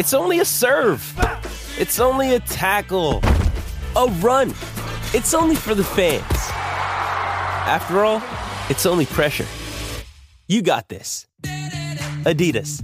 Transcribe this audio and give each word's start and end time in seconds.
It's 0.00 0.14
only 0.14 0.40
a 0.40 0.46
serve. 0.46 1.04
It's 1.78 2.00
only 2.00 2.34
a 2.34 2.40
tackle, 2.40 3.20
a 3.94 4.06
run. 4.20 4.48
It's 5.12 5.34
only 5.34 5.54
for 5.54 5.74
the 5.74 5.84
fans. 5.84 6.24
After 7.68 8.02
all, 8.02 8.22
it's 8.70 8.86
only 8.86 9.04
pressure. 9.04 9.44
You 10.48 10.62
got 10.62 10.88
this. 10.88 11.26
Adidas. 12.24 12.82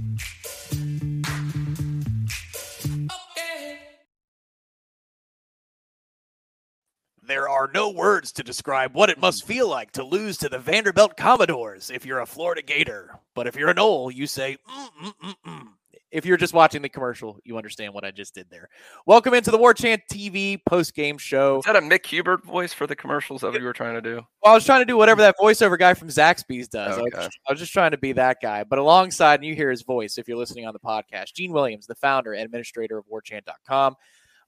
There 7.23 7.48
are 7.48 7.71
no 7.73 7.88
words 7.88 8.30
to 8.33 8.43
describe 8.43 8.95
what 8.95 9.09
it 9.09 9.19
must 9.19 9.46
feel 9.46 9.71
like 9.71 9.93
to 9.93 10.05
lose 10.05 10.37
to 10.37 10.51
the 10.51 10.59
Vanderbilt 10.59 11.16
Commodores 11.16 11.90
if 11.90 12.05
you're 12.05 12.21
a 12.21 12.27
Florida 12.27 12.60
Gator. 12.60 13.18
But 13.35 13.46
if 13.46 13.57
you're 13.57 13.71
an 13.71 13.79
Ole, 13.79 14.10
you 14.10 14.27
say, 14.27 14.59
mm, 14.68 14.88
mm, 15.02 15.15
mm, 15.23 15.35
mm. 15.46 15.68
If 16.12 16.24
you're 16.24 16.37
just 16.37 16.54
watching 16.54 16.82
the 16.82 16.88
commercial, 16.88 17.38
you 17.45 17.57
understand 17.57 17.93
what 17.93 18.04
I 18.04 18.12
just 18.12 18.35
did 18.35 18.49
there. 18.49 18.68
Welcome 19.07 19.35
into 19.35 19.51
the 19.51 19.59
War 19.59 19.74
Chant 19.74 20.02
TV 20.10 20.60
post 20.65 20.95
game 20.95 21.18
show. 21.18 21.59
Is 21.59 21.65
that 21.65 21.74
a 21.74 21.80
Mick 21.80 22.07
Hubert 22.07 22.45
voice 22.45 22.73
for 22.73 22.87
the 22.87 22.95
commercials 22.95 23.40
that 23.40 23.52
you 23.54 23.65
were 23.65 23.73
trying 23.73 23.95
to 23.95 24.01
do? 24.01 24.23
Well, 24.43 24.52
I 24.52 24.54
was 24.54 24.65
trying 24.65 24.82
to 24.82 24.84
do 24.84 24.96
whatever 24.96 25.21
that 25.23 25.34
voiceover 25.40 25.77
guy 25.77 25.95
from 25.95 26.09
Zaxby's 26.09 26.68
does. 26.68 26.96
I, 26.96 27.02
was 27.02 27.12
just, 27.12 27.38
I 27.49 27.52
was 27.52 27.60
just 27.60 27.73
trying 27.73 27.90
to 27.90 27.99
be 27.99 28.12
that 28.12 28.38
guy. 28.40 28.62
But 28.62 28.79
alongside, 28.79 29.40
and 29.40 29.45
you 29.45 29.57
hear 29.57 29.71
his 29.71 29.82
voice 29.82 30.16
if 30.16 30.29
you're 30.29 30.38
listening 30.38 30.66
on 30.66 30.74
the 30.74 30.79
podcast, 30.79 31.34
Gene 31.34 31.52
Williams, 31.52 31.87
the 31.87 31.96
founder 31.96 32.34
and 32.34 32.45
administrator 32.45 32.99
of 32.99 33.04
warchant.com. 33.12 33.96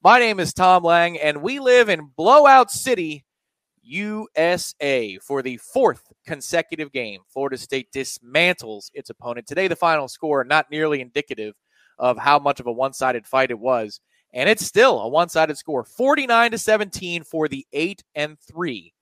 My 0.02 0.20
name 0.20 0.38
is 0.38 0.52
Tom 0.52 0.84
Lang, 0.84 1.18
and 1.18 1.42
we 1.42 1.58
live 1.58 1.88
in 1.88 2.12
Blowout 2.16 2.70
City, 2.70 3.24
USA, 3.88 5.18
for 5.18 5.42
the 5.42 5.56
fourth 5.58 6.12
consecutive 6.26 6.92
game. 6.92 7.20
Florida 7.28 7.56
State 7.56 7.90
dismantles 7.92 8.90
its 8.94 9.10
opponent. 9.10 9.46
Today, 9.46 9.68
the 9.68 9.76
final 9.76 10.08
score, 10.08 10.44
not 10.44 10.70
nearly 10.70 11.00
indicative 11.00 11.54
of 11.98 12.18
how 12.18 12.38
much 12.38 12.60
of 12.60 12.66
a 12.66 12.72
one 12.72 12.92
sided 12.92 13.26
fight 13.26 13.50
it 13.50 13.58
was. 13.58 14.00
And 14.34 14.48
it's 14.48 14.64
still 14.64 15.00
a 15.00 15.08
one 15.08 15.28
sided 15.28 15.56
score 15.56 15.84
49 15.84 16.50
to 16.50 16.58
17 16.58 17.24
for 17.24 17.48
the 17.48 17.66
8 17.72 18.04
and 18.14 18.38
3 18.40 18.92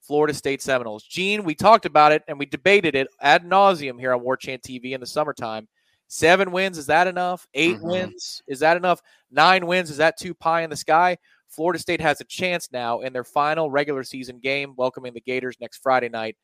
Florida 0.00 0.32
State 0.32 0.62
Seminoles. 0.62 1.04
Gene, 1.04 1.44
we 1.44 1.54
talked 1.54 1.84
about 1.84 2.12
it 2.12 2.22
and 2.28 2.38
we 2.38 2.46
debated 2.46 2.94
it 2.94 3.08
ad 3.20 3.44
nauseum 3.44 3.98
here 3.98 4.14
on 4.14 4.22
War 4.22 4.36
Chant 4.36 4.62
TV 4.62 4.92
in 4.92 5.00
the 5.00 5.06
summertime. 5.06 5.68
Seven 6.06 6.52
wins, 6.52 6.78
is 6.78 6.86
that 6.86 7.06
enough? 7.06 7.46
8 7.52 7.76
Mhm. 7.76 7.82
wins, 7.82 8.42
is 8.46 8.60
that 8.60 8.78
enough? 8.78 9.02
Nine 9.30 9.66
wins, 9.66 9.90
is 9.90 9.98
that 9.98 10.16
too 10.16 10.32
pie 10.32 10.62
in 10.62 10.70
the 10.70 10.76
sky? 10.76 11.18
Florida 11.48 11.78
State 11.78 12.00
has 12.00 12.20
a 12.20 12.24
chance 12.24 12.68
now 12.72 13.00
in 13.00 13.12
their 13.12 13.24
final 13.24 13.70
regular 13.70 14.04
season 14.04 14.38
game, 14.38 14.74
welcoming 14.76 15.14
the 15.14 15.20
Gators 15.20 15.56
next 15.60 15.82
Friday 15.82 16.08
night 16.08 16.36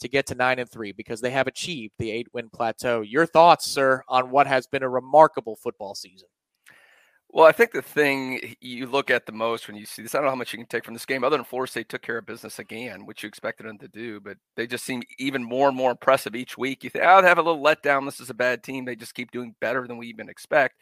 to 0.00 0.08
get 0.08 0.26
to 0.26 0.34
nine 0.34 0.58
and 0.58 0.70
three 0.70 0.92
because 0.92 1.20
they 1.20 1.30
have 1.30 1.46
achieved 1.46 1.94
the 1.98 2.10
eight 2.10 2.28
win 2.32 2.48
plateau. 2.50 3.00
Your 3.00 3.26
thoughts, 3.26 3.66
sir, 3.66 4.02
on 4.08 4.30
what 4.30 4.46
has 4.46 4.66
been 4.66 4.82
a 4.82 4.88
remarkable 4.88 5.56
football 5.56 5.94
season? 5.94 6.28
Well, 7.32 7.46
I 7.46 7.52
think 7.52 7.70
the 7.70 7.80
thing 7.80 8.56
you 8.60 8.86
look 8.86 9.08
at 9.08 9.24
the 9.24 9.30
most 9.30 9.68
when 9.68 9.76
you 9.76 9.86
see 9.86 10.02
this, 10.02 10.16
I 10.16 10.18
don't 10.18 10.24
know 10.24 10.30
how 10.30 10.36
much 10.36 10.52
you 10.52 10.58
can 10.58 10.66
take 10.66 10.84
from 10.84 10.94
this 10.94 11.06
game, 11.06 11.22
other 11.22 11.36
than 11.36 11.44
Florida 11.44 11.70
State 11.70 11.88
took 11.88 12.02
care 12.02 12.18
of 12.18 12.26
business 12.26 12.58
again, 12.58 13.06
which 13.06 13.22
you 13.22 13.28
expected 13.28 13.66
them 13.66 13.78
to 13.78 13.86
do, 13.86 14.18
but 14.18 14.36
they 14.56 14.66
just 14.66 14.84
seem 14.84 15.02
even 15.18 15.44
more 15.44 15.68
and 15.68 15.76
more 15.76 15.92
impressive 15.92 16.34
each 16.34 16.58
week. 16.58 16.82
You 16.82 16.90
think, 16.90 17.04
oh, 17.06 17.22
they 17.22 17.28
have 17.28 17.38
a 17.38 17.42
little 17.42 17.62
letdown. 17.62 18.04
This 18.04 18.18
is 18.18 18.30
a 18.30 18.34
bad 18.34 18.64
team. 18.64 18.84
They 18.84 18.96
just 18.96 19.14
keep 19.14 19.30
doing 19.30 19.54
better 19.60 19.86
than 19.86 19.96
we 19.96 20.08
even 20.08 20.28
expect. 20.28 20.74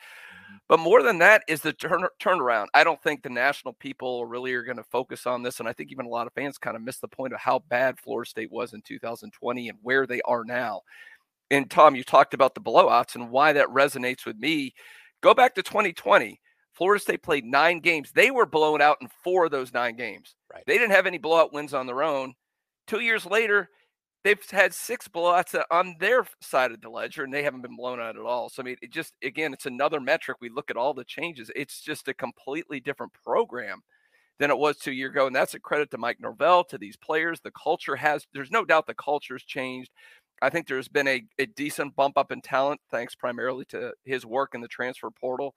But 0.69 0.81
more 0.81 1.03
than 1.03 1.19
that 1.19 1.42
is 1.48 1.60
the 1.60 1.72
turn 1.72 2.04
turnaround. 2.20 2.66
I 2.75 2.84
don't 2.84 3.03
think 3.03 3.22
the 3.22 3.31
national 3.31 3.75
people 3.75 4.26
really 4.26 4.53
are 4.54 4.62
going 4.62 4.76
to 4.76 4.84
focus 4.84 5.26
on 5.26 5.42
this, 5.42 5.60
and 5.60 5.69
I 5.69 5.72
think 5.72 5.91
even 5.91 6.06
a 6.06 6.10
lot 6.10 6.26
of 6.26 6.32
fans 6.34 6.59
kind 6.59 6.76
of 6.76 6.82
missed 6.82 7.00
the 7.00 7.09
point 7.09 7.32
of 7.32 7.41
how 7.41 7.60
bad 7.69 7.98
Florida 7.98 8.28
State 8.28 8.50
was 8.50 8.75
in 8.75 8.82
2020 8.82 9.69
and 9.69 9.78
where 9.82 10.06
they 10.06 10.20
are 10.22 10.44
now. 10.44 10.82
And 11.50 11.70
Tom, 11.70 11.94
you 11.94 12.04
talked 12.04 12.34
about 12.34 12.54
the 12.54 12.60
blowouts 12.60 13.14
and 13.14 13.31
why 13.31 13.53
that 13.54 13.69
resonates 13.69 14.26
with 14.26 14.37
me. 14.37 14.75
Go 15.22 15.34
back 15.34 15.54
to 15.54 15.62
2020. 15.62 16.41
Florida 16.75 17.03
State 17.03 17.22
played 17.22 17.44
nine 17.44 17.81
games. 17.81 18.12
They 18.14 18.31
were 18.31 18.47
blown 18.47 18.81
out 18.81 18.98
in 19.00 19.08
four 19.25 19.47
of 19.47 19.50
those 19.50 19.72
nine 19.72 19.97
games. 19.97 20.37
Right. 20.53 20.62
They 20.66 20.78
didn't 20.78 20.92
have 20.92 21.06
any 21.06 21.19
blowout 21.19 21.53
wins 21.53 21.75
on 21.75 21.87
their 21.87 22.03
own. 22.03 22.34
Two 22.87 23.00
years 23.00 23.26
later, 23.26 23.69
they've 24.28 24.50
had 24.50 24.75
six 24.75 25.09
blowouts 25.09 25.55
uh, 25.55 25.65
on 25.71 25.97
their 25.99 26.27
side 26.43 26.71
of 26.71 26.83
the 26.83 26.91
ledger, 26.91 27.25
and 27.25 27.33
they 27.33 27.43
haven't 27.43 27.62
been 27.62 27.77
blown 27.77 27.99
out 27.99 28.16
at 28.16 28.22
all. 28.22 28.50
So 28.50 28.62
I 28.62 28.66
mean, 28.66 28.77
it 28.83 28.93
just 28.93 29.15
again, 29.22 29.55
it's 29.55 29.66
another 29.66 30.00
metric. 30.00 30.37
We 30.41 30.50
look 30.50 30.71
at 30.71 30.77
all 30.77 30.93
the 30.93 31.05
changes. 31.05 31.50
It's 31.56 31.81
just 31.81 32.09
a 32.09 32.15
completely 32.15 32.78
different 32.78 33.12
program 33.25 33.83
than 34.38 34.50
it 34.50 34.59
was 34.59 34.77
two 34.77 34.93
years 34.93 35.11
ago, 35.11 35.27
and 35.27 35.34
that's 35.34 35.55
a 35.55 35.61
credit 35.61 35.91
to 35.91 35.99
Mike 35.99 36.21
Norvell, 36.21 36.65
to 36.65 36.78
these 36.78 36.97
players. 36.97 37.41
The 37.41 37.50
culture 37.53 37.97
has. 37.97 38.27
There's 38.34 38.50
no 38.50 38.65
doubt 38.65 38.87
the 38.87 38.94
culture's 38.94 39.44
changed. 39.44 39.91
I 40.43 40.50
think 40.50 40.69
there's 40.69 40.88
been 40.88 41.09
a, 41.09 41.25
a 41.38 41.47
decent 41.47 41.97
bump 41.97 42.17
up 42.17 42.31
in 42.31 42.41
talent, 42.43 42.81
thanks 42.93 43.15
primarily 43.17 43.65
to 43.71 43.93
his 44.05 44.25
work 44.25 44.55
in 44.55 44.61
the 44.61 44.69
transfer 44.69 45.11
portal. 45.11 45.55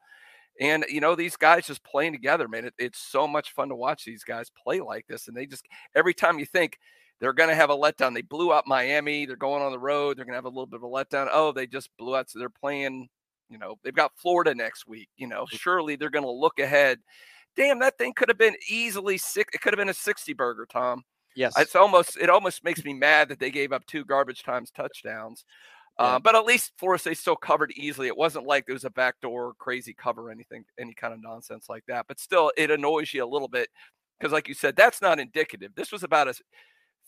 And 0.60 0.86
you 0.90 1.02
know 1.02 1.16
these 1.16 1.36
guys 1.36 1.68
just 1.68 1.84
playing 1.84 2.14
together, 2.14 2.48
man. 2.48 2.66
It, 2.66 2.74
it's 2.80 3.00
so 3.00 3.28
much 3.28 3.52
fun 3.52 3.70
to 3.70 3.76
watch 3.76 4.06
these 4.06 4.24
guys 4.24 4.50
play 4.50 4.80
like 4.80 5.08
this, 5.08 5.28
and 5.28 5.36
they 5.36 5.46
just 5.46 5.66
every 5.94 6.14
time 6.14 6.40
you 6.40 6.46
think 6.46 6.78
they're 7.22 7.32
going 7.32 7.50
to 7.50 7.56
have 7.56 7.70
a 7.70 7.78
letdown, 7.78 8.14
they 8.14 8.24
blew 8.24 8.52
out 8.52 8.68
Miami. 8.68 9.26
They're 9.26 9.38
going 9.38 9.64
on 9.64 9.72
the 9.72 9.80
road. 9.80 10.18
They're 10.18 10.26
going 10.26 10.34
to 10.34 10.38
have 10.38 10.46
a 10.46 10.50
little 10.50 10.66
bit 10.66 10.78
of 10.78 10.84
a 10.84 10.88
letdown. 10.88 11.30
Oh, 11.32 11.54
they 11.54 11.68
just 11.68 11.90
blew 11.98 12.18
out. 12.18 12.30
So 12.30 12.40
they're 12.40 12.50
playing. 12.50 13.08
You 13.50 13.58
know 13.58 13.76
they've 13.84 13.94
got 13.94 14.14
Florida 14.16 14.56
next 14.56 14.88
week. 14.88 15.09
You 15.18 15.28
know 15.28 15.46
surely 15.50 15.96
they're 15.96 16.10
going 16.10 16.26
to 16.26 16.31
look 16.31 16.60
ahead. 16.60 17.00
Damn, 17.56 17.80
that 17.80 17.98
thing 17.98 18.14
could 18.14 18.30
have 18.30 18.38
been 18.38 18.56
easily 18.70 19.18
six. 19.18 19.54
It 19.54 19.62
could 19.62 19.74
have 19.74 19.78
been 19.78 19.90
a 19.90 19.94
sixty 19.94 20.34
burger, 20.34 20.66
Tom. 20.72 21.04
Yes. 21.36 21.54
It's 21.58 21.76
almost 21.76 22.18
it 22.18 22.30
almost 22.30 22.64
makes 22.64 22.84
me 22.84 22.94
mad 22.94 23.30
that 23.30 23.40
they 23.40 23.52
gave 23.52 23.72
up 23.74 23.86
two 23.86 24.06
garbage 24.06 24.44
times 24.44 24.72
touchdowns. 24.72 25.44
Yeah. 26.00 26.06
Uh, 26.06 26.20
but 26.20 26.36
at 26.36 26.46
least 26.46 26.72
Florida 26.78 27.00
State 27.00 27.18
still 27.18 27.36
covered 27.36 27.72
easily. 27.76 28.08
It 28.08 28.18
wasn't 28.18 28.46
like 28.46 28.66
there 28.66 28.74
was 28.74 28.86
a 28.86 28.90
backdoor 28.90 29.54
crazy 29.60 29.94
cover 29.94 30.30
or 30.30 30.31
anything, 30.31 30.64
any 30.80 30.94
kind 30.94 31.14
of 31.14 31.22
nonsense 31.22 31.68
like 31.68 31.84
that. 31.88 32.06
But 32.08 32.20
still, 32.20 32.52
it 32.58 32.72
annoys 32.72 33.14
you 33.14 33.24
a 33.24 33.26
little 33.26 33.50
bit 33.50 33.70
because, 34.18 34.31
like 34.31 34.48
you 34.48 34.54
said, 34.54 34.76
that's 34.76 35.02
not 35.02 35.20
indicative. 35.20 35.72
This 35.76 35.92
was 35.92 36.04
about 36.04 36.30
a 36.30 36.34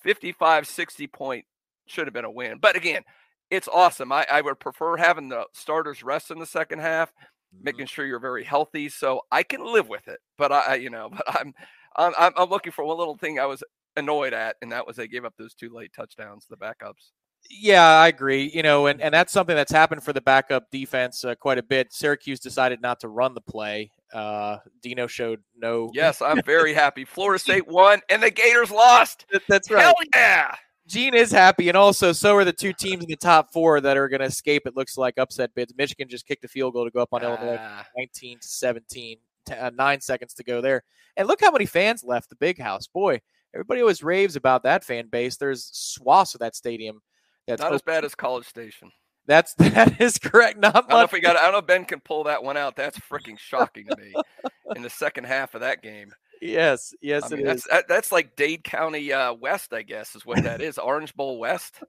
55, 0.04 0.68
60 0.68 1.08
point, 1.08 1.46
should 1.88 2.08
have 2.08 2.14
been 2.14 2.26
a 2.26 2.32
win. 2.32 2.60
But 2.62 2.76
again, 2.76 3.04
it's 3.50 3.68
awesome. 3.68 4.12
I, 4.12 4.26
I 4.32 4.42
would 4.42 4.60
prefer 4.60 4.98
having 4.98 5.30
the 5.30 5.46
starters 5.54 6.04
rest 6.04 6.32
in 6.32 6.40
the 6.40 6.46
second 6.46 6.80
half, 6.80 7.14
Mm-hmm. 7.56 7.64
making 7.66 7.86
sure 7.88 8.06
you're 8.06 8.20
very 8.20 8.44
healthy. 8.44 8.90
So 8.90 9.22
I 9.32 9.44
can 9.44 9.64
live 9.64 9.88
with 9.88 10.08
it. 10.08 10.20
But 10.38 10.52
I, 10.52 10.76
you 10.76 10.90
know, 10.90 11.10
but 11.14 11.24
I'm, 11.28 11.54
I'm, 11.98 12.14
I'm 12.18 12.34
I'm 12.36 12.50
looking 12.50 12.72
for 12.72 12.84
one 12.84 12.98
little 12.98 13.18
thing 13.18 13.40
I 13.40 13.46
was 13.46 13.64
annoyed 13.96 14.34
at, 14.34 14.56
and 14.62 14.72
that 14.72 14.88
was 14.88 14.96
they 14.96 15.08
gave 15.08 15.26
up 15.26 15.36
those 15.38 15.54
two 15.54 15.70
late 15.70 15.94
touchdowns, 15.94 16.46
the 16.50 16.58
backups. 16.58 17.12
Yeah, 17.50 17.86
I 17.86 18.08
agree. 18.08 18.52
You 18.54 18.64
know, 18.64 18.88
and, 18.88 19.02
and 19.02 19.14
that's 19.14 19.32
something 19.32 19.56
that's 19.56 19.72
happened 19.72 20.04
for 20.04 20.14
the 20.14 20.22
backup 20.22 20.70
defense 20.72 21.24
uh, 21.24 21.36
quite 21.36 21.58
a 21.58 21.64
bit. 21.64 21.94
Syracuse 21.94 22.40
decided 22.40 22.82
not 22.82 23.00
to 23.02 23.08
run 23.08 23.34
the 23.34 23.42
play. 23.42 23.92
Uh, 24.14 24.58
Dino 24.82 25.08
showed 25.08 25.42
no. 25.56 25.92
Yes, 25.94 26.22
I'm 26.22 26.42
very 26.44 26.74
happy. 26.74 27.06
Florida 27.06 27.40
State 27.40 27.68
won, 27.68 28.02
and 28.10 28.22
the 28.22 28.32
Gators 28.32 28.72
lost. 28.72 29.26
That's 29.48 29.70
right. 29.72 29.84
Hell 29.84 29.96
yeah! 30.16 30.56
Gene 30.88 31.16
is 31.16 31.32
happy, 31.32 31.70
and 31.70 31.78
also 31.78 32.12
so 32.12 32.36
are 32.36 32.44
the 32.46 32.54
two 32.54 32.74
teams 32.74 33.04
in 33.04 33.10
the 33.10 33.16
top 33.16 33.52
four 33.52 33.82
that 33.82 33.98
are 33.98 34.08
going 34.10 34.20
to 34.20 34.26
escape. 34.26 34.64
It 34.66 34.76
looks 34.76 34.98
like 34.98 35.18
upset 35.18 35.54
bids. 35.56 35.74
Michigan 35.78 36.08
just 36.10 36.28
kicked 36.28 36.44
a 36.46 36.48
field 36.48 36.74
goal 36.74 36.86
to 36.86 36.92
go 36.92 37.02
up 37.02 37.14
on 37.14 37.24
Illinois, 37.24 37.58
Ah, 37.60 37.86
19 37.98 38.40
to 38.40 38.48
17. 38.48 39.18
T- 39.46 39.54
uh, 39.54 39.72
nine 39.72 40.00
seconds 40.00 40.34
to 40.36 40.44
go 40.44 40.62
there, 40.62 40.84
and 41.18 41.28
look 41.28 41.42
how 41.42 41.52
many 41.52 41.66
fans 41.66 42.04
left 42.04 42.30
the 42.30 42.36
big 42.36 42.60
house. 42.60 42.88
Boy, 42.88 43.20
everybody 43.54 43.82
always 43.82 44.04
raves 44.04 44.36
about 44.36 44.64
that 44.64 44.84
fan 44.86 45.08
base. 45.08 45.38
There's 45.38 45.70
swaths 45.74 46.34
of 46.34 46.40
that 46.40 46.56
stadium. 46.56 47.02
That's 47.48 47.62
not 47.62 47.74
as 47.74 47.82
bad 47.82 48.06
as 48.06 48.16
College 48.16 48.46
Station. 48.46 48.92
That's 49.26 49.54
that 49.58 50.00
is 50.02 50.18
correct. 50.18 50.60
Not 50.60 50.76
I 50.76 50.80
don't 50.80 50.90
know 50.90 50.96
much. 50.98 51.06
if 51.06 51.12
we 51.14 51.22
got. 51.22 51.38
I 51.38 51.44
don't 51.44 51.54
know 51.54 51.58
if 51.60 51.68
Ben 51.68 51.86
can 51.86 52.00
pull 52.02 52.26
that 52.26 52.44
one 52.44 52.58
out. 52.58 52.76
That's 52.76 53.00
freaking 53.00 53.38
shocking 53.40 53.88
to 53.88 53.96
me. 53.98 54.14
In 54.76 54.82
the 54.82 54.90
second 54.90 55.26
half 55.26 55.54
of 55.56 55.62
that 55.62 55.82
game, 55.84 56.12
Yes, 56.42 56.94
yes, 57.02 57.24
I 57.24 57.28
it 57.28 57.38
mean, 57.38 57.48
is. 57.48 57.64
that's 57.64 57.68
that, 57.68 57.88
that's 57.88 58.12
like 58.12 58.36
Dade 58.36 58.64
County 58.64 59.14
uh, 59.14 59.34
West, 59.34 59.74
I 59.74 59.82
guess, 59.82 60.16
is 60.16 60.26
what 60.26 60.44
that 60.44 60.62
is. 60.62 60.78
Orange 60.78 61.14
Bowl 61.16 61.40
West. 61.40 61.82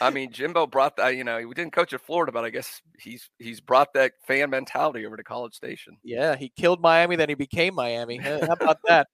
I 0.00 0.10
mean, 0.10 0.32
Jimbo 0.32 0.66
brought 0.66 0.96
that. 0.96 1.16
You 1.16 1.22
know, 1.22 1.36
we 1.46 1.54
didn't 1.54 1.72
coach 1.72 1.92
at 1.92 2.00
Florida, 2.00 2.32
but 2.32 2.44
I 2.44 2.50
guess 2.50 2.82
he's 2.98 3.30
he's 3.38 3.60
brought 3.60 3.94
that 3.94 4.12
fan 4.26 4.50
mentality 4.50 5.06
over 5.06 5.16
to 5.16 5.22
College 5.22 5.54
Station. 5.54 5.96
Yeah, 6.02 6.34
he 6.34 6.48
killed 6.48 6.80
Miami, 6.80 7.14
then 7.16 7.28
he 7.28 7.36
became 7.36 7.74
Miami. 7.74 8.16
How 8.16 8.38
about 8.40 8.78
that? 8.88 9.06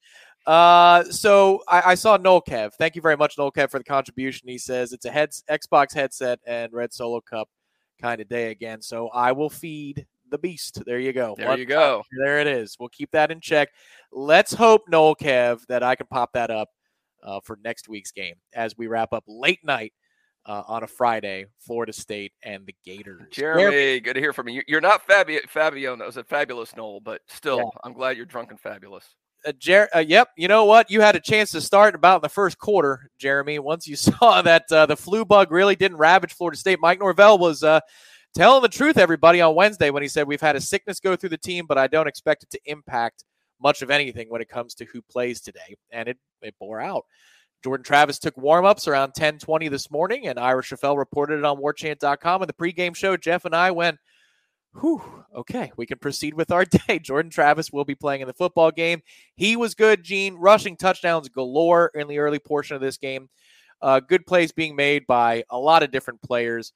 Uh, 0.46 1.04
so 1.04 1.62
I, 1.68 1.82
I 1.86 1.94
saw 1.94 2.16
Noel 2.16 2.42
Kev. 2.42 2.72
Thank 2.74 2.96
you 2.96 3.02
very 3.02 3.16
much, 3.16 3.36
Noel 3.38 3.52
Kev, 3.52 3.70
for 3.70 3.78
the 3.78 3.84
contribution. 3.84 4.48
He 4.48 4.58
says 4.58 4.92
it's 4.92 5.04
a 5.04 5.10
heads 5.10 5.44
Xbox 5.50 5.94
headset 5.94 6.40
and 6.46 6.72
Red 6.72 6.92
Solo 6.92 7.20
Cup 7.20 7.48
kind 8.00 8.20
of 8.20 8.28
day 8.28 8.50
again. 8.50 8.80
So 8.82 9.08
I 9.08 9.32
will 9.32 9.50
feed 9.50 10.06
the 10.30 10.38
beast. 10.38 10.82
There 10.86 10.98
you 10.98 11.12
go. 11.12 11.34
There 11.36 11.48
One 11.48 11.58
you 11.58 11.66
go. 11.66 12.02
There 12.24 12.40
it 12.40 12.46
is. 12.46 12.76
We'll 12.78 12.88
keep 12.88 13.10
that 13.12 13.30
in 13.30 13.40
check. 13.40 13.68
Let's 14.12 14.52
hope, 14.52 14.82
Noel 14.88 15.14
Kev, 15.14 15.66
that 15.66 15.82
I 15.82 15.94
can 15.94 16.06
pop 16.06 16.32
that 16.32 16.50
up 16.50 16.68
uh, 17.22 17.40
for 17.44 17.58
next 17.62 17.88
week's 17.88 18.12
game 18.12 18.36
as 18.54 18.76
we 18.76 18.86
wrap 18.86 19.12
up 19.12 19.24
late 19.26 19.60
night 19.64 19.92
uh, 20.46 20.62
on 20.66 20.82
a 20.82 20.86
Friday, 20.86 21.46
Florida 21.58 21.92
State 21.92 22.32
and 22.42 22.66
the 22.66 22.74
Gators. 22.84 23.22
Jeremy, 23.30 24.00
good 24.00 24.14
to 24.14 24.20
hear 24.20 24.32
from 24.32 24.48
you. 24.48 24.62
You're 24.66 24.80
not 24.80 25.06
Fabio, 25.06 25.40
Fabio, 25.48 25.94
no, 25.96 26.06
was 26.06 26.16
a 26.16 26.24
fabulous 26.24 26.74
Noel, 26.76 27.00
but 27.00 27.20
still, 27.28 27.58
Yeah. 27.58 27.80
I'm 27.84 27.92
glad 27.92 28.16
you're 28.16 28.26
drunk 28.26 28.50
and 28.50 28.60
fabulous. 28.60 29.04
Uh, 29.46 29.52
Jer- 29.58 29.88
uh, 29.94 30.00
yep. 30.00 30.28
You 30.36 30.48
know 30.48 30.64
what? 30.64 30.90
You 30.90 31.00
had 31.00 31.16
a 31.16 31.20
chance 31.20 31.50
to 31.52 31.60
start 31.60 31.94
about 31.94 32.16
in 32.16 32.22
the 32.22 32.28
first 32.28 32.58
quarter, 32.58 33.10
Jeremy. 33.18 33.58
Once 33.58 33.86
you 33.86 33.96
saw 33.96 34.42
that 34.42 34.70
uh, 34.70 34.86
the 34.86 34.96
flu 34.96 35.24
bug 35.24 35.50
really 35.50 35.76
didn't 35.76 35.98
ravage 35.98 36.34
Florida 36.34 36.58
State, 36.58 36.78
Mike 36.80 37.00
Norvell 37.00 37.38
was 37.38 37.62
uh, 37.62 37.80
telling 38.34 38.62
the 38.62 38.68
truth, 38.68 38.98
everybody, 38.98 39.40
on 39.40 39.54
Wednesday 39.54 39.90
when 39.90 40.02
he 40.02 40.08
said, 40.08 40.26
We've 40.26 40.40
had 40.40 40.56
a 40.56 40.60
sickness 40.60 41.00
go 41.00 41.16
through 41.16 41.30
the 41.30 41.38
team, 41.38 41.66
but 41.66 41.78
I 41.78 41.86
don't 41.86 42.08
expect 42.08 42.42
it 42.42 42.50
to 42.50 42.60
impact 42.66 43.24
much 43.62 43.82
of 43.82 43.90
anything 43.90 44.28
when 44.28 44.40
it 44.40 44.48
comes 44.48 44.74
to 44.74 44.84
who 44.86 45.02
plays 45.02 45.40
today. 45.40 45.76
And 45.90 46.08
it, 46.08 46.18
it 46.42 46.54
bore 46.58 46.80
out. 46.80 47.04
Jordan 47.62 47.84
Travis 47.84 48.18
took 48.18 48.36
warm 48.38 48.64
ups 48.64 48.88
around 48.88 49.08
1020 49.08 49.68
this 49.68 49.90
morning, 49.90 50.28
and 50.28 50.38
Ira 50.38 50.62
Schoffel 50.62 50.96
reported 50.96 51.38
it 51.38 51.44
on 51.44 51.58
warchant.com. 51.58 52.42
And 52.42 52.48
the 52.48 52.54
pregame 52.54 52.96
show, 52.96 53.16
Jeff 53.16 53.44
and 53.44 53.54
I 53.54 53.70
went, 53.70 53.98
Whew, 54.78 55.02
okay, 55.34 55.72
we 55.76 55.86
can 55.86 55.98
proceed 55.98 56.34
with 56.34 56.52
our 56.52 56.64
day. 56.88 56.98
Jordan 56.98 57.30
Travis 57.30 57.72
will 57.72 57.84
be 57.84 57.94
playing 57.94 58.20
in 58.20 58.28
the 58.28 58.34
football 58.34 58.70
game. 58.70 59.02
He 59.36 59.56
was 59.56 59.74
good, 59.74 60.04
Gene, 60.04 60.36
rushing 60.36 60.76
touchdowns 60.76 61.28
galore 61.28 61.90
in 61.94 62.08
the 62.08 62.18
early 62.18 62.38
portion 62.38 62.76
of 62.76 62.82
this 62.82 62.96
game. 62.96 63.28
Uh, 63.82 64.00
good 64.00 64.26
plays 64.26 64.52
being 64.52 64.76
made 64.76 65.06
by 65.06 65.44
a 65.50 65.58
lot 65.58 65.82
of 65.82 65.90
different 65.90 66.22
players. 66.22 66.72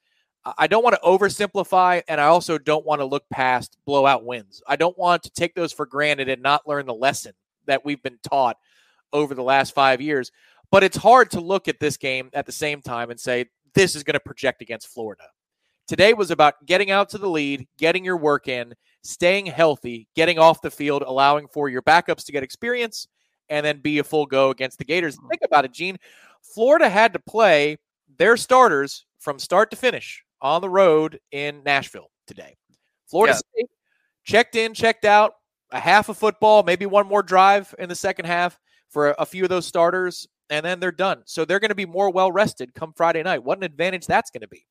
I 0.59 0.67
don't 0.67 0.83
want 0.83 0.95
to 0.95 1.01
oversimplify, 1.03 2.03
and 2.07 2.21
I 2.21 2.25
also 2.25 2.59
don't 2.59 2.85
want 2.85 3.01
to 3.01 3.07
look 3.07 3.25
past 3.31 3.79
blowout 3.87 4.25
wins. 4.25 4.63
I 4.67 4.77
don't 4.77 4.97
want 4.99 5.23
to 5.23 5.31
take 5.31 5.55
those 5.55 5.73
for 5.73 5.87
granted 5.87 6.29
and 6.29 6.43
not 6.43 6.69
learn 6.69 6.85
the 6.85 6.95
lesson 6.95 7.33
that 7.67 7.85
we've 7.85 8.03
been 8.03 8.19
taught 8.23 8.59
over 9.13 9.35
the 9.35 9.43
last 9.43 9.75
five 9.75 10.03
years. 10.03 10.31
But 10.71 10.85
it's 10.85 10.99
hard 10.99 11.31
to 11.31 11.41
look 11.41 11.69
at 11.69 11.81
this 11.81 11.97
game 11.97 12.29
at 12.35 12.45
the 12.45 12.53
same 12.53 12.83
time 12.83 13.11
and 13.11 13.19
say, 13.19 13.47
this 13.75 13.97
is 13.97 14.03
going 14.03 14.15
to 14.15 14.21
project 14.21 14.61
against 14.61 14.89
Florida. 14.89 15.25
Today 15.87 16.15
was 16.15 16.31
about 16.31 16.65
getting 16.65 16.91
out 16.91 17.11
to 17.11 17.19
the 17.19 17.29
lead, 17.29 17.67
getting 17.79 18.05
your 18.05 18.17
work 18.17 18.49
in, 18.49 18.75
staying 19.03 19.47
healthy, 19.47 20.09
getting 20.17 20.39
off 20.39 20.63
the 20.63 20.71
field, 20.71 21.03
allowing 21.03 21.47
for 21.49 21.69
your 21.69 21.83
backups 21.83 22.25
to 22.25 22.33
get 22.33 22.43
experience, 22.43 23.07
and 23.51 23.65
then 23.65 23.81
be 23.81 23.99
a 23.99 24.05
full 24.05 24.25
go 24.25 24.51
against 24.51 24.79
the 24.79 24.85
Gators. 24.85 25.17
Mm-hmm. 25.17 25.29
Think 25.29 25.43
about 25.45 25.67
it, 25.67 25.73
Gene. 25.73 25.99
Florida 26.43 26.89
had 26.89 27.13
to 27.13 27.19
play 27.19 27.77
their 28.17 28.37
starters 28.37 29.05
from 29.19 29.39
start 29.39 29.71
to 29.71 29.77
finish 29.77 30.25
on 30.41 30.63
the 30.63 30.71
road 30.71 31.21
in 31.33 31.63
Nashville 31.65 32.11
today. 32.27 32.57
Florida 33.07 33.35
Yeah. 33.35 33.39
State 33.39 33.71
checked 34.25 34.57
in, 34.57 34.73
checked 34.73 35.05
out, 35.05 35.35
a 35.71 35.81
half 35.81 36.09
of 36.09 36.17
football, 36.17 36.63
maybe 36.63 36.87
one 36.87 37.07
more 37.07 37.23
drive 37.23 37.75
in 37.79 37.91
the 37.91 37.95
second 37.95 38.25
half 38.25 38.59
for 38.89 39.11
a, 39.11 39.15
a 39.19 39.27
few 39.27 39.43
of 39.43 39.51
those 39.51 39.67
starters, 39.67 40.27
and 40.49 40.65
then 40.65 40.81
they're 40.81 40.93
done. 40.93 41.23
So 41.27 41.45
they're 41.45 41.61
going 41.61 41.71
to 41.71 41.75
be 41.75 41.87
more 41.87 42.11
well 42.11 42.33
rested 42.33 42.75
come 42.75 42.95
Friday 42.97 43.23
night. 43.23 43.45
What 43.45 43.59
an 43.59 43.65
advantage 43.65 44.07
that's 44.07 44.31
going 44.31 44.43
to 44.43 44.49
be. 44.49 44.65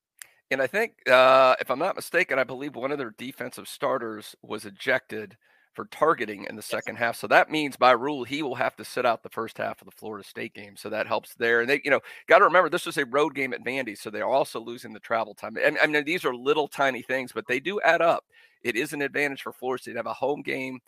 And 0.54 0.62
I 0.62 0.68
think, 0.68 1.10
uh, 1.10 1.56
if 1.58 1.68
I'm 1.68 1.80
not 1.80 1.96
mistaken, 1.96 2.38
I 2.38 2.44
believe 2.44 2.76
one 2.76 2.92
of 2.92 2.98
their 2.98 3.12
defensive 3.18 3.66
starters 3.66 4.36
was 4.40 4.64
ejected 4.64 5.36
for 5.72 5.86
targeting 5.86 6.46
in 6.48 6.54
the 6.54 6.62
second 6.62 6.94
half. 6.94 7.16
So 7.16 7.26
that 7.26 7.50
means 7.50 7.76
by 7.76 7.90
rule 7.90 8.22
he 8.22 8.40
will 8.40 8.54
have 8.54 8.76
to 8.76 8.84
sit 8.84 9.04
out 9.04 9.24
the 9.24 9.28
first 9.30 9.58
half 9.58 9.82
of 9.82 9.86
the 9.86 9.96
Florida 9.96 10.22
State 10.22 10.54
game. 10.54 10.76
So 10.76 10.88
that 10.90 11.08
helps 11.08 11.34
there. 11.34 11.62
And 11.62 11.68
they, 11.68 11.80
you 11.84 11.90
know, 11.90 11.98
got 12.28 12.38
to 12.38 12.44
remember 12.44 12.70
this 12.70 12.86
was 12.86 12.98
a 12.98 13.04
road 13.04 13.34
game 13.34 13.52
at 13.52 13.64
Vandy, 13.64 13.98
so 13.98 14.10
they're 14.10 14.28
also 14.28 14.60
losing 14.60 14.92
the 14.92 15.00
travel 15.00 15.34
time. 15.34 15.56
And 15.56 15.76
I 15.82 15.88
mean, 15.88 16.04
these 16.04 16.24
are 16.24 16.32
little 16.32 16.68
tiny 16.68 17.02
things, 17.02 17.32
but 17.32 17.48
they 17.48 17.58
do 17.58 17.80
add 17.80 18.00
up. 18.00 18.24
It 18.62 18.76
is 18.76 18.92
an 18.92 19.02
advantage 19.02 19.42
for 19.42 19.52
Florida 19.52 19.82
State 19.82 19.94
to 19.94 19.98
have 19.98 20.06
a 20.06 20.14
home 20.14 20.42
game 20.42 20.78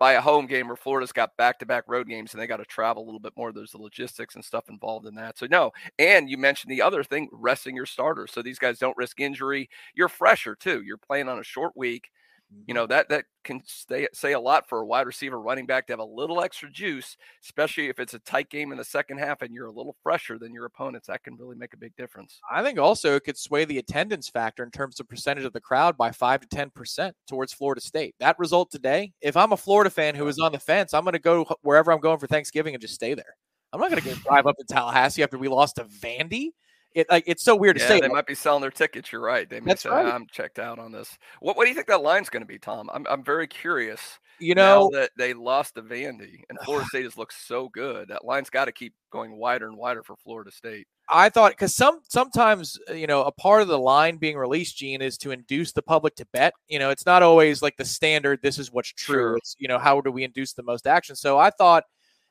by 0.00 0.14
a 0.14 0.20
home 0.20 0.46
game 0.46 0.66
where 0.66 0.76
Florida's 0.76 1.12
got 1.12 1.36
back-to-back 1.36 1.84
road 1.86 2.08
games 2.08 2.32
and 2.32 2.42
they 2.42 2.46
got 2.48 2.56
to 2.56 2.64
travel 2.64 3.04
a 3.04 3.06
little 3.06 3.20
bit 3.20 3.34
more. 3.36 3.52
There's 3.52 3.70
the 3.72 3.78
logistics 3.78 4.34
and 4.34 4.44
stuff 4.44 4.68
involved 4.68 5.06
in 5.06 5.14
that. 5.16 5.38
So 5.38 5.46
no, 5.48 5.70
and 5.98 6.28
you 6.28 6.38
mentioned 6.38 6.72
the 6.72 6.82
other 6.82 7.04
thing, 7.04 7.28
resting 7.30 7.76
your 7.76 7.86
starters, 7.86 8.32
so 8.32 8.42
these 8.42 8.58
guys 8.58 8.78
don't 8.78 8.96
risk 8.96 9.20
injury. 9.20 9.68
You're 9.94 10.08
fresher 10.08 10.56
too. 10.56 10.82
You're 10.82 10.96
playing 10.96 11.28
on 11.28 11.38
a 11.38 11.44
short 11.44 11.76
week. 11.76 12.10
You 12.50 12.56
mm-hmm. 12.56 12.74
know 12.74 12.86
that 12.88 13.08
that 13.10 13.26
can 13.44 13.62
stay, 13.64 14.08
say 14.12 14.32
a 14.32 14.40
lot 14.40 14.68
for 14.68 14.80
a 14.80 14.86
wide 14.86 15.06
receiver, 15.06 15.40
running 15.40 15.66
back 15.66 15.86
to 15.86 15.92
have 15.92 16.00
a 16.00 16.04
little 16.04 16.42
extra 16.42 16.70
juice, 16.70 17.16
especially 17.44 17.88
if 17.88 18.00
it's 18.00 18.14
a 18.14 18.18
tight 18.20 18.50
game 18.50 18.72
in 18.72 18.78
the 18.78 18.84
second 18.84 19.18
half 19.18 19.42
and 19.42 19.54
you're 19.54 19.66
a 19.66 19.72
little 19.72 19.96
fresher 20.02 20.38
than 20.38 20.52
your 20.52 20.64
opponents. 20.64 21.06
That 21.06 21.22
can 21.22 21.36
really 21.36 21.56
make 21.56 21.74
a 21.74 21.76
big 21.76 21.94
difference. 21.96 22.40
I 22.50 22.62
think 22.62 22.78
also 22.78 23.14
it 23.14 23.24
could 23.24 23.38
sway 23.38 23.64
the 23.64 23.78
attendance 23.78 24.28
factor 24.28 24.64
in 24.64 24.70
terms 24.70 24.98
of 24.98 25.08
percentage 25.08 25.44
of 25.44 25.52
the 25.52 25.60
crowd 25.60 25.96
by 25.96 26.10
five 26.10 26.40
to 26.40 26.48
ten 26.48 26.70
percent 26.70 27.14
towards 27.28 27.52
Florida 27.52 27.80
State. 27.80 28.14
That 28.18 28.38
result 28.38 28.70
today, 28.70 29.12
if 29.20 29.36
I'm 29.36 29.52
a 29.52 29.56
Florida 29.56 29.90
fan 29.90 30.14
who 30.14 30.26
is 30.26 30.38
on 30.38 30.52
the 30.52 30.58
fence, 30.58 30.92
I'm 30.92 31.04
going 31.04 31.12
to 31.12 31.18
go 31.18 31.46
wherever 31.62 31.92
I'm 31.92 32.00
going 32.00 32.18
for 32.18 32.26
Thanksgiving 32.26 32.74
and 32.74 32.82
just 32.82 32.94
stay 32.94 33.14
there. 33.14 33.36
I'm 33.72 33.80
not 33.80 33.90
going 33.90 34.02
to 34.02 34.14
drive 34.16 34.48
up 34.48 34.56
to 34.56 34.64
Tallahassee 34.64 35.22
after 35.22 35.38
we 35.38 35.46
lost 35.46 35.76
to 35.76 35.84
Vandy. 35.84 36.50
It 36.94 37.06
like 37.08 37.24
it's 37.26 37.44
so 37.44 37.54
weird 37.54 37.78
to 37.78 37.82
say. 37.86 38.00
they 38.00 38.08
might 38.08 38.26
be 38.26 38.34
selling 38.34 38.62
their 38.62 38.70
tickets. 38.70 39.12
You're 39.12 39.20
right. 39.20 39.48
They 39.48 39.60
may 39.60 39.70
That's 39.70 39.82
say, 39.82 39.90
right. 39.90 40.12
"I'm 40.12 40.26
checked 40.26 40.58
out 40.58 40.78
on 40.78 40.90
this." 40.90 41.16
What 41.40 41.56
What 41.56 41.64
do 41.64 41.68
you 41.68 41.74
think 41.74 41.86
that 41.86 42.02
line's 42.02 42.28
going 42.28 42.42
to 42.42 42.46
be, 42.46 42.58
Tom? 42.58 42.90
I'm 42.92 43.06
I'm 43.08 43.22
very 43.22 43.46
curious. 43.46 44.18
you 44.40 44.54
now 44.54 44.80
know, 44.80 44.90
that 44.94 45.10
they 45.16 45.32
lost 45.34 45.74
to 45.74 45.82
Vandy 45.82 46.42
and 46.48 46.58
Florida 46.64 46.86
State 46.90 47.04
has 47.04 47.16
looked 47.16 47.34
so 47.34 47.68
good, 47.68 48.08
that 48.08 48.24
line's 48.24 48.50
got 48.50 48.64
to 48.64 48.72
keep 48.72 48.94
going 49.12 49.36
wider 49.36 49.68
and 49.68 49.76
wider 49.76 50.02
for 50.02 50.16
Florida 50.16 50.50
State. 50.50 50.86
I 51.08 51.28
thought 51.28 51.52
because 51.52 51.74
some 51.74 52.00
sometimes 52.08 52.78
uh, 52.88 52.94
you 52.94 53.06
know 53.06 53.22
a 53.22 53.32
part 53.32 53.62
of 53.62 53.68
the 53.68 53.78
line 53.78 54.16
being 54.16 54.36
released, 54.36 54.76
Gene, 54.76 55.02
is 55.02 55.16
to 55.18 55.30
induce 55.30 55.72
the 55.72 55.82
public 55.82 56.16
to 56.16 56.26
bet. 56.32 56.54
You 56.68 56.78
know, 56.78 56.90
it's 56.90 57.06
not 57.06 57.22
always 57.22 57.62
like 57.62 57.76
the 57.76 57.84
standard. 57.84 58.40
This 58.42 58.58
is 58.58 58.72
what's 58.72 58.92
true. 58.92 59.14
Sure. 59.14 59.36
It's 59.36 59.54
you 59.58 59.68
know 59.68 59.78
how 59.78 60.00
do 60.00 60.10
we 60.10 60.24
induce 60.24 60.54
the 60.54 60.62
most 60.64 60.86
action? 60.86 61.14
So 61.14 61.38
I 61.38 61.50
thought 61.50 61.84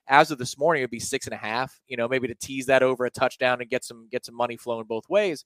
as 0.09 0.31
of 0.31 0.37
this 0.37 0.57
morning 0.57 0.81
it'd 0.81 0.91
be 0.91 0.99
six 0.99 1.27
and 1.27 1.33
a 1.33 1.37
half. 1.37 1.79
You 1.87 1.95
know, 1.97 2.07
maybe 2.07 2.27
to 2.27 2.35
tease 2.35 2.65
that 2.65 2.83
over 2.83 3.05
a 3.05 3.11
touchdown 3.11 3.61
and 3.61 3.69
get 3.69 3.85
some 3.85 4.07
get 4.11 4.25
some 4.25 4.35
money 4.35 4.57
flowing 4.57 4.85
both 4.85 5.07
ways. 5.09 5.45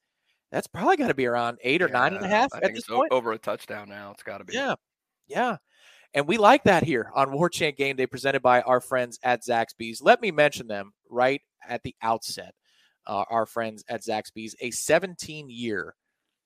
That's 0.51 0.68
probably 0.68 0.98
got 0.98 1.07
to 1.07 1.13
be 1.13 1.25
around 1.25 1.57
eight 1.63 1.81
or 1.81 1.89
nine 1.89 2.13
and 2.13 2.25
a 2.25 2.30
Yeah, 2.30 2.36
half 2.36 2.54
I 2.54 2.57
at 2.57 2.63
think 2.63 2.75
this 2.75 2.83
it's 2.86 2.88
point. 2.89 3.12
over 3.12 3.31
a 3.33 3.38
touchdown 3.38 3.89
now. 3.89 4.12
It's 4.12 4.24
got 4.24 4.38
to 4.39 4.44
be. 4.45 4.54
Yeah, 4.54 4.75
yeah. 5.27 5.57
And 6.13 6.27
we 6.27 6.38
like 6.38 6.63
that 6.65 6.83
here 6.83 7.12
on 7.15 7.31
War 7.31 7.50
Chant 7.50 7.75
Game 7.75 7.95
Day, 7.95 8.06
presented 8.06 8.42
by 8.44 8.62
our 8.62 8.80
friends 8.80 9.18
at 9.24 9.42
Zaxby's. 9.44 10.01
Let 10.01 10.21
me 10.21 10.30
mention 10.31 10.68
them 10.68 10.94
right 11.10 11.42
at 11.68 11.81
the 11.83 11.95
outset. 12.03 12.53
Uh, 13.08 13.25
our 13.29 13.46
friends 13.48 13.84
at 13.89 14.03
Zaxby's, 14.03 14.55
a 14.62 14.70
17 14.72 15.50
year 15.50 15.96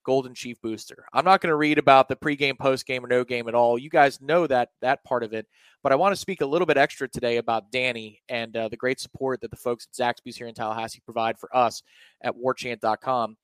Golden 0.08 0.34
Chief 0.34 0.60
booster. 0.62 1.06
I'm 1.14 1.26
not 1.26 1.42
going 1.42 1.52
to 1.52 1.58
read 1.58 1.78
about 1.78 2.08
the 2.08 2.16
pregame, 2.16 2.58
postgame, 2.58 3.04
or 3.04 3.08
no 3.08 3.26
game 3.26 3.50
at 3.50 3.54
all. 3.54 3.78
You 3.78 3.90
guys 3.90 4.22
know 4.22 4.48
that 4.48 4.70
that 4.82 5.04
part 5.04 5.22
of 5.22 5.34
it. 5.34 5.46
But 5.84 5.92
I 5.92 5.96
want 5.96 6.14
to 6.14 6.20
speak 6.20 6.40
a 6.40 6.46
little 6.46 6.66
bit 6.66 6.78
extra 6.78 7.10
today 7.10 7.38
about 7.38 7.72
Danny 7.72 8.22
and 8.30 8.56
uh, 8.56 8.70
the 8.70 8.78
great 8.78 9.02
support 9.02 9.42
that 9.42 9.52
the 9.52 9.58
folks 9.58 9.86
at 9.86 10.18
Zaxby's 10.18 10.38
here 10.38 10.48
in 10.48 10.56
Tallahassee 10.56 11.02
provide 11.06 11.38
for 11.38 11.56
us 11.56 11.84
at 12.22 12.34
warchant.com 12.34 13.36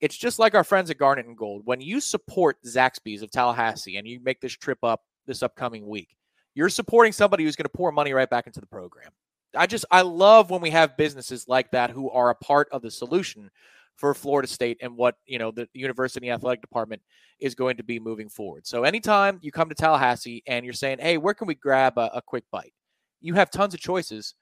it's 0.00 0.16
just 0.16 0.38
like 0.38 0.54
our 0.54 0.64
friends 0.64 0.90
at 0.90 0.98
Garnet 0.98 1.26
and 1.26 1.38
Gold. 1.38 1.62
When 1.64 1.80
you 1.80 2.00
support 2.00 2.58
Zaxby's 2.66 3.22
of 3.22 3.30
Tallahassee 3.30 3.96
and 3.96 4.06
you 4.06 4.20
make 4.20 4.42
this 4.42 4.52
trip 4.52 4.78
up 4.82 5.00
this 5.26 5.42
upcoming 5.42 5.86
week, 5.86 6.16
you're 6.54 6.68
supporting 6.68 7.12
somebody 7.12 7.44
who's 7.44 7.56
going 7.56 7.64
to 7.64 7.70
pour 7.70 7.92
money 7.92 8.12
right 8.12 8.28
back 8.28 8.46
into 8.46 8.60
the 8.60 8.66
program. 8.66 9.10
I 9.54 9.66
just 9.66 9.86
I 9.90 10.02
love 10.02 10.50
when 10.50 10.60
we 10.60 10.70
have 10.70 10.98
businesses 10.98 11.48
like 11.48 11.70
that 11.70 11.90
who 11.90 12.10
are 12.10 12.28
a 12.28 12.34
part 12.34 12.68
of 12.72 12.82
the 12.82 12.90
solution 12.90 13.50
for 13.96 14.14
Florida 14.14 14.48
State 14.48 14.78
and 14.80 14.96
what 14.96 15.16
you 15.26 15.38
know 15.38 15.50
the 15.50 15.68
university 15.74 16.30
athletic 16.30 16.60
department 16.60 17.02
is 17.40 17.54
going 17.54 17.76
to 17.76 17.82
be 17.82 17.98
moving 17.98 18.28
forward. 18.28 18.66
So 18.66 18.84
anytime 18.84 19.38
you 19.42 19.52
come 19.52 19.68
to 19.68 19.74
Tallahassee 19.74 20.42
and 20.46 20.64
you're 20.64 20.74
saying, 20.74 20.98
"Hey, 21.00 21.18
where 21.18 21.34
can 21.34 21.46
we 21.46 21.54
grab 21.54 21.98
a, 21.98 22.10
a 22.14 22.22
quick 22.22 22.44
bite?" 22.50 22.74
You 23.20 23.34
have 23.34 23.50
tons 23.50 23.74
of 23.74 23.80
choices. 23.80 24.34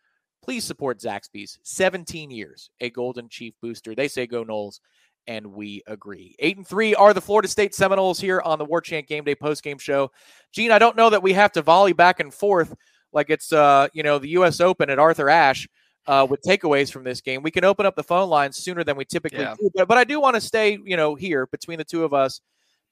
Please 0.42 0.64
support 0.64 1.00
Zaxby's. 1.00 1.58
17 1.62 2.30
years, 2.30 2.68
a 2.80 2.90
Golden 2.90 3.30
Chief 3.30 3.54
booster. 3.62 3.94
They 3.94 4.08
say 4.08 4.26
go 4.26 4.44
Noles 4.44 4.80
and 5.26 5.46
we 5.54 5.82
agree. 5.86 6.34
Eight 6.38 6.56
and 6.56 6.66
three 6.66 6.94
are 6.94 7.14
the 7.14 7.20
Florida 7.20 7.48
State 7.48 7.74
Seminoles 7.74 8.20
here 8.20 8.40
on 8.42 8.58
the 8.58 8.64
War 8.64 8.80
Chant 8.80 9.06
Game 9.06 9.24
Day 9.24 9.34
post 9.34 9.62
game 9.62 9.78
show. 9.78 10.10
Gene, 10.52 10.70
I 10.70 10.78
don't 10.78 10.96
know 10.96 11.10
that 11.10 11.22
we 11.22 11.32
have 11.32 11.52
to 11.52 11.62
volley 11.62 11.92
back 11.92 12.20
and 12.20 12.32
forth 12.32 12.74
like 13.12 13.30
it's 13.30 13.52
uh 13.52 13.88
you 13.92 14.02
know 14.02 14.18
the 14.18 14.30
U.S. 14.30 14.60
Open 14.60 14.90
at 14.90 14.98
Arthur 14.98 15.28
Ashe 15.28 15.68
uh, 16.06 16.26
with 16.28 16.42
takeaways 16.42 16.92
from 16.92 17.04
this 17.04 17.20
game. 17.20 17.42
We 17.42 17.50
can 17.50 17.64
open 17.64 17.86
up 17.86 17.96
the 17.96 18.02
phone 18.02 18.28
lines 18.28 18.56
sooner 18.56 18.84
than 18.84 18.96
we 18.96 19.04
typically 19.04 19.40
Yeah. 19.40 19.54
do, 19.58 19.70
but, 19.74 19.88
but 19.88 19.98
I 19.98 20.04
do 20.04 20.20
want 20.20 20.34
to 20.34 20.40
stay 20.40 20.78
you 20.84 20.96
know 20.96 21.14
here 21.14 21.46
between 21.46 21.78
the 21.78 21.84
two 21.84 22.04
of 22.04 22.12
us 22.12 22.40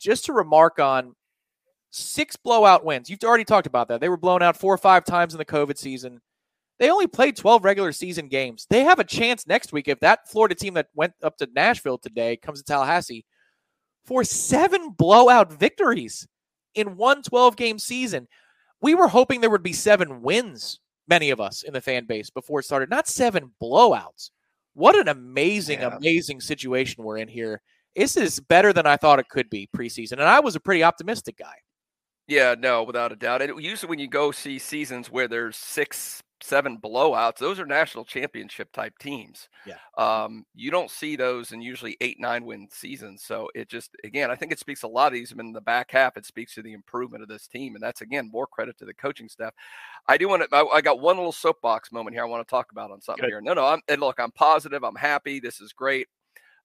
just 0.01 0.25
to 0.27 0.33
remark 0.33 0.79
on 0.79 1.15
six 1.91 2.37
blowout 2.37 2.85
wins. 2.85 3.11
You've 3.11 3.23
already 3.23 3.45
talked 3.45 3.67
about 3.67 3.89
that. 3.89 4.01
They 4.01 4.09
were 4.09 4.17
blown 4.17 4.43
out 4.43 4.57
four 4.57 4.73
or 4.73 4.79
five 4.79 5.05
times 5.05 5.35
in 5.35 5.39
the 5.39 5.45
COVID 5.45 5.77
season. 5.79 6.21
They 6.79 6.91
only 6.91 7.07
played 7.07 7.37
12 7.37 7.65
regular 7.65 7.93
season 7.93 8.29
games. 8.29 8.67
They 8.69 8.83
have 8.83 8.99
a 8.99 9.05
chance 9.05 9.47
next 9.47 9.73
week 9.73 9.87
if 9.89 10.01
that 10.01 10.29
Florida 10.29 10.55
team 10.55 10.75
that 10.75 10.89
went 10.95 11.13
up 11.23 11.37
to 11.37 11.49
Nashville 11.55 11.99
today 11.99 12.37
comes 12.37 12.59
to 12.59 12.65
Tallahassee 12.65 13.25
for 14.05 14.25
seven 14.25 14.91
blowout 14.91 15.53
victories 15.53 16.27
in 16.75 16.97
one 16.97 17.23
12 17.23 17.57
game 17.57 17.79
season. 17.79 18.27
We 18.81 18.95
were 18.95 19.07
hoping 19.07 19.41
there 19.41 19.51
would 19.51 19.63
be 19.63 19.75
seven 19.75 20.23
wins, 20.23 20.81
many 21.13 21.31
of 21.31 21.41
us 21.41 21.63
in 21.63 21.73
the 21.75 21.81
fan 21.81 22.07
base 22.07 22.31
before 22.31 22.61
it 22.61 22.65
started. 22.65 22.89
Not 22.89 23.07
seven 23.07 23.53
blowouts. 23.61 24.31
What 24.75 24.97
an 24.97 25.09
amazing, 25.09 25.81
Yeah. 25.81 25.97
amazing 25.97 26.41
situation 26.41 27.05
we're 27.05 27.19
in 27.19 27.29
here. 27.29 27.61
This 27.95 28.17
is 28.17 28.41
better 28.41 28.73
than 28.73 28.87
I 28.87 28.97
thought 28.97 29.19
it 29.19 29.29
could 29.29 29.51
be 29.51 29.69
preseason. 29.77 30.13
And 30.13 30.23
I 30.23 30.41
was 30.41 30.57
a 30.57 30.61
pretty 30.61 30.83
optimistic 30.83 31.37
guy. 31.37 31.57
Yeah, 32.27 32.55
no, 32.59 32.83
without 32.85 33.13
a 33.13 33.17
doubt. 33.17 33.43
And 33.43 33.63
usually, 33.63 33.91
when 33.91 33.99
you 33.99 34.09
go 34.09 34.31
see 34.33 34.59
seasons 34.59 35.11
where 35.11 35.29
there's 35.29 35.57
six, 35.57 36.23
seven 36.43 36.79
blowouts, 36.79 37.39
those 37.39 37.59
are 37.59 37.67
national 37.67 38.05
championship 38.05 38.73
type 38.73 38.99
teams. 38.99 39.49
Yeah. 39.67 39.77
Um, 39.97 40.45
you 40.55 40.71
don't 40.71 40.91
see 40.91 41.17
those 41.17 41.53
in 41.53 41.63
usually 41.63 41.97
eight, 42.01 42.19
nine 42.21 42.45
win 42.45 42.69
seasons. 42.71 43.23
So 43.23 43.49
it 43.55 43.69
just, 43.69 43.91
again, 44.05 44.31
I 44.31 44.35
think 44.35 44.53
it 44.53 44.59
speaks 44.59 44.83
a 44.83 44.89
lot 44.89 45.09
of 45.09 45.13
these. 45.15 45.33
In 45.33 45.53
the 45.53 45.61
back 45.61 45.91
half, 45.91 46.17
it 46.17 46.27
speaks 46.27 46.55
to 46.55 46.63
the 46.63 46.73
improvement 46.73 47.23
of 47.23 47.29
this 47.29 47.47
team, 47.47 47.75
and 47.75 47.83
that's 47.83 48.01
again 48.01 48.31
more 48.33 48.47
credit 48.47 48.79
to 48.79 48.85
the 48.85 48.95
coaching 48.95 49.29
staff. 49.29 49.53
I 50.09 50.17
do 50.17 50.29
want 50.29 50.43
to. 50.43 50.57
I, 50.57 50.77
I 50.77 50.81
got 50.81 51.01
one 51.01 51.17
little 51.17 51.33
soapbox 51.33 51.93
moment 51.93 52.15
here. 52.15 52.23
I 52.23 52.29
want 52.29 52.47
to 52.47 52.51
talk 52.51 52.73
about 52.73 52.91
on 52.91 53.01
something 53.01 53.23
Good. 53.23 53.31
here. 53.31 53.41
No, 53.41 53.55
no. 53.55 53.67
I'm 53.67 53.81
and 53.89 54.01
look. 54.01 54.19
I'm 54.19 54.33
positive. 54.33 54.83
I'm 54.85 54.97
happy. 54.97 55.41
This 55.41 55.61
is 55.61 55.73
great. 55.73 56.09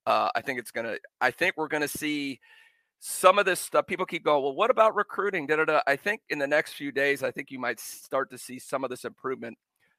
Uh, 0.05 0.29
I 0.35 0.41
think 0.41 0.59
it's 0.59 0.71
gonna. 0.71 0.97
I 1.21 1.31
think 1.31 1.55
we're 1.57 1.67
gonna 1.67 1.87
see 1.87 2.39
some 2.99 3.37
of 3.37 3.45
this 3.45 3.59
stuff 3.59 3.85
people 3.85 4.05
keep 4.05 4.23
going 4.23 4.41
well 4.41 4.55
what 4.55 4.71
about 4.71 4.95
recruiting 4.95 5.45
da, 5.45 5.55
da, 5.55 5.65
da. 5.65 5.81
i 5.85 5.95
think 5.95 6.21
in 6.29 6.39
the 6.39 6.47
next 6.47 6.73
few 6.73 6.91
days 6.91 7.21
i 7.21 7.29
think 7.29 7.51
you 7.51 7.59
might 7.59 7.79
start 7.79 8.29
to 8.29 8.37
see 8.37 8.57
some 8.57 8.83
of 8.83 8.89
this 8.89 9.05
improvement 9.05 9.55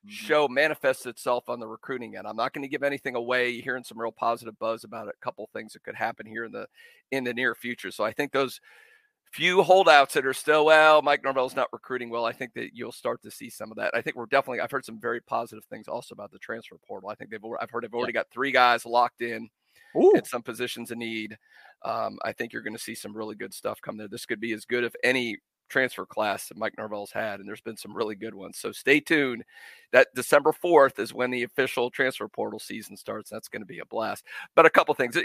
show 0.09 0.49
manifests 0.49 1.07
itself 1.07 1.49
on 1.49 1.61
the 1.61 1.67
recruiting 1.67 2.17
end 2.17 2.27
i'm 2.27 2.37
not 2.37 2.53
going 2.53 2.63
to 2.63 2.69
give 2.69 2.83
anything 2.83 3.15
away 3.15 3.51
You're 3.51 3.63
hearing 3.63 3.85
some 3.85 3.99
real 3.99 4.13
positive 4.13 4.59
buzz 4.59 4.85
about 4.85 5.09
a 5.09 5.13
couple 5.23 5.49
things 5.53 5.73
that 5.73 5.83
could 5.83 5.95
happen 5.95 6.27
here 6.27 6.45
in 6.45 6.53
the 6.53 6.67
in 7.11 7.25
the 7.25 7.35
near 7.35 7.55
future 7.55 7.91
so 7.91 8.05
i 8.05 8.13
think 8.13 8.33
those 8.33 8.61
few 9.33 9.63
holdouts 9.63 10.15
that 10.15 10.25
are 10.25 10.33
still 10.33 10.65
well 10.65 11.03
mike 11.03 11.23
norvell's 11.23 11.55
not 11.55 11.69
recruiting 11.73 12.09
well 12.09 12.25
i 12.25 12.33
think 12.33 12.53
that 12.55 12.71
you'll 12.73 12.93
start 12.93 13.21
to 13.23 13.31
see 13.31 13.51
some 13.51 13.71
of 13.71 13.77
that 13.77 13.95
i 13.95 14.01
think 14.01 14.17
we're 14.17 14.27
definitely 14.27 14.61
i've 14.61 14.71
heard 14.71 14.85
some 14.85 14.99
very 14.99 15.21
positive 15.21 15.65
things 15.67 15.87
also 15.87 16.15
about 16.15 16.31
the 16.31 16.39
transfer 16.39 16.77
portal 16.87 17.11
i 17.11 17.15
think 17.15 17.31
they've 17.31 17.41
i've 17.61 17.71
heard 17.71 17.85
they've 17.85 17.95
already 17.95 18.13
got 18.13 18.31
three 18.31 18.51
guys 18.51 18.87
locked 18.87 19.21
in 19.21 19.49
Ooh. 19.97 20.13
at 20.17 20.27
some 20.27 20.43
positions 20.43 20.91
of 20.91 20.99
need. 20.99 21.37
Um, 21.83 22.19
I 22.25 22.33
think 22.33 22.53
you're 22.53 22.63
going 22.63 22.77
to 22.77 22.83
see 22.83 22.95
some 22.95 23.17
really 23.17 23.35
good 23.35 23.55
stuff 23.55 23.81
come 23.81 23.97
there. 23.97 24.09
This 24.09 24.27
could 24.27 24.41
be 24.41 24.53
as 24.53 24.65
good 24.65 24.85
of 24.85 24.95
any 25.03 25.39
transfer 25.69 26.07
class 26.07 26.49
that 26.49 26.57
Mike 26.59 26.75
Norvell's 26.79 27.13
had, 27.13 27.41
and 27.41 27.49
there's 27.49 27.61
been 27.61 27.77
some 27.77 27.97
really 27.97 28.15
good 28.15 28.35
ones. 28.35 28.59
So 28.59 28.73
stay 28.73 29.01
tuned. 29.01 29.45
That 29.93 30.09
December 30.15 30.53
4th 30.53 30.99
is 30.99 31.15
when 31.15 31.31
the 31.31 31.45
official 31.45 31.91
transfer 31.91 32.29
portal 32.29 32.59
season 32.59 32.97
starts. 32.97 33.31
That's 33.31 33.49
going 33.49 33.63
to 33.63 33.67
be 33.67 33.79
a 33.79 33.87
blast. 33.87 34.25
But 34.55 34.67
a 34.67 34.71
couple 34.71 34.95
things. 34.95 35.17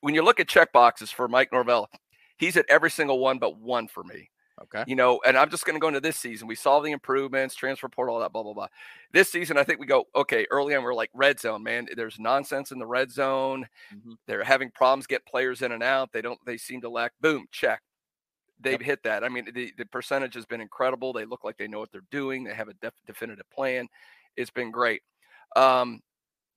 When 0.00 0.14
you 0.14 0.22
look 0.22 0.40
at 0.40 0.48
check 0.48 0.72
boxes 0.72 1.10
for 1.10 1.28
Mike 1.28 1.52
Norvell, 1.52 1.88
he's 2.36 2.56
at 2.56 2.66
every 2.68 2.90
single 2.90 3.18
one 3.18 3.38
but 3.38 3.58
one 3.58 3.88
for 3.88 4.04
me 4.04 4.30
Okay. 4.62 4.84
you 4.86 4.94
know, 4.94 5.20
and 5.26 5.36
I'm 5.36 5.50
just 5.50 5.64
going 5.66 5.74
to 5.74 5.80
go 5.80 5.88
into 5.88 6.00
this 6.00 6.16
season. 6.16 6.46
We 6.46 6.54
saw 6.54 6.78
the 6.80 6.92
improvements, 6.92 7.56
transfer 7.56 7.88
portal, 7.88 8.14
all 8.14 8.20
that, 8.20 8.32
blah, 8.32 8.44
blah, 8.44 8.52
blah. 8.52 8.68
This 9.12 9.28
season, 9.28 9.58
I 9.58 9.64
think 9.64 9.80
we 9.80 9.86
go, 9.86 10.04
okay, 10.14 10.46
early 10.50 10.76
on, 10.76 10.84
we're 10.84 10.94
like 10.94 11.10
red 11.12 11.40
zone, 11.40 11.64
man. 11.64 11.88
There's 11.96 12.20
nonsense 12.20 12.70
in 12.70 12.78
the 12.78 12.86
red 12.86 13.10
zone. 13.10 13.66
Mhm. 13.92 14.14
They're 14.28 14.44
having 14.44 14.70
problems 14.70 15.08
get 15.08 15.26
players 15.26 15.62
in 15.62 15.72
and 15.72 15.82
out. 15.82 16.12
They 16.12 16.22
don't, 16.22 16.38
they 16.46 16.56
seem 16.56 16.80
to 16.82 16.88
lack, 16.88 17.12
boom, 17.20 17.46
check. 17.50 17.82
They've 18.64 18.80
hit 18.80 19.02
that. 19.04 19.22
I 19.22 19.28
mean, 19.28 19.46
the, 19.54 19.72
the 19.78 19.86
percentage 19.86 20.34
has 20.34 20.46
been 20.46 20.60
incredible. 20.60 21.12
They 21.12 21.24
look 21.24 21.44
like 21.44 21.56
they 21.56 21.68
know 21.68 21.78
what 21.78 21.92
they're 21.92 22.02
doing. 22.10 22.42
They 22.42 22.54
have 22.54 22.68
a 22.68 22.74
def- 22.74 22.94
definitive 23.06 23.48
plan. 23.50 23.86
It's 24.36 24.50
been 24.50 24.72
great. 24.72 25.02
Um, 25.54 26.00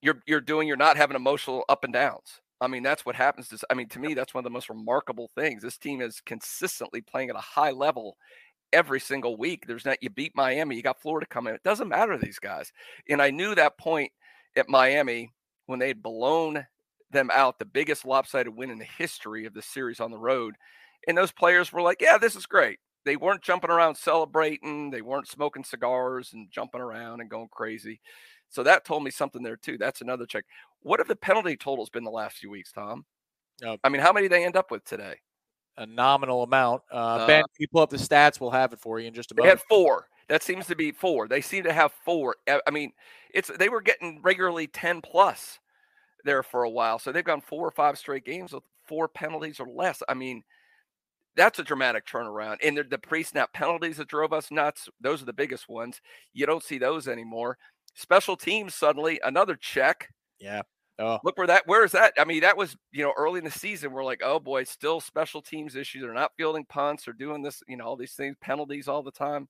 you're, 0.02 0.20
you're 0.26 0.40
doing, 0.40 0.66
you're 0.66 0.76
not 0.76 0.96
having 0.96 1.14
emotional 1.14 1.64
up 1.68 1.84
and 1.84 1.92
downs. 1.92 2.40
I 2.60 2.66
mean, 2.66 2.82
that's 2.82 3.06
what 3.06 3.14
happens 3.14 3.48
to, 3.48 3.58
I 3.70 3.74
mean, 3.74 3.88
to 3.90 4.00
me, 4.00 4.14
that's 4.14 4.34
one 4.34 4.40
of 4.40 4.44
the 4.44 4.50
most 4.50 4.68
remarkable 4.68 5.30
things. 5.36 5.62
This 5.62 5.78
team 5.78 6.00
is 6.00 6.20
consistently 6.26 7.00
playing 7.00 7.30
at 7.30 7.36
a 7.36 7.40
high 7.40 7.70
level 7.70 8.16
every 8.72 8.98
single 8.98 9.36
week. 9.36 9.64
There's 9.66 9.84
not, 9.84 10.02
you 10.02 10.10
beat 10.10 10.32
Miami, 10.34 10.74
you 10.74 10.82
got 10.82 11.00
Florida 11.00 11.26
coming. 11.26 11.54
It 11.54 11.62
doesn't 11.62 11.88
matter 11.88 12.18
to 12.18 12.24
these 12.24 12.40
guys. 12.40 12.72
And 13.08 13.22
I 13.22 13.30
knew 13.30 13.54
that 13.54 13.78
point 13.78 14.10
at 14.56 14.68
Miami 14.68 15.32
when 15.66 15.78
they 15.78 15.88
had 15.88 16.02
blown 16.02 16.66
them 17.10 17.30
out, 17.32 17.58
the 17.58 17.64
biggest 17.64 18.04
lopsided 18.04 18.54
win 18.54 18.70
in 18.70 18.78
the 18.78 18.84
history 18.84 19.46
of 19.46 19.54
the 19.54 19.62
series 19.62 20.00
on 20.00 20.10
the 20.10 20.18
road. 20.18 20.56
And 21.06 21.16
those 21.16 21.32
players 21.32 21.72
were 21.72 21.82
like, 21.82 22.00
yeah, 22.00 22.18
this 22.18 22.36
is 22.36 22.46
great. 22.46 22.78
They 23.04 23.16
weren't 23.16 23.42
jumping 23.42 23.70
around 23.70 23.94
celebrating. 23.94 24.90
They 24.90 25.00
weren't 25.00 25.28
smoking 25.28 25.64
cigars 25.64 26.32
and 26.32 26.50
jumping 26.50 26.80
around 26.80 27.20
and 27.20 27.30
going 27.30 27.48
crazy. 27.50 28.00
So 28.50 28.62
that 28.64 28.84
told 28.84 29.04
me 29.04 29.10
something 29.10 29.42
there 29.42 29.56
too. 29.56 29.78
That's 29.78 30.00
another 30.00 30.26
check. 30.26 30.44
What 30.80 31.00
have 31.00 31.08
the 31.08 31.16
penalty 31.16 31.56
totals 31.56 31.90
been 31.90 32.04
the 32.04 32.10
last 32.10 32.38
few 32.38 32.50
weeks, 32.50 32.72
Tom? 32.72 33.04
Uh, 33.64 33.76
I 33.84 33.88
mean, 33.88 34.02
how 34.02 34.12
many 34.12 34.28
they 34.28 34.44
end 34.44 34.56
up 34.56 34.70
with 34.70 34.84
today? 34.84 35.16
A 35.76 35.86
nominal 35.86 36.42
amount. 36.42 36.82
Uh, 36.92 36.96
Uh, 36.96 37.26
ben, 37.26 37.42
can 37.42 37.48
you 37.58 37.68
pull 37.68 37.82
up 37.82 37.90
the 37.90 37.96
stats? 37.96 38.40
We'll 38.40 38.50
have 38.50 38.72
it 38.72 38.80
for 38.80 38.98
you 38.98 39.06
in 39.08 39.14
just 39.14 39.30
a 39.30 39.34
They 39.34 39.42
moment. 39.42 39.60
had 39.60 39.68
four. 39.68 40.08
That 40.28 40.42
seems 40.42 40.66
to 40.66 40.76
be 40.76 40.92
four. 40.92 41.28
They 41.28 41.40
seem 41.40 41.64
to 41.64 41.72
have 41.72 41.92
four. 42.04 42.36
I 42.46 42.60
I 42.66 42.70
mean, 42.70 42.92
it's 43.32 43.48
they 43.58 43.68
were 43.68 43.80
getting 43.80 44.20
regularly 44.22 44.66
ten 44.66 45.00
plus 45.00 45.58
there 46.24 46.42
for 46.42 46.64
a 46.64 46.70
while. 46.70 46.98
So 46.98 47.12
they've 47.12 47.24
gone 47.24 47.40
four 47.40 47.66
or 47.66 47.70
five 47.70 47.96
straight 47.96 48.24
games 48.24 48.52
with 48.52 48.64
four 48.86 49.08
penalties 49.08 49.60
or 49.60 49.68
less. 49.68 50.02
I 50.08 50.14
mean, 50.14 50.42
that's 51.36 51.58
a 51.58 51.64
dramatic 51.64 52.06
turnaround. 52.06 52.56
And 52.64 52.76
the, 52.76 52.84
the 52.84 52.98
pre-snap 52.98 53.52
penalties 53.52 53.98
that 53.98 54.08
drove 54.08 54.32
us 54.32 54.50
nuts, 54.50 54.88
those 55.00 55.22
are 55.22 55.26
the 55.26 55.32
biggest 55.32 55.68
ones. 55.68 56.00
You 56.32 56.46
don't 56.46 56.62
see 56.64 56.78
those 56.78 57.06
anymore. 57.08 57.58
Special 57.94 58.36
teams 58.36 58.74
suddenly 58.74 59.20
another 59.24 59.56
check. 59.56 60.08
yeah. 60.40 60.62
Oh, 61.00 61.20
Look 61.22 61.38
where 61.38 61.46
that 61.46 61.64
where 61.66 61.84
is 61.84 61.92
that? 61.92 62.14
I 62.18 62.24
mean, 62.24 62.40
that 62.40 62.56
was, 62.56 62.76
you 62.90 63.04
know, 63.04 63.12
early 63.16 63.38
in 63.38 63.44
the 63.44 63.50
season. 63.52 63.92
We're 63.92 64.04
like, 64.04 64.20
oh 64.24 64.40
boy, 64.40 64.64
still 64.64 65.00
special 65.00 65.40
teams 65.42 65.76
issues. 65.76 66.02
They're 66.02 66.12
not 66.12 66.32
fielding 66.36 66.64
punts 66.64 67.06
or 67.06 67.12
doing 67.12 67.42
this, 67.42 67.62
you 67.68 67.76
know, 67.76 67.84
all 67.84 67.96
these 67.96 68.14
things, 68.14 68.36
penalties 68.40 68.88
all 68.88 69.02
the 69.04 69.12
time. 69.12 69.48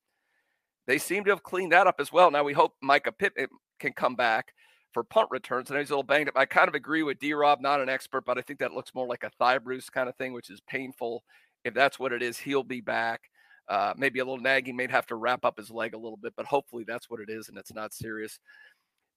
They 0.87 0.99
seem 0.99 1.25
to 1.25 1.31
have 1.31 1.43
cleaned 1.43 1.73
that 1.73 1.87
up 1.87 1.97
as 2.01 2.13
well. 2.13 2.31
Now 2.31 2.45
we 2.45 2.53
hope 2.55 2.75
Mycah 2.83 3.17
Pitt 3.19 3.33
can 3.79 3.93
come 3.93 4.15
back 4.15 4.53
for 4.93 5.05
punt 5.05 5.29
returns. 5.31 5.71
And 5.71 5.79
he's 5.79 5.91
a 5.91 5.93
little 5.93 6.03
banged 6.03 6.29
up. 6.29 6.37
I 6.37 6.47
kind 6.47 6.69
of 6.69 6.75
agree 6.75 7.03
with 7.03 7.19
D 7.19 7.33
Rob, 7.35 7.61
not 7.61 7.81
an 7.81 7.89
expert, 7.89 8.25
but 8.25 8.39
I 8.39 8.43
think 8.43 8.59
that 8.61 8.73
looks 8.73 8.95
more 8.95 9.07
like 9.07 9.25
a 9.25 9.31
thigh 9.39 9.59
bruise 9.59 9.91
kind 9.91 10.09
of 10.09 10.17
thing, 10.17 10.33
which 10.33 10.51
is 10.51 10.61
painful. 10.69 11.25
If 11.65 11.75
that's 11.75 11.99
what 11.99 12.13
it 12.13 12.23
is, 12.23 12.39
he'll 12.39 12.65
be 12.65 12.81
back. 12.81 13.23
Uh, 13.69 13.93
maybe 13.97 14.19
a 14.19 14.25
little 14.25 14.41
nagging, 14.41 14.77
may 14.77 14.87
have 14.89 15.07
to 15.07 15.17
wrap 15.17 15.45
up 15.45 15.59
his 15.59 15.71
leg 15.71 15.93
a 15.93 15.99
little 15.99 16.17
bit, 16.17 16.33
but 16.37 16.47
hopefully 16.47 16.85
that's 16.87 17.11
what 17.11 17.21
it 17.21 17.29
is 17.29 17.49
and 17.49 17.59
it's 17.59 17.75
not 17.75 17.93
serious. 17.93 18.39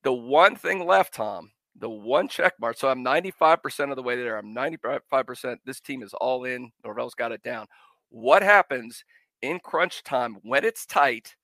The 0.04 0.12
one 0.12 0.58
thing 0.58 0.86
left, 0.86 1.14
Tom, 1.14 1.52
the 1.80 1.90
one 1.90 2.28
check 2.28 2.54
mark. 2.60 2.78
So 2.78 2.90
I'm 2.90 3.04
95% 3.04 3.92
of 3.92 3.96
the 3.96 4.04
way 4.04 4.16
there. 4.18 4.38
I'm 4.38 4.54
95%. 4.54 5.58
This 5.66 5.80
team 5.80 6.04
is 6.04 6.14
all 6.16 6.44
in. 6.44 6.72
Norvell's 6.84 7.16
got 7.16 7.32
it 7.32 7.44
down. 7.44 7.68
What 8.10 8.44
happens 8.44 9.06
in 9.42 9.60
crunch 9.60 10.04
time 10.04 10.38
when 10.44 10.66
it's 10.66 10.86
tight 10.86 11.36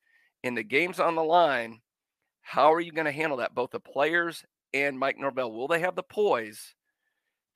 and 0.43 0.57
the 0.57 0.63
game's 0.63 0.99
on 0.99 1.15
the 1.15 1.23
line? 1.23 1.79
How 2.41 2.73
are 2.73 2.81
you 2.81 2.91
going 2.91 3.05
to 3.05 3.11
handle 3.11 3.37
that? 3.37 3.55
Both 3.55 3.71
the 3.71 3.79
players 3.79 4.43
and 4.73 4.99
Mike 4.99 5.17
Norvell. 5.17 5.51
Will 5.51 5.67
they 5.67 5.79
have 5.79 5.95
the 5.95 6.03
poise 6.03 6.75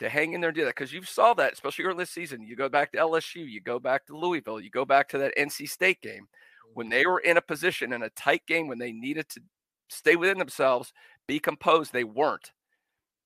to 0.02 0.10
hang 0.10 0.34
in 0.34 0.42
there 0.42 0.50
and 0.50 0.56
do 0.56 0.66
that? 0.66 0.76
Because 0.76 0.92
you 0.92 1.04
saw 1.04 1.34
that, 1.36 1.54
especially 1.54 1.86
early 1.86 2.00
this 2.00 2.10
season. 2.10 2.44
You 2.44 2.56
go 2.56 2.70
back 2.70 2.92
to 2.92 2.98
LSU, 2.98 3.48
you 3.48 3.62
go 3.62 3.80
back 3.80 4.06
to 4.08 4.18
Louisville, 4.18 4.60
you 4.60 4.72
go 4.72 4.84
back 4.84 5.08
to 5.10 5.18
that 5.20 5.34
NC 5.38 5.70
State 5.70 6.02
game 6.02 6.28
when 6.74 6.88
mm-hmm. 6.88 6.92
they 6.92 7.06
were 7.06 7.20
in 7.20 7.38
a 7.38 7.42
position 7.42 7.94
in 7.94 8.02
a 8.02 8.10
tight 8.10 8.42
game 8.48 8.68
when 8.68 8.80
they 8.80 8.92
needed 8.92 9.30
to 9.30 9.42
stay 9.90 10.16
within 10.16 10.40
themselves, 10.40 10.92
be 11.28 11.40
composed. 11.40 11.94
They 11.94 12.04
weren't. 12.04 12.52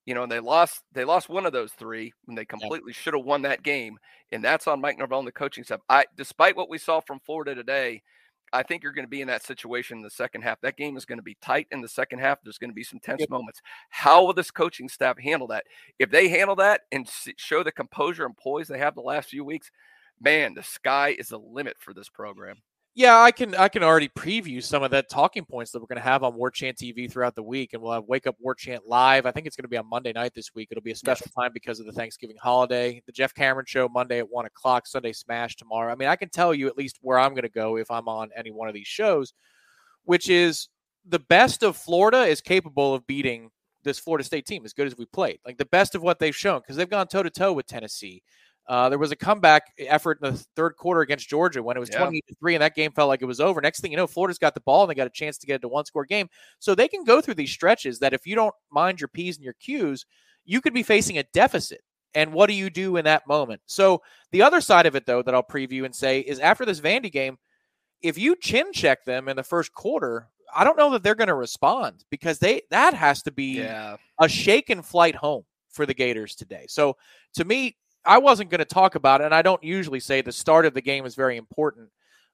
You 0.05 0.13
know, 0.13 0.23
and 0.23 0.31
they 0.31 0.39
lost. 0.39 0.83
They 0.91 1.03
lost 1.03 1.29
one 1.29 1.47
of 1.47 1.53
those 1.53 1.71
three 1.71 2.13
when 2.25 2.35
they 2.35 2.45
completely 2.45 2.93
should 2.93 3.15
have 3.15 3.25
won 3.25 3.41
that 3.41 3.63
game, 3.63 3.97
and 4.31 4.43
that's 4.43 4.67
on 4.67 4.79
Mike 4.79 4.99
Norvell 4.99 5.19
and 5.19 5.27
the 5.27 5.31
coaching 5.31 5.63
staff. 5.63 5.79
I, 5.89 6.05
despite 6.15 6.55
what 6.55 6.69
we 6.69 6.77
saw 6.77 6.99
from 6.99 7.19
Florida 7.21 7.55
today, 7.55 8.03
I 8.55 8.63
think 8.63 8.83
you're 8.83 8.93
going 8.93 9.05
to 9.05 9.09
be 9.09 9.21
in 9.21 9.27
that 9.27 9.43
situation 9.43 9.97
in 9.97 10.03
the 10.03 10.09
second 10.09 10.43
half. 10.43 10.61
That 10.61 10.77
game 10.77 10.95
is 10.97 11.05
going 11.05 11.17
to 11.19 11.23
be 11.23 11.37
tight 11.41 11.67
in 11.71 11.81
the 11.81 11.87
second 11.87 12.19
half. 12.19 12.39
There's 12.43 12.57
going 12.57 12.69
to 12.69 12.75
be 12.75 12.83
some 12.83 12.99
tense 12.99 13.21
Yep. 13.21 13.29
moments. 13.29 13.61
How 13.89 14.23
will 14.23 14.33
this 14.33 14.51
coaching 14.51 14.89
staff 14.89 15.19
handle 15.19 15.47
that? 15.47 15.65
If 15.99 16.09
they 16.09 16.29
handle 16.29 16.55
that 16.57 16.81
and 16.91 17.09
show 17.37 17.63
the 17.63 17.71
composure 17.71 18.25
and 18.25 18.35
poise 18.37 18.67
they 18.67 18.79
have 18.79 18.95
the 18.95 19.01
last 19.01 19.29
few 19.29 19.43
weeks, 19.43 19.71
man, 20.19 20.53
the 20.53 20.63
sky 20.63 21.15
is 21.17 21.29
the 21.29 21.39
limit 21.39 21.77
for 21.79 21.93
this 21.93 22.09
program. 22.09 22.57
Yeah, 22.97 23.19
I 23.19 23.31
can 23.31 23.53
I 23.55 23.67
can 23.67 23.83
already 23.83 24.07
preview 24.07 24.63
some 24.63 24.81
of 24.81 24.89
the 24.89 25.03
talking 25.03 25.43
points 25.43 25.71
that 25.71 25.81
we're 25.81 25.87
going 25.87 25.97
to 25.97 26.09
have 26.09 26.23
on 26.23 26.33
War 26.33 26.49
Chant 26.49 26.77
TV 26.77 27.11
throughout 27.11 27.35
the 27.35 27.43
week, 27.43 27.73
and 27.73 27.81
we'll 27.81 27.91
have 27.91 28.05
Wake 28.05 28.25
Up 28.25 28.37
War 28.39 28.55
Chant 28.55 28.87
live. 28.87 29.25
I 29.25 29.31
think 29.31 29.45
it's 29.45 29.57
going 29.57 29.65
to 29.65 29.69
be 29.69 29.75
on 29.75 29.89
Monday 29.89 30.13
night 30.13 30.33
this 30.33 30.55
week. 30.55 30.69
It'll 30.71 30.81
be 30.81 30.91
a 30.91 30.95
special 30.95 31.27
time 31.37 31.51
because 31.53 31.81
of 31.81 31.87
the 31.87 31.91
Thanksgiving 31.91 32.37
holiday. 32.41 33.03
The 33.05 33.11
Jeff 33.11 33.33
Cameron 33.33 33.65
Show 33.67 33.89
Monday 33.89 34.19
at 34.19 34.29
one 34.29 34.45
o'clock. 34.45 34.87
Sunday 34.87 35.11
Smash 35.11 35.57
tomorrow. 35.57 35.91
I 35.91 35.95
mean, 35.95 36.07
I 36.07 36.15
can 36.15 36.29
tell 36.29 36.53
you 36.53 36.67
at 36.67 36.77
least 36.77 36.99
where 37.01 37.19
I'm 37.19 37.31
going 37.31 37.43
to 37.43 37.49
go 37.49 37.75
if 37.75 37.91
I'm 37.91 38.07
on 38.07 38.29
any 38.33 38.51
one 38.51 38.69
of 38.69 38.73
these 38.73 38.87
shows, 38.87 39.33
which 40.05 40.29
is 40.29 40.69
the 41.05 41.19
best 41.19 41.63
of 41.63 41.75
Florida 41.75 42.23
is 42.23 42.39
capable 42.39 42.93
of 42.93 43.05
beating 43.05 43.49
this 43.83 43.99
Florida 43.99 44.23
State 44.23 44.45
team 44.45 44.63
as 44.63 44.71
good 44.71 44.87
as 44.87 44.97
we 44.97 45.05
played. 45.05 45.39
Like 45.45 45.57
the 45.57 45.65
best 45.65 45.95
of 45.95 46.01
what 46.01 46.19
they've 46.19 46.35
shown 46.35 46.61
because 46.61 46.77
they've 46.77 46.89
gone 46.89 47.07
toe 47.07 47.23
to 47.23 47.29
toe 47.29 47.51
with 47.51 47.67
Tennessee. 47.67 48.23
Uh, 48.67 48.89
there 48.89 48.97
was 48.97 49.11
a 49.11 49.15
comeback 49.15 49.73
effort 49.77 50.17
in 50.21 50.31
the 50.33 50.37
third 50.55 50.75
quarter 50.75 51.01
against 51.01 51.29
Georgia 51.29 51.61
when 51.61 51.77
it 51.77 51.79
was 51.79 51.89
Yeah. 51.91 51.99
20 51.99 52.21
to 52.27 52.35
3, 52.35 52.55
and 52.55 52.61
that 52.63 52.75
game 52.75 52.91
felt 52.91 53.07
like 53.09 53.21
it 53.21 53.25
was 53.25 53.39
over. 53.39 53.61
Next 53.61 53.79
thing 53.81 53.91
you 53.91 53.97
know, 53.97 54.07
Florida's 54.07 54.39
got 54.39 54.53
the 54.55 54.61
ball 54.61 54.81
and 54.83 54.89
they 54.89 54.95
got 54.95 55.05
a 55.07 55.11
chance 55.11 55.37
to 55.37 55.45
get 55.45 55.55
it 55.57 55.61
to 55.61 55.67
one 55.67 55.85
score 55.85 56.05
game. 56.05 56.27
So 56.59 56.73
they 56.73 56.87
can 56.87 57.03
go 57.03 57.21
through 57.21 57.35
these 57.35 57.51
stretches 57.51 57.99
that 57.99 58.13
if 58.13 58.25
you 58.25 58.33
don't 58.35 58.55
mind 58.71 58.99
your 58.99 59.07
P's 59.07 59.37
and 59.37 59.43
your 59.43 59.53
Q's, 59.59 60.05
you 60.45 60.61
could 60.61 60.73
be 60.73 60.83
facing 60.83 61.17
a 61.19 61.23
deficit. 61.33 61.81
And 62.15 62.33
what 62.33 62.47
do 62.47 62.53
you 62.53 62.69
do 62.69 62.97
in 62.97 63.05
that 63.05 63.27
moment? 63.27 63.61
So 63.65 64.01
the 64.31 64.41
other 64.41 64.61
side 64.61 64.85
of 64.85 64.95
it, 64.95 65.05
though, 65.05 65.21
that 65.21 65.35
I'll 65.35 65.43
preview 65.43 65.85
and 65.85 65.93
say 65.93 66.21
is 66.21 66.39
after 66.39 66.65
this 66.65 66.79
Vandy 66.79 67.11
game, 67.11 67.37
if 68.01 68.17
you 68.17 68.35
chin 68.35 68.71
check 68.73 69.03
them 69.05 69.27
in 69.27 69.35
the 69.35 69.43
first 69.43 69.73
quarter, 69.73 70.29
I 70.55 70.63
don't 70.63 70.77
know 70.77 70.91
that 70.91 71.03
they're 71.03 71.15
going 71.15 71.27
to 71.27 71.33
respond 71.35 72.05
because 72.09 72.39
they 72.39 72.61
that 72.71 72.93
has 72.93 73.21
to 73.23 73.31
be 73.31 73.57
Yeah. 73.59 73.97
a 74.19 74.29
shaken 74.29 74.81
flight 74.81 75.15
home 75.15 75.43
for 75.69 75.85
the 75.85 75.93
Gators 75.93 76.35
today. 76.35 76.65
So 76.69 76.95
to 77.33 77.43
me, 77.43 77.75
I 78.05 78.17
wasn't 78.17 78.49
going 78.49 78.59
to 78.59 78.65
talk 78.65 78.95
about 78.95 79.21
it, 79.21 79.25
and 79.25 79.33
I 79.35 79.41
don't 79.41 79.63
usually 79.63 79.99
say 79.99 80.21
the 80.21 80.31
start 80.31 80.65
of 80.65 80.73
the 80.73 80.81
game 80.81 81.05
is 81.05 81.15
very 81.15 81.37
important 81.37 81.89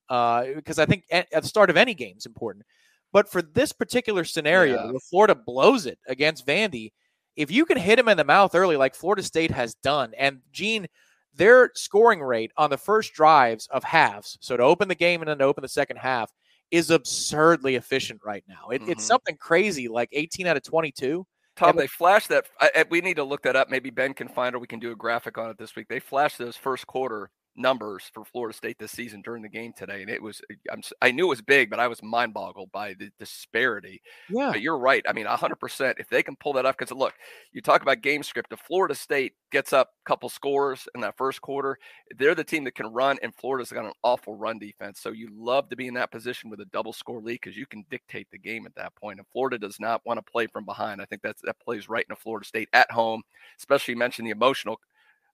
uh, 0.09 0.45
because 0.55 0.79
I 0.79 0.85
think 0.85 1.05
at, 1.11 1.27
at 1.33 1.43
the 1.43 1.49
start 1.49 1.69
of 1.69 1.77
any 1.77 1.93
game 1.93 2.15
is 2.17 2.25
important. 2.25 2.65
But 3.13 3.29
for 3.29 3.41
this 3.41 3.71
particular 3.73 4.23
scenario, 4.23 4.75
Yeah. 4.75 4.91
where 4.91 4.99
Florida 5.09 5.35
blows 5.35 5.85
it 5.85 5.99
against 6.07 6.45
Vandy, 6.47 6.91
if 7.35 7.49
you 7.51 7.65
can 7.65 7.77
hit 7.77 7.97
him 7.99 8.07
in 8.09 8.17
the 8.17 8.23
mouth 8.23 8.55
early, 8.55 8.75
like 8.77 8.95
Florida 8.95 9.23
State 9.23 9.51
has 9.51 9.75
done, 9.75 10.13
and 10.17 10.39
Gene, 10.51 10.87
their 11.33 11.71
scoring 11.75 12.21
rate 12.21 12.51
on 12.57 12.69
the 12.69 12.77
first 12.77 13.13
drives 13.13 13.67
of 13.67 13.83
halves, 13.83 14.37
so 14.41 14.57
to 14.57 14.63
open 14.63 14.87
the 14.89 14.95
game 14.95 15.21
and 15.21 15.29
then 15.29 15.37
to 15.37 15.45
open 15.45 15.61
the 15.61 15.67
second 15.69 15.97
half, 15.97 16.29
is 16.71 16.89
absurdly 16.89 17.75
efficient 17.75 18.21
right 18.25 18.43
now. 18.47 18.69
It, 18.69 18.81
It's 18.87 19.03
Mhm. 19.03 19.07
something 19.07 19.37
crazy, 19.37 19.87
like 19.87 20.09
18 20.11 20.47
out 20.47 20.57
of 20.57 20.63
22. 20.63 21.25
Tom, 21.61 21.75
they 21.75 21.87
flashed 21.87 22.29
that. 22.29 22.45
I, 22.59 22.85
we 22.89 23.01
need 23.01 23.15
to 23.15 23.23
look 23.23 23.43
that 23.43 23.55
up. 23.55 23.69
Maybe 23.69 23.91
Ben 23.91 24.13
can 24.13 24.27
find 24.27 24.55
it. 24.55 24.59
We 24.59 24.67
can 24.67 24.79
do 24.79 24.91
a 24.91 24.95
graphic 24.95 25.37
on 25.37 25.49
it 25.49 25.57
this 25.57 25.75
week. 25.75 25.87
They 25.87 25.99
flashed 25.99 26.39
those 26.39 26.57
first 26.57 26.87
quarter 26.87 27.29
numbers 27.55 28.09
for 28.13 28.23
Florida 28.25 28.55
State 28.55 28.77
this 28.79 28.91
season 28.91 29.21
during 29.21 29.41
the 29.43 29.49
game 29.49 29.73
today, 29.75 30.01
and 30.01 30.09
it 30.09 30.21
was. 30.21 30.41
Eh, 30.51 30.55
I'm, 30.71 30.79
s- 30.79 30.93
I 31.01 31.11
knew 31.11 31.25
it 31.25 31.29
was 31.29 31.41
big, 31.41 31.69
but 31.69 31.79
I 31.79 31.87
was 31.87 32.01
mind 32.03 32.33
boggled 32.33 32.71
by 32.71 32.93
the 32.93 33.09
disparity. 33.19 34.01
Yeah. 34.29 34.51
But 34.51 34.61
you're 34.61 34.77
right. 34.77 35.03
I 35.07 35.13
mean, 35.13 35.25
100%. 35.25 35.99
If 35.99 36.09
they 36.09 36.23
can 36.23 36.35
pull 36.37 36.53
that 36.53 36.65
off, 36.65 36.77
because 36.77 36.95
look, 36.95 37.13
you 37.51 37.61
talk 37.61 37.81
about 37.81 38.01
game 38.01 38.23
script. 38.23 38.53
If 38.53 38.59
Florida 38.61 38.95
State 38.95 39.33
gets 39.51 39.73
up 39.73 39.89
a 40.05 40.09
couple 40.09 40.29
scores 40.29 40.87
in 40.95 41.01
that 41.01 41.17
first 41.17 41.41
quarter, 41.41 41.77
they're 42.17 42.35
the 42.35 42.43
team 42.43 42.63
that 42.65 42.75
can 42.75 42.87
run, 42.87 43.17
and 43.21 43.33
Florida's 43.35 43.71
got 43.71 43.85
an 43.85 43.93
awful 44.03 44.35
run 44.35 44.59
defense. 44.59 44.99
So 45.01 45.09
you 45.11 45.29
love 45.35 45.69
to 45.69 45.75
be 45.75 45.87
in 45.87 45.93
that 45.95 46.11
position 46.11 46.49
with 46.49 46.61
a 46.61 46.65
double 46.65 46.93
score 46.93 47.21
lead 47.21 47.39
because 47.41 47.57
you 47.57 47.65
can 47.65 47.85
dictate 47.89 48.27
the 48.31 48.37
game 48.37 48.65
at 48.65 48.75
that 48.75 48.95
point. 48.95 49.19
And 49.19 49.27
Florida 49.31 49.57
does 49.57 49.79
not 49.79 50.01
want 50.05 50.17
to 50.17 50.31
play 50.31 50.47
from 50.47 50.65
behind. 50.65 51.01
I 51.01 51.05
think 51.05 51.21
that's 51.21 51.41
that 51.43 51.59
plays 51.59 51.89
right 51.89 52.05
into 52.09 52.19
Florida 52.21 52.45
State 52.45 52.69
at 52.73 52.89
home, 52.91 53.21
especially 53.59 53.93
you 53.93 53.97
mentioned 53.97 54.27
the 54.27 54.31
emotional 54.31 54.77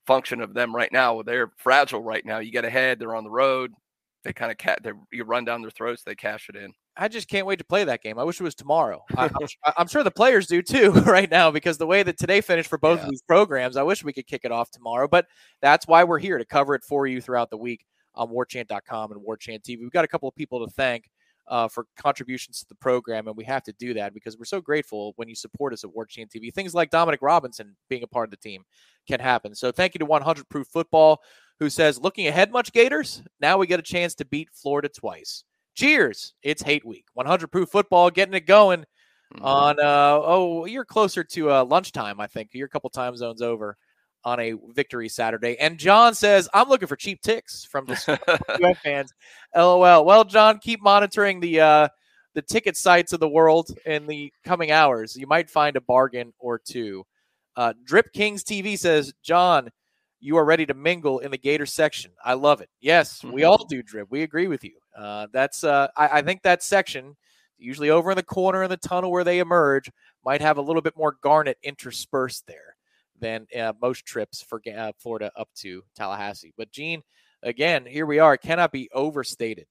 function 0.07 0.41
of 0.41 0.53
them 0.53 0.75
right 0.75 0.91
now. 0.91 1.21
They're 1.21 1.51
fragile 1.57 2.01
right 2.01 2.25
now. 2.25 2.39
You 2.39 2.51
get 2.51 2.65
ahead, 2.65 2.97
they're 2.99 3.15
on 3.15 3.23
the 3.25 3.29
road. 3.29 3.71
They 4.23 4.33
kind 4.33 4.51
of 4.51 4.57
cat. 4.57 4.79
They 4.83 4.91
you 5.11 5.23
run 5.23 5.45
down 5.45 5.61
their 5.61 5.71
throats. 5.71 6.03
They 6.03 6.15
cash 6.15 6.49
it 6.49 6.55
in. 6.55 6.73
I 6.97 7.07
just 7.07 7.29
can't 7.29 7.45
wait 7.45 7.59
to 7.59 7.65
play 7.65 7.83
that 7.83 8.01
game. 8.01 8.17
I 8.17 8.23
wish 8.23 8.39
it 8.41 8.43
was 8.43 8.55
tomorrow. 8.55 9.03
I, 9.17 9.25
I'm, 9.25 9.73
I'm 9.77 9.87
sure 9.87 10.03
the 10.03 10.11
players 10.11 10.47
do 10.47 10.61
too 10.63 10.91
right 11.05 11.29
now 11.29 11.51
because 11.51 11.77
the 11.77 11.85
way 11.85 12.01
that 12.03 12.17
today 12.17 12.41
finished 12.41 12.69
for 12.69 12.79
both 12.79 12.99
Yeah. 12.99 13.05
of 13.05 13.09
these 13.11 13.21
programs, 13.21 13.77
I 13.77 13.83
wish 13.83 14.03
we 14.03 14.11
could 14.13 14.25
kick 14.27 14.41
it 14.43 14.51
off 14.51 14.71
tomorrow. 14.71 15.07
But 15.07 15.27
that's 15.61 15.87
why 15.87 16.03
we're 16.03 16.19
here 16.19 16.37
to 16.39 16.45
cover 16.45 16.73
it 16.75 16.83
for 16.83 17.05
you 17.07 17.21
throughout 17.21 17.51
the 17.51 17.57
week 17.57 17.85
on 18.15 18.29
warchant.com 18.29 19.11
and 19.11 19.21
warchant 19.21 19.61
TV. 19.61 19.79
We've 19.81 19.91
got 19.91 20.03
a 20.05 20.07
couple 20.09 20.27
of 20.27 20.35
people 20.35 20.65
to 20.65 20.71
thank 20.73 21.09
uh, 21.47 21.67
for 21.67 21.85
contributions 21.97 22.59
to 22.59 22.65
the 22.67 22.75
program, 22.75 23.27
and 23.27 23.35
we 23.37 23.43
have 23.45 23.63
to 23.63 23.73
do 23.73 23.93
that 23.93 24.13
because 24.13 24.37
we're 24.37 24.45
so 24.45 24.61
grateful 24.61 25.13
when 25.15 25.27
you 25.29 25.35
support 25.35 25.73
us 25.73 25.83
at 25.83 25.89
Warchant 25.89 26.29
TV. 26.29 26.53
Things 26.53 26.73
like 26.75 26.89
Dominic 26.89 27.21
Robinson 27.21 27.75
being 27.89 28.03
a 28.03 28.07
part 28.07 28.25
of 28.27 28.31
the 28.31 28.37
team 28.37 28.63
can 29.07 29.19
happen. 29.19 29.55
So 29.55 29.71
thank 29.71 29.93
you 29.95 29.99
to 29.99 30.05
100 30.05 30.49
Proof 30.49 30.67
Football, 30.67 31.21
who 31.59 31.69
says, 31.69 31.99
"Looking 31.99 32.27
ahead, 32.27 32.51
much 32.51 32.71
Gators. 32.73 33.23
Now 33.39 33.57
we 33.57 33.67
get 33.67 33.79
a 33.79 33.83
chance 33.83 34.13
to 34.15 34.25
beat 34.25 34.49
Florida 34.53 34.89
twice." 34.89 35.43
Cheers! 35.75 36.33
It's 36.43 36.61
hate 36.63 36.83
week. 36.85 37.05
100 37.13 37.47
Proof 37.51 37.69
Football 37.69 38.09
getting 38.09 38.33
it 38.33 38.47
going 38.47 38.83
Mhm. 39.35 39.43
on. 39.43 39.79
Uh, 39.79 40.19
oh, 40.23 40.65
you're 40.65 40.85
closer 40.85 41.23
to 41.23 41.51
uh, 41.51 41.65
lunchtime, 41.65 42.19
I 42.19 42.27
think. 42.27 42.49
You're 42.53 42.65
a 42.67 42.69
couple 42.69 42.89
time 42.89 43.15
zones 43.15 43.41
over 43.41 43.77
on 44.27 44.41
a 44.41 44.55
victory 44.74 45.07
Saturday. 45.07 45.57
And 45.57 45.77
John 45.77 46.13
says, 46.13 46.50
"I'm 46.53 46.67
looking 46.67 46.89
for 46.89 46.98
cheap 46.98 47.22
ticks 47.22 47.63
from 47.63 47.86
the 47.86 48.75
fans." 48.84 49.13
LOL. 49.55 50.03
Well, 50.03 50.25
John, 50.25 50.60
keep 50.60 50.81
monitoring 50.81 51.39
the 51.39 51.62
uh, 51.62 51.88
the 52.36 52.41
ticket 52.41 52.75
sites 52.75 53.13
of 53.13 53.22
the 53.22 53.29
world 53.29 53.72
in 53.86 54.05
the 54.05 54.34
coming 54.43 54.69
hours. 54.69 55.15
You 55.15 55.27
might 55.27 55.50
find 55.50 55.77
a 55.77 55.81
bargain 55.81 56.34
or 56.39 56.60
two. 56.60 57.05
Uh, 57.55 57.74
Drip 57.86 58.12
Kings 58.13 58.43
TV 58.43 58.78
says, 58.78 59.13
John, 59.23 59.69
you 60.19 60.38
are 60.38 60.45
ready 60.45 60.65
to 60.65 60.73
mingle 60.75 61.19
in 61.19 61.32
the 61.32 61.38
Gator 61.38 61.65
section. 61.65 62.12
I 62.23 62.34
love 62.34 62.62
it. 62.62 62.69
Yes, 62.82 63.23
we 63.23 63.45
all 63.45 63.65
do, 63.65 63.82
Drip. 63.82 64.10
We 64.12 64.23
agree 64.23 64.47
with 64.47 64.63
you. 64.63 64.78
Uh, 64.95 65.28
that's 65.32 65.63
uh, 65.63 65.88
I, 65.95 66.19
I 66.19 66.21
think 66.21 66.43
that 66.43 66.62
section, 66.62 67.15
usually 67.58 67.89
over 67.89 68.12
in 68.12 68.17
the 68.17 68.23
corner 68.23 68.62
in 68.62 68.69
the 68.69 68.78
tunnel 68.78 69.12
where 69.12 69.23
they 69.23 69.39
emerge, 69.39 69.89
might 70.23 70.41
have 70.41 70.58
a 70.58 70.62
little 70.62 70.82
bit 70.82 70.97
more 70.97 71.15
garnet 71.23 71.58
interspersed 71.63 72.45
there 72.45 72.76
than 73.19 73.47
uh, 73.58 73.73
most 73.82 74.06
trips 74.06 74.41
for 74.41 74.62
uh, 74.75 74.91
Florida 74.99 75.32
up 75.36 75.49
to 75.58 75.84
Tallahassee. 75.95 76.53
But 76.58 76.71
Gene, 76.71 77.01
again, 77.43 77.86
here 77.86 78.06
we 78.06 78.19
are. 78.19 78.38
Cannot 78.38 78.71
be 78.71 78.89
overstated. 78.93 79.67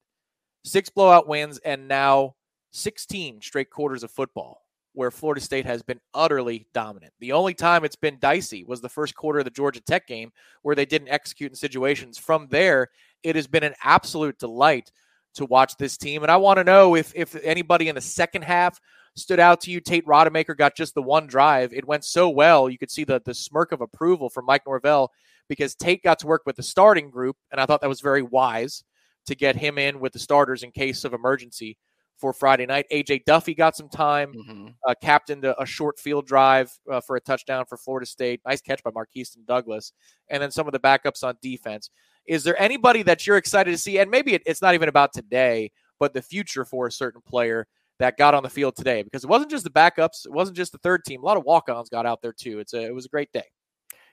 Six 0.65 0.89
blowout 0.91 1.29
wins 1.29 1.59
and 1.59 1.87
now 1.89 2.35
16 2.73 3.41
straight 3.41 3.71
quarters 3.71 4.03
of 4.03 4.11
football 4.11 4.63
where 4.97 5.11
Florida 5.11 5.43
State 5.43 5.67
has 5.67 5.83
been 5.83 6.01
utterly 6.15 6.67
dominant. 6.73 7.13
The 7.21 7.33
only 7.33 7.53
time 7.53 7.85
it's 7.85 7.97
been 7.97 8.19
dicey 8.19 8.65
was 8.65 8.81
the 8.81 8.89
first 8.89 9.15
quarter 9.15 9.41
of 9.41 9.45
the 9.45 9.51
Georgia 9.51 9.81
Tech 9.81 10.07
game 10.07 10.33
where 10.63 10.75
they 10.75 10.87
didn't 10.87 11.11
execute 11.11 11.53
in 11.53 11.55
situations. 11.55 12.17
From 12.17 12.49
there, 12.51 12.89
it 13.23 13.37
has 13.37 13.47
been 13.47 13.63
an 13.63 13.75
absolute 13.85 14.39
delight 14.39 14.91
to 15.35 15.45
watch 15.45 15.77
this 15.77 15.99
team. 15.99 16.23
And 16.23 16.33
I 16.33 16.39
want 16.39 16.57
to 16.57 16.65
know 16.65 16.97
if 16.97 17.13
if 17.15 17.37
anybody 17.43 17.89
in 17.89 17.95
the 17.95 18.01
second 18.01 18.43
half 18.43 18.81
stood 19.17 19.41
out 19.41 19.61
to 19.63 19.71
you. 19.71 19.81
Tate 19.81 20.07
Rodemaker 20.07 20.57
got 20.57 20.77
just 20.77 20.95
the 20.95 21.03
one 21.03 21.27
drive. 21.27 21.73
It 21.73 21.87
went 21.87 22.05
so 22.05 22.29
well. 22.29 22.69
You 22.71 22.79
could 22.79 22.91
see 22.91 23.05
the 23.05 23.21
the 23.25 23.35
smirk 23.35 23.73
of 23.73 23.81
approval 23.81 24.31
from 24.31 24.45
Mike 24.47 24.63
Norvell 24.67 25.11
because 25.49 25.75
Tate 25.75 26.03
got 26.03 26.19
to 26.21 26.27
work 26.27 26.43
with 26.47 26.57
the 26.57 26.63
starting 26.63 27.11
group, 27.11 27.37
and 27.51 27.61
I 27.61 27.67
thought 27.67 27.81
that 27.81 27.89
was 27.89 28.01
very 28.01 28.23
wise 28.23 28.85
to 29.27 29.35
get 29.35 29.57
him 29.57 29.79
in 29.79 29.99
with 30.01 30.13
the 30.13 30.19
starters 30.19 30.63
in 30.63 30.71
case 30.71 31.05
of 31.05 31.13
emergency 31.13 31.77
for 32.19 32.33
Friday 32.33 32.65
night. 32.65 32.87
AJ 32.91 33.25
Duffy 33.27 33.55
got 33.55 33.77
some 33.77 33.89
time, 33.91 34.33
Mhm. 34.33 34.75
uh, 34.89 34.95
captained 35.03 35.45
a, 35.45 35.61
a 35.61 35.67
short 35.67 35.99
field 35.99 36.27
drive 36.27 36.73
uh, 36.91 37.01
for 37.01 37.17
a 37.17 37.21
touchdown 37.21 37.67
for 37.67 37.77
Florida 37.77 38.07
State. 38.07 38.41
Nice 38.47 38.61
catch 38.63 38.83
by 38.83 38.91
Marquise 38.95 39.37
Douglas, 39.47 39.93
and 40.31 40.43
then 40.43 40.51
some 40.51 40.67
of 40.67 40.73
the 40.73 40.79
backups 40.81 41.23
on 41.23 41.37
defense. 41.43 41.91
Is 42.27 42.43
there 42.43 42.61
anybody 42.61 43.03
that 43.03 43.27
you're 43.27 43.37
excited 43.37 43.71
to 43.71 43.79
see? 43.79 43.99
And 43.99 44.11
maybe 44.11 44.33
it, 44.35 44.43
it's 44.47 44.63
not 44.63 44.75
even 44.75 44.89
about 44.89 45.13
today, 45.13 45.71
but 46.01 46.15
the 46.15 46.23
future 46.23 46.65
for 46.65 46.87
a 46.87 46.93
certain 46.93 47.21
player 47.21 47.67
that 47.99 48.17
got 48.17 48.35
on 48.35 48.43
the 48.43 48.51
field 48.51 48.77
today 48.77 49.03
because 49.03 49.25
it 49.25 49.31
wasn't 49.31 49.51
just 49.51 49.65
the 49.65 49.71
backups, 49.71 50.27
it 50.27 50.33
wasn't 50.33 50.57
just 50.57 50.73
the 50.73 50.79
third 50.79 51.05
team. 51.05 51.23
A 51.23 51.27
lot 51.27 51.37
of 51.37 51.45
walk-ons 51.45 51.89
got 51.89 52.07
out 52.07 52.23
there 52.23 52.33
too. 52.33 52.59
It's 52.59 52.75
a 52.75 52.83
it 52.83 52.95
was 52.95 53.07
a 53.07 53.11
great 53.11 53.33
day. 53.33 53.45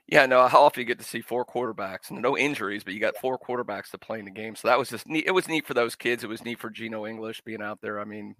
Yeah, 0.07 0.25
no. 0.25 0.47
How 0.47 0.63
often 0.63 0.81
you 0.81 0.85
get 0.85 0.99
to 0.99 1.05
see 1.05 1.21
four 1.21 1.45
quarterbacks 1.45 2.09
and 2.09 2.21
no 2.21 2.37
injuries, 2.37 2.83
but 2.83 2.93
you 2.93 2.99
got 2.99 3.15
four 3.17 3.39
quarterbacks 3.39 3.89
to 3.91 3.97
play 3.97 4.19
in 4.19 4.25
the 4.25 4.31
game. 4.31 4.55
So 4.55 4.67
that 4.67 4.77
was 4.77 4.89
just 4.89 5.07
neat. 5.07 5.25
It 5.25 5.31
was 5.31 5.47
neat 5.47 5.65
for 5.65 5.73
those 5.73 5.95
kids. 5.95 6.23
It 6.23 6.29
was 6.29 6.43
neat 6.43 6.59
for 6.59 6.69
Geno 6.69 7.05
English 7.05 7.41
being 7.45 7.61
out 7.61 7.79
there. 7.81 8.01
I 8.01 8.03
mean, 8.03 8.35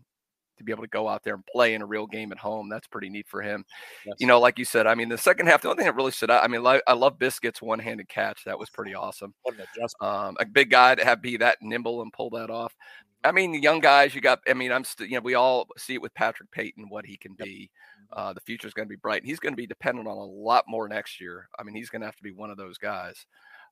to 0.58 0.64
be 0.64 0.72
able 0.72 0.84
to 0.84 0.90
go 0.90 1.08
out 1.08 1.24
there 1.24 1.36
and 1.36 1.46
play 1.46 1.74
in 1.74 1.82
a 1.82 1.86
real 1.86 2.06
game 2.06 2.32
at 2.32 2.38
home, 2.38 2.68
that's 2.70 2.88
pretty 2.88 3.10
neat 3.10 3.28
for 3.28 3.42
him. 3.42 3.64
Yes. 4.06 4.18
You 4.20 4.28
know, 4.28 4.40
like 4.40 4.60
you 4.60 4.66
said, 4.66 4.88
I 4.88 4.96
mean, 4.96 5.08
the 5.08 5.18
second 5.18 5.48
half, 5.48 5.62
the 5.62 5.70
only 5.70 5.78
thing 5.78 5.86
that 5.86 5.96
really 5.96 6.12
stood 6.12 6.30
out, 6.30 6.44
I 6.44 6.48
mean, 6.48 6.66
I 6.66 6.94
love 6.94 7.18
Biscuit's 7.18 7.62
one-handed 7.62 8.10
catch. 8.10 8.44
That 8.44 8.60
was 8.60 8.70
pretty 8.70 8.94
awesome. 8.94 9.34
What 9.44 9.56
an 9.56 9.62
adjustment. 9.62 10.14
Um, 10.14 10.38
a 10.40 10.46
big 10.46 10.70
guy 10.70 10.96
to 10.96 11.06
have 11.06 11.22
be 11.22 11.38
that 11.38 11.58
nimble 11.62 12.02
and 12.02 12.12
pull 12.12 12.30
that 12.32 12.50
off. 12.50 12.76
I 13.24 13.32
mean, 13.32 13.52
the 13.52 13.62
young 13.62 13.80
guys, 13.80 14.14
you 14.14 14.22
got. 14.22 14.40
I 14.48 14.54
mean, 14.54 14.72
I'm 14.72 14.84
still. 14.84 15.08
You 15.08 15.16
know, 15.16 15.22
we 15.22 15.36
all 15.36 15.68
see 15.78 15.94
it 15.94 16.02
with 16.02 16.14
Patrick 16.14 16.52
Payton 16.52 16.90
what 16.90 17.06
he 17.06 17.18
can 17.18 17.34
be. 17.34 17.70
Uh, 18.12 18.34
the 18.34 18.42
future 18.42 18.68
is 18.68 18.74
going 18.74 18.88
to 18.88 18.90
be 18.90 18.98
bright. 18.98 19.26
He's 19.26 19.40
going 19.40 19.54
to 19.54 19.58
be 19.58 19.66
dependent 19.66 20.08
on 20.08 20.18
a 20.18 20.24
lot 20.24 20.66
more 20.68 20.88
next 20.88 21.20
year. 21.20 21.48
I 21.58 21.64
mean, 21.64 21.76
he's 21.76 21.90
going 21.90 22.02
to 22.02 22.06
have 22.06 22.16
to 22.18 22.24
be 22.24 22.32
one 22.32 22.52
of 22.52 22.58
those 22.58 22.78
guys. 22.78 23.26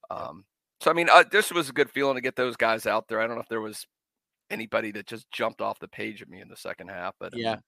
Um, 0.09 0.45
so, 0.79 0.89
I 0.89 0.93
mean, 0.93 1.09
uh, 1.11 1.23
this 1.29 1.51
was 1.51 1.69
a 1.69 1.73
good 1.73 1.91
feeling 1.91 2.15
to 2.15 2.21
get 2.21 2.35
those 2.35 2.55
guys 2.55 2.87
out 2.87 3.07
there. 3.07 3.21
I 3.21 3.27
don't 3.27 3.35
know 3.35 3.41
if 3.41 3.49
there 3.49 3.61
was 3.61 3.85
anybody 4.49 4.91
that 4.93 5.05
just 5.05 5.29
jumped 5.31 5.61
off 5.61 5.79
the 5.79 5.87
page 5.87 6.21
at 6.21 6.29
me 6.29 6.41
in 6.41 6.49
the 6.49 6.57
second 6.57 6.89
half, 6.89 7.13
but 7.19 7.33
I 7.33 7.37
Yeah. 7.37 7.51
mean, 7.53 7.61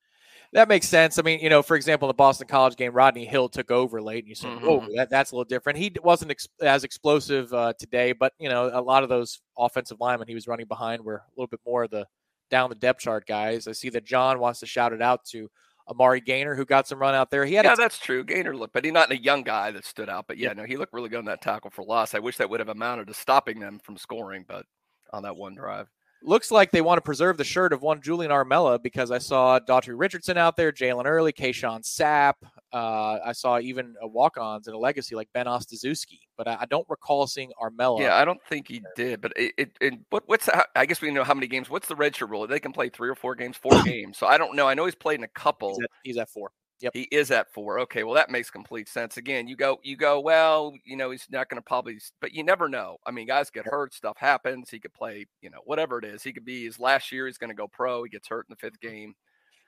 That 0.54 0.67
makes 0.67 0.88
sense. 0.88 1.17
I 1.17 1.24
mean, 1.24 1.39
you 1.39 1.50
know, 1.50 1.63
for 1.63 1.76
example, 1.76 2.08
the 2.08 2.13
Boston 2.13 2.48
College 2.48 2.76
game, 2.76 2.93
Rodney 2.93 3.26
Hill 3.26 3.50
took 3.50 3.72
over 3.72 4.02
late, 4.02 4.24
and 4.24 4.30
you 4.30 4.36
said, 4.36 4.62
"Whoa, 4.62 4.82
Mhm. 4.82 4.96
that, 4.96 5.10
that's 5.10 5.32
a 5.32 5.36
little 5.36 5.46
different." 5.46 5.80
He 5.80 5.91
wasn't 6.04 6.32
ex- 6.32 6.48
as 6.62 6.84
explosive 6.84 7.52
uh, 7.54 7.74
today, 7.80 8.12
but 8.12 8.34
you 8.39 8.50
know, 8.50 8.69
a 8.72 8.82
lot 8.82 9.02
of 9.04 9.10
those 9.10 9.41
offensive 9.58 10.00
linemen 10.00 10.28
he 10.28 10.36
was 10.36 10.48
running 10.48 10.67
behind 10.67 11.04
were 11.04 11.15
a 11.15 11.30
little 11.36 11.48
bit 11.48 11.62
more 11.65 11.84
of 11.84 11.89
the 11.91 12.06
down 12.52 12.69
the 12.69 12.76
depth 12.76 13.00
chart 13.02 13.26
guys. 13.26 13.67
I 13.67 13.72
see 13.72 13.89
that 13.89 14.06
John 14.06 14.39
wants 14.39 14.60
to 14.60 14.67
shout 14.67 14.93
it 14.93 15.02
out 15.02 15.26
to 15.32 15.50
Amari 15.89 16.22
Gainer, 16.22 16.54
who 16.56 16.65
got 16.65 16.88
some 16.88 17.00
run 17.00 17.15
out 17.15 17.32
there. 17.32 17.46
He 17.46 17.56
had 17.56 17.65
yeah, 17.65 17.74
a 17.74 17.76
that's 17.76 17.98
true. 17.98 18.24
Gainer 18.24 18.56
looked, 18.56 18.74
but 18.74 18.86
he's 18.86 18.93
not 18.93 19.12
a 19.12 19.17
young 19.17 19.41
guy 19.43 19.72
that 19.72 19.86
stood 19.86 20.08
out. 20.08 20.26
But 20.28 20.38
yeah, 20.38 20.50
Yeah. 20.50 20.54
no, 20.54 20.63
he 20.65 20.78
looked 20.78 20.93
really 20.93 21.10
good 21.10 21.17
on 21.19 21.26
that 21.26 21.41
tackle 21.41 21.72
for 21.72 21.84
loss. 21.84 22.13
I 22.13 22.19
wish 22.19 22.38
that 22.38 22.50
would 22.50 22.60
have 22.60 22.69
amounted 22.69 23.08
to 23.08 23.13
stopping 23.15 23.60
them 23.60 23.80
from 23.84 23.98
scoring, 23.98 24.46
but 24.48 24.65
on 25.12 25.24
that 25.24 25.36
one 25.36 25.56
drive. 25.56 25.89
Looks 26.24 26.52
like 26.52 26.72
they 26.72 26.82
want 26.82 26.98
to 26.98 27.02
preserve 27.02 27.38
the 27.38 27.44
shirt 27.44 27.74
of 27.74 27.82
one 27.82 28.02
Julian 28.02 28.32
Armella 28.32 28.82
because 28.82 29.12
I 29.12 29.18
saw 29.18 29.60
Daughtry 29.60 29.94
Richardson 29.98 30.38
out 30.38 30.56
there, 30.56 30.72
Jalen 30.72 31.06
Early, 31.06 31.34
Kayshawn 31.34 31.84
Sapp. 31.84 32.34
Uh, 32.72 33.20
I 33.24 33.34
saw 33.34 33.60
even 33.60 33.96
a 34.02 34.08
walk-ons 34.08 34.68
in 34.68 34.74
a 34.74 34.78
legacy 34.78 35.16
like 35.16 35.30
Ben 35.34 35.46
Ostazuski, 35.46 36.20
but 36.38 36.48
I, 36.48 36.60
I 36.62 36.66
don't 36.66 36.88
recall 36.90 37.28
seeing 37.28 37.52
Armella. 37.62 38.00
Yeah, 38.00 38.16
I 38.16 38.26
don't 38.26 38.42
think 38.50 38.68
he 38.68 38.82
did, 38.96 39.22
but 39.22 39.34
it, 39.36 39.54
it, 39.58 39.78
it 39.80 39.94
what, 40.10 40.24
what's 40.26 40.46
the, 40.48 40.66
I 40.76 40.86
guess 40.86 41.02
we 41.02 41.12
know 41.12 41.24
how 41.24 41.34
many 41.34 41.48
games. 41.48 41.70
What's 41.70 41.88
the 41.88 41.96
redshirt 41.96 42.30
rule? 42.30 42.48
They 42.48 42.60
can 42.60 42.72
play 42.72 42.90
three 42.90 43.10
or 43.10 43.16
four 43.16 43.36
games, 43.36 43.58
four 43.58 43.82
games. 43.84 44.18
So 44.18 44.26
I 44.26 44.38
don't 44.38 44.56
know. 44.56 44.68
I 44.68 44.74
know 44.74 44.86
he's 44.86 44.96
played 44.96 45.20
in 45.20 45.24
a 45.24 45.30
couple. 45.30 45.70
he's 45.70 45.80
at, 45.84 45.90
he's 46.04 46.18
at 46.18 46.30
four. 46.30 46.52
Yep. 46.84 46.93
He 46.93 47.04
is 47.12 47.32
at 47.32 47.50
four. 47.54 47.80
Okay, 47.80 48.04
well 48.04 48.13
that 48.15 48.30
makes 48.30 48.52
complete 48.52 48.89
sense. 48.89 49.15
Again, 49.15 49.48
you 49.48 49.56
go, 49.56 49.80
you 49.84 49.96
go. 49.96 50.19
Well, 50.19 50.74
you 50.84 50.98
know, 50.98 51.12
he's 51.12 51.26
not 51.32 51.48
going 51.48 51.58
to 51.58 51.65
probably, 51.65 51.98
but 52.19 52.34
you 52.34 52.43
never 52.43 52.67
know. 52.67 52.98
I 53.06 53.12
mean, 53.12 53.26
guys 53.26 53.50
get 53.50 53.65
hurt, 53.65 53.93
stuff 53.93 54.17
happens. 54.17 54.69
He 54.69 54.80
could 54.80 54.93
play, 54.93 55.26
you 55.41 55.50
know, 55.50 55.60
whatever 55.63 55.98
it 55.98 56.04
is. 56.04 56.24
He 56.24 56.34
could 56.34 56.43
be 56.43 56.65
his 56.65 56.82
last 56.82 57.10
year. 57.10 57.26
He's 57.26 57.38
going 57.38 57.52
to 57.52 57.56
go 57.56 57.69
pro. 57.69 58.04
He 58.04 58.10
gets 58.10 58.28
hurt 58.28 58.48
in 58.50 58.52
the 58.54 58.58
fifth 58.58 58.82
mm-hmm. 58.82 58.96
game, 58.96 59.15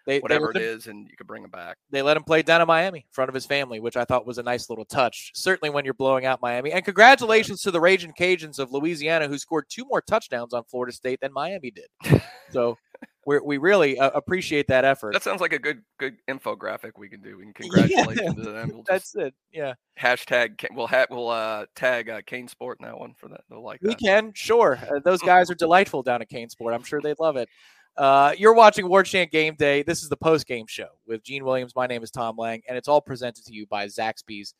They, 0.06 0.19
whatever 0.19 0.51
they 0.54 0.60
it 0.60 0.63
him, 0.63 0.75
is, 0.75 0.88
and 0.88 1.08
you 1.08 1.15
could 1.15 1.25
bring 1.25 1.45
him 1.45 1.51
back. 1.51 1.78
They 1.89 2.01
let 2.01 2.17
him 2.17 2.23
play 2.23 2.41
down 2.41 2.60
in 2.60 2.67
Miami 2.67 2.99
in 2.99 3.13
front 3.13 3.30
of 3.30 3.34
his 3.34 3.45
family, 3.45 3.80
which 3.80 3.95
I 3.95 4.04
thought 4.04 4.28
was 4.28 4.38
a 4.38 4.43
nice 4.43 4.69
little 4.69 4.84
touch. 4.84 5.32
Certainly 5.36 5.69
when 5.69 5.86
you're 5.86 5.93
blowing 5.93 6.25
out 6.25 6.41
Miami. 6.41 6.73
And 6.73 6.84
congratulations 6.84 7.62
to 7.62 7.71
the 7.71 7.80
Raging 7.80 8.12
Cajuns 8.19 8.60
of 8.60 8.73
Louisiana, 8.73 9.30
who 9.30 9.38
scored 9.38 9.67
two 9.69 9.86
more 9.86 10.01
touchdowns 10.01 10.54
on 10.54 10.65
Florida 10.65 10.91
State 10.91 11.21
than 11.21 11.32
Miami 11.32 11.71
did. 11.71 12.21
so 12.51 12.78
we 13.26 13.40
we 13.40 13.58
really 13.58 13.98
uh, 14.00 14.12
appreciate 14.12 14.68
that 14.68 14.86
effort. 14.86 15.14
That 15.14 15.24
sounds 15.24 15.42
like 15.42 15.54
a 15.54 15.60
good, 15.60 15.82
good 15.98 16.18
infographic 16.30 16.92
we 16.98 17.10
can 17.10 17.22
do. 17.22 17.38
We 17.38 17.44
can 17.46 17.54
congratulations 17.54 18.36
to 18.36 18.42
them. 18.52 18.70
We'll 18.74 18.84
That's 18.88 19.16
it. 19.16 19.34
Yeah. 19.52 19.74
hashtag. 20.00 20.64
We'll 20.74 20.88
ha- 20.88 21.08
we'll 21.10 21.30
uh, 21.30 21.66
tag 21.76 22.10
uh, 22.10 22.22
CaneSport 22.22 22.76
in 22.80 22.86
that 22.86 23.00
one 23.00 23.14
for 23.16 23.28
that. 23.30 23.42
They'll 23.50 23.64
like 23.64 23.82
We 23.82 23.90
that. 23.90 24.00
can, 24.00 24.32
sure. 24.34 24.78
Uh, 24.78 25.00
those 25.04 25.22
guys 25.24 25.50
are 25.50 25.56
delightful 25.56 26.04
down 26.04 26.22
at 26.22 26.30
CaneSport. 26.30 26.74
I'm 26.74 26.84
sure 26.84 27.02
they'd 27.02 27.20
love 27.20 27.36
it. 27.38 27.50
Uh, 27.98 28.34
you're 28.38 28.54
watching 28.54 28.88
War 28.90 29.04
Chant 29.04 29.32
Game 29.32 29.56
Day. 29.56 29.82
This 29.82 30.04
is 30.04 30.10
the 30.10 30.18
post 30.18 30.46
game 30.48 30.66
show 30.68 30.90
with 31.08 31.24
Gene 31.24 31.46
Williams. 31.46 31.76
My 31.76 31.88
name 31.88 32.04
is 32.04 32.12
Tom 32.12 32.36
Lang, 32.38 32.62
and 32.68 32.78
it's 32.78 32.88
all 32.90 33.02
presented 33.02 33.46
to 33.46 33.54
you 33.54 33.66
by 33.68 33.86
Zaxby's. 33.88 34.54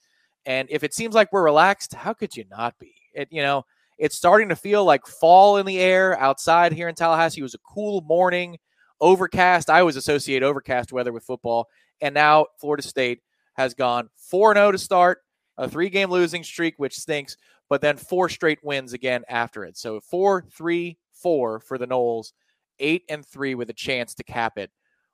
And 0.46 0.70
if 0.72 0.84
it 0.84 0.94
seems 0.94 1.14
like 1.16 1.34
we're 1.34 1.44
relaxed, 1.44 1.94
how 1.96 2.14
could 2.14 2.36
you 2.38 2.46
not 2.50 2.80
be? 2.80 2.94
It, 3.14 3.28
you 3.32 3.42
know, 3.42 3.66
it's 3.98 4.16
starting 4.16 4.50
to 4.50 4.56
feel 4.56 4.84
like 4.84 5.06
fall 5.06 5.58
in 5.58 5.66
the 5.66 5.80
air 5.80 6.20
outside 6.20 6.74
here 6.74 6.88
in 6.88 6.96
Tallahassee. 6.96 7.40
It 7.40 7.44
was 7.44 7.54
a 7.54 7.60
cool 7.60 8.02
morning, 8.02 8.58
overcast. 9.00 9.70
I 9.70 9.80
always 9.80 9.96
associate 9.96 10.44
overcast 10.44 10.92
weather 10.92 11.14
with 11.14 11.24
football. 11.24 11.68
And 12.02 12.14
now 12.14 12.48
Florida 12.60 12.84
State 12.84 13.22
has 13.56 13.74
gone 13.74 14.10
4 14.30 14.56
0 14.56 14.72
to 14.74 14.78
start, 14.78 15.20
a 15.58 15.70
three 15.70 15.90
game 15.90 16.10
losing 16.10 16.44
streak, 16.44 16.76
which 16.78 16.98
stinks 16.98 17.38
but 17.70 17.82
then 17.82 17.98
four 17.98 18.30
straight 18.30 18.60
wins 18.64 18.94
again 18.94 19.24
after 19.30 19.64
it. 19.64 19.78
So 19.78 20.00
four, 20.00 20.46
three, 20.52 20.98
four 21.12 21.60
for 21.60 21.78
the 21.78 21.88
Noles, 21.88 22.34
eight 22.80 23.04
and 23.10 23.26
three 23.26 23.56
with 23.56 23.70
a 23.70 23.74
chance 23.74 24.14
to 24.16 24.24
cap 24.24 24.58
it 24.58 24.72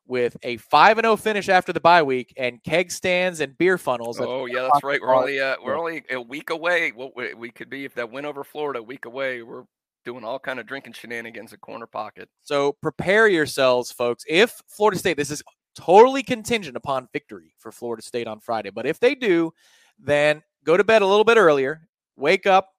with 0.07 0.35
a 0.43 0.57
five 0.57 0.97
and 0.97 1.05
zero 1.05 1.15
finish 1.15 1.49
after 1.49 1.71
the 1.71 1.79
bye 1.79 2.03
week 2.03 2.33
and 2.37 2.61
keg 2.63 2.91
stands 2.91 3.39
and 3.39 3.57
beer 3.57 3.77
funnels. 3.77 4.19
Oh 4.19 4.45
yeah, 4.45 4.63
that's 4.71 4.83
right. 4.83 5.01
We're 5.01 5.15
only 5.15 5.39
uh, 5.39 5.55
we're 5.63 5.77
only 5.77 6.03
a 6.09 6.19
week 6.19 6.49
away. 6.49 6.91
What 6.91 7.15
we, 7.15 7.33
we 7.33 7.49
could 7.49 7.69
be 7.69 7.85
if 7.85 7.93
that 7.95 8.11
win 8.11 8.25
over 8.25 8.43
Florida 8.43 8.79
a 8.79 8.83
week 8.83 9.05
away. 9.05 9.41
We're 9.41 9.63
doing 10.03 10.23
all 10.23 10.39
kind 10.39 10.59
of 10.59 10.65
drinking 10.65 10.93
shenanigans 10.93 11.53
at 11.53 11.61
corner 11.61 11.85
pocket. 11.85 12.29
So 12.43 12.73
prepare 12.81 13.27
yourselves, 13.27 13.91
folks. 13.91 14.23
If 14.27 14.59
Florida 14.67 14.97
State, 14.97 15.17
this 15.17 15.31
is 15.31 15.43
totally 15.75 16.23
contingent 16.23 16.75
upon 16.75 17.07
victory 17.13 17.53
for 17.59 17.71
Florida 17.71 18.01
State 18.01 18.27
on 18.27 18.39
Friday, 18.39 18.71
but 18.71 18.85
if 18.85 18.99
they 18.99 19.15
do, 19.15 19.53
then 19.99 20.41
go 20.63 20.75
to 20.75 20.83
bed 20.83 21.01
a 21.01 21.07
little 21.07 21.23
bit 21.23 21.37
earlier, 21.37 21.87
wake 22.15 22.45
up 22.45 22.69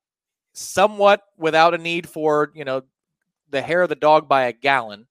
somewhat 0.53 1.23
without 1.39 1.75
a 1.75 1.79
need 1.79 2.09
for, 2.09 2.51
you 2.55 2.65
know, 2.65 2.83
the 3.51 3.63
hair 3.63 3.83
of 3.83 3.89
the 3.89 3.95
dog 3.95 4.29
by 4.29 4.45
a 4.45 4.53
gallon. 4.53 5.07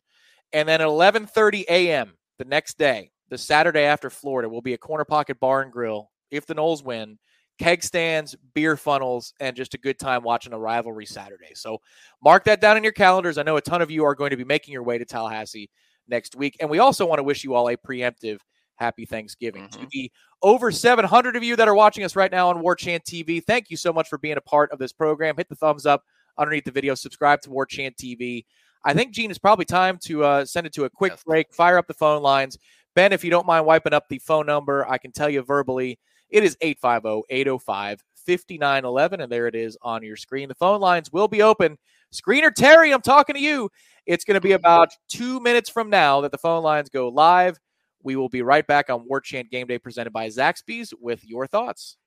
And 0.53 0.67
then 0.67 0.81
at 0.81 0.87
11:30 0.87 1.65
a.m. 1.69 2.17
the 2.37 2.45
next 2.45 2.77
day, 2.77 3.11
the 3.29 3.37
Saturday 3.37 3.83
after 3.83 4.09
Florida, 4.09 4.49
will 4.49 4.61
be 4.61 4.73
a 4.73 4.77
corner 4.77 5.05
pocket 5.05 5.39
bar 5.39 5.61
and 5.61 5.71
grill. 5.71 6.11
If 6.31 6.45
the 6.45 6.55
Noles 6.55 6.83
win, 6.83 7.17
keg 7.59 7.83
stands, 7.83 8.35
beer 8.53 8.75
funnels, 8.75 9.33
and 9.39 9.55
just 9.55 9.73
a 9.73 9.77
good 9.77 9.99
time 9.99 10.23
watching 10.23 10.53
a 10.53 10.59
rivalry 10.59 11.05
Saturday. 11.05 11.53
So 11.53 11.79
mark 12.23 12.43
that 12.45 12.61
down 12.61 12.77
in 12.77 12.83
your 12.83 12.93
calendars. 12.93 13.37
I 13.37 13.43
know 13.43 13.57
a 13.57 13.61
ton 13.61 13.81
of 13.81 13.91
you 13.91 14.03
are 14.05 14.15
going 14.15 14.31
to 14.31 14.37
be 14.37 14.43
making 14.43 14.73
your 14.73 14.83
way 14.83 14.97
to 14.97 15.05
Tallahassee 15.05 15.69
next 16.07 16.35
week. 16.35 16.57
And 16.59 16.69
we 16.69 16.79
also 16.79 17.05
want 17.05 17.19
to 17.19 17.23
wish 17.23 17.43
you 17.43 17.53
all 17.53 17.69
a 17.69 17.77
preemptive 17.77 18.39
happy 18.75 19.05
Thanksgiving. 19.05 19.69
To 19.69 19.79
Mhm. 19.79 19.89
the 19.91 20.11
over 20.41 20.71
700 20.71 21.35
of 21.35 21.43
you 21.43 21.55
that 21.55 21.67
are 21.67 21.75
watching 21.75 22.03
us 22.03 22.15
right 22.15 22.31
now 22.31 22.49
on 22.49 22.61
War 22.61 22.75
Chant 22.75 23.05
TV, 23.05 23.39
thank 23.39 23.69
you 23.69 23.77
so 23.77 23.93
much 23.93 24.09
for 24.09 24.17
being 24.17 24.37
a 24.37 24.41
part 24.41 24.71
of 24.71 24.79
this 24.79 24.91
program. 24.91 25.37
Hit 25.37 25.49
the 25.49 25.55
thumbs 25.55 25.85
up 25.85 26.03
underneath 26.37 26.65
the 26.65 26.71
video, 26.71 26.95
subscribe 26.95 27.41
to 27.41 27.51
War 27.51 27.65
Chant 27.67 27.95
TV. 27.95 28.45
I 28.83 28.93
think, 28.93 29.11
Gene, 29.13 29.29
it's 29.29 29.39
probably 29.39 29.65
time 29.65 29.97
to 30.05 30.23
uh, 30.23 30.45
send 30.45 30.65
it 30.67 30.73
to 30.73 30.85
a 30.85 30.89
quick 30.89 31.13
Yes. 31.13 31.23
break, 31.23 31.53
fire 31.53 31.77
up 31.77 31.87
the 31.87 31.93
phone 31.93 32.21
lines. 32.23 32.57
Ben, 32.95 33.13
if 33.13 33.23
you 33.23 33.29
don't 33.29 33.45
mind 33.45 33.65
wiping 33.65 33.93
up 33.93 34.09
the 34.09 34.19
phone 34.19 34.45
number, 34.45 34.87
I 34.89 34.97
can 34.97 35.11
tell 35.11 35.29
you 35.29 35.41
verbally 35.43 35.99
it 36.29 36.43
is 36.43 36.57
850 36.61 37.23
805 37.29 38.03
5911. 38.25 39.21
And 39.21 39.31
there 39.31 39.47
it 39.47 39.55
is 39.55 39.77
on 39.81 40.03
your 40.03 40.15
screen. 40.15 40.49
The 40.49 40.55
phone 40.55 40.79
lines 40.81 41.11
will 41.11 41.27
be 41.27 41.41
open. 41.41 41.77
Screener 42.13 42.53
Terry, 42.53 42.91
I'm 42.93 43.01
talking 43.01 43.35
to 43.35 43.41
you. 43.41 43.69
It's 44.05 44.25
going 44.25 44.35
to 44.35 44.41
be 44.41 44.53
about 44.53 44.89
two 45.07 45.39
minutes 45.39 45.69
from 45.69 45.89
now 45.89 46.21
that 46.21 46.31
the 46.31 46.37
phone 46.37 46.63
lines 46.63 46.89
go 46.89 47.09
live. 47.09 47.57
We 48.03 48.15
will 48.15 48.29
be 48.29 48.41
right 48.41 48.65
back 48.65 48.89
on 48.89 49.07
War 49.07 49.21
Chant 49.21 49.51
Game 49.51 49.67
Day 49.67 49.77
presented 49.77 50.11
by 50.11 50.27
Zaxby's 50.27 50.91
with 50.99 51.23
your 51.23 51.45
thoughts. 51.45 51.97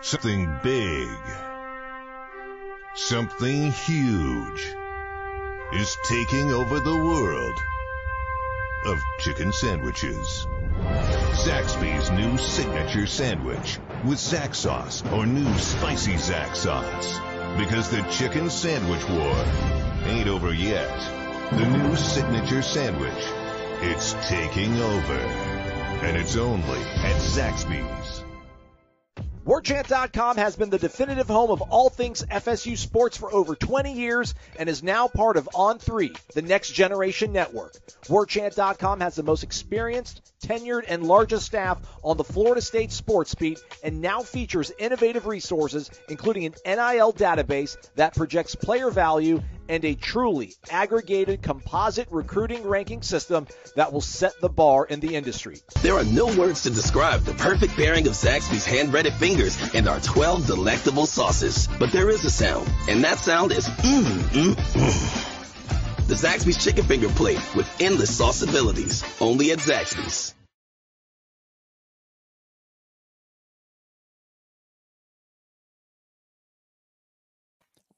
Something 0.00 0.52
big, 0.62 1.08
something 2.94 3.70
huge 3.72 4.74
is 5.72 5.96
taking 6.04 6.52
over 6.52 6.80
the 6.80 6.96
world 6.96 7.58
of 8.86 8.98
chicken 9.18 9.52
sandwiches. 9.52 10.46
Zaxby's 11.44 12.10
new 12.10 12.38
signature 12.38 13.06
sandwich 13.06 13.78
with 14.04 14.18
Zax 14.18 14.56
sauce 14.56 15.02
or 15.12 15.26
new 15.26 15.52
spicy 15.58 16.14
Zax 16.14 16.56
sauce. 16.56 17.18
Because 17.58 17.90
the 17.90 18.02
chicken 18.10 18.48
sandwich 18.48 19.08
war 19.08 19.44
ain't 20.06 20.28
over 20.28 20.52
yet. 20.52 20.98
The 21.52 21.66
new 21.66 21.96
signature 21.96 22.62
sandwich, 22.62 23.24
it's 23.80 24.14
taking 24.28 24.80
over. 24.80 25.18
And 26.02 26.16
it's 26.16 26.36
only 26.36 26.80
at 26.80 27.16
Zaxby's. 27.16 28.05
WarChant.com 29.46 30.38
has 30.38 30.56
been 30.56 30.70
the 30.70 30.78
definitive 30.78 31.28
home 31.28 31.52
of 31.52 31.62
all 31.62 31.88
things 31.88 32.24
FSU 32.24 32.76
sports 32.76 33.16
for 33.16 33.32
over 33.32 33.54
20 33.54 33.92
years 33.92 34.34
and 34.58 34.68
is 34.68 34.82
now 34.82 35.06
part 35.06 35.36
of 35.36 35.48
On3, 35.54 36.16
the 36.34 36.42
next 36.42 36.72
generation 36.72 37.32
network. 37.32 37.72
WarChant.com 38.06 38.98
has 38.98 39.14
the 39.14 39.22
most 39.22 39.44
experienced, 39.44 40.20
tenured, 40.46 40.84
and 40.88 41.06
largest 41.06 41.46
staff 41.46 41.78
on 42.02 42.16
the 42.16 42.24
Florida 42.24 42.60
State 42.60 42.92
sports 42.92 43.34
beat 43.34 43.60
and 43.82 44.00
now 44.00 44.22
features 44.22 44.72
innovative 44.78 45.26
resources, 45.26 45.90
including 46.08 46.46
an 46.46 46.54
NIL 46.64 47.12
database 47.12 47.76
that 47.96 48.14
projects 48.14 48.54
player 48.54 48.90
value 48.90 49.42
and 49.68 49.84
a 49.84 49.94
truly 49.94 50.54
aggregated 50.70 51.42
composite 51.42 52.08
recruiting 52.10 52.62
ranking 52.66 53.02
system 53.02 53.46
that 53.74 53.92
will 53.92 54.00
set 54.00 54.40
the 54.40 54.48
bar 54.48 54.84
in 54.84 55.00
the 55.00 55.16
industry. 55.16 55.58
There 55.82 55.94
are 55.94 56.04
no 56.04 56.26
words 56.36 56.62
to 56.62 56.70
describe 56.70 57.22
the 57.22 57.34
perfect 57.34 57.74
pairing 57.74 58.06
of 58.06 58.12
Zaxby's 58.12 58.64
hand-breaded 58.64 59.14
fingers 59.14 59.58
and 59.74 59.88
our 59.88 60.00
12 60.00 60.46
delectable 60.46 61.06
sauces. 61.06 61.68
But 61.78 61.90
there 61.90 62.10
is 62.10 62.24
a 62.24 62.30
sound, 62.30 62.68
and 62.88 63.02
that 63.04 63.18
sound 63.18 63.52
is 63.52 63.66
mmm, 63.66 64.04
mmm, 64.04 64.54
mmm. 64.54 65.36
The 66.06 66.14
Zaxby's 66.14 66.62
chicken 66.62 66.84
finger 66.84 67.08
plate 67.08 67.40
with 67.56 67.68
endless 67.80 68.16
sauce 68.16 68.42
abilities. 68.42 69.02
Only 69.20 69.50
at 69.50 69.58
Zaxby's. 69.58 70.25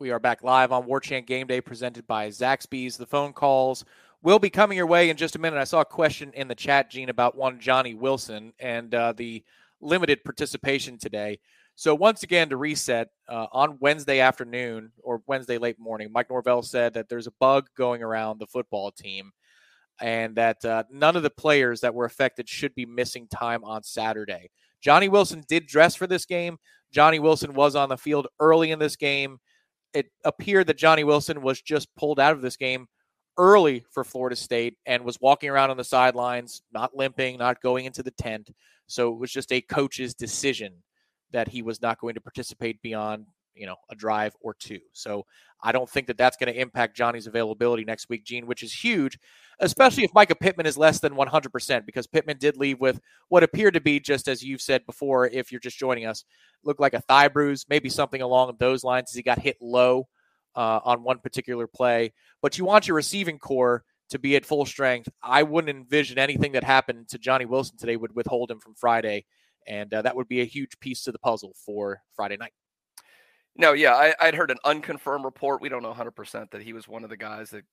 We 0.01 0.13
are 0.13 0.21
back 0.21 0.45
live 0.45 0.71
on 0.71 0.87
War 0.87 1.01
Chant 1.01 1.27
Game 1.27 1.49
Day 1.49 1.61
presented 1.61 2.07
by 2.07 2.29
Zaxby's. 2.29 2.97
The 2.97 3.05
phone 3.05 3.33
calls 3.33 3.85
will 4.23 4.39
be 4.39 4.49
coming 4.49 4.77
your 4.77 4.87
way 4.87 5.11
in 5.11 5.17
just 5.17 5.35
a 5.35 5.41
minute. 5.41 5.59
I 5.59 5.65
saw 5.65 5.81
a 5.81 5.85
question 5.85 6.31
in 6.35 6.47
the 6.47 6.55
chat, 6.55 6.89
Gene, 6.89 7.09
about 7.09 7.37
one 7.37 7.59
Johnny 7.59 7.95
Wilson 7.95 8.53
and 8.61 8.95
uh, 8.95 9.13
the 9.17 9.43
limited 9.81 10.23
participation 10.23 10.99
today. 10.99 11.41
So, 11.75 11.97
once 11.97 12.23
again, 12.23 12.49
to 12.51 12.57
reset, 12.57 13.09
uh, 13.29 13.49
on 13.51 13.79
Wednesday 13.81 14.21
afternoon 14.21 14.93
or 15.03 15.21
Wednesday 15.27 15.59
late 15.59 15.81
morning, 15.81 16.13
Mike 16.13 16.31
Norvell 16.31 16.63
said 16.63 16.95
that 16.95 17.09
there's 17.09 17.27
a 17.27 17.35
bug 17.41 17.67
going 17.77 18.01
around 18.01 18.39
the 18.39 18.47
football 18.47 18.93
team 18.93 19.33
and 20.01 20.37
that 20.37 20.65
uh, 20.65 20.85
none 20.93 21.17
of 21.17 21.25
the 21.25 21.31
players 21.31 21.81
that 21.81 21.93
were 21.93 22.05
affected 22.05 22.49
should 22.49 22.73
be 22.77 22.87
missing 22.87 23.27
time 23.27 23.65
on 23.65 23.83
Saturday. 23.83 24.51
Johnny 24.81 25.09
Wilson 25.09 25.43
did 25.49 25.67
dress 25.67 25.97
for 25.97 26.07
this 26.07 26.25
game. 26.25 26.57
Johnny 26.93 27.19
Wilson 27.19 27.53
was 27.53 27.75
on 27.75 27.89
the 27.89 27.99
field 27.99 28.29
early 28.39 28.71
in 28.71 28.79
this 28.79 28.95
game. 28.95 29.41
It 29.95 30.11
appeared 30.25 30.67
that 30.67 30.77
Johnny 30.77 31.05
Wilson 31.05 31.43
was 31.43 31.61
just 31.61 31.95
pulled 31.97 32.21
out 32.21 32.33
of 32.33 32.43
this 32.43 32.57
game 32.57 32.87
early 33.39 33.85
for 33.91 34.05
Florida 34.05 34.37
State 34.37 34.77
and 34.85 35.05
was 35.05 35.21
walking 35.21 35.49
around 35.49 35.71
on 35.71 35.77
the 35.77 35.85
sidelines, 35.85 36.63
not 36.73 36.97
limping, 36.97 37.39
not 37.39 37.63
going 37.63 37.87
into 37.87 38.03
the 38.03 38.11
tent. 38.11 38.51
So 38.87 39.13
it 39.13 39.19
was 39.19 39.31
just 39.31 39.53
a 39.53 39.61
coach's 39.61 40.15
decision 40.15 40.75
that 41.31 41.49
he 41.49 41.63
was 41.63 41.81
not 41.81 42.01
going 42.01 42.15
to 42.15 42.21
participate 42.21 42.81
beyond, 42.83 43.27
you 43.59 43.67
know, 43.67 43.77
a 43.91 43.95
drive 43.95 44.35
or 44.41 44.55
two. 44.55 44.81
So 44.93 45.27
I 45.61 45.73
don't 45.73 45.91
think 45.91 46.07
that 46.07 46.17
that's 46.17 46.37
going 46.37 46.53
to 46.53 46.61
impact 46.61 46.97
Johnny's 46.97 47.27
availability 47.27 47.85
next 47.85 48.09
week, 48.09 48.25
Gene, 48.25 48.47
which 48.47 48.63
is 48.63 48.73
huge, 48.73 49.19
especially 49.59 50.05
if 50.05 50.13
Mycah 50.13 50.39
Pittman 50.39 50.67
is 50.67 50.79
less 50.79 51.01
than 51.01 51.15
100%, 51.15 51.85
because 51.85 52.07
Pittman 52.07 52.39
did 52.39 52.57
leave 52.57 52.81
with 52.81 53.01
what 53.29 53.43
appeared 53.43 53.75
to 53.75 53.81
be, 53.81 53.99
just 53.99 54.29
as 54.29 54.43
you've 54.43 54.61
said 54.61 54.87
before, 54.87 55.27
if 55.27 55.51
you're 55.51 55.61
just 55.61 55.79
joining 55.79 56.07
us, 56.07 56.25
looked 56.63 56.81
like 56.81 56.95
a 56.95 57.01
thigh 57.01 57.29
bruise, 57.29 57.67
maybe 57.69 57.89
something 57.89 58.23
along 58.23 58.55
those 58.59 58.85
lines 58.85 59.11
as 59.11 59.17
he 59.17 59.23
got 59.23 59.41
hit 59.41 59.57
low 59.61 60.09
uh, 60.55 60.81
on 60.85 61.03
one 61.03 61.19
particular 61.19 61.67
play. 61.67 62.13
But 62.41 62.57
you 62.57 62.65
want 62.65 62.87
your 62.87 62.97
receiving 62.97 63.39
core 63.39 63.85
to 64.11 64.19
be 64.19 64.37
at 64.37 64.47
full 64.47 64.65
strength. 64.65 65.09
I 65.23 65.43
wouldn't 65.43 65.77
envision 65.77 66.19
anything 66.19 66.53
that 66.53 66.65
happened 66.65 67.09
to 67.09 67.19
Johnny 67.19 67.45
Wilson 67.45 67.77
today 67.77 67.97
would 67.97 68.15
withhold 68.15 68.51
him 68.51 68.61
from 68.61 68.75
Friday, 68.75 69.27
and 69.67 69.93
uh, 69.93 70.03
that 70.03 70.17
would 70.17 70.29
be 70.29 70.41
a 70.41 70.47
huge 70.47 70.79
piece 70.81 71.03
to 71.03 71.13
the 71.13 71.19
puzzle 71.19 71.53
for 71.65 72.01
Friday 72.15 72.37
night. 72.37 72.53
No, 73.59 73.73
yeah, 73.73 73.95
I, 73.95 74.15
I'd 74.21 74.35
heard 74.35 74.51
an 74.51 74.59
unconfirmed 74.65 75.25
report. 75.25 75.61
We 75.61 75.69
don't 75.69 75.83
know 75.83 75.93
100% 75.93 76.51
that 76.53 76.63
he 76.63 76.73
was 76.73 76.87
one 76.89 77.05
of 77.05 77.11
the 77.11 77.17
guys 77.17 77.51
that 77.51 77.65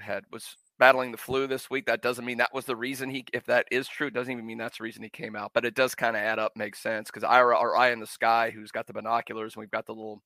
had 0.00 0.24
was 0.32 0.56
battling 0.78 1.12
the 1.12 1.18
flu 1.18 1.46
this 1.46 1.70
week. 1.70 1.86
That 1.86 2.02
doesn't 2.02 2.24
mean 2.24 2.38
that 2.38 2.54
was 2.54 2.66
the 2.66 2.76
reason 2.76 3.10
he. 3.10 3.24
If 3.34 3.46
that 3.46 3.66
is 3.70 3.88
true, 3.88 4.10
doesn't 4.10 4.32
even 4.32 4.46
mean 4.46 4.58
that's 4.58 4.78
the 4.78 4.84
reason 4.84 5.02
he 5.02 5.10
came 5.10 5.36
out. 5.36 5.52
But 5.54 5.64
it 5.66 5.74
does 5.74 5.94
kind 5.94 6.16
of 6.16 6.22
add 6.22 6.38
up, 6.38 6.52
makes 6.56 6.80
sense 6.80 7.10
because 7.10 7.24
Ira, 7.24 7.56
our 7.58 7.76
eye 7.76 7.90
in 7.92 8.00
the 8.00 8.06
sky, 8.06 8.50
who's 8.54 8.72
got 8.72 8.86
the 8.86 8.94
binoculars, 8.94 9.54
and 9.56 9.60
we've 9.60 9.70
got 9.70 9.86
the 9.86 9.92
little, 9.94 10.22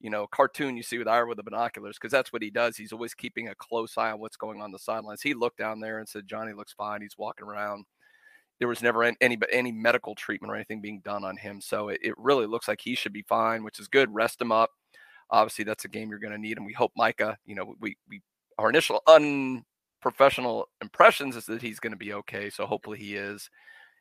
you 0.00 0.10
know, 0.10 0.26
cartoon 0.28 0.76
you 0.76 0.82
see 0.84 0.98
with 0.98 1.08
Ira 1.08 1.28
with 1.28 1.38
the 1.38 1.44
binoculars, 1.44 1.98
because 1.98 2.12
that's 2.12 2.32
what 2.32 2.42
he 2.42 2.50
does. 2.50 2.76
He's 2.76 2.92
always 2.92 3.14
keeping 3.14 3.48
a 3.48 3.54
close 3.56 3.98
eye 3.98 4.12
on 4.12 4.20
what's 4.20 4.36
going 4.36 4.62
on 4.62 4.72
the 4.72 4.78
sidelines. 4.78 5.22
He 5.22 5.34
looked 5.34 5.58
down 5.58 5.80
there 5.80 5.98
and 6.00 6.08
said, 6.08 6.28
"Johnny 6.28 6.52
looks 6.54 6.72
fine. 6.74 7.02
He's 7.02 7.18
walking 7.18 7.46
around." 7.48 7.86
There 8.62 8.68
was 8.68 8.80
never 8.80 9.02
any 9.02 9.38
any 9.50 9.72
medical 9.72 10.14
treatment 10.14 10.52
or 10.52 10.54
anything 10.54 10.80
being 10.80 11.00
done 11.04 11.24
on 11.24 11.36
him, 11.36 11.60
so 11.60 11.88
it, 11.88 11.98
it 12.00 12.14
really 12.16 12.46
looks 12.46 12.68
like 12.68 12.80
he 12.80 12.94
should 12.94 13.12
be 13.12 13.24
fine, 13.28 13.64
which 13.64 13.80
is 13.80 13.88
good. 13.88 14.14
Rest 14.14 14.40
him 14.40 14.52
up. 14.52 14.70
Obviously, 15.30 15.64
that's 15.64 15.84
a 15.84 15.88
game 15.88 16.10
you're 16.10 16.20
going 16.20 16.32
to 16.32 16.38
need, 16.38 16.58
and 16.58 16.64
we 16.64 16.72
hope 16.72 16.92
Mycah. 16.96 17.34
You 17.44 17.56
know, 17.56 17.74
we 17.80 17.96
we 18.08 18.22
our 18.58 18.70
initial 18.70 19.02
unprofessional 19.08 20.68
impressions 20.80 21.34
is 21.34 21.46
that 21.46 21.60
he's 21.60 21.80
going 21.80 21.90
to 21.90 21.96
be 21.96 22.12
okay. 22.12 22.50
So 22.50 22.64
hopefully 22.64 22.98
he 22.98 23.16
is. 23.16 23.50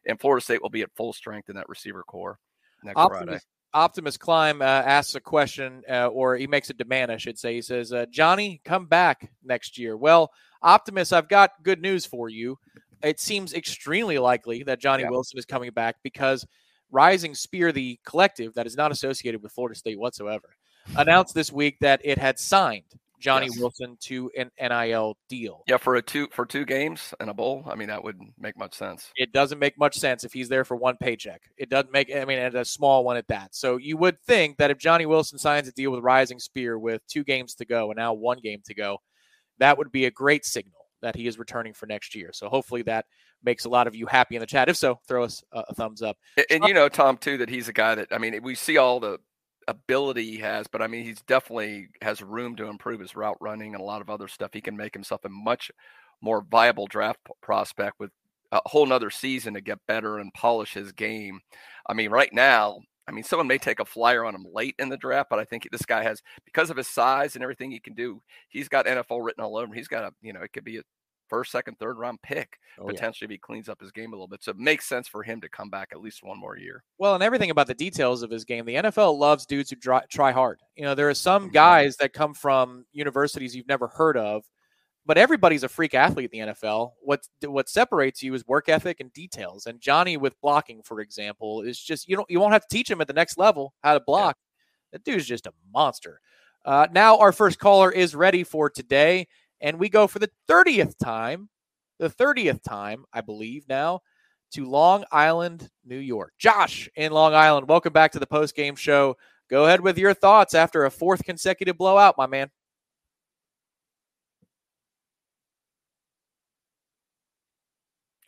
And 0.05 0.19
Florida 0.19 0.43
State 0.43 0.61
will 0.61 0.69
be 0.69 0.83
at 0.83 0.95
full 0.95 1.11
strength 1.11 1.49
in 1.49 1.55
that 1.55 1.67
receiver 1.67 2.03
core 2.03 2.37
next 2.83 2.97
Optimus, 2.97 3.23
Friday. 3.23 3.39
Optimus 3.73 4.17
Climb 4.17 4.61
uh, 4.61 4.65
asks 4.65 5.15
a 5.15 5.19
question, 5.19 5.81
uh, 5.89 6.07
or 6.07 6.35
he 6.35 6.47
makes 6.47 6.69
a 6.69 6.73
demand, 6.73 7.11
I 7.11 7.17
should 7.17 7.39
say. 7.39 7.55
He 7.55 7.61
says, 7.61 7.93
uh, 7.93 8.05
Johnny, 8.11 8.61
come 8.65 8.85
back 8.85 9.31
next 9.43 9.77
year. 9.77 9.95
Well, 9.95 10.31
Optimus, 10.61 11.13
I've 11.13 11.29
got 11.29 11.51
good 11.63 11.81
news 11.81 12.05
for 12.05 12.29
you. 12.29 12.57
It 13.03 13.19
seems 13.19 13.53
extremely 13.53 14.17
likely 14.17 14.63
that 14.63 14.79
Johnny 14.79 15.03
Yeah. 15.03 15.09
Wilson 15.09 15.37
is 15.39 15.45
coming 15.45 15.71
back 15.71 15.97
because 16.03 16.45
Rising 16.91 17.35
Spear, 17.35 17.71
the 17.71 17.99
collective 18.05 18.53
that 18.55 18.67
is 18.67 18.75
not 18.75 18.91
associated 18.91 19.41
with 19.41 19.51
Florida 19.51 19.75
State 19.75 19.99
whatsoever, 19.99 20.55
announced 20.97 21.33
this 21.33 21.51
week 21.51 21.77
that 21.79 22.01
it 22.03 22.17
had 22.17 22.37
signed 22.39 22.83
Johnny 23.19 23.45
Yes. 23.45 23.59
Wilson 23.59 23.97
to 24.01 24.31
an 24.35 24.49
NIL 24.59 25.15
deal. 25.29 25.63
Yeah, 25.67 25.77
for 25.77 25.95
a 25.95 26.01
two 26.01 26.27
for 26.31 26.45
two 26.45 26.65
games 26.65 27.13
and 27.19 27.29
a 27.29 27.33
bowl. 27.33 27.63
I 27.67 27.75
mean, 27.75 27.87
that 27.87 28.03
would 28.03 28.19
make 28.39 28.57
much 28.57 28.73
sense. 28.73 29.11
It 29.15 29.31
doesn't 29.31 29.59
make 29.59 29.77
much 29.77 29.95
sense 29.95 30.23
if 30.23 30.33
he's 30.33 30.49
there 30.49 30.65
for 30.65 30.75
one 30.75 30.97
paycheck. 30.97 31.43
It 31.55 31.69
doesn't 31.69 31.91
make, 31.93 32.13
I 32.13 32.25
mean, 32.25 32.39
and 32.39 32.55
a 32.55 32.65
small 32.65 33.05
one 33.05 33.17
at 33.17 33.27
that. 33.27 33.53
So 33.55 33.77
you 33.77 33.95
would 33.97 34.19
think 34.23 34.57
that 34.57 34.71
if 34.71 34.79
Johnny 34.79 35.05
Wilson 35.05 35.37
signs 35.37 35.67
a 35.67 35.71
deal 35.71 35.91
with 35.91 36.03
Rising 36.03 36.39
Spear 36.39 36.79
with 36.79 37.05
two 37.07 37.23
games 37.23 37.53
to 37.55 37.65
go 37.65 37.91
and 37.91 37.97
now 37.97 38.13
one 38.13 38.39
game 38.39 38.61
to 38.65 38.73
go, 38.73 38.97
that 39.59 39.77
would 39.77 39.91
be 39.91 40.05
a 40.05 40.11
great 40.11 40.43
signal 40.43 40.80
that 41.01 41.15
he 41.15 41.27
is 41.27 41.39
returning 41.39 41.73
for 41.73 41.85
next 41.85 42.15
year. 42.15 42.31
So 42.33 42.49
hopefully 42.49 42.83
that 42.83 43.05
makes 43.43 43.65
a 43.65 43.69
lot 43.69 43.87
of 43.87 43.95
you 43.95 44.05
happy 44.05 44.35
in 44.35 44.39
the 44.41 44.45
chat. 44.47 44.69
If 44.69 44.77
so, 44.77 44.99
throw 45.07 45.23
us 45.23 45.43
a, 45.51 45.63
a 45.69 45.73
thumbs 45.73 46.01
up. 46.01 46.17
A- 46.37 46.51
And 46.53 46.63
you 46.65 46.73
know, 46.73 46.89
Tom, 46.89 47.17
too, 47.17 47.37
that 47.37 47.49
he's 47.49 47.67
a 47.67 47.73
guy 47.73 47.95
that 47.95 48.07
I 48.11 48.17
mean, 48.17 48.41
we 48.43 48.55
see 48.55 48.77
all 48.77 48.99
the 48.99 49.19
ability 49.67 50.29
he 50.31 50.37
has, 50.39 50.67
but 50.67 50.81
I 50.81 50.87
mean, 50.87 51.03
he's 51.05 51.21
definitely 51.21 51.87
has 52.01 52.21
room 52.21 52.55
to 52.57 52.65
improve 52.65 52.99
his 52.99 53.15
route 53.15 53.37
running 53.39 53.73
and 53.73 53.81
a 53.81 53.85
lot 53.85 54.01
of 54.01 54.09
other 54.09 54.27
stuff. 54.27 54.51
He 54.53 54.61
can 54.61 54.75
make 54.77 54.93
himself 54.93 55.23
a 55.25 55.29
much 55.29 55.71
more 56.21 56.45
viable 56.49 56.87
draft 56.87 57.19
prospect 57.41 57.99
with 57.99 58.11
a 58.51 58.61
whole 58.65 58.85
nother 58.85 59.09
season 59.09 59.53
to 59.53 59.61
get 59.61 59.79
better 59.87 60.19
and 60.19 60.33
polish 60.33 60.73
his 60.73 60.91
game. 60.91 61.39
I 61.87 61.93
mean, 61.93 62.11
right 62.11 62.31
now, 62.33 62.79
I 63.07 63.11
mean, 63.11 63.23
someone 63.23 63.47
may 63.47 63.57
take 63.57 63.79
a 63.79 63.85
flyer 63.85 64.23
on 64.25 64.35
him 64.35 64.45
late 64.53 64.75
in 64.79 64.89
the 64.89 64.97
draft, 64.97 65.29
but 65.29 65.39
I 65.39 65.43
think 65.45 65.67
this 65.71 65.85
guy 65.85 66.03
has, 66.03 66.21
because 66.45 66.69
of 66.69 66.77
his 66.77 66.87
size 66.87 67.35
and 67.35 67.43
everything 67.43 67.71
he 67.71 67.79
can 67.79 67.93
do, 67.93 68.21
he's 68.49 68.69
got 68.69 68.85
NFL 68.85 69.23
written 69.25 69.43
all 69.43 69.57
over. 69.57 69.65
him. 69.67 69.73
He's 69.73 69.87
got 69.87 70.03
a, 70.03 70.11
you 70.21 70.33
know, 70.33 70.41
it 70.41 70.53
could 70.53 70.63
be 70.63 70.77
a 70.77 70.81
first, 71.27 71.51
second, 71.51 71.77
third 71.79 71.97
round 71.97 72.21
pick 72.21 72.57
Oh, 72.77 72.83
yeah. 72.85 72.91
potentially 72.93 73.25
if 73.25 73.31
he 73.31 73.37
cleans 73.37 73.69
up 73.69 73.79
his 73.81 73.91
game 73.91 74.11
a 74.11 74.15
little 74.15 74.27
bit. 74.27 74.43
So 74.43 74.51
it 74.51 74.57
makes 74.57 74.85
sense 74.87 75.07
for 75.07 75.23
him 75.23 75.39
to 75.41 75.49
come 75.49 75.69
back 75.69 75.89
at 75.93 76.01
least 76.01 76.23
one 76.23 76.37
more 76.39 76.57
year. 76.57 76.83
Well, 76.99 77.15
and 77.15 77.23
everything 77.23 77.49
about 77.51 77.67
the 77.67 77.73
details 77.73 78.21
of 78.21 78.29
his 78.29 78.43
game. 78.45 78.65
The 78.65 78.75
NFL 78.75 79.17
loves 79.17 79.45
dudes 79.45 79.69
who 79.69 79.77
try, 79.77 80.03
try 80.09 80.31
hard. 80.31 80.59
You 80.75 80.83
know, 80.83 80.93
there 80.93 81.09
are 81.09 81.13
some 81.13 81.49
Mhm. 81.49 81.53
guys 81.53 81.95
that 81.97 82.13
come 82.13 82.33
from 82.33 82.85
universities 82.91 83.55
you've 83.55 83.67
never 83.67 83.87
heard 83.87 84.17
of, 84.17 84.43
but 85.05 85.17
everybody's 85.17 85.63
a 85.63 85.69
freak 85.69 85.93
athlete 85.93 86.29
in 86.31 86.47
the 86.47 86.53
NFL. 86.53 86.91
What 87.01 87.27
what 87.45 87.69
separates 87.69 88.21
you 88.21 88.33
is 88.33 88.47
work 88.47 88.69
ethic 88.69 88.99
and 88.99 89.11
details. 89.13 89.65
And 89.65 89.79
Johnny 89.79 90.17
with 90.17 90.39
blocking, 90.41 90.81
for 90.83 90.99
example, 90.99 91.61
is 91.61 91.79
just 91.79 92.07
you 92.07 92.15
don't 92.15 92.29
you 92.29 92.39
won't 92.39 92.53
have 92.53 92.67
to 92.67 92.75
teach 92.75 92.89
him 92.89 93.01
at 93.01 93.07
the 93.07 93.13
next 93.13 93.37
level 93.37 93.73
how 93.83 93.93
to 93.93 93.99
block. 93.99 94.37
That 94.91 95.03
dude's 95.03 95.25
just 95.25 95.47
a 95.47 95.53
monster. 95.73 96.19
Uh, 96.63 96.87
now 96.91 97.17
our 97.17 97.31
first 97.31 97.57
caller 97.57 97.91
is 97.91 98.15
ready 98.15 98.43
for 98.43 98.69
today, 98.69 99.27
and 99.59 99.79
we 99.79 99.89
go 99.89 100.05
for 100.05 100.19
the 100.19 100.29
thirtieth 100.47 100.97
time, 100.99 101.49
the 101.99 102.09
thirtieth 102.09 102.61
time, 102.61 103.05
I 103.11 103.21
believe 103.21 103.67
now 103.67 104.01
to 104.51 104.65
Long 104.65 105.05
Island, 105.11 105.69
New 105.85 105.97
York. 105.97 106.33
Josh 106.37 106.89
in 106.95 107.11
Long 107.11 107.33
Island, 107.33 107.67
welcome 107.67 107.93
back 107.93 108.11
to 108.11 108.19
the 108.19 108.27
post 108.27 108.55
game 108.55 108.75
show. 108.75 109.15
Go 109.49 109.65
ahead 109.65 109.81
with 109.81 109.97
your 109.97 110.13
thoughts 110.13 110.53
after 110.53 110.85
a 110.85 110.91
fourth 110.91 111.23
consecutive 111.23 111.77
blowout, 111.77 112.15
my 112.17 112.27
man. 112.27 112.49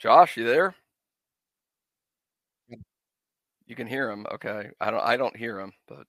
Josh, 0.04 0.38
you 0.38 0.46
there? 0.46 0.76
Mm. 2.72 2.82
You 3.68 3.76
can 3.76 3.88
hear 3.88 4.12
him. 4.12 4.26
Okay. 4.34 4.72
I 4.82 4.92
don't 4.92 5.02
I 5.04 5.18
don't 5.18 5.38
hear 5.38 5.60
him, 5.60 5.74
but 5.88 6.08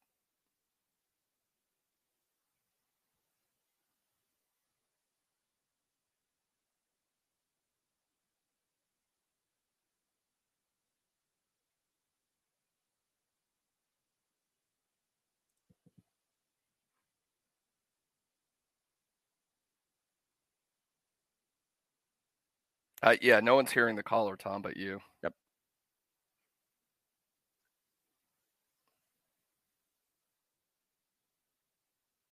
uh, 23.04 23.16
yeah, 23.20 23.40
no 23.40 23.54
one's 23.54 23.70
hearing 23.70 23.96
the 23.96 24.02
caller, 24.02 24.34
Tom, 24.36 24.62
but 24.62 24.78
you. 24.78 25.00
Yep. 25.22 25.34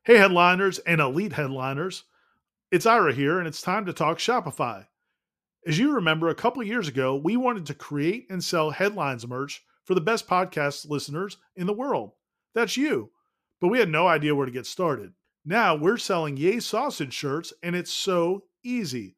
Hey, 0.03 0.17
headliners 0.17 0.77
and 0.79 1.01
elite 1.01 1.34
headliners. 1.34 2.03
It's 2.71 2.86
Ira 2.86 3.13
here, 3.13 3.39
and 3.39 3.47
it's 3.47 3.62
time 3.63 3.88
to 3.88 3.93
talk 3.93 4.19
Shopify. 4.19 4.86
As 5.65 5.79
you 5.79 5.93
remember, 5.93 6.29
a 6.29 6.36
couple 6.36 6.62
of 6.62 6.67
years 6.67 6.88
ago, 6.88 7.15
we 7.15 7.36
wanted 7.36 7.65
to 7.65 7.73
create 7.73 8.27
and 8.29 8.43
sell 8.43 8.69
headlines 8.69 9.27
merch 9.27 9.63
for 9.86 9.95
the 9.95 10.01
best 10.01 10.27
podcast 10.27 10.88
listeners 10.88 11.38
in 11.55 11.65
the 11.67 11.73
world. 11.73 12.12
That's 12.53 12.77
you. 12.77 13.12
But 13.60 13.69
we 13.69 13.79
had 13.79 13.89
no 13.89 14.08
idea 14.08 14.36
where 14.36 14.45
to 14.45 14.51
get 14.51 14.67
started. 14.67 15.13
Now 15.43 15.75
we're 15.75 15.97
selling 15.97 16.38
Yay 16.38 16.60
Sausage 16.60 17.13
shirts, 17.13 17.53
and 17.63 17.75
it's 17.75 17.91
so 17.91 18.43
easy. 18.63 19.17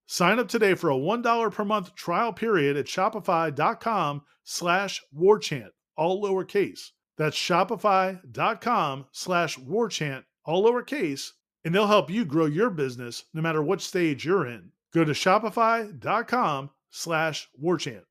Sign 0.11 0.39
up 0.39 0.49
today 0.49 0.75
for 0.75 0.89
a 0.89 0.95
$1 0.97 1.53
per 1.53 1.63
month 1.63 1.95
trial 1.95 2.33
period 2.33 2.75
at 2.75 2.85
shopify.com 2.85 4.23
slash 4.43 5.01
warchant, 5.17 5.69
all 5.95 6.21
lowercase. 6.21 6.89
That's 7.17 7.37
shopify.com 7.37 9.05
slash 9.13 9.57
warchant, 9.57 10.23
all 10.43 10.65
lowercase, 10.65 11.29
and 11.63 11.73
they'll 11.73 11.87
help 11.87 12.09
you 12.09 12.25
grow 12.25 12.45
your 12.45 12.69
business 12.69 13.23
no 13.33 13.41
matter 13.41 13.63
what 13.63 13.79
stage 13.79 14.25
you're 14.25 14.45
in. 14.45 14.73
Go 14.93 15.05
to 15.05 15.13
shopify.com 15.13 16.71
slash 16.89 17.47
warchant. 17.63 18.03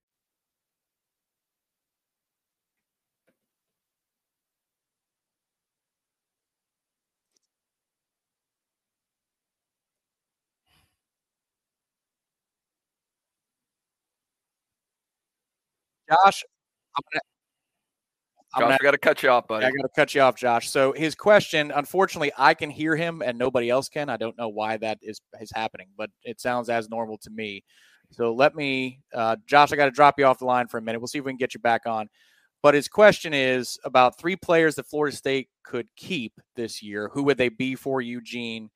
Josh, 16.10 16.44
I'm 16.96 17.02
gonna, 17.12 17.20
I'm 18.54 18.62
Josh, 18.62 18.78
I 18.80 18.84
got 18.84 18.90
to 18.90 18.98
cut 18.98 19.22
you 19.22 19.30
off, 19.30 19.46
buddy. 19.46 19.64
I 19.64 19.70
got 19.70 19.82
to 19.82 19.88
cut 19.94 20.14
you 20.14 20.20
off, 20.22 20.36
Josh. 20.36 20.68
So 20.70 20.92
his 20.92 21.14
question, 21.14 21.70
unfortunately, 21.70 22.32
I 22.36 22.54
can 22.54 22.68
hear 22.68 22.96
him 22.96 23.22
and 23.24 23.38
nobody 23.38 23.70
else 23.70 23.88
can. 23.88 24.08
I 24.08 24.16
don't 24.16 24.36
know 24.36 24.48
why 24.48 24.76
that 24.78 24.98
is 25.02 25.20
is 25.40 25.52
happening, 25.54 25.88
but 25.96 26.10
it 26.24 26.40
sounds 26.40 26.68
as 26.68 26.88
normal 26.88 27.18
to 27.18 27.30
me. 27.30 27.62
So 28.10 28.34
let 28.34 28.56
me, 28.56 29.00
uh, 29.14 29.36
Josh, 29.46 29.72
I 29.72 29.76
got 29.76 29.84
to 29.84 29.92
drop 29.92 30.18
you 30.18 30.24
off 30.26 30.40
the 30.40 30.44
line 30.44 30.66
for 30.66 30.78
a 30.78 30.82
minute. 30.82 31.00
We'll 31.00 31.06
see 31.06 31.18
if 31.18 31.24
we 31.24 31.30
can 31.30 31.38
get 31.38 31.54
you 31.54 31.60
back 31.60 31.82
on. 31.86 32.08
But 32.62 32.74
his 32.74 32.88
question 32.88 33.32
is 33.32 33.78
about 33.84 34.18
three 34.18 34.36
players 34.36 34.74
that 34.74 34.86
Florida 34.86 35.16
State 35.16 35.48
could 35.64 35.86
keep 35.96 36.32
this 36.56 36.82
year. 36.82 37.08
Who 37.12 37.22
would 37.22 37.38
they 37.38 37.48
be 37.48 37.74
for 37.74 38.02
Eugene? 38.02 38.68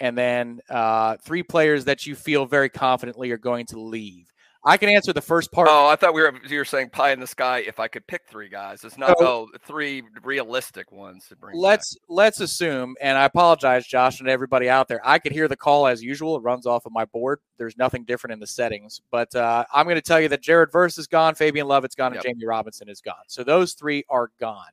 And 0.00 0.16
then 0.16 0.60
uh, 0.70 1.16
three 1.22 1.42
players 1.42 1.84
that 1.84 2.06
you 2.06 2.14
feel 2.14 2.46
very 2.46 2.68
confidently 2.68 3.30
are 3.30 3.38
going 3.38 3.66
to 3.66 3.80
leave. 3.80 4.32
I 4.64 4.76
can 4.76 4.88
answer 4.88 5.12
the 5.12 5.20
first 5.22 5.52
part. 5.52 5.68
Oh, 5.70 5.86
I 5.86 5.94
thought 5.96 6.14
we 6.14 6.20
were 6.20 6.34
you 6.48 6.58
were 6.58 6.64
saying 6.64 6.90
pie 6.90 7.12
in 7.12 7.20
the 7.20 7.26
sky. 7.26 7.58
If 7.60 7.78
I 7.78 7.86
could 7.88 8.06
pick 8.06 8.22
three 8.28 8.48
guys, 8.48 8.82
it's 8.84 8.98
not. 8.98 9.16
So- 9.18 9.26
oh, 9.26 9.48
three 9.64 10.02
realistic 10.24 10.90
ones 10.90 11.26
to 11.28 11.36
bring. 11.36 11.56
let's 11.56 11.96
let's 12.08 12.40
assume 12.40 12.94
and 13.00 13.16
i 13.16 13.24
apologize 13.24 13.86
josh 13.86 14.20
and 14.20 14.28
everybody 14.28 14.68
out 14.68 14.88
there 14.88 15.00
i 15.04 15.18
could 15.18 15.32
hear 15.32 15.46
the 15.48 15.56
call 15.56 15.86
as 15.86 16.02
usual 16.02 16.36
it 16.36 16.40
runs 16.42 16.66
off 16.66 16.86
of 16.86 16.92
my 16.92 17.04
board 17.06 17.38
there's 17.56 17.76
nothing 17.78 18.04
different 18.04 18.32
in 18.32 18.40
the 18.40 18.46
settings 18.46 19.00
but 19.10 19.32
uh, 19.34 19.64
i'm 19.72 19.84
going 19.84 19.96
to 19.96 20.02
tell 20.02 20.20
you 20.20 20.28
that 20.28 20.42
jared 20.42 20.70
verse 20.72 20.98
is 20.98 21.06
gone 21.06 21.34
fabian 21.34 21.66
lovett's 21.68 21.94
gone 21.94 22.12
Yep. 22.14 22.24
and 22.24 22.34
jamie 22.36 22.46
robinson 22.46 22.88
is 22.88 23.00
gone 23.00 23.14
so 23.28 23.42
those 23.44 23.72
three 23.74 24.04
are 24.10 24.30
gone 24.40 24.64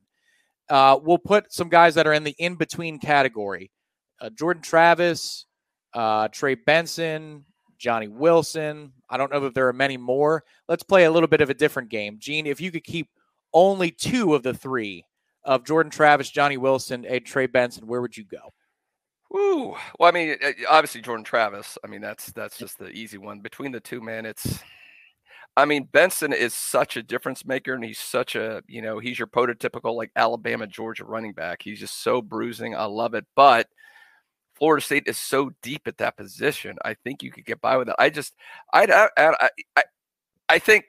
uh, 0.69 0.97
we'll 1.01 1.17
put 1.19 1.51
some 1.53 1.69
guys 1.69 1.95
that 1.95 2.07
are 2.07 2.13
in 2.13 2.23
the 2.23 2.35
in 2.39 2.55
between 2.55 2.99
category 2.99 3.71
uh, 4.21 4.29
jordan 4.31 4.61
travis 4.63 5.45
uh, 5.93 6.27
trey 6.29 6.55
benson 6.55 7.45
johnny 7.85 8.07
wilson 8.07 8.91
i 9.09 9.17
don't 9.17 9.31
know 9.31 9.45
if 9.45 9.53
there 9.53 9.67
are 9.67 9.73
many 9.73 9.95
more 9.95 10.43
let's 10.67 10.83
play 10.83 11.03
a 11.03 11.11
little 11.11 11.27
bit 11.27 11.41
of 11.41 11.51
a 11.51 11.53
different 11.53 11.89
game 11.89 12.17
gene 12.19 12.47
if 12.47 12.59
you 12.59 12.71
could 12.71 12.83
keep 12.83 13.07
only 13.53 13.91
two 13.91 14.33
of 14.33 14.43
the 14.43 14.53
three 14.53 15.05
of 15.45 15.63
Jordan 15.63 15.91
Travis, 15.91 16.29
Johnny 16.29 16.57
Wilson, 16.57 17.05
and 17.05 17.23
Trey 17.23 17.45
Benson, 17.45 17.87
where 17.87 18.01
would 18.01 18.17
you 18.17 18.25
go? 18.25 18.53
Woo. 19.29 19.75
Well, 19.99 20.09
I 20.09 20.11
mean, 20.11 20.35
obviously 20.69 21.01
Jordan 21.01 21.23
Travis. 21.23 21.77
I 21.83 21.87
mean, 21.87 22.01
that's 22.01 22.31
that's 22.33 22.57
just 22.57 22.77
the 22.77 22.89
easy 22.89 23.17
one. 23.17 23.39
Between 23.39 23.71
the 23.71 23.79
two, 23.79 24.01
man, 24.01 24.25
it's. 24.25 24.59
I 25.57 25.63
mean, 25.63 25.87
Benson 25.91 26.33
is 26.33 26.53
such 26.53 26.97
a 26.97 27.03
difference 27.03 27.45
maker, 27.45 27.73
and 27.73 27.83
he's 27.83 27.99
such 27.99 28.35
a 28.35 28.61
you 28.67 28.81
know 28.81 28.99
he's 28.99 29.17
your 29.17 29.27
prototypical 29.27 29.95
like 29.95 30.11
Alabama 30.15 30.67
Georgia 30.67 31.05
running 31.05 31.33
back. 31.33 31.61
He's 31.61 31.79
just 31.79 32.03
so 32.03 32.21
bruising. 32.21 32.75
I 32.75 32.85
love 32.85 33.13
it, 33.13 33.25
but 33.35 33.67
Florida 34.55 34.83
State 34.83 35.03
is 35.07 35.17
so 35.17 35.51
deep 35.61 35.87
at 35.87 35.97
that 35.97 36.17
position. 36.17 36.77
I 36.83 36.93
think 36.93 37.21
you 37.21 37.31
could 37.31 37.45
get 37.45 37.61
by 37.61 37.77
with 37.77 37.89
it. 37.89 37.95
I 37.99 38.09
just, 38.09 38.33
I, 38.73 39.09
I, 39.17 39.31
I, 39.39 39.49
I, 39.75 39.83
I 40.47 40.59
think 40.59 40.85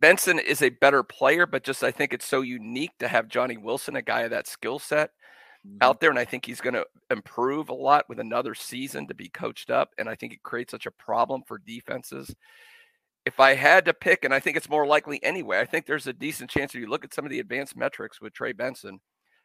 Benson 0.00 0.38
is 0.38 0.62
a 0.62 0.70
better 0.70 1.02
player, 1.02 1.46
but 1.46 1.62
just 1.62 1.84
I 1.84 1.92
think 1.92 2.12
it's 2.12 2.26
so 2.26 2.40
unique 2.40 2.90
to 2.98 3.08
have 3.08 3.28
Johnny 3.28 3.56
Wilson, 3.56 3.94
a 3.94 4.02
guy 4.02 4.22
of 4.22 4.30
that 4.30 4.48
skill 4.48 4.78
set, 4.78 5.10
mm-hmm. 5.66 5.78
out 5.80 6.00
there, 6.00 6.10
and 6.10 6.18
I 6.18 6.24
think 6.24 6.44
he's 6.44 6.60
going 6.60 6.74
to 6.74 6.86
improve 7.10 7.68
a 7.68 7.74
lot 7.74 8.08
with 8.08 8.18
another 8.18 8.54
season 8.54 9.06
to 9.06 9.14
be 9.14 9.28
coached 9.28 9.70
up, 9.70 9.90
and 9.98 10.08
I 10.08 10.14
think 10.14 10.32
it 10.32 10.42
creates 10.42 10.72
such 10.72 10.86
a 10.86 10.90
problem 10.90 11.42
for 11.46 11.58
defenses. 11.58 12.34
If 13.24 13.38
I 13.38 13.54
had 13.54 13.84
to 13.84 13.94
pick, 13.94 14.24
and 14.24 14.34
I 14.34 14.40
think 14.40 14.56
it's 14.56 14.68
more 14.68 14.86
likely 14.86 15.22
anyway, 15.22 15.60
I 15.60 15.66
think 15.66 15.86
there's 15.86 16.08
a 16.08 16.12
decent 16.12 16.50
chance 16.50 16.74
if 16.74 16.80
you 16.80 16.88
look 16.88 17.04
at 17.04 17.14
some 17.14 17.24
of 17.24 17.30
the 17.30 17.38
advanced 17.38 17.76
metrics 17.76 18.20
with 18.20 18.32
Trey 18.32 18.52
Benson, 18.52 18.98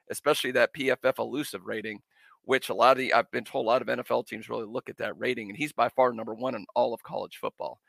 especially 0.09 0.51
that 0.53 0.73
PFF 0.73 1.19
elusive 1.19 1.65
rating, 1.65 1.99
which 2.47 2.69
a 2.69 2.73
lot 2.73 2.93
of 2.93 2.97
the 2.97 3.13
I've 3.13 3.29
been 3.29 3.43
told 3.43 3.65
a 3.65 3.67
lot 3.67 3.81
of 3.81 3.89
NFL 3.89 4.25
teams 4.25 4.49
really 4.49 4.65
look 4.65 4.89
at 4.89 4.97
that 4.97 5.19
rating, 5.19 5.49
and 5.49 5.57
he's 5.57 5.73
by 5.73 5.89
far 5.89 6.13
number 6.13 6.33
one 6.33 6.55
in 6.55 6.65
all 6.75 6.93
of 6.93 7.03
college 7.03 7.37
football 7.37 7.81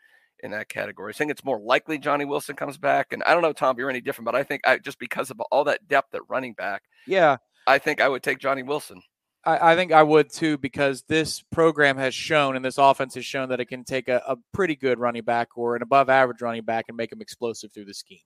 in 0.43 0.51
that 0.51 0.69
category. 0.69 1.13
I 1.15 1.17
think 1.17 1.31
it's 1.31 1.45
more 1.45 1.61
likely 1.61 1.97
Johnny 1.97 2.25
Wilson 2.25 2.57
comes 2.57 2.77
back, 2.77 3.13
and 3.13 3.23
I 3.23 3.35
don't 3.35 3.43
know, 3.43 3.53
Tom, 3.53 3.79
you're 3.79 3.89
any 3.89 4.01
different, 4.01 4.27
but 4.27 4.35
I 4.35 4.43
think 4.43 4.63
I 4.67 4.79
just 4.79 4.99
because 4.99 5.31
of 5.31 5.41
all 5.53 5.63
that 5.65 5.87
depth 5.87 6.13
at 6.13 6.23
running 6.29 6.55
back, 6.55 6.83
Yeah, 7.07 7.37
I 7.69 7.79
think 7.79 8.01
I 8.01 8.09
would 8.09 8.25
take 8.25 8.41
Johnny 8.41 8.65
Wilson. 8.65 9.01
I, 9.45 9.73
I 9.73 9.77
think 9.77 9.93
I 9.93 10.03
would 10.03 10.29
too 10.33 10.59
because 10.59 11.05
this 11.07 11.41
program 11.53 11.97
has 11.97 12.13
shown 12.13 12.57
and 12.57 12.65
this 12.65 12.79
offense 12.79 13.15
has 13.15 13.25
shown 13.25 13.51
that 13.51 13.61
it 13.61 13.67
can 13.67 13.85
take 13.85 14.09
a, 14.09 14.21
a 14.27 14.37
pretty 14.53 14.75
good 14.75 14.99
running 14.99 15.23
back 15.23 15.57
or 15.57 15.77
an 15.77 15.83
above 15.83 16.11
average 16.11 16.43
running 16.43 16.65
back 16.65 16.87
and 16.89 16.97
make 16.97 17.13
him 17.13 17.21
explosive 17.21 17.73
through 17.73 17.85
the 17.85 17.95
scheme. 17.95 18.19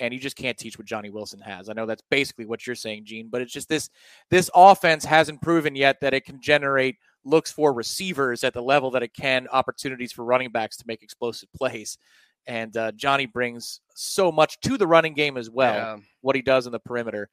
And 0.00 0.12
you 0.14 0.18
just 0.18 0.36
can't 0.36 0.56
teach 0.56 0.78
what 0.78 0.86
Johnny 0.86 1.10
Wilson 1.10 1.40
has. 1.40 1.68
I 1.68 1.74
know 1.74 1.86
that's 1.86 2.02
basically 2.10 2.46
what 2.46 2.66
you're 2.66 2.74
saying, 2.74 3.04
Gene, 3.04 3.28
but 3.30 3.42
it's 3.42 3.52
just 3.52 3.68
this 3.68 3.90
this 4.30 4.50
offense 4.54 5.04
hasn't 5.04 5.42
proven 5.42 5.76
yet 5.76 6.00
that 6.00 6.14
it 6.14 6.24
can 6.24 6.40
generate 6.40 6.96
looks 7.24 7.52
for 7.52 7.72
receivers 7.72 8.42
at 8.42 8.54
the 8.54 8.62
level 8.62 8.90
that 8.92 9.02
it 9.02 9.12
can 9.14 9.46
opportunities 9.48 10.10
for 10.10 10.24
running 10.24 10.50
backs 10.50 10.78
to 10.78 10.84
make 10.86 11.02
explosive 11.02 11.48
plays. 11.54 11.98
And 12.46 12.74
uh, 12.76 12.92
Johnny 12.92 13.26
brings 13.26 13.80
so 13.94 14.32
much 14.32 14.58
to 14.60 14.78
the 14.78 14.86
running 14.86 15.14
game 15.14 15.36
as 15.36 15.50
well. 15.50 15.74
Yeah. 15.74 15.96
What 16.22 16.36
he 16.36 16.42
does 16.42 16.66
in 16.66 16.72
the 16.72 16.80
perimeter. 16.80 17.28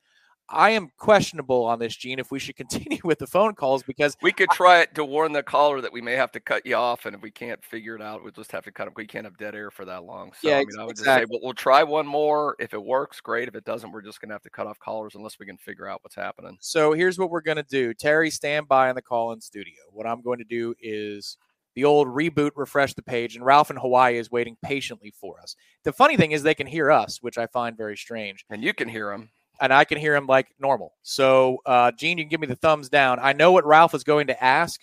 I 0.49 0.71
am 0.71 0.91
questionable 0.97 1.65
on 1.65 1.79
this, 1.79 1.95
Gene, 1.95 2.19
if 2.19 2.31
we 2.31 2.39
should 2.39 2.55
continue 2.57 2.99
with 3.03 3.19
the 3.19 3.27
phone 3.27 3.53
calls 3.55 3.83
because 3.83 4.15
We 4.21 4.31
could 4.31 4.49
try 4.51 4.81
it 4.81 4.95
to 4.95 5.03
warn 5.03 5.33
the 5.33 5.43
caller 5.43 5.81
that 5.81 5.91
we 5.91 6.01
may 6.01 6.13
have 6.13 6.31
to 6.33 6.39
cut 6.39 6.65
you 6.65 6.75
off, 6.75 7.05
and 7.05 7.15
if 7.15 7.21
we 7.21 7.31
can't 7.31 7.63
figure 7.63 7.95
it 7.95 8.01
out, 8.01 8.23
we'll 8.23 8.31
just 8.31 8.51
have 8.51 8.63
to 8.65 8.71
cut. 8.71 8.95
We 8.95 9.05
can't 9.05 9.25
have 9.25 9.37
dead 9.37 9.55
air 9.55 9.71
for 9.71 9.85
that 9.85 10.03
long. 10.03 10.31
So 10.39 10.49
Yeah, 10.49 10.55
I 10.55 10.59
mean, 10.59 10.67
ex- 10.67 10.77
I 10.77 10.83
would 10.83 10.95
just 10.95 11.01
exactly. 11.01 11.25
say 11.25 11.27
we'll, 11.29 11.41
we'll 11.43 11.53
try 11.53 11.83
one 11.83 12.07
more. 12.07 12.55
If 12.59 12.73
it 12.73 12.83
works, 12.83 13.19
great. 13.19 13.47
If 13.47 13.55
it 13.55 13.65
doesn't, 13.65 13.91
we're 13.91 14.01
just 14.01 14.21
gonna 14.21 14.33
have 14.33 14.43
to 14.43 14.49
cut 14.49 14.67
off 14.67 14.79
callers 14.79 15.15
unless 15.15 15.39
we 15.39 15.45
can 15.45 15.57
figure 15.57 15.87
out 15.87 15.99
what's 16.03 16.15
happening. 16.15 16.57
So 16.61 16.93
here's 16.93 17.17
what 17.19 17.29
we're 17.29 17.41
going 17.41 17.57
to 17.57 17.63
do. 17.63 17.93
Terry, 17.93 18.29
stand 18.29 18.67
by 18.67 18.89
in 18.89 18.95
the 18.95 19.01
call 19.01 19.31
in 19.31 19.41
studio. 19.41 19.73
What 19.91 20.07
I'm 20.07 20.21
going 20.21 20.39
to 20.39 20.43
do 20.43 20.73
is 20.81 21.37
the 21.75 21.83
old 21.83 22.07
reboot, 22.07 22.51
refresh 22.55 22.93
the 22.93 23.03
page, 23.03 23.35
and 23.35 23.45
Ralph 23.45 23.69
in 23.69 23.77
Hawaii 23.77 24.17
is 24.17 24.31
waiting 24.31 24.57
patiently 24.63 25.13
for 25.19 25.39
us. 25.39 25.55
The 25.83 25.93
funny 25.93 26.17
thing 26.17 26.31
is 26.31 26.41
they 26.41 26.55
can 26.55 26.67
hear 26.67 26.89
us, 26.89 27.21
which 27.21 27.37
I 27.37 27.45
find 27.47 27.77
very 27.77 27.95
strange. 27.95 28.45
And 28.49 28.63
you 28.63 28.73
can 28.73 28.87
hear 28.87 29.11
him. 29.11 29.29
And 29.59 29.73
I 29.73 29.85
can 29.85 29.97
hear 29.97 30.15
him 30.15 30.27
like 30.27 30.47
normal. 30.59 30.93
So, 31.01 31.59
uh, 31.65 31.91
Gene, 31.91 32.17
you 32.17 32.23
can 32.25 32.29
give 32.29 32.39
me 32.39 32.47
the 32.47 32.55
thumbs 32.55 32.89
down. 32.89 33.19
I 33.21 33.33
know 33.33 33.51
what 33.51 33.65
Ralph 33.65 33.93
is 33.93 34.03
going 34.03 34.27
to 34.27 34.43
ask. 34.43 34.81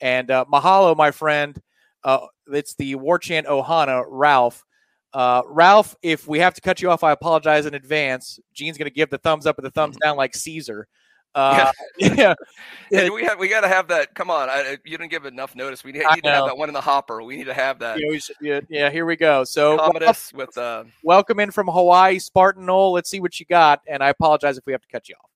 And 0.00 0.30
uh, 0.30 0.44
mahalo, 0.52 0.96
my 0.96 1.10
friend. 1.10 1.60
Uh, 2.02 2.26
it's 2.48 2.74
the 2.74 2.94
War 2.96 3.18
Chant 3.18 3.46
Ohana, 3.46 4.04
Ralph. 4.08 4.64
Uh, 5.12 5.42
Ralph, 5.46 5.96
if 6.02 6.28
we 6.28 6.38
have 6.40 6.54
to 6.54 6.60
cut 6.60 6.82
you 6.82 6.90
off, 6.90 7.02
I 7.02 7.12
apologize 7.12 7.66
in 7.66 7.74
advance. 7.74 8.38
Gene's 8.52 8.78
going 8.78 8.88
to 8.88 8.94
give 8.94 9.10
the 9.10 9.18
thumbs 9.18 9.46
up 9.46 9.58
or 9.58 9.62
the 9.62 9.70
thumbs 9.70 9.96
down 9.96 10.16
like 10.16 10.34
Caesar. 10.34 10.86
Uh, 11.36 11.70
yeah. 11.98 12.34
And 12.90 13.12
we 13.12 13.22
have 13.24 13.38
we 13.38 13.48
got 13.48 13.60
to 13.60 13.68
have 13.68 13.88
that. 13.88 14.14
Come 14.14 14.30
on, 14.30 14.48
I, 14.48 14.78
you 14.84 14.96
didn't 14.96 15.10
give 15.10 15.26
enough 15.26 15.54
notice. 15.54 15.84
We 15.84 15.92
need, 15.92 15.98
need 16.14 16.22
to 16.24 16.30
have 16.30 16.46
that 16.46 16.56
one 16.56 16.70
in 16.70 16.72
the 16.72 16.80
hopper. 16.80 17.22
We 17.22 17.36
need 17.36 17.44
to 17.44 17.52
have 17.54 17.78
that. 17.80 18.00
Yeah, 18.00 18.18
should- 18.18 18.36
yeah, 18.40 18.60
yeah, 18.70 18.88
here 18.90 19.04
we 19.04 19.16
go. 19.16 19.44
So, 19.44 19.76
Commodus 19.76 20.32
with 20.32 20.56
uh, 20.56 20.84
welcome 21.04 21.38
in 21.38 21.50
from 21.50 21.68
Hawaii, 21.68 22.18
Spartan 22.18 22.64
Knoll. 22.64 22.92
Let's 22.92 23.10
see 23.10 23.20
what 23.20 23.38
you 23.38 23.44
got. 23.44 23.82
And 23.86 24.02
I 24.02 24.08
apologize 24.08 24.56
if 24.56 24.64
we 24.64 24.72
have 24.72 24.80
to 24.80 24.88
cut 24.88 25.10
you 25.10 25.14
off. 25.22 25.30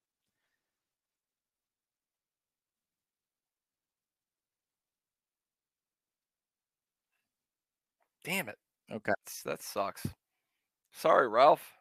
damn 8.24 8.48
it. 8.48 8.58
Okay. 8.90 9.12
That's- 9.12 9.42
that 9.44 9.62
sucks. 9.62 10.06
Sorry, 10.92 11.28
Ralph. 11.28 11.79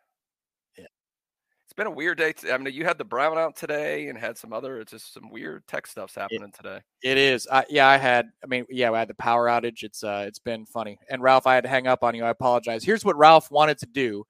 Been 1.80 1.88
a 1.88 1.92
weird 1.92 2.18
day. 2.18 2.34
I 2.52 2.58
mean, 2.58 2.74
you 2.74 2.84
had 2.84 2.98
the 2.98 3.06
brown 3.06 3.38
out 3.38 3.56
today 3.56 4.10
and 4.10 4.18
had 4.18 4.38
some 4.38 4.52
other, 4.52 4.82
it's 4.82 4.92
just 4.92 5.14
some 5.14 5.32
weird 5.32 5.66
tech 5.66 5.88
stuff's 5.88 6.14
happening 6.14 6.52
today. 6.52 6.82
It 7.02 7.18
is. 7.18 7.48
I, 7.50 7.64
yeah, 7.70 7.88
I 7.88 7.96
had. 7.96 8.26
I 8.44 8.48
mean, 8.48 8.66
yeah, 8.70 8.92
I 8.92 9.00
had 9.00 9.08
the 9.08 9.14
power 9.14 9.48
outage. 9.48 9.84
It's 9.84 10.04
uh, 10.04 10.26
it's 10.28 10.40
been 10.40 10.66
funny. 10.66 11.00
And 11.10 11.24
Ralph, 11.24 11.48
I 11.48 11.56
had 11.56 11.64
to 11.64 11.70
hang 11.70 11.88
up 11.88 12.04
on 12.04 12.16
you. 12.16 12.26
I 12.26 12.32
apologize. 12.32 12.84
Here's 12.84 13.06
what 13.06 13.16
Ralph 13.16 13.50
wanted 13.50 13.78
to 13.78 13.86
do, 13.86 14.26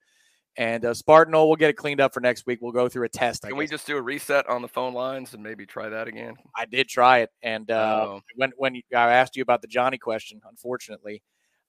and 0.56 0.84
uh, 0.84 0.94
Spartan, 0.94 1.32
we'll 1.32 1.56
get 1.56 1.70
it 1.70 1.72
cleaned 1.72 2.00
up 2.00 2.14
for 2.14 2.20
next 2.20 2.46
week. 2.46 2.60
We'll 2.62 2.70
go 2.70 2.88
through 2.88 3.06
a 3.06 3.08
test. 3.08 3.44
I 3.44 3.48
Can 3.48 3.56
we 3.56 3.66
just 3.66 3.84
do 3.84 3.96
a 3.96 4.00
reset 4.00 4.48
on 4.48 4.62
the 4.62 4.68
phone 4.68 4.94
lines 4.94 5.34
and 5.34 5.42
maybe 5.42 5.66
try 5.66 5.88
that 5.88 6.06
again? 6.06 6.34
I 6.56 6.66
did 6.66 6.88
try 6.88 7.18
it, 7.18 7.30
and 7.42 7.68
uh, 7.68 8.04
Oh. 8.06 8.20
when 8.36 8.52
when 8.58 8.80
I 8.94 9.14
asked 9.14 9.34
you 9.34 9.42
about 9.42 9.60
the 9.60 9.66
Johnny 9.66 9.98
question, 9.98 10.40
unfortunately, 10.48 11.20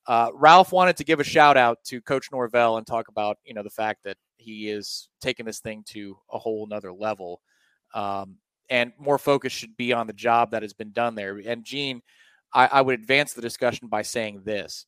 uh, 0.06 0.30
Ralph 0.36 0.72
wanted 0.72 0.98
to 0.98 1.04
give 1.04 1.20
a 1.20 1.24
shout 1.24 1.58
out 1.58 1.80
to 1.86 2.02
Coach 2.02 2.28
Norvell 2.32 2.78
and 2.78 2.86
talk 2.86 3.08
about 3.08 3.40
you 3.44 3.56
know 3.56 3.64
the 3.64 3.72
fact 3.72 4.02
that 4.04 4.18
he 4.42 4.70
is 4.70 5.10
taking 5.22 5.46
this 5.46 5.60
thing 5.60 5.84
to 5.90 6.18
a 6.32 6.40
whole 6.40 6.68
nother 6.68 6.92
level, 6.92 7.42
um, 7.94 8.38
and 8.70 8.92
more 8.98 9.18
focus 9.18 9.54
should 9.54 9.78
be 9.78 9.94
on 9.94 10.08
the 10.08 10.14
job 10.14 10.52
that 10.52 10.64
has 10.64 10.74
been 10.74 10.92
done 10.92 11.16
there. 11.16 11.40
And 11.46 11.64
Gene, 11.64 12.02
I, 12.54 12.68
I 12.68 12.82
would 12.82 13.00
advance 13.00 13.34
the 13.34 13.42
discussion 13.42 13.88
by 13.88 14.02
saying 14.02 14.42
this: 14.44 14.86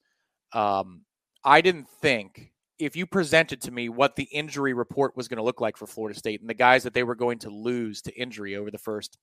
um, 0.54 1.01
I 1.43 1.62
didn't 1.62 1.89
think 2.01 2.51
if 2.80 2.95
you 2.95 3.06
presented 3.06 3.62
to 3.62 3.72
me 3.72 3.88
what 3.89 4.16
the 4.16 4.24
injury 4.24 4.74
report 4.74 5.16
was 5.16 5.28
going 5.28 5.38
to 5.38 5.43
look 5.43 5.62
like 5.62 5.78
for 5.78 5.88
Florida 5.88 6.18
State 6.18 6.41
and 6.41 6.49
the 6.49 6.54
guys 6.54 6.84
that 6.84 6.93
they 6.93 7.04
were 7.04 7.16
going 7.16 7.39
to 7.39 7.49
lose 7.49 8.01
to 8.01 8.14
injury 8.20 8.56
over 8.56 8.72
the 8.72 8.78
first 8.78 9.18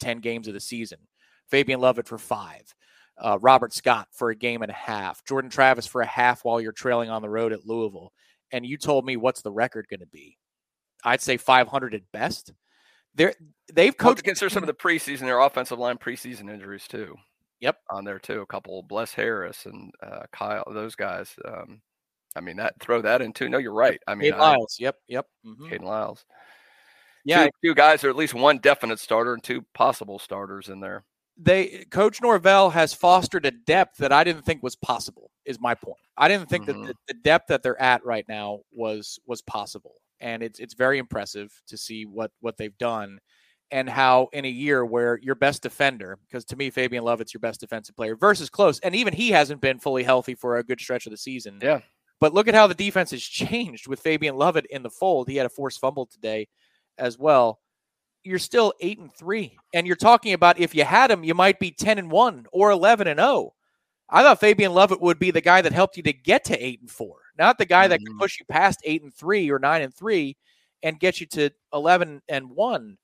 10 0.00 0.18
games 0.18 0.48
of 0.48 0.54
the 0.54 0.60
season. 0.60 0.98
Fabian 1.48 1.80
Lovett 1.80 2.08
for 2.08 2.18
five. 2.18 2.74
uh, 3.20 3.38
Robert 3.40 3.72
Scott 3.72 4.08
for 4.12 4.30
a 4.30 4.36
game 4.36 4.62
and 4.62 4.70
a 4.70 4.74
half, 4.74 5.24
Jordan 5.24 5.50
Travis 5.50 5.86
for 5.86 6.00
a 6.02 6.06
half 6.06 6.44
while 6.44 6.60
you're 6.60 6.72
trailing 6.72 7.10
on 7.10 7.22
the 7.22 7.30
road 7.30 7.52
at 7.52 7.66
Louisville, 7.66 8.12
and 8.52 8.64
you 8.64 8.76
told 8.76 9.04
me 9.04 9.16
what's 9.16 9.42
the 9.42 9.52
record 9.52 9.86
going 9.88 10.00
to 10.00 10.06
be? 10.06 10.36
I'd 11.04 11.20
say 11.20 11.36
500 11.36 11.94
at 11.94 12.02
best. 12.12 12.52
They're 13.14 13.34
they've 13.72 13.96
coached 13.96 14.24
consider 14.24 14.50
some 14.50 14.62
of 14.62 14.66
the 14.66 14.74
preseason, 14.74 15.20
their 15.20 15.40
offensive 15.40 15.78
line 15.78 15.98
preseason 15.98 16.52
injuries 16.52 16.86
too. 16.88 17.16
Yep, 17.60 17.76
on 17.90 18.04
there 18.04 18.18
too. 18.18 18.40
A 18.42 18.46
couple, 18.46 18.82
Bless 18.84 19.12
Harris 19.12 19.66
and 19.66 19.90
uh, 20.02 20.22
Kyle, 20.32 20.64
those 20.72 20.94
guys. 20.94 21.34
Um, 21.44 21.80
I 22.36 22.40
mean, 22.40 22.56
that 22.58 22.74
throw 22.80 23.02
that 23.02 23.20
in 23.20 23.32
too. 23.32 23.48
No, 23.48 23.58
you're 23.58 23.72
right. 23.72 24.00
I 24.06 24.14
mean, 24.14 24.32
Kayden 24.32 24.38
Lyles. 24.38 24.76
Yep, 24.78 24.96
yep. 25.08 25.26
mhm. 25.44 25.70
Kayden 25.70 25.82
Lyles. 25.82 26.24
Yeah, 27.24 27.44
two, 27.44 27.50
two 27.64 27.74
guys 27.74 28.04
are 28.04 28.10
at 28.10 28.16
least 28.16 28.34
one 28.34 28.58
definite 28.58 29.00
starter 29.00 29.34
and 29.34 29.42
two 29.42 29.62
possible 29.74 30.18
starters 30.18 30.68
in 30.68 30.80
there. 30.80 31.04
They 31.38 31.84
Coach 31.90 32.20
Norvell 32.20 32.70
has 32.70 32.92
fostered 32.92 33.46
a 33.46 33.50
depth 33.50 33.98
that 33.98 34.12
I 34.12 34.24
didn't 34.24 34.42
think 34.44 34.62
was 34.62 34.76
possible. 34.76 35.30
Is 35.44 35.60
my 35.60 35.74
point. 35.74 35.98
I 36.16 36.28
didn't 36.28 36.48
think 36.48 36.64
Mhm. 36.64 36.66
that 36.66 36.86
the, 36.88 36.94
the 37.08 37.20
depth 37.22 37.46
that 37.48 37.62
they're 37.62 37.80
at 37.80 38.04
right 38.04 38.26
now 38.28 38.60
was 38.72 39.18
was 39.26 39.40
possible, 39.42 39.94
and 40.20 40.42
it's 40.42 40.58
it's 40.58 40.74
very 40.74 40.98
impressive 40.98 41.52
to 41.68 41.76
see 41.76 42.04
what 42.06 42.32
what 42.40 42.56
they've 42.58 42.76
done, 42.78 43.18
and 43.70 43.88
how 43.88 44.28
in 44.32 44.44
a 44.44 44.48
year 44.48 44.84
where 44.84 45.18
your 45.22 45.34
best 45.36 45.62
defender, 45.62 46.18
because 46.26 46.44
to 46.46 46.56
me 46.56 46.70
Fabian 46.70 47.04
Lovett's 47.04 47.32
your 47.32 47.40
best 47.40 47.60
defensive 47.60 47.94
player 47.96 48.16
versus 48.16 48.50
close, 48.50 48.80
and 48.80 48.94
even 48.94 49.14
he 49.14 49.30
hasn't 49.30 49.60
been 49.60 49.78
fully 49.78 50.02
healthy 50.02 50.34
for 50.34 50.56
a 50.58 50.64
good 50.64 50.80
stretch 50.80 51.06
of 51.06 51.12
the 51.12 51.16
season. 51.16 51.58
Yeah. 51.62 51.80
But 52.20 52.34
look 52.34 52.48
at 52.48 52.54
how 52.54 52.66
the 52.66 52.74
defense 52.74 53.12
has 53.12 53.22
changed 53.22 53.86
with 53.86 54.00
Fabian 54.00 54.36
Lovett 54.36 54.66
in 54.70 54.82
the 54.82 54.90
fold. 54.90 55.28
He 55.28 55.36
had 55.36 55.46
a 55.46 55.50
forced 55.50 55.80
fumble 55.80 56.04
today 56.06 56.48
as 56.98 57.16
well. 57.16 57.60
You're 58.28 58.38
still 58.38 58.74
eight 58.80 58.98
and 58.98 59.12
three. 59.14 59.56
And 59.72 59.86
you're 59.86 59.96
talking 59.96 60.34
about 60.34 60.60
if 60.60 60.74
you 60.74 60.84
had 60.84 61.10
him, 61.10 61.24
you 61.24 61.34
might 61.34 61.58
be 61.58 61.70
10 61.70 61.98
and 61.98 62.10
one 62.10 62.46
or 62.52 62.70
11 62.70 63.06
and 63.06 63.18
0. 63.18 63.54
I 64.10 64.22
thought 64.22 64.40
Fabian 64.40 64.72
Lovett 64.72 65.00
would 65.00 65.18
be 65.18 65.30
the 65.30 65.40
guy 65.40 65.60
that 65.60 65.72
helped 65.72 65.96
you 65.96 66.02
to 66.04 66.12
get 66.12 66.44
to 66.44 66.64
eight 66.64 66.80
and 66.80 66.90
four, 66.90 67.16
not 67.38 67.58
the 67.58 67.66
guy 67.66 67.88
that 67.88 68.00
can 68.00 68.18
push 68.18 68.38
you 68.38 68.46
past 68.46 68.80
eight 68.84 69.02
and 69.02 69.12
three 69.12 69.50
or 69.50 69.58
nine 69.58 69.82
and 69.82 69.94
three 69.94 70.36
and 70.82 71.00
get 71.00 71.20
you 71.20 71.26
to 71.26 71.50
11 71.74 72.22
and 72.28 72.50
one. 72.50 72.96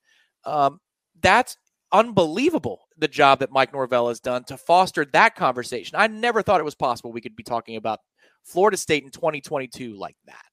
Um, 0.45 0.81
that's 1.20 1.57
unbelievable 1.93 2.81
the 2.99 3.09
job 3.09 3.41
that 3.41 3.53
Mike 3.53 3.72
Norvell 3.72 4.09
has 4.09 4.20
done 4.20 4.45
to 4.45 4.57
foster 4.57 5.05
that 5.07 5.37
conversation. 5.37 5.97
I 5.99 6.07
never 6.07 6.43
thought 6.43 6.61
it 6.61 6.64
was 6.64 6.75
possible 6.75 7.12
we 7.12 7.20
could 7.20 7.37
be 7.37 7.43
talking 7.43 7.77
about 7.77 8.01
Florida 8.43 8.77
State 8.77 9.05
in 9.05 9.11
2022 9.11 9.97
like 9.97 10.16
that. 10.27 10.45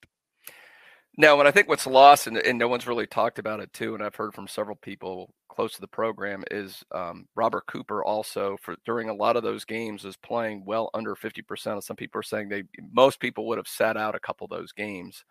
No, 1.18 1.40
and 1.40 1.48
I 1.48 1.52
think 1.52 1.68
what's 1.68 1.88
lost, 1.88 2.28
and, 2.28 2.38
and 2.38 2.58
no 2.58 2.68
one's 2.68 2.88
really 2.88 3.08
talked 3.08 3.38
about 3.38 3.60
it 3.60 3.72
too, 3.74 3.96
and 3.96 4.04
I've 4.04 4.16
heard 4.16 4.34
from 4.34 4.48
several 4.48 4.78
people 4.78 5.34
close 5.50 5.74
to 5.74 5.82
the 5.82 5.88
program, 5.88 6.44
is 6.50 6.84
um, 6.94 7.28
Robert 7.36 7.66
Cooper 7.68 8.04
also 8.04 8.58
for 8.62 8.76
during 8.86 9.10
a 9.10 9.14
lot 9.14 9.36
of 9.36 9.44
those 9.44 9.66
games 9.66 10.06
is 10.06 10.16
playing 10.16 10.64
well 10.66 10.90
under 10.94 11.16
fifty 11.16 11.42
percent. 11.42 11.78
Of 11.78 11.84
some 11.84 11.98
people 11.98 12.20
are 12.20 12.24
saying 12.24 12.48
they 12.48 12.64
most 12.94 13.20
people 13.20 13.46
would 13.48 13.58
have 13.58 13.68
sat 13.68 13.98
out 13.98 14.16
a 14.16 14.20
couple 14.20 14.46
of 14.46 14.52
those 14.52 14.72
games. 14.72 15.26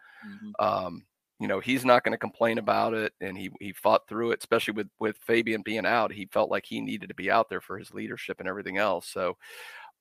Um, 0.59 1.05
you 1.39 1.49
know, 1.49 1.61
he's 1.61 1.87
not 1.87 2.05
going 2.05 2.13
to 2.13 2.19
complain 2.19 2.59
about 2.59 2.93
it, 2.93 3.15
and 3.23 3.39
he 3.39 3.51
he 3.61 3.73
fought 3.73 4.07
through 4.07 4.33
it, 4.33 4.41
especially 4.41 4.75
with 4.75 4.89
with 4.99 5.17
Fabian 5.27 5.63
being 5.63 5.87
out. 5.87 6.13
He 6.13 6.29
felt 6.31 6.51
like 6.51 6.67
he 6.67 6.83
needed 6.83 7.09
to 7.09 7.15
be 7.15 7.31
out 7.31 7.49
there 7.49 7.63
for 7.63 7.79
his 7.79 7.95
leadership 7.95 8.41
and 8.41 8.49
everything 8.49 8.77
else. 8.77 9.09
So 9.09 9.39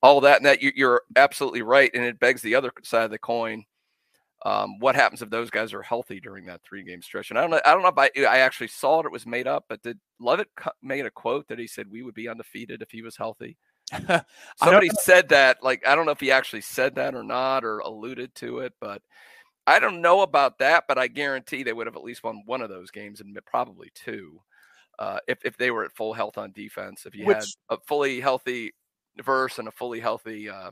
all 0.03 0.19
that 0.21 0.37
and 0.37 0.45
that 0.45 0.61
you, 0.61 0.73
you're 0.75 1.03
absolutely 1.15 1.61
right, 1.61 1.91
and 1.93 2.03
it 2.03 2.19
begs 2.19 2.41
the 2.41 2.55
other 2.55 2.73
side 2.83 3.05
of 3.05 3.11
the 3.11 3.17
coin 3.19 3.63
um, 4.45 4.79
what 4.79 4.95
happens 4.95 5.21
if 5.21 5.29
those 5.29 5.49
guys 5.49 5.73
are 5.73 5.81
healthy 5.81 6.19
during 6.19 6.45
that 6.45 6.61
three 6.63 6.83
game 6.83 7.01
stretch? 7.01 7.29
And 7.29 7.37
I 7.37 7.41
don't 7.41 7.51
know. 7.51 7.61
I 7.65 7.73
don't 7.73 7.81
know 7.81 7.89
if 7.89 7.97
I, 7.97 8.09
I 8.25 8.39
actually 8.39 8.67
saw 8.67 9.01
it. 9.01 9.05
It 9.05 9.11
was 9.11 9.25
made 9.25 9.47
up, 9.47 9.65
but 9.67 9.81
did 9.81 9.99
Lovett 10.19 10.47
co- 10.55 10.71
made 10.81 11.05
a 11.05 11.11
quote 11.11 11.47
that 11.49 11.59
he 11.59 11.67
said 11.67 11.87
we 11.89 12.03
would 12.03 12.13
be 12.15 12.29
undefeated 12.29 12.81
if 12.81 12.89
he 12.91 13.01
was 13.01 13.17
healthy. 13.17 13.57
Somebody 14.57 14.89
said 15.01 15.29
that. 15.29 15.61
Like 15.61 15.85
I 15.85 15.95
don't 15.95 16.05
know 16.05 16.13
if 16.13 16.21
he 16.21 16.31
actually 16.31 16.61
said 16.61 16.95
that 16.95 17.15
or 17.15 17.23
not, 17.23 17.65
or 17.65 17.79
alluded 17.79 18.33
to 18.35 18.59
it, 18.59 18.73
but 18.79 19.01
I 19.67 19.79
don't 19.79 20.01
know 20.01 20.21
about 20.21 20.59
that. 20.59 20.85
But 20.87 20.97
I 20.97 21.07
guarantee 21.07 21.63
they 21.63 21.73
would 21.73 21.87
have 21.87 21.97
at 21.97 22.03
least 22.03 22.23
won 22.23 22.43
one 22.45 22.61
of 22.61 22.69
those 22.69 22.91
games 22.91 23.19
and 23.19 23.37
probably 23.45 23.91
two, 23.93 24.39
uh, 24.99 25.19
if 25.27 25.39
if 25.43 25.57
they 25.57 25.71
were 25.71 25.83
at 25.83 25.95
full 25.95 26.13
health 26.13 26.37
on 26.37 26.53
defense. 26.53 27.05
If 27.05 27.13
you 27.13 27.25
had 27.25 27.43
a 27.69 27.77
fully 27.87 28.21
healthy 28.21 28.73
verse 29.21 29.59
and 29.59 29.67
a 29.67 29.71
fully 29.71 29.99
healthy 29.99 30.49
uh, 30.49 30.71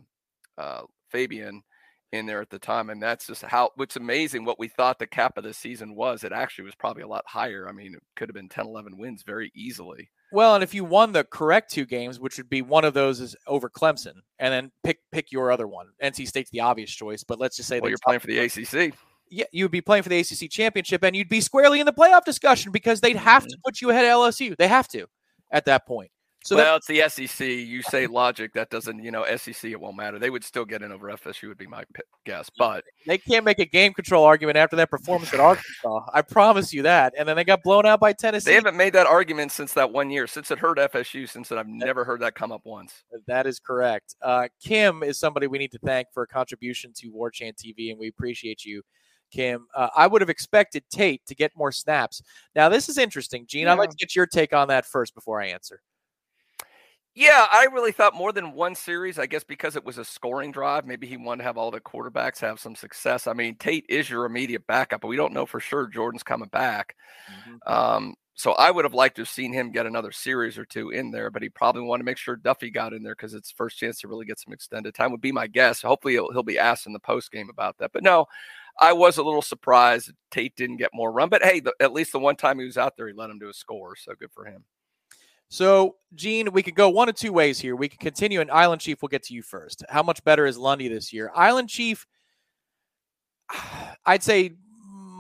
uh, 0.58 0.84
Fabian 1.10 1.64
in 2.12 2.26
there 2.26 2.42
at 2.42 2.50
the 2.50 2.60
time. 2.60 2.90
And 2.90 3.02
that's 3.02 3.28
just 3.28 3.44
how 3.44 3.72
what's 3.76 3.96
amazing 3.96 4.46
what 4.46 4.60
we 4.60 4.68
thought 4.68 5.00
the 5.00 5.08
cap 5.08 5.38
of 5.38 5.44
the 5.44 5.54
season 5.54 5.96
was. 5.96 6.24
It 6.24 6.32
actually 6.32 6.66
was 6.66 6.76
probably 6.76 7.04
a 7.04 7.08
lot 7.08 7.24
higher. 7.28 7.68
I 7.68 7.72
mean, 7.72 7.94
it 7.94 8.04
could 8.16 8.30
have 8.30 8.36
been 8.36 8.50
10, 8.50 8.66
11 8.66 8.98
wins 8.98 9.24
very 9.24 9.52
easily. 9.56 10.10
Well, 10.32 10.56
and 10.56 10.64
if 10.64 10.74
you 10.74 10.84
won 10.84 11.14
the 11.14 11.24
correct 11.24 11.72
two 11.72 11.86
games, 11.86 12.20
which 12.20 12.38
would 12.38 12.50
be 12.50 12.62
one 12.62 12.84
of 12.84 12.94
those 12.94 13.22
is 13.22 13.36
over 13.48 13.70
Clemson, 13.70 14.16
and 14.40 14.54
then 14.54 14.72
pick 14.84 15.00
pick 15.12 15.32
your 15.32 15.52
other 15.52 15.68
one. 15.68 15.88
NC 16.04 16.28
State's 16.28 16.50
the 16.50 16.60
obvious 16.62 16.92
choice, 16.92 17.24
but 17.24 17.40
let's 17.40 17.56
just 17.56 17.70
say 17.70 17.80
Well, 17.80 17.90
you're 17.90 18.00
playing 18.04 18.20
for 18.20 18.28
the 18.28 18.40
ACC. 18.40 18.94
yeah, 19.30 19.46
you 19.52 19.64
would 19.64 19.72
be 19.72 19.82
playing 19.82 20.04
for 20.04 20.10
the 20.10 20.20
ACC 20.20 20.50
championship, 20.50 21.04
and 21.04 21.16
you'd 21.16 21.30
be 21.30 21.40
squarely 21.40 21.80
in 21.80 21.86
the 21.86 21.94
playoff 21.94 22.26
discussion 22.26 22.72
because 22.72 23.00
they'd 23.00 23.16
have 23.16 23.44
to 23.44 23.50
mm-hmm. 23.50 23.62
put 23.64 23.80
you 23.80 23.90
ahead 23.90 24.06
of 24.06 24.12
LSU. 24.12 24.58
They 24.58 24.68
have 24.68 24.90
to 24.90 25.08
at 25.52 25.66
that 25.66 25.88
point. 25.88 26.12
So 26.48 26.56
well, 26.56 26.78
it's 26.78 26.88
the 26.88 27.04
SEC. 27.10 27.46
You 27.46 27.82
say 27.82 28.08
logic. 28.08 28.54
That 28.54 28.70
doesn't, 28.70 29.04
you 29.04 29.12
know, 29.12 29.26
SEC, 29.36 29.66
it 29.66 29.82
won't 29.82 29.98
matter. 29.98 30.18
They 30.18 30.30
would 30.30 30.46
still 30.46 30.64
get 30.64 30.82
in 30.82 30.94
over 30.94 31.08
FSU, 31.10 31.50
would 31.50 31.58
be 31.58 31.68
my 31.68 31.84
guess. 32.26 32.50
But 32.58 32.86
they 33.06 33.18
can't 33.18 33.44
make 33.44 33.60
a 33.60 33.66
game 33.66 33.94
control 33.94 34.24
argument 34.24 34.56
after 34.56 34.78
that 34.78 34.90
performance 34.90 35.34
at 35.34 35.42
Arkansas. 35.42 36.06
I 36.14 36.22
promise 36.22 36.74
you 36.74 36.84
that. 36.84 37.14
And 37.18 37.28
then 37.28 37.36
they 37.36 37.44
got 37.44 37.64
blown 37.64 37.86
out 37.86 38.00
by 38.00 38.14
Tennessee. 38.14 38.52
they 38.52 38.56
haven't 38.56 38.78
made 38.78 38.94
that 38.94 39.08
argument 39.08 39.52
since 39.52 39.74
that 39.74 39.92
one 39.92 40.10
year, 40.10 40.26
since 40.26 40.50
it 40.50 40.58
hurt 40.58 40.78
FSU, 40.78 41.28
since 41.28 41.50
then, 41.50 41.58
I've 41.58 41.68
never 41.68 42.06
heard 42.06 42.22
that 42.22 42.34
come 42.34 42.54
up 42.54 42.62
once. 42.64 43.04
That 43.28 43.46
is 43.46 43.60
correct. 43.60 44.16
Uh, 44.22 44.48
Kim 44.64 45.04
is 45.04 45.20
somebody 45.20 45.48
we 45.48 45.58
need 45.58 45.74
to 45.74 45.80
thank 45.80 46.08
for 46.14 46.24
a 46.24 46.28
contribution 46.28 46.94
to 47.00 47.10
War 47.10 47.30
Chant 47.30 47.58
TV, 47.58 47.92
and 47.92 48.00
we 48.00 48.08
appreciate 48.08 48.64
you, 48.64 48.84
Kim. 49.32 49.68
Uh, 49.76 49.90
I 49.98 50.08
would 50.08 50.22
have 50.22 50.30
expected 50.30 50.86
Tate 50.90 51.26
to 51.26 51.36
get 51.36 51.52
more 51.58 51.74
snaps. 51.74 52.22
Now, 52.56 52.70
this 52.70 52.88
is 52.88 52.98
interesting. 52.98 53.46
Gene, 53.48 53.68
I'd 53.68 53.78
like 53.78 53.90
to 53.90 53.98
get 53.98 54.16
your 54.16 54.28
take 54.28 54.54
on 54.54 54.70
that 54.70 54.86
first 54.86 55.14
before 55.14 55.42
I 55.42 55.48
answer. 55.48 55.82
Yeah, 57.20 57.48
I 57.52 57.64
really 57.74 57.92
thought 57.92 58.14
more 58.14 58.32
than 58.32 58.54
one 58.54 58.76
series. 58.76 59.18
I 59.18 59.26
guess 59.26 59.44
because 59.44 59.76
it 59.76 59.84
was 59.84 59.98
a 59.98 60.06
scoring 60.06 60.52
drive, 60.52 60.86
maybe 60.86 61.08
he 61.08 61.18
wanted 61.18 61.40
to 61.40 61.46
have 61.46 61.58
all 61.58 61.72
the 61.72 61.82
quarterbacks 61.82 62.40
have 62.42 62.60
some 62.60 62.76
success. 62.76 63.26
I 63.26 63.34
mean, 63.34 63.56
Tate 63.56 63.86
is 63.90 64.08
your 64.08 64.26
immediate 64.26 64.68
backup, 64.68 65.02
but 65.02 65.08
we 65.08 65.16
don't 65.16 65.34
know 65.34 65.48
for 65.48 65.60
sure 65.60 65.88
Jordan's 65.88 66.22
coming 66.22 66.50
back. 66.50 66.96
Um, 67.66 68.14
so 68.36 68.52
I 68.52 68.70
would 68.70 68.86
have 68.86 68.94
liked 68.94 69.16
to 69.16 69.24
have 69.24 69.30
seen 69.30 69.52
him 69.52 69.72
get 69.72 69.88
another 69.88 70.12
series 70.12 70.60
or 70.60 70.66
two 70.66 70.92
in 70.92 71.10
there, 71.10 71.32
but 71.32 71.42
he 71.42 71.50
probably 71.50 71.82
wanted 71.82 72.04
to 72.04 72.06
make 72.06 72.20
sure 72.20 72.36
Duffy 72.36 72.70
got 72.70 72.94
in 72.94 73.02
there 73.02 73.16
because 73.16 73.34
it's 73.34 73.50
first 73.52 73.80
chance 73.80 74.00
to 74.02 74.08
really 74.08 74.28
get 74.28 74.40
some 74.40 74.54
extended 74.54 74.94
time. 74.94 75.12
Would 75.12 75.20
be 75.22 75.32
my 75.32 75.48
guess. 75.48 75.82
Hopefully, 75.82 76.14
he'll, 76.14 76.32
he'll 76.32 76.44
be 76.44 76.60
asked 76.60 76.86
in 76.86 76.94
the 76.94 77.00
post 77.00 77.32
game 77.32 77.50
about 77.50 77.80
that. 77.80 77.94
But 77.94 78.04
no, 78.04 78.28
I 78.80 78.94
was 78.94 79.18
a 79.18 79.24
little 79.24 79.42
surprised 79.42 80.12
Tate 80.30 80.56
didn't 80.56 80.78
get 80.78 80.92
more 80.94 81.12
run. 81.12 81.30
But 81.30 81.44
hey, 81.44 81.62
the, 81.62 81.74
at 81.80 81.94
least 81.94 82.12
the 82.12 82.20
one 82.20 82.36
time 82.36 82.60
he 82.60 82.66
was 82.66 82.78
out 82.78 82.96
there, 82.96 83.08
he 83.08 83.14
let 83.14 83.32
him 83.32 83.40
do 83.40 83.50
a 83.50 83.54
score. 83.56 83.96
So 83.96 84.14
good 84.20 84.32
for 84.32 84.46
him. 84.46 84.64
So, 85.50 85.96
Gene, 86.14 86.52
we 86.52 86.62
could 86.62 86.76
go 86.76 86.90
one 86.90 87.10
of 87.10 87.16
two 87.16 87.32
ways 87.32 87.60
here. 87.60 87.76
We 87.76 87.88
could 87.88 88.00
continue, 88.00 88.42
and 88.42 88.52
Island 88.52 88.82
Chief 88.82 89.02
will 89.02 89.10
get 89.10 89.24
to 89.24 89.34
you 89.34 89.42
first. 89.42 89.84
How 89.90 90.04
much 90.04 90.24
better 90.24 90.46
is 90.46 90.58
Lundy 90.58 90.88
this 90.88 91.14
year? 91.14 91.32
Island 91.34 91.70
Chief, 91.70 92.06
I'd 94.06 94.24
say 94.24 94.52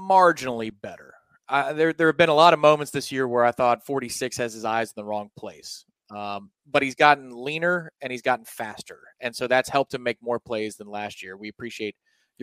marginally 0.10 0.72
better. 0.82 1.14
Uh, 1.50 1.72
there, 1.74 1.94
there 1.94 2.08
have 2.08 2.18
been 2.18 2.30
a 2.30 2.34
lot 2.34 2.54
of 2.54 2.60
moments 2.60 2.92
this 2.92 3.12
year 3.12 3.28
where 3.28 3.46
I 3.46 3.52
thought 3.52 3.86
46 3.86 4.36
has 4.38 4.54
his 4.54 4.66
eyes 4.66 4.90
in 4.90 4.94
the 4.98 5.06
wrong 5.06 5.30
place. 5.38 5.86
Um, 6.10 6.52
but 6.70 6.84
he's 6.84 6.96
gotten 6.96 7.44
leaner 7.44 7.92
and 8.02 8.12
he's 8.12 8.22
gotten 8.22 8.46
faster. 8.46 9.00
And 9.20 9.36
so 9.36 9.48
that's 9.48 9.70
helped 9.70 9.94
him 9.94 10.04
make 10.04 10.18
more 10.22 10.40
plays 10.40 10.76
than 10.76 10.88
last 10.88 11.22
year. 11.22 11.36
We 11.36 11.50
appreciate 11.50 11.96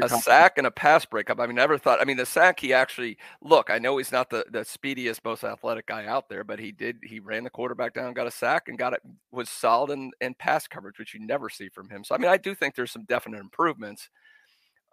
a 0.02 0.08
sack 0.08 0.58
and 0.58 0.66
a 0.66 0.70
pass 0.70 1.04
breakup. 1.04 1.38
I 1.40 1.46
mean, 1.46 1.56
never 1.56 1.78
thought. 1.78 2.00
I 2.00 2.04
mean, 2.04 2.16
the 2.16 2.26
sack 2.26 2.60
he 2.60 2.72
actually 2.72 3.16
look. 3.40 3.70
I 3.70 3.78
know 3.78 3.96
he's 3.98 4.12
not 4.12 4.30
the 4.30 4.44
the 4.50 4.64
speediest, 4.64 5.24
most 5.24 5.44
athletic 5.44 5.86
guy 5.86 6.06
out 6.06 6.28
there, 6.28 6.44
but 6.44 6.58
he 6.58 6.72
did. 6.72 6.98
He 7.02 7.20
ran 7.20 7.44
the 7.44 7.50
quarterback 7.50 7.94
down, 7.94 8.12
got 8.14 8.26
a 8.26 8.30
sack, 8.30 8.68
and 8.68 8.78
got 8.78 8.92
it 8.92 9.00
was 9.30 9.48
solid 9.48 9.90
in, 9.90 10.10
in 10.20 10.34
pass 10.34 10.66
coverage, 10.66 10.98
which 10.98 11.14
you 11.14 11.20
never 11.20 11.48
see 11.48 11.68
from 11.68 11.88
him. 11.88 12.04
So 12.04 12.14
I 12.14 12.18
mean, 12.18 12.30
I 12.30 12.36
do 12.36 12.54
think 12.54 12.74
there's 12.74 12.92
some 12.92 13.04
definite 13.04 13.40
improvements. 13.40 14.08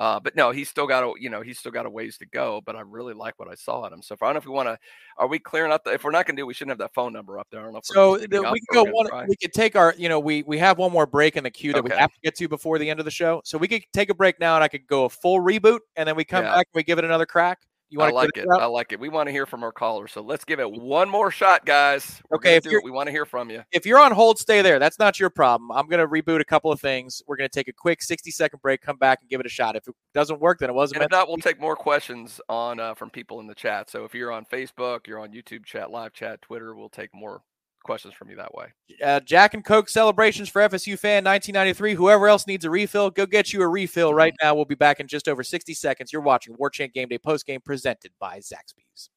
Uh, 0.02 0.20
but 0.20 0.36
no, 0.36 0.50
he's 0.50 0.68
still 0.68 0.88
got 0.88 1.04
a 1.04 1.14
you 1.20 1.30
know 1.30 1.42
he's 1.42 1.60
still 1.60 1.72
got 1.72 1.86
a 1.86 1.90
ways 1.90 2.18
to 2.18 2.26
go. 2.26 2.60
But 2.66 2.76
I 2.76 2.82
really 2.82 3.14
like 3.14 3.38
what 3.38 3.48
I 3.48 3.54
saw 3.54 3.86
at 3.86 3.92
him. 3.92 4.02
So 4.02 4.16
if 4.16 4.24
I 4.24 4.26
don't 4.26 4.34
know 4.34 4.40
if 4.40 4.46
we 4.48 4.52
want 4.52 4.68
to, 4.68 4.80
are 5.20 5.28
we 5.28 5.38
clearing 5.38 5.72
up? 5.72 5.84
The, 5.84 5.94
if 5.94 6.04
we're 6.04 6.10
not 6.10 6.26
going 6.26 6.36
to 6.36 6.42
do, 6.42 6.48
we 6.48 6.56
shouldn't 6.56 6.72
have 6.72 6.80
that 6.80 6.96
phone 6.96 7.14
number 7.14 7.38
up 7.38 7.48
there. 7.52 7.60
I 7.60 7.64
don't 7.66 7.74
know. 7.74 7.78
If 7.78 7.86
So 7.86 8.18
the, 8.18 8.42
we 8.52 8.60
can 8.62 8.84
go 8.84 8.84
one. 8.86 9.06
try. 9.10 9.26
We 9.28 9.36
could 9.36 9.54
take 9.54 9.76
our, 9.76 9.94
you 9.96 10.10
know, 10.10 10.20
we 10.20 10.42
we 10.42 10.58
have 10.58 10.80
one 10.80 10.92
more 10.92 11.06
break 11.06 11.38
in 11.38 11.44
the 11.44 11.52
queue 11.52 11.72
that 11.74 11.84
we 11.84 11.92
have 11.92 12.12
to 12.12 12.20
get 12.24 12.36
to 12.38 12.48
before 12.48 12.80
the 12.80 12.90
end 12.90 13.00
of 13.00 13.06
the 13.06 13.12
show. 13.12 13.44
So 13.46 13.60
we 13.60 13.68
could 13.68 13.84
take 13.94 14.10
a 14.10 14.16
break 14.16 14.40
now, 14.40 14.56
and 14.56 14.64
I 14.64 14.70
could 14.70 14.88
go 14.88 15.06
a 15.06 15.10
full 15.10 15.40
reboot, 15.40 15.82
and 15.96 16.10
then 16.10 16.16
we 16.16 16.24
come 16.24 16.46
Yeah. 16.46 16.56
back 16.56 16.68
and 16.74 16.80
we 16.80 16.82
give 16.82 16.98
it 16.98 17.06
another 17.06 17.28
crack. 17.28 17.60
You 17.92 18.00
I 18.00 18.10
want 18.10 18.12
to 18.12 18.16
like 18.16 18.38
it. 18.38 18.48
I 18.62 18.66
like 18.66 18.92
it. 18.94 19.00
We 19.02 19.10
want 19.10 19.28
to 19.28 19.32
hear 19.32 19.46
from 19.46 19.64
our 19.64 19.72
callers. 19.74 20.12
So 20.14 20.22
let's 20.22 20.46
give 20.46 20.60
it 20.62 20.72
one 20.72 21.10
more 21.10 21.30
shot, 21.30 21.66
guys. 21.66 22.22
We're 22.30 22.38
Okay, 22.38 22.56
if 22.56 22.64
you're- 22.66 22.78
it. 22.78 22.84
we 22.86 22.90
want 22.92 23.08
to 23.08 23.12
hear 23.12 23.26
from 23.26 23.50
you. 23.50 23.64
If 23.72 23.86
you're 23.86 24.00
on 24.00 24.14
hold, 24.14 24.40
stay 24.40 24.62
there. 24.62 24.80
That's 24.80 24.98
not 24.98 25.20
your 25.20 25.30
problem. 25.30 25.72
I'm 25.72 25.88
going 25.88 26.00
to 26.00 26.08
reboot 26.08 26.40
a 26.40 26.46
couple 26.46 26.72
of 26.72 26.80
things. 26.80 27.22
We're 27.28 27.36
going 27.36 27.50
to 27.50 27.54
take 27.54 27.68
a 27.68 27.74
quick 27.74 28.02
60 28.02 28.32
second 28.32 28.62
break, 28.62 28.82
come 28.82 28.98
back 28.98 29.20
and 29.22 29.30
give 29.30 29.40
it 29.42 29.46
a 29.46 29.50
shot. 29.50 29.76
If 29.76 29.88
it 29.90 29.96
doesn't 30.14 30.40
work, 30.40 30.60
then 30.60 30.70
it 30.70 30.74
wasn't 30.74 30.98
And 31.02 31.06
if 31.06 31.12
not, 31.12 31.28
we'll 31.28 31.38
take 31.38 31.60
more 31.60 31.76
questions 31.76 32.40
on 32.48 32.80
uh, 32.80 32.94
from 32.94 33.10
people 33.10 33.42
in 33.42 33.48
the 33.48 33.56
chat. 33.56 33.90
So 33.90 34.06
if 34.06 34.16
you're 34.16 34.32
on 34.32 34.46
Facebook, 34.46 35.06
you're 35.08 35.20
on 35.20 35.32
YouTube 35.34 35.66
chat, 35.66 35.92
live 35.92 36.14
chat, 36.14 36.42
Twitter, 36.42 36.74
we'll 36.74 36.90
take 36.90 37.14
more 37.14 37.42
questions 37.82 38.14
from 38.14 38.30
you 38.30 38.36
that 38.38 38.54
way. 38.54 38.68
Uh, 39.04 39.20
Jack 39.20 39.54
and 39.54 39.64
Coke 39.64 39.90
celebrations 39.90 40.50
for 40.50 40.62
FSU 40.62 40.98
fan 40.98 41.24
1993. 41.24 41.96
Whoever 41.96 42.28
else 42.28 42.48
needs 42.48 42.66
a 42.66 42.70
refill, 42.70 43.10
go 43.10 43.26
get 43.26 43.54
you 43.54 43.62
a 43.62 43.68
refill 43.68 44.14
right 44.14 44.34
now. 44.42 44.56
We'll 44.56 44.66
be 44.66 44.76
back 44.76 45.00
in 45.00 45.08
just 45.08 45.28
over 45.28 45.44
60 45.44 45.74
seconds. 45.74 46.14
You're 46.14 46.22
watching 46.22 46.56
War 46.58 46.70
Chant 46.70 46.94
Game 46.94 47.08
Day 47.08 47.18
post 47.18 47.46
game 47.46 47.62
presented 47.62 48.12
by 48.20 48.40
Zaxby's. 48.40 49.10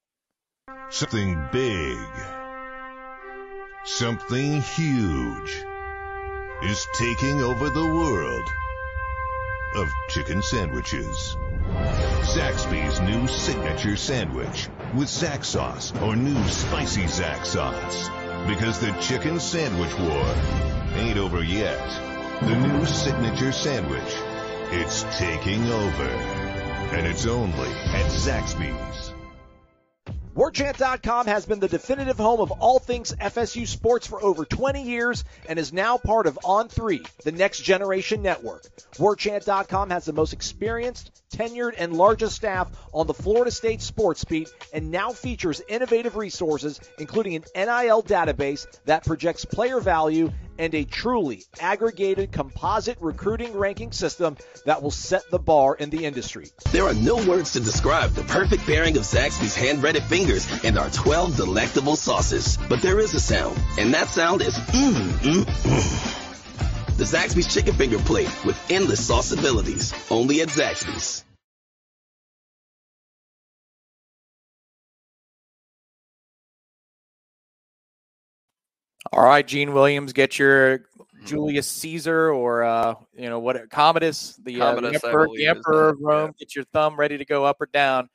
Something 0.90 1.48
big, 1.52 1.98
something 3.84 4.62
huge 4.62 5.64
is 6.62 6.86
taking 6.94 7.42
over 7.42 7.68
the 7.68 7.86
world 7.86 8.48
of 9.76 9.92
chicken 10.08 10.40
sandwiches. 10.42 11.36
Zaxby's 12.22 13.00
new 13.00 13.26
signature 13.28 13.96
sandwich 13.96 14.68
with 14.94 15.08
Zax 15.08 15.46
sauce 15.46 15.92
or 16.02 16.16
new 16.16 16.42
spicy 16.48 17.02
Zax 17.02 17.46
sauce. 17.46 18.23
Because 18.46 18.78
the 18.78 18.92
chicken 19.00 19.40
sandwich 19.40 19.98
war 19.98 20.34
ain't 20.96 21.18
over 21.18 21.42
yet. 21.42 21.80
The 22.42 22.56
new 22.56 22.84
signature 22.84 23.52
sandwich, 23.52 24.02
it's 24.70 25.04
taking 25.16 25.62
over. 25.66 26.10
And 26.92 27.06
it's 27.06 27.26
only 27.26 27.68
at 27.68 28.10
Zaxby's. 28.10 29.14
WarChant.com 30.36 31.26
has 31.26 31.46
been 31.46 31.60
the 31.60 31.68
definitive 31.68 32.18
home 32.18 32.40
of 32.40 32.50
all 32.50 32.80
things 32.80 33.14
FSU 33.14 33.68
sports 33.68 34.06
for 34.08 34.20
over 34.20 34.44
20 34.44 34.82
years 34.82 35.22
and 35.48 35.60
is 35.60 35.72
now 35.72 35.96
part 35.96 36.26
of 36.26 36.38
On3, 36.42 37.06
the 37.22 37.30
next 37.30 37.60
generation 37.60 38.20
network. 38.20 38.64
WarChant.com 38.96 39.90
has 39.90 40.04
the 40.04 40.12
most 40.12 40.32
experienced, 40.32 41.22
tenured, 41.36 41.74
and 41.76 41.96
largest 41.96 42.36
staff 42.36 42.70
on 42.92 43.06
the 43.06 43.14
Florida 43.14 43.50
State 43.50 43.82
sports 43.82 44.24
beat 44.24 44.48
and 44.72 44.90
now 44.90 45.10
features 45.10 45.60
innovative 45.68 46.16
resources, 46.16 46.80
including 46.98 47.34
an 47.36 47.44
NIL 47.54 48.02
database 48.02 48.66
that 48.84 49.04
projects 49.04 49.44
player 49.44 49.80
value 49.80 50.30
and 50.58 50.74
a 50.74 50.84
truly 50.84 51.42
aggregated 51.60 52.30
composite 52.32 52.96
recruiting 53.00 53.56
ranking 53.56 53.92
system 53.92 54.36
that 54.66 54.82
will 54.82 54.90
set 54.90 55.28
the 55.30 55.38
bar 55.38 55.74
in 55.74 55.90
the 55.90 56.04
industry. 56.04 56.50
There 56.70 56.84
are 56.84 56.94
no 56.94 57.16
words 57.16 57.52
to 57.54 57.60
describe 57.60 58.12
the 58.12 58.22
perfect 58.22 58.64
pairing 58.64 58.96
of 58.96 59.02
Zaxby's 59.02 59.56
hand-breaded 59.56 60.04
fingers 60.04 60.46
and 60.64 60.78
our 60.78 60.90
12 60.90 61.36
delectable 61.36 61.96
sauces. 61.96 62.56
But 62.68 62.82
there 62.82 63.00
is 63.00 63.14
a 63.14 63.20
sound, 63.20 63.58
and 63.78 63.92
that 63.94 64.08
sound 64.08 64.42
is 64.42 64.54
mmm, 64.54 64.94
mmm, 64.94 65.44
mmm. 65.44 66.24
The 66.96 67.04
Zaxby's 67.04 67.52
chicken 67.52 67.74
finger 67.74 67.98
plate 67.98 68.30
with 68.44 68.56
endless 68.70 69.04
sauce 69.04 69.32
abilities. 69.32 69.92
Only 70.10 70.42
at 70.42 70.48
Zaxby's. 70.48 71.23
All 79.14 79.22
right, 79.22 79.46
Gene 79.46 79.72
Williams, 79.72 80.12
get 80.12 80.40
your 80.40 80.86
Julius 81.24 81.68
Caesar 81.68 82.32
or 82.32 82.64
uh, 82.64 82.94
you 83.16 83.28
know 83.28 83.38
what 83.38 83.70
Commodus, 83.70 84.40
the, 84.42 84.60
uh, 84.60 84.80
the 84.80 84.88
emperor, 84.88 85.28
the 85.36 85.46
emperor 85.46 85.90
of 85.90 86.00
Rome. 86.00 86.32
Get 86.36 86.56
your 86.56 86.64
thumb 86.72 86.96
ready 86.96 87.16
to 87.16 87.24
go 87.24 87.44
up 87.44 87.60
or 87.60 87.66
down. 87.66 88.08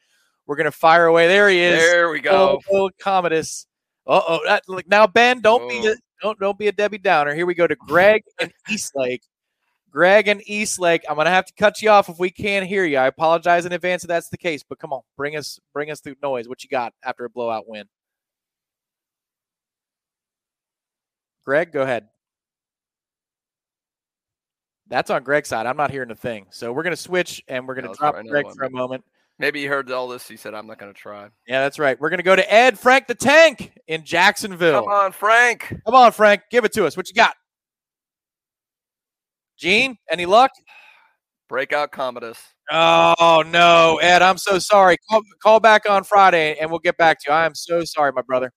We're 0.46 0.58
gonna 0.58 0.72
fire 0.72 1.06
away. 1.06 1.28
There 1.28 1.48
he 1.48 1.62
is. 1.62 1.80
There 1.80 2.10
we 2.10 2.20
go. 2.20 2.60
Oh, 2.70 2.76
oh, 2.76 2.90
Commodus. 3.00 3.66
Uh 4.06 4.20
oh. 4.28 4.82
Now, 4.88 5.08
Ben. 5.08 5.40
Don't 5.40 5.70
be 5.70 5.88
a, 5.88 5.96
don't 6.22 6.38
don't 6.38 6.58
be 6.58 6.68
a 6.68 6.72
Debbie 6.74 6.98
Downer. 6.98 7.34
Here 7.34 7.46
we 7.46 7.54
go 7.54 7.66
to 7.66 7.78
Greg 7.78 8.24
and 8.42 8.52
Eastlake. 8.70 9.24
Greg 9.92 10.28
and 10.28 10.42
Eastlake. 10.48 11.04
I'm 11.10 11.16
gonna 11.16 11.30
have 11.30 11.46
to 11.46 11.54
cut 11.54 11.82
you 11.82 11.92
off 11.92 12.10
if 12.10 12.20
we 12.20 12.30
can't 12.30 12.66
hear 12.66 12.84
you. 12.84 12.98
I 12.98 13.08
apologize 13.08 13.66
in 13.66 13.72
advance 13.72 14.04
if 14.04 14.10
that's 14.10 14.28
the 14.28 14.38
case. 14.38 14.64
But 14.68 14.80
come 14.80 14.92
on, 14.92 15.02
bring 15.16 15.38
us 15.38 15.62
bring 15.74 15.92
us 15.92 16.02
through 16.02 16.16
noise. 16.22 16.50
What 16.50 16.62
you 16.62 16.70
got 16.70 16.94
after 17.06 17.24
a 17.24 17.30
blowout 17.30 17.70
win? 17.70 17.86
Greg, 21.50 21.72
go 21.72 21.82
ahead. 21.82 22.08
That's 24.88 25.10
on 25.10 25.24
Greg's 25.24 25.50
side. 25.50 25.66
I'm 25.66 25.78
not 25.78 25.90
hearing 25.90 26.12
a 26.12 26.16
thing. 26.16 26.46
So 26.52 26.72
we're 26.72 26.84
going 26.84 26.96
to 26.96 27.02
switch 27.02 27.44
and 27.48 27.68
we're 27.68 27.74
going 27.74 27.88
to 27.88 27.94
drop 27.98 28.14
right. 28.14 28.28
Greg 28.28 28.46
for 28.56 28.66
a 28.66 28.70
moment. 28.70 29.04
Maybe 29.40 29.62
he 29.62 29.66
heard 29.66 29.92
all 29.92 30.08
this. 30.08 30.28
He 30.28 30.38
said, 30.38 30.54
I'm 30.54 30.68
not 30.68 30.78
going 30.78 30.94
to 30.94 31.00
try. 31.00 31.28
Yeah, 31.48 31.62
that's 31.62 31.80
right. 31.80 32.00
We're 32.00 32.12
going 32.12 32.20
to 32.20 32.24
go 32.24 32.36
to 32.36 32.54
Ed 32.54 32.78
Frank 32.78 33.08
the 33.08 33.16
Tank 33.16 33.72
in 33.88 34.06
Jacksonville. 34.06 34.84
Come 34.84 34.92
on, 34.92 35.12
Frank. 35.12 35.76
Come 35.88 35.96
on, 35.96 36.12
Frank. 36.12 36.44
Give 36.52 36.66
it 36.66 36.74
to 36.74 36.86
us. 36.86 36.96
What 36.96 37.10
you 37.10 37.16
got? 37.16 37.34
Gene, 39.58 39.98
any 40.08 40.28
luck? 40.28 40.52
Breakout 41.48 41.92
Commodus. 41.92 42.40
Oh, 42.70 43.44
no, 43.48 43.98
Ed. 44.04 44.22
I'm 44.22 44.38
so 44.38 44.60
sorry. 44.60 44.98
Call, 45.10 45.22
call 45.42 45.60
back 45.60 45.90
on 45.90 46.04
Friday 46.04 46.58
and 46.62 46.70
we'll 46.70 46.78
get 46.78 46.96
back 46.98 47.20
to 47.22 47.32
you. 47.32 47.34
I 47.34 47.48
am 47.48 47.56
so 47.56 47.84
sorry, 47.86 48.12
my 48.12 48.22
brother. 48.22 48.52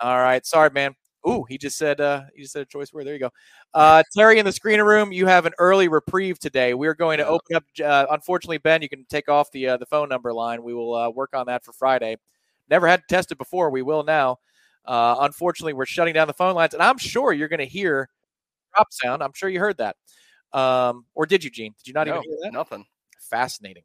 All 0.00 0.16
right. 0.16 0.46
Sorry, 0.46 0.70
man. 0.70 0.94
Ooh, 1.28 1.44
he 1.48 1.58
just 1.58 1.76
said 1.76 2.00
uh 2.00 2.22
he 2.34 2.42
just 2.42 2.52
said 2.52 2.62
a 2.62 2.66
choice 2.66 2.92
word. 2.92 3.06
There 3.06 3.12
you 3.12 3.20
go. 3.20 3.30
Uh 3.74 4.02
Terry 4.16 4.38
in 4.38 4.44
the 4.44 4.50
screener 4.50 4.86
room, 4.86 5.12
you 5.12 5.26
have 5.26 5.46
an 5.46 5.52
early 5.58 5.88
reprieve 5.88 6.38
today. 6.38 6.72
We're 6.74 6.94
going 6.94 7.18
to 7.18 7.26
open 7.26 7.56
up 7.56 7.64
uh, 7.84 8.06
unfortunately 8.10 8.58
Ben, 8.58 8.82
you 8.82 8.88
can 8.88 9.04
take 9.08 9.28
off 9.28 9.50
the 9.52 9.68
uh, 9.68 9.76
the 9.76 9.86
phone 9.86 10.08
number 10.08 10.32
line. 10.32 10.62
We 10.62 10.72
will 10.74 10.94
uh, 10.94 11.10
work 11.10 11.30
on 11.34 11.46
that 11.46 11.64
for 11.64 11.72
Friday. 11.72 12.16
Never 12.70 12.86
had 12.86 13.00
to 13.00 13.14
test 13.14 13.32
it 13.32 13.38
before. 13.38 13.70
We 13.70 13.82
will 13.82 14.02
now. 14.02 14.38
Uh 14.86 15.16
unfortunately, 15.20 15.74
we're 15.74 15.86
shutting 15.86 16.14
down 16.14 16.26
the 16.26 16.34
phone 16.34 16.54
lines 16.54 16.72
and 16.72 16.82
I'm 16.82 16.98
sure 16.98 17.32
you're 17.32 17.48
going 17.48 17.58
to 17.58 17.66
hear 17.66 18.08
drop 18.74 18.88
sound. 18.90 19.22
I'm 19.22 19.32
sure 19.34 19.50
you 19.50 19.60
heard 19.60 19.78
that. 19.78 19.96
Um 20.52 21.04
or 21.14 21.26
did 21.26 21.44
you, 21.44 21.50
Gene? 21.50 21.74
Did 21.78 21.88
you 21.88 21.92
not 21.92 22.06
no, 22.06 22.14
even 22.14 22.22
hear 22.22 22.38
that? 22.44 22.52
nothing. 22.54 22.86
Fascinating. 23.20 23.82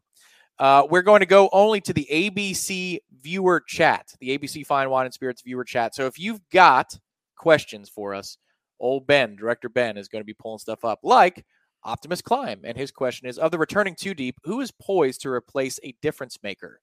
Uh, 0.57 0.88
we're 0.89 1.01
going 1.01 1.19
to 1.19 1.25
go 1.25 1.49
only 1.51 1.81
to 1.81 1.91
the 1.91 2.07
ABC 2.09 2.99
viewer 3.21 3.61
chat, 3.67 4.13
the 4.21 4.38
ABC 4.38 4.65
Fine 4.65 4.89
Wine 4.89 5.05
and 5.05 5.13
Spirits 5.13 5.41
viewer 5.41 5.65
chat. 5.65 5.93
So 5.93 6.05
if 6.05 6.17
you've 6.17 6.39
got 6.49 6.97
questions 7.36 7.89
for 7.89 8.13
us, 8.13 8.38
old 8.79 9.07
Ben, 9.07 9.36
director 9.36 9.69
Ben, 9.69 9.97
is 9.97 10.07
going 10.07 10.21
to 10.21 10.25
be 10.25 10.33
pulling 10.33 10.59
stuff 10.59 10.86
up 10.86 10.99
like 11.03 11.45
Optimus 11.83 12.21
Climb. 12.21 12.61
And 12.63 12.77
his 12.77 12.91
question 12.91 13.27
is 13.27 13.38
Of 13.38 13.51
the 13.51 13.57
returning 13.57 13.95
two 13.95 14.13
deep, 14.13 14.36
who 14.43 14.61
is 14.61 14.71
poised 14.71 15.21
to 15.21 15.29
replace 15.29 15.79
a 15.83 15.95
difference 16.01 16.38
maker? 16.43 16.81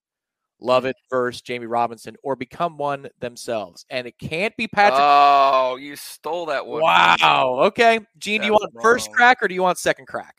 Lovett 0.63 0.97
versus 1.11 1.43
Jamie 1.43 1.67
Robinson 1.67 2.17
or 2.23 2.37
become 2.37 2.79
one 2.79 3.09
themselves. 3.21 3.85
And 3.91 4.07
it 4.07 4.19
can't 4.19 4.57
be 4.57 4.69
Patrick. 4.69 5.01
Oh, 5.03 5.77
you 5.77 5.97
stole 5.97 6.47
that 6.47 6.67
one. 6.67 6.81
wow. 6.81 7.59
Okay. 7.65 8.01
Gene, 8.19 8.41
do 8.41 8.47
you 8.47 8.53
want 8.53 8.73
first 8.81 9.11
crack 9.13 9.43
or 9.43 9.49
do 9.49 9.55
you 9.55 9.63
want 9.63 9.79
second 9.79 10.07
crack? 10.07 10.37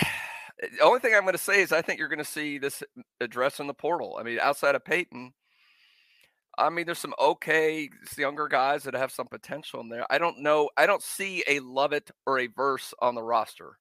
The 0.78 0.84
only 0.84 1.00
thing 1.00 1.14
I'm 1.14 1.22
going 1.22 1.32
to 1.32 1.38
say 1.38 1.60
is 1.60 1.72
I 1.72 1.82
think 1.82 1.98
you're 1.98 2.08
going 2.08 2.20
to 2.20 2.24
see 2.24 2.56
this 2.56 2.82
address 3.20 3.60
in 3.60 3.66
the 3.66 3.74
portal. 3.74 4.16
I 4.18 4.22
mean, 4.22 4.38
outside 4.40 4.74
of 4.76 4.84
Payton, 4.84 5.34
I 6.58 6.70
mean, 6.70 6.86
there's 6.86 6.98
some 6.98 7.14
okay 7.20 7.88
younger 8.16 8.48
guys 8.48 8.84
that 8.84 8.94
have 8.94 9.12
some 9.12 9.26
potential 9.26 9.80
in 9.80 9.88
there. 9.88 10.06
I 10.10 10.18
don't 10.18 10.38
know. 10.40 10.70
I 10.76 10.86
don't 10.86 11.02
see 11.02 11.42
a 11.48 11.60
Lovett 11.60 12.10
or 12.26 12.38
a 12.38 12.46
Verse 12.48 12.94
on 13.00 13.14
the 13.14 13.22
roster. 13.22 13.78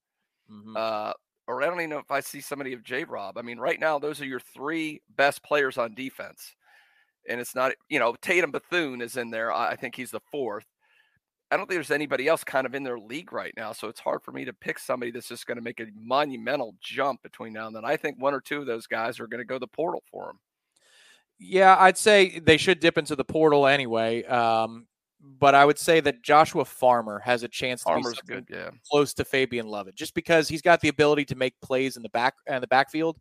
Mhm. 0.49 0.77
Uh, 0.77 1.13
or 1.47 1.61
I 1.61 1.65
don't 1.67 1.79
even 1.79 1.89
know 1.89 1.99
if 1.99 2.11
I 2.11 2.21
see 2.21 2.41
somebody 2.41 2.73
of 2.73 2.83
J 2.83 3.03
Rob. 3.03 3.37
I 3.37 3.41
mean, 3.41 3.59
right 3.59 3.79
now, 3.79 3.99
those 3.99 4.21
are 4.21 4.25
your 4.25 4.39
three 4.39 5.01
best 5.09 5.43
players 5.43 5.77
on 5.77 5.93
defense. 5.95 6.55
And 7.29 7.39
it's 7.41 7.55
not, 7.55 7.73
you 7.89 7.99
know, 7.99 8.15
Tatum 8.21 8.51
Bethune 8.51 9.01
is 9.01 9.17
in 9.17 9.29
there. 9.31 9.51
I 9.51 9.71
I 9.71 9.75
think 9.75 9.95
he's 9.95 10.11
the 10.11 10.21
fourth. 10.31 10.65
I 11.51 11.57
don't 11.57 11.67
think 11.67 11.77
there's 11.77 11.91
anybody 11.91 12.27
else 12.27 12.43
kind 12.43 12.65
of 12.65 12.75
in 12.75 12.83
their 12.83 12.99
league 12.99 13.31
right 13.33 13.53
now. 13.55 13.73
So 13.73 13.87
it's 13.87 13.99
hard 13.99 14.23
for 14.23 14.31
me 14.31 14.45
to 14.45 14.53
pick 14.53 14.79
somebody 14.79 15.11
that's 15.11 15.27
just 15.27 15.45
going 15.47 15.57
to 15.57 15.61
make 15.63 15.79
a 15.79 15.87
monumental 15.95 16.75
jump 16.81 17.21
between 17.23 17.53
now 17.53 17.67
and 17.67 17.75
then. 17.75 17.85
I 17.85 17.97
think 17.97 18.19
one 18.19 18.33
or 18.33 18.41
two 18.41 18.59
of 18.61 18.65
those 18.67 18.87
guys 18.87 19.19
are 19.19 19.27
going 19.27 19.39
to 19.39 19.45
go 19.45 19.59
the 19.59 19.67
portal 19.67 20.03
for 20.11 20.31
him. 20.31 20.39
Yeah, 21.45 21.75
I'd 21.77 21.97
say 21.97 22.39
they 22.39 22.57
should 22.57 22.79
dip 22.79 22.97
into 22.97 23.15
the 23.15 23.25
portal 23.25 23.67
anyway. 23.67 24.23
Um, 24.23 24.87
but 25.21 25.55
I 25.55 25.65
would 25.65 25.77
say 25.79 25.99
that 26.01 26.21
Joshua 26.23 26.65
Farmer 26.65 27.19
has 27.19 27.43
a 27.43 27.47
chance 27.47 27.81
to 27.81 27.85
Farmer's 27.85 28.19
be 28.21 28.33
good, 28.33 28.45
yeah. 28.49 28.69
close 28.89 29.13
to 29.15 29.25
Fabian 29.25 29.67
Lovett, 29.67 29.95
just 29.95 30.13
because 30.13 30.47
he's 30.47 30.61
got 30.61 30.81
the 30.81 30.89
ability 30.89 31.25
to 31.25 31.35
make 31.35 31.53
plays 31.61 31.95
in 31.97 32.03
the 32.03 32.09
back 32.09 32.33
and 32.47 32.61
the 32.63 32.67
backfield. 32.67 33.17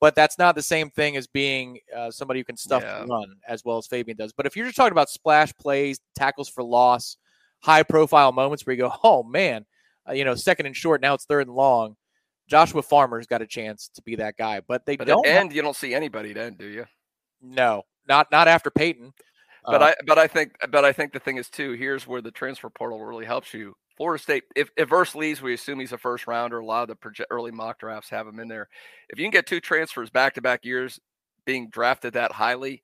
But 0.00 0.14
that's 0.14 0.38
not 0.38 0.54
the 0.54 0.62
same 0.62 0.90
thing 0.90 1.16
as 1.16 1.26
being 1.26 1.78
uh, 1.94 2.10
somebody 2.10 2.40
who 2.40 2.44
can 2.44 2.56
stuff 2.56 2.82
Yeah. 2.82 3.04
run 3.08 3.34
as 3.46 3.64
well 3.64 3.78
as 3.78 3.86
Fabian 3.86 4.16
does. 4.16 4.32
But 4.32 4.46
if 4.46 4.56
you're 4.56 4.64
just 4.66 4.76
talking 4.76 4.92
about 4.92 5.10
splash 5.10 5.52
plays, 5.60 6.00
tackles 6.14 6.48
for 6.48 6.62
loss, 6.64 7.16
high 7.60 7.82
profile 7.82 8.32
moments 8.32 8.64
where 8.64 8.74
you 8.74 8.80
go, 8.82 8.92
oh 9.04 9.22
man, 9.22 9.66
uh, 10.08 10.12
you 10.12 10.24
know, 10.24 10.34
second 10.34 10.66
and 10.66 10.74
short, 10.76 11.00
now 11.02 11.14
it's 11.14 11.26
third 11.26 11.46
and 11.46 11.54
long. 11.56 11.96
Joshua 12.48 12.82
Farmer's 12.82 13.26
got 13.26 13.42
a 13.42 13.46
chance 13.46 13.90
to 13.94 14.02
be 14.02 14.16
that 14.16 14.36
guy, 14.36 14.60
but 14.66 14.86
they 14.86 14.96
But 14.96 15.06
don't. 15.06 15.26
And 15.26 15.48
have- 15.48 15.54
you 15.56 15.62
don't 15.62 15.76
see 15.76 15.94
anybody 15.94 16.32
then, 16.32 16.54
do 16.54 16.66
you? 16.66 16.86
No, 17.40 17.84
not 18.08 18.30
not 18.30 18.48
after 18.48 18.70
Payton. 18.70 19.12
But 19.70 19.82
Uh, 19.82 19.86
I 19.86 19.94
but 20.06 20.18
I 20.18 20.26
think 20.26 20.52
but 20.70 20.84
I 20.84 20.92
think 20.92 21.12
the 21.12 21.20
thing 21.20 21.36
is 21.36 21.48
too. 21.50 21.72
Here's 21.72 22.06
where 22.06 22.22
the 22.22 22.30
transfer 22.30 22.70
portal 22.70 23.04
really 23.04 23.24
helps 23.26 23.52
you. 23.54 23.74
Florida 23.96 24.22
State, 24.22 24.44
if 24.56 24.70
if 24.76 24.88
Verse 24.88 25.14
leaves, 25.14 25.42
we 25.42 25.54
assume 25.54 25.80
he's 25.80 25.92
a 25.92 25.98
first 25.98 26.26
rounder. 26.26 26.58
A 26.58 26.64
lot 26.64 26.82
of 26.82 26.88
the 26.88 26.96
proje- 26.96 27.26
early 27.30 27.50
mock 27.50 27.78
drafts 27.78 28.10
have 28.10 28.26
him 28.26 28.40
in 28.40 28.48
there. 28.48 28.68
If 29.10 29.18
you 29.18 29.24
can 29.24 29.30
get 29.30 29.46
two 29.46 29.60
transfers 29.60 30.10
back 30.10 30.34
to 30.34 30.42
back 30.42 30.64
years 30.64 30.98
being 31.44 31.68
drafted 31.70 32.14
that 32.14 32.32
highly, 32.32 32.82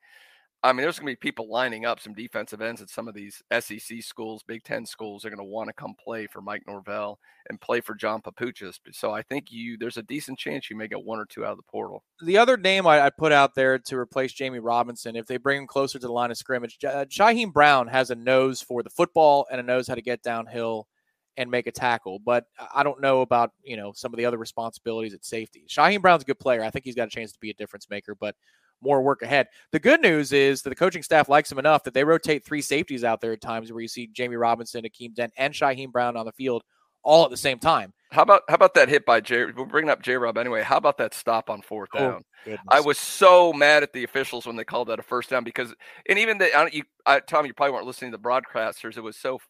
I 0.67 0.73
mean, 0.73 0.83
there's 0.83 0.99
going 0.99 1.07
to 1.07 1.13
be 1.13 1.29
people 1.29 1.49
lining 1.49 1.85
up 1.85 2.01
some 2.01 2.13
defensive 2.13 2.61
ends 2.61 2.83
at 2.83 2.91
some 2.91 3.07
of 3.07 3.15
these 3.15 3.41
SEC 3.61 4.03
schools, 4.03 4.43
Big 4.43 4.65
Ten 4.65 4.85
schools. 4.85 5.23
They're 5.23 5.31
going 5.31 5.39
to 5.39 5.45
want 5.45 5.69
to 5.69 5.73
come 5.73 5.95
play 6.03 6.27
for 6.27 6.43
Mike 6.43 6.65
Norvell 6.67 7.21
and 7.49 7.61
play 7.61 7.81
for 7.81 7.95
John 7.95 8.21
Papuchis. 8.21 8.81
So 8.91 9.13
I 9.13 9.23
think 9.23 9.47
you 9.51 9.79
there's 9.79 9.97
a 9.97 10.03
decent 10.03 10.41
chance 10.41 10.69
you 10.69 10.77
may 10.77 10.89
get 10.89 11.05
one 11.05 11.21
or 11.21 11.25
two 11.25 11.45
out 11.45 11.53
of 11.53 11.57
the 11.57 11.63
portal. 11.63 12.03
The 12.21 12.39
other 12.39 12.57
name 12.57 12.85
I, 12.85 13.01
I 13.01 13.11
put 13.11 13.31
out 13.31 13.55
there 13.55 13.79
to 13.79 13.97
replace 13.97 14.33
Jamie 14.33 14.59
Robinson, 14.59 15.15
if 15.15 15.27
they 15.27 15.37
bring 15.37 15.63
him 15.63 15.67
closer 15.69 16.01
to 16.01 16.07
the 16.07 16.13
line 16.13 16.33
of 16.33 16.37
scrimmage, 16.37 16.79
uh, 16.85 17.05
Shyheim 17.05 17.53
Brown 17.53 17.87
has 17.87 18.11
a 18.11 18.17
nose 18.17 18.61
for 18.61 18.83
the 18.83 18.91
football 18.91 19.47
and 19.53 19.61
a 19.61 19.63
nose 19.63 19.87
how 19.87 19.95
to 19.95 20.03
get 20.03 20.25
downhill 20.25 20.89
and 21.37 21.49
make 21.49 21.69
a 21.69 21.73
tackle. 21.73 22.19
But 22.19 22.47
I 22.75 22.83
don't 22.83 23.01
know 23.01 23.21
about 23.21 23.53
you 23.63 23.77
know 23.77 23.93
some 23.95 24.13
of 24.13 24.19
the 24.19 24.25
other 24.25 24.39
responsibilities 24.39 25.15
at 25.15 25.25
safety. 25.25 25.65
Shyheim 25.69 26.03
Brown's 26.03 26.23
a 26.23 26.27
good 26.27 26.41
player. 26.41 26.65
I 26.65 26.71
think 26.71 26.85
he's 26.85 26.97
got 26.97 27.07
a 27.07 27.11
chance 27.11 27.31
to 27.33 27.39
be 27.39 27.51
a 27.51 27.55
difference 27.55 27.89
maker, 27.89 28.17
but 28.17 28.35
more 28.83 29.03
work 29.03 29.23
ahead. 29.23 29.49
The 29.73 29.81
good 29.81 30.01
news 30.01 30.33
is 30.33 30.63
that 30.63 30.71
the 30.71 30.77
coaching 30.77 31.03
staff 31.03 31.29
likes 31.29 31.51
him 31.51 31.59
enough 31.59 31.85
that 31.85 31.95
they 31.95 32.05
rotate 32.05 32.45
three 32.45 32.63
safeties 32.63 33.05
out 33.05 33.21
there 33.21 33.33
at 33.33 33.41
times 33.41 33.73
where 33.73 33.81
you 33.81 33.89
see 33.89 34.09
Jamie 34.09 34.37
Robinson, 34.37 34.85
Akeem 34.85 35.15
Dent, 35.15 35.33
and 35.37 35.55
Shyheim 35.55 35.93
Brown 35.93 36.17
on 36.17 36.27
the 36.27 36.33
field 36.33 36.63
all 37.07 37.25
at 37.25 37.31
the 37.31 37.37
same 37.37 37.59
time. 37.59 37.93
How 38.11 38.23
about 38.23 38.43
how 38.49 38.55
about 38.55 38.75
that 38.75 38.89
hit 38.89 39.07
by 39.07 39.21
J? 39.21 39.47
We're 39.47 39.65
bringing 39.65 39.91
up 39.91 40.03
J. 40.03 40.17
Rob 40.17 40.39
anyway. 40.39 40.63
How 40.63 40.77
about 40.77 40.99
that 40.99 41.15
stop 41.15 41.51
on 41.51 41.63
fourth 41.63 41.91
oh, 41.95 41.99
down? 41.99 42.25
Oh, 42.47 42.57
I 42.69 42.81
was 42.81 42.99
so 42.99 43.53
mad 43.53 43.83
at 43.83 43.93
the 43.93 44.05
officials 44.05 44.47
when 44.47 44.57
they 44.57 44.65
called 44.65 44.89
that 44.89 44.99
a 44.99 45.03
first 45.03 45.31
down 45.31 45.45
because, 45.45 45.75
and 46.09 46.19
even 46.19 46.39
the 46.39 46.55
I, 46.55 46.63
don't, 46.63 46.75
you, 46.75 46.85
I, 47.05 47.21
Tom, 47.21 47.47
you 47.47 47.55
probably 47.55 47.73
weren't 47.73 47.87
listening 47.87 48.13
to 48.13 48.17
the 48.17 48.23
broadcasters. 48.23 48.97
It 48.97 49.03
was 49.03 49.17
so 49.17 49.41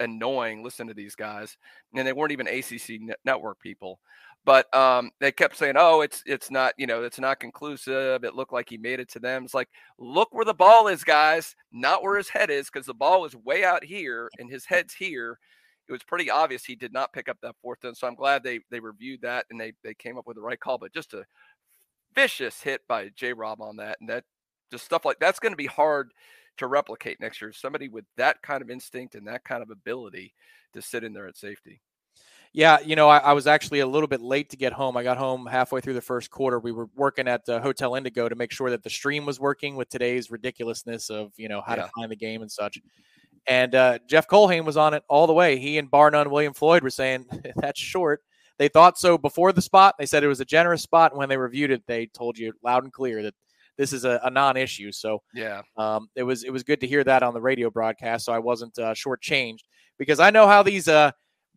annoying 0.00 0.62
listening 0.62 0.88
to 0.88 0.94
these 0.94 1.14
guys, 1.14 1.56
and 1.94 2.06
they 2.06 2.12
weren't 2.12 2.32
even 2.32 2.46
ACC 2.46 3.16
network 3.24 3.60
people. 3.60 4.00
But 4.44 4.74
um, 4.74 5.10
they 5.20 5.32
kept 5.32 5.56
saying, 5.56 5.74
"Oh, 5.78 6.02
it's 6.02 6.22
it's 6.26 6.50
not 6.50 6.74
you 6.76 6.86
know 6.86 7.02
it's 7.02 7.18
not 7.18 7.40
conclusive. 7.40 8.24
It 8.24 8.34
looked 8.34 8.52
like 8.52 8.68
he 8.68 8.76
made 8.78 9.00
it 9.00 9.08
to 9.12 9.18
them." 9.18 9.44
It's 9.44 9.54
like, 9.54 9.68
look 9.98 10.28
where 10.32 10.44
the 10.44 10.54
ball 10.54 10.88
is, 10.88 11.02
guys, 11.04 11.56
not 11.72 12.02
where 12.02 12.16
his 12.16 12.28
head 12.28 12.50
is, 12.50 12.68
because 12.70 12.86
the 12.86 12.94
ball 12.94 13.22
was 13.22 13.34
way 13.34 13.64
out 13.64 13.84
here 13.84 14.28
and 14.38 14.50
his 14.50 14.66
head's 14.66 14.94
here 14.94 15.38
it 15.88 15.92
was 15.92 16.02
pretty 16.02 16.30
obvious 16.30 16.64
he 16.64 16.74
did 16.76 16.92
not 16.92 17.12
pick 17.12 17.28
up 17.28 17.38
that 17.42 17.56
fourth 17.60 17.80
down. 17.80 17.94
So 17.94 18.06
I'm 18.06 18.14
glad 18.14 18.42
they 18.42 18.60
they 18.70 18.80
reviewed 18.80 19.22
that 19.22 19.46
and 19.50 19.60
they 19.60 19.72
they 19.82 19.94
came 19.94 20.16
up 20.18 20.26
with 20.26 20.36
the 20.36 20.42
right 20.42 20.58
call. 20.58 20.78
But 20.78 20.94
just 20.94 21.14
a 21.14 21.24
vicious 22.14 22.62
hit 22.62 22.82
by 22.88 23.10
J 23.14 23.32
Rob 23.32 23.60
on 23.60 23.76
that, 23.76 23.98
and 24.00 24.08
that 24.08 24.24
just 24.70 24.84
stuff 24.84 25.04
like 25.04 25.18
that's 25.20 25.38
going 25.38 25.52
to 25.52 25.56
be 25.56 25.66
hard 25.66 26.12
to 26.58 26.66
replicate 26.66 27.20
next 27.20 27.40
year. 27.42 27.52
Somebody 27.52 27.88
with 27.88 28.04
that 28.16 28.40
kind 28.42 28.62
of 28.62 28.70
instinct 28.70 29.14
and 29.14 29.26
that 29.26 29.44
kind 29.44 29.62
of 29.62 29.70
ability 29.70 30.34
to 30.72 30.82
sit 30.82 31.04
in 31.04 31.12
there 31.12 31.26
at 31.26 31.36
safety. 31.36 31.80
Yeah, 32.56 32.78
you 32.84 32.94
know, 32.94 33.08
I, 33.08 33.18
I, 33.18 33.32
was 33.32 33.48
actually 33.48 33.80
a 33.80 33.86
little 33.86 34.06
bit 34.06 34.20
late 34.20 34.48
to 34.50 34.56
get 34.56 34.72
home. 34.72 34.96
I 34.96 35.02
got 35.02 35.16
home 35.16 35.44
halfway 35.44 35.80
through 35.80 35.94
the 35.94 36.00
first 36.00 36.30
quarter. 36.30 36.60
We 36.60 36.70
were 36.70 36.88
working 36.94 37.26
at 37.26 37.44
the 37.44 37.60
Hotel 37.60 37.96
Indigo 37.96 38.28
to 38.28 38.36
make 38.36 38.52
sure 38.52 38.70
that 38.70 38.84
the 38.84 38.90
stream 38.90 39.26
was 39.26 39.40
working 39.40 39.74
with 39.74 39.88
today's 39.88 40.30
ridiculousness 40.30 41.10
of 41.10 41.32
you 41.36 41.48
know 41.48 41.60
how 41.66 41.74
yeah. 41.74 41.82
to 41.82 41.90
find 41.96 42.12
the 42.12 42.16
game 42.16 42.42
and 42.42 42.50
such. 42.50 42.78
And 43.48 43.74
uh, 43.74 43.98
Jeff 44.08 44.28
Colhane 44.28 44.64
was 44.64 44.76
on 44.76 44.94
it 44.94 45.02
all 45.08 45.26
the 45.26 45.32
way. 45.32 45.58
He 45.58 45.78
and 45.78 45.90
bar 45.90 46.12
none 46.12 46.30
William 46.30 46.54
Floyd 46.54 46.84
were 46.84 46.90
saying 46.90 47.26
that's 47.56 47.80
short. 47.80 48.20
They 48.58 48.68
thought 48.68 48.98
so 48.98 49.18
before 49.18 49.52
the 49.52 49.60
spot. 49.60 49.96
They 49.98 50.06
said 50.06 50.22
it 50.22 50.28
was 50.28 50.40
a 50.40 50.44
generous 50.44 50.82
spot. 50.82 51.10
And 51.10 51.18
when 51.18 51.28
they 51.28 51.36
reviewed 51.36 51.72
it, 51.72 51.82
they 51.88 52.06
told 52.06 52.38
you 52.38 52.52
loud 52.62 52.84
and 52.84 52.92
clear 52.92 53.20
that 53.24 53.34
this 53.76 53.92
is 53.92 54.04
a, 54.04 54.20
a 54.22 54.30
non-issue. 54.30 54.92
So 54.92 55.22
yeah, 55.34 55.62
um, 55.76 56.08
it 56.14 56.22
was 56.22 56.44
it 56.44 56.52
was 56.52 56.62
good 56.62 56.80
to 56.82 56.86
hear 56.86 57.02
that 57.02 57.24
on 57.24 57.34
the 57.34 57.40
radio 57.40 57.68
broadcast. 57.68 58.24
So 58.24 58.32
I 58.32 58.38
wasn't 58.38 58.78
uh, 58.78 58.94
shortchanged 58.94 59.64
because 59.98 60.20
I 60.20 60.30
know 60.30 60.46
how 60.46 60.62
these 60.62 60.86
uh, 60.86 61.10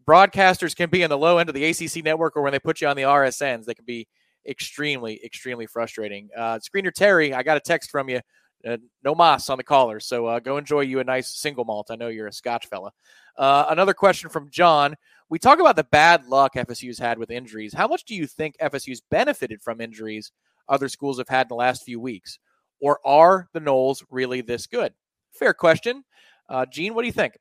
broadcasters 0.07 0.75
can 0.75 0.89
be 0.89 1.03
in 1.03 1.09
the 1.09 1.17
low 1.17 1.37
end 1.37 1.49
of 1.49 1.55
the 1.55 1.65
ACC 1.65 2.03
network 2.03 2.35
or 2.35 2.41
when 2.41 2.51
they 2.51 2.59
put 2.59 2.81
you 2.81 2.87
on 2.87 2.95
the 2.95 3.03
RSNs, 3.03 3.65
they 3.65 3.73
can 3.73 3.85
be 3.85 4.07
extremely 4.47 5.19
extremely 5.23 5.65
frustrating. 5.65 6.29
Uh, 6.35 6.59
Screener 6.59 6.93
Terry, 6.93 7.33
I 7.33 7.43
got 7.43 7.57
a 7.57 7.61
text 7.61 7.91
from 7.91 8.09
you 8.09 8.21
uh, 8.67 8.77
no 9.03 9.13
moss 9.13 9.49
on 9.49 9.57
the 9.57 9.63
caller. 9.63 9.99
So 9.99 10.25
uh, 10.25 10.39
go 10.39 10.57
enjoy 10.57 10.81
you 10.81 10.99
a 10.99 11.03
nice 11.03 11.35
single 11.35 11.65
malt. 11.65 11.87
I 11.89 11.95
know 11.95 12.07
you're 12.07 12.27
a 12.27 12.33
Scotch 12.33 12.67
fella. 12.67 12.91
Uh, 13.37 13.65
another 13.69 13.93
question 13.93 14.29
from 14.29 14.49
John. 14.49 14.95
We 15.29 15.39
talk 15.39 15.59
about 15.59 15.75
the 15.75 15.83
bad 15.83 16.25
luck 16.27 16.55
FSU's 16.55 16.97
had 16.97 17.19
with 17.19 17.29
injuries. 17.29 17.73
How 17.73 17.87
much 17.87 18.05
do 18.05 18.15
you 18.15 18.25
think 18.25 18.55
FSU's 18.61 19.01
benefited 19.11 19.61
from 19.61 19.81
injuries 19.81 20.31
other 20.69 20.89
schools 20.89 21.17
have 21.17 21.29
had 21.29 21.45
in 21.45 21.49
the 21.49 21.55
last 21.55 21.83
few 21.83 21.99
weeks? 21.99 22.39
Or 22.79 22.99
are 23.05 23.47
the 23.53 23.59
Noles 23.59 24.03
really 24.09 24.41
this 24.41 24.67
good? 24.67 24.93
Fair 25.31 25.53
question. 25.53 26.03
Uh, 26.49 26.65
Gene, 26.65 26.93
what 26.93 27.01
do 27.01 27.07
you 27.07 27.13
think? 27.13 27.37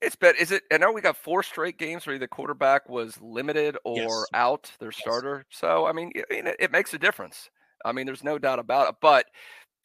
It's 0.00 0.16
been, 0.16 0.34
is 0.38 0.52
it? 0.52 0.62
I 0.72 0.78
know 0.78 0.92
we 0.92 1.00
got 1.00 1.16
four 1.16 1.42
straight 1.42 1.76
games 1.76 2.06
where 2.06 2.18
the 2.18 2.28
quarterback 2.28 2.88
was 2.88 3.20
limited 3.20 3.76
or 3.84 3.96
yes. 3.96 4.26
out, 4.32 4.70
their 4.78 4.90
yes. 4.90 5.00
starter. 5.00 5.44
So, 5.50 5.86
I 5.86 5.92
mean, 5.92 6.12
it, 6.14 6.56
it 6.60 6.72
makes 6.72 6.94
a 6.94 6.98
difference. 6.98 7.50
I 7.84 7.92
mean, 7.92 8.06
there's 8.06 8.24
no 8.24 8.38
doubt 8.38 8.60
about 8.60 8.88
it. 8.88 8.94
But 9.00 9.26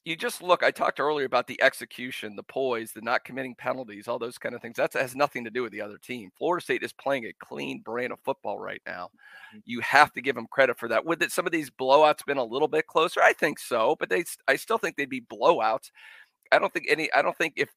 you 0.06 0.16
just 0.16 0.44
look. 0.44 0.64
I 0.64 0.70
talked 0.70 1.00
earlier 1.00 1.26
about 1.26 1.48
the 1.48 1.62
execution, 1.64 2.36
the 2.36 2.44
poise, 2.44 2.92
the 2.92 3.02
not 3.02 3.24
committing 3.24 3.56
penalties, 3.56 4.08
all 4.08 4.20
those 4.20 4.38
kind 4.38 4.54
of 4.54 4.62
things. 4.62 4.76
That 4.76 4.94
has 4.94 5.16
nothing 5.16 5.46
to 5.46 5.50
do 5.50 5.64
with 5.64 5.72
the 5.72 5.82
other 5.82 5.98
team. 5.98 6.30
Florida 6.38 6.64
State 6.64 6.84
is 6.84 6.94
playing 6.94 7.26
a 7.26 7.34
clean 7.44 7.82
brand 7.82 8.12
of 8.12 8.20
football 8.20 8.60
right 8.60 8.82
now. 8.86 9.06
Mm-hmm. 9.06 9.60
You 9.66 9.80
have 9.80 10.12
to 10.14 10.22
give 10.22 10.36
them 10.36 10.48
credit 10.52 10.78
for 10.78 10.90
that. 10.90 11.06
Would 11.06 11.24
it, 11.24 11.32
some 11.32 11.46
of 11.46 11.52
these 11.52 11.72
blowouts 11.72 12.26
been 12.26 12.38
a 12.38 12.44
little 12.44 12.68
bit 12.68 12.86
closer? 12.86 13.22
I 13.22 13.34
think 13.34 13.60
so, 13.60 13.96
but 14.00 14.10
they, 14.10 14.26
I 14.48 14.58
still 14.58 14.78
think 14.78 14.96
they'd 14.96 15.10
be 15.10 15.22
blowouts. 15.22 15.90
I 16.52 16.60
don't 16.60 16.72
think 16.72 16.86
any. 16.90 17.12
I 17.14 17.22
don't 17.22 17.38
think 17.38 17.54
if 17.56 17.70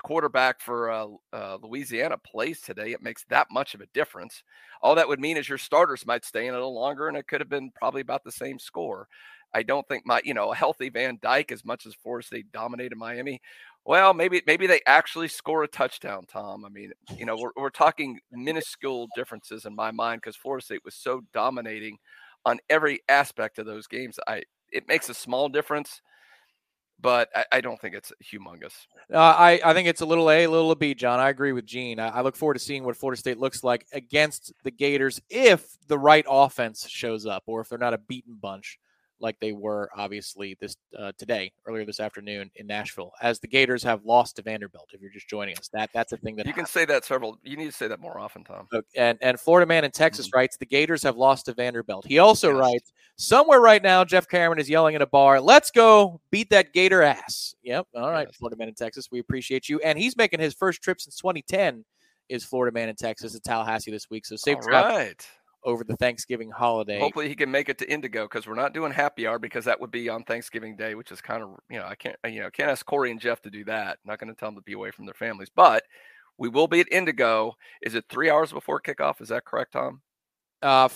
quarterback 0.00 0.60
for 0.60 0.90
uh, 0.90 1.06
uh, 1.32 1.58
Louisiana 1.62 2.16
plays 2.18 2.60
today, 2.60 2.92
it 2.92 3.02
makes 3.02 3.24
that 3.30 3.48
much 3.50 3.74
of 3.74 3.80
a 3.80 3.86
difference. 3.94 4.42
All 4.82 4.94
that 4.94 5.08
would 5.08 5.20
mean 5.20 5.36
is 5.36 5.48
your 5.48 5.58
starters 5.58 6.06
might 6.06 6.24
stay 6.24 6.46
in 6.46 6.54
a 6.54 6.56
little 6.56 6.74
longer, 6.74 7.08
and 7.08 7.16
it 7.16 7.26
could 7.26 7.40
have 7.40 7.48
been 7.48 7.70
probably 7.74 8.00
about 8.00 8.24
the 8.24 8.32
same 8.32 8.58
score. 8.58 9.08
I 9.54 9.62
don't 9.62 9.86
think 9.88 10.04
my, 10.04 10.20
you 10.24 10.34
know, 10.34 10.52
a 10.52 10.56
healthy 10.56 10.90
Van 10.90 11.18
Dyke, 11.22 11.52
as 11.52 11.64
much 11.64 11.86
as 11.86 11.94
Florida 11.94 12.26
State 12.26 12.52
dominated 12.52 12.96
Miami, 12.96 13.40
well, 13.86 14.12
maybe 14.12 14.42
maybe 14.46 14.66
they 14.66 14.80
actually 14.86 15.28
score 15.28 15.62
a 15.62 15.68
touchdown, 15.68 16.24
Tom. 16.26 16.64
I 16.64 16.68
mean, 16.68 16.90
you 17.16 17.24
know, 17.24 17.36
we're, 17.36 17.52
we're 17.56 17.70
talking 17.70 18.18
minuscule 18.32 19.06
differences 19.14 19.64
in 19.64 19.76
my 19.76 19.92
mind 19.92 20.20
because 20.20 20.36
Florida 20.36 20.64
State 20.64 20.84
was 20.84 20.96
so 20.96 21.22
dominating 21.32 21.96
on 22.44 22.58
every 22.68 23.00
aspect 23.08 23.58
of 23.58 23.66
those 23.66 23.86
games. 23.86 24.18
I 24.26 24.42
it 24.72 24.88
makes 24.88 25.08
a 25.08 25.14
small 25.14 25.48
difference, 25.48 26.02
but 27.00 27.28
I, 27.34 27.44
I 27.52 27.60
don't 27.60 27.80
think 27.80 27.94
it's 27.94 28.12
humongous. 28.22 28.86
Uh, 29.12 29.18
I 29.18 29.60
I 29.64 29.74
think 29.74 29.88
it's 29.88 30.00
a 30.00 30.06
little 30.06 30.30
A, 30.30 30.44
a 30.44 30.50
little 30.50 30.74
B, 30.74 30.94
John. 30.94 31.20
I 31.20 31.28
agree 31.28 31.52
with 31.52 31.66
Gene. 31.66 32.00
I, 32.00 32.08
I 32.08 32.20
look 32.22 32.36
forward 32.36 32.54
to 32.54 32.60
seeing 32.60 32.84
what 32.84 32.96
Florida 32.96 33.18
State 33.18 33.38
looks 33.38 33.62
like 33.62 33.86
against 33.92 34.52
the 34.64 34.70
Gators 34.70 35.20
if 35.28 35.76
the 35.88 35.98
right 35.98 36.24
offense 36.28 36.88
shows 36.88 37.26
up 37.26 37.44
or 37.46 37.60
if 37.60 37.68
they're 37.68 37.78
not 37.78 37.94
a 37.94 37.98
beaten 37.98 38.34
bunch 38.34 38.78
like 39.20 39.38
they 39.40 39.52
were 39.52 39.88
obviously 39.96 40.56
this 40.60 40.76
uh, 40.98 41.12
today 41.18 41.52
earlier 41.66 41.84
this 41.84 42.00
afternoon 42.00 42.50
in 42.56 42.66
Nashville 42.66 43.12
as 43.22 43.38
the 43.38 43.48
Gators 43.48 43.82
have 43.82 44.04
lost 44.04 44.36
to 44.36 44.42
Vanderbilt 44.42 44.90
if 44.92 45.00
you're 45.00 45.10
just 45.10 45.28
joining 45.28 45.56
us. 45.58 45.68
That 45.72 45.90
that's 45.94 46.12
a 46.12 46.16
thing 46.16 46.36
that 46.36 46.46
you 46.46 46.52
can 46.52 46.66
say 46.66 46.84
that 46.86 47.04
several 47.04 47.38
you 47.42 47.56
need 47.56 47.66
to 47.66 47.72
say 47.72 47.88
that 47.88 48.00
more 48.00 48.18
often 48.18 48.44
Tom. 48.44 48.68
And 48.96 49.18
and 49.20 49.40
Florida 49.40 49.66
man 49.66 49.84
in 49.84 49.90
Texas 49.90 50.28
mm-hmm. 50.28 50.38
writes 50.38 50.56
the 50.56 50.66
Gators 50.66 51.02
have 51.02 51.16
lost 51.16 51.46
to 51.46 51.54
Vanderbilt. 51.54 52.06
He 52.06 52.18
also 52.18 52.50
yes. 52.50 52.58
writes 52.58 52.92
somewhere 53.16 53.60
right 53.60 53.82
now 53.82 54.04
Jeff 54.04 54.28
Cameron 54.28 54.58
is 54.58 54.68
yelling 54.68 54.94
at 54.94 55.02
a 55.02 55.06
bar 55.06 55.40
let's 55.40 55.70
go 55.70 56.20
beat 56.30 56.50
that 56.50 56.72
Gator 56.72 57.02
ass 57.02 57.54
yep 57.62 57.86
all 57.94 58.10
right 58.10 58.28
yes. 58.28 58.36
Florida 58.36 58.56
man 58.56 58.68
in 58.68 58.74
Texas 58.74 59.08
we 59.10 59.18
appreciate 59.18 59.68
you. 59.68 59.80
And 59.80 59.98
he's 59.98 60.16
making 60.16 60.40
his 60.40 60.54
first 60.54 60.82
trip 60.82 61.00
since 61.00 61.16
2010 61.16 61.84
is 62.28 62.44
Florida 62.44 62.74
man 62.74 62.88
in 62.88 62.96
Texas 62.96 63.34
at 63.34 63.44
Tallahassee 63.44 63.90
this 63.90 64.10
week 64.10 64.26
so 64.26 64.36
safe 64.36 64.58
all 64.62 64.68
right 64.70 65.26
over 65.66 65.84
the 65.84 65.96
Thanksgiving 65.96 66.50
holiday. 66.50 66.98
Hopefully, 66.98 67.28
he 67.28 67.34
can 67.34 67.50
make 67.50 67.68
it 67.68 67.76
to 67.78 67.92
Indigo 67.92 68.24
because 68.24 68.46
we're 68.46 68.54
not 68.54 68.72
doing 68.72 68.92
happy 68.92 69.26
hour 69.26 69.38
because 69.38 69.66
that 69.66 69.78
would 69.80 69.90
be 69.90 70.08
on 70.08 70.22
Thanksgiving 70.22 70.76
Day, 70.76 70.94
which 70.94 71.12
is 71.12 71.20
kind 71.20 71.42
of 71.42 71.50
you 71.68 71.78
know 71.78 71.84
I 71.84 71.96
can't 71.96 72.16
you 72.24 72.40
know 72.40 72.50
can't 72.50 72.70
ask 72.70 72.86
Corey 72.86 73.10
and 73.10 73.20
Jeff 73.20 73.42
to 73.42 73.50
do 73.50 73.64
that. 73.64 73.98
I'm 74.02 74.08
not 74.10 74.18
going 74.18 74.32
to 74.32 74.38
tell 74.38 74.48
them 74.48 74.56
to 74.56 74.62
be 74.62 74.72
away 74.72 74.92
from 74.92 75.04
their 75.04 75.14
families, 75.14 75.50
but 75.54 75.82
we 76.38 76.48
will 76.48 76.68
be 76.68 76.80
at 76.80 76.90
Indigo. 76.90 77.54
Is 77.82 77.94
it 77.94 78.04
three 78.08 78.30
hours 78.30 78.52
before 78.52 78.80
kickoff? 78.80 79.20
Is 79.20 79.28
that 79.28 79.44
correct, 79.44 79.72
Tom? 79.72 80.00
Uh, 80.62 80.88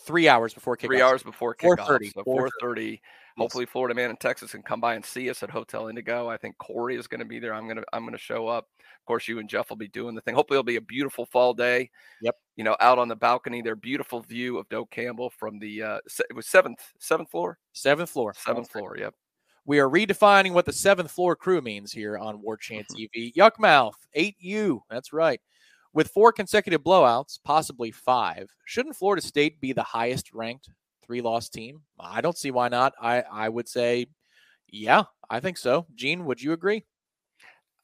three 0.00 0.28
hours 0.28 0.54
before 0.54 0.76
kickoff. 0.76 0.86
Three 0.86 1.02
hours 1.02 1.22
before 1.22 1.54
kickoff. 1.54 1.86
4:30. 1.86 2.12
So 2.14 2.22
4:30. 2.24 3.00
Hopefully, 3.38 3.66
Florida 3.66 3.94
man 3.94 4.10
in 4.10 4.16
Texas 4.16 4.52
can 4.52 4.62
come 4.62 4.80
by 4.80 4.94
and 4.94 5.04
see 5.04 5.30
us 5.30 5.42
at 5.42 5.50
Hotel 5.50 5.88
Indigo. 5.88 6.28
I 6.28 6.36
think 6.36 6.56
Corey 6.58 6.96
is 6.96 7.06
going 7.06 7.20
to 7.20 7.24
be 7.26 7.38
there. 7.38 7.54
I'm 7.54 7.66
gonna 7.66 7.82
I'm 7.92 8.04
gonna 8.04 8.18
show 8.18 8.46
up. 8.46 8.68
Of 8.78 9.06
course, 9.06 9.26
you 9.26 9.38
and 9.38 9.48
Jeff 9.48 9.70
will 9.70 9.76
be 9.76 9.88
doing 9.88 10.14
the 10.14 10.20
thing. 10.20 10.34
Hopefully, 10.34 10.56
it'll 10.56 10.64
be 10.64 10.76
a 10.76 10.80
beautiful 10.80 11.26
fall 11.26 11.54
day. 11.54 11.90
Yep. 12.20 12.36
You 12.56 12.64
know, 12.64 12.76
out 12.80 12.98
on 12.98 13.08
the 13.08 13.16
balcony, 13.16 13.62
their 13.62 13.76
beautiful 13.76 14.20
view 14.20 14.58
of 14.58 14.68
Doak 14.68 14.90
Campbell 14.90 15.30
from 15.30 15.58
the 15.58 15.82
uh, 15.82 15.98
it 16.28 16.36
was 16.36 16.46
seventh 16.46 16.80
seventh 16.98 17.30
floor. 17.30 17.58
Seventh 17.72 18.10
floor. 18.10 18.34
Seventh 18.36 18.70
floor. 18.70 18.96
Yep. 18.98 19.14
We 19.64 19.78
are 19.78 19.88
redefining 19.88 20.52
what 20.52 20.66
the 20.66 20.72
seventh 20.72 21.10
floor 21.10 21.36
crew 21.36 21.60
means 21.60 21.92
here 21.92 22.18
on 22.18 22.42
War 22.42 22.56
Chant 22.56 22.86
TV. 22.88 23.32
Yuckmouth, 23.34 23.92
8U. 24.16 24.80
That's 24.90 25.12
right. 25.12 25.40
With 25.94 26.08
four 26.08 26.32
consecutive 26.32 26.82
blowouts, 26.82 27.38
possibly 27.44 27.92
five, 27.92 28.48
shouldn't 28.64 28.96
Florida 28.96 29.22
State 29.22 29.60
be 29.60 29.72
the 29.72 29.82
highest 29.82 30.32
ranked 30.34 30.68
three 31.12 31.20
loss 31.20 31.50
team? 31.50 31.82
I 32.00 32.22
don't 32.22 32.38
see 32.38 32.50
why 32.50 32.68
not. 32.68 32.94
I, 32.98 33.22
I 33.30 33.46
would 33.50 33.68
say, 33.68 34.06
yeah, 34.66 35.02
I 35.28 35.40
think 35.40 35.58
so. 35.58 35.86
Gene, 35.94 36.24
would 36.24 36.40
you 36.40 36.54
agree? 36.54 36.84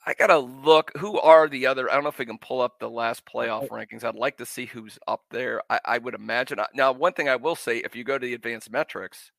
I 0.07 0.15
gotta 0.15 0.39
look. 0.39 0.91
Who 0.97 1.21
are 1.21 1.47
the 1.47 1.67
other? 1.67 1.91
I 1.91 1.95
don't 1.95 2.05
know 2.05 2.09
if 2.09 2.19
we 2.19 2.25
can 2.25 2.39
pull 2.39 2.63
up 2.63 2.79
the 2.79 2.89
last 2.89 3.27
playoff 3.27 3.69
rankings. 3.69 4.03
I'd 4.03 4.15
like 4.15 4.39
to 4.39 4.47
see 4.47 4.65
who's 4.65 4.99
up 5.07 5.21
there. 5.31 5.61
I, 5.69 5.81
I 5.85 5.99
would 5.99 6.15
imagine. 6.15 6.59
Now, 6.73 6.93
one 6.93 7.13
thing 7.13 7.29
I 7.29 7.37
will 7.37 7.55
say, 7.55 7.79
if 7.79 7.95
you 7.95 8.03
go 8.03 8.17
to 8.17 8.27
the 8.27 8.33
advanced 8.33 8.71
metrics, 8.71 9.31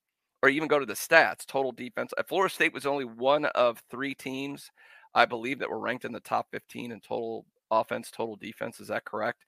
or 0.43 0.49
even 0.49 0.67
go 0.67 0.77
to 0.77 0.85
the 0.85 0.93
stats, 0.93 1.47
total 1.47 1.71
defense. 1.71 2.13
uh, 2.15 2.21
Florida 2.27 2.53
State 2.53 2.73
was 2.75 2.85
only 2.85 3.05
one 3.05 3.45
of 3.45 3.81
three 3.89 4.13
teams, 4.13 4.69
I 5.15 5.25
believe, 5.25 5.57
that 5.59 5.69
were 5.71 5.79
ranked 5.79 6.05
in 6.05 6.11
the 6.11 6.19
top 6.19 6.47
15 6.51 6.91
in 6.91 6.99
total 6.99 7.47
offense, 7.71 8.11
total 8.11 8.35
defense. 8.35 8.79
Is 8.79 8.89
that 8.89 9.05
correct? 9.05 9.45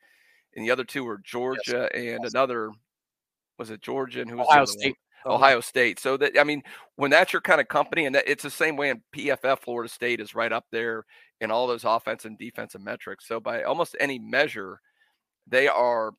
And 0.56 0.66
the 0.66 0.72
other 0.72 0.84
two 0.84 1.04
were 1.04 1.20
Georgia 1.20 1.88
and 1.96 2.26
another. 2.26 2.72
Was 3.62 3.70
it 3.70 3.82
Georgia 3.82 4.22
and 4.22 4.30
who 4.30 4.38
was 4.38 4.48
Ohio 4.50 4.66
one? 4.66 4.68
State. 4.68 4.96
Ohio 5.26 5.62
State. 5.62 6.00
So 6.00 6.18
that 6.18 6.40
I 6.40 6.44
mean, 6.44 6.64
when 6.96 7.12
that's 7.12 7.32
your 7.32 7.42
kind 7.44 7.62
of 7.62 7.68
company, 7.68 8.06
and 8.08 8.16
that, 8.16 8.28
it's 8.28 8.42
the 8.44 8.50
same 8.50 8.76
way 8.76 8.90
in 8.90 9.04
PFF, 9.16 9.60
Florida 9.60 9.88
State 9.88 10.20
is 10.20 10.34
right 10.34 10.52
up 10.52 10.66
there 10.72 11.06
in 11.42 11.52
all 11.52 11.68
those 11.68 11.84
offense 11.86 12.26
and 12.26 12.38
defensive 12.40 12.82
metrics. 12.82 13.28
So 13.28 13.40
by 13.40 13.64
almost 13.64 13.96
any 14.00 14.18
measure, 14.18 14.82
they 15.48 15.68
are 15.68 16.14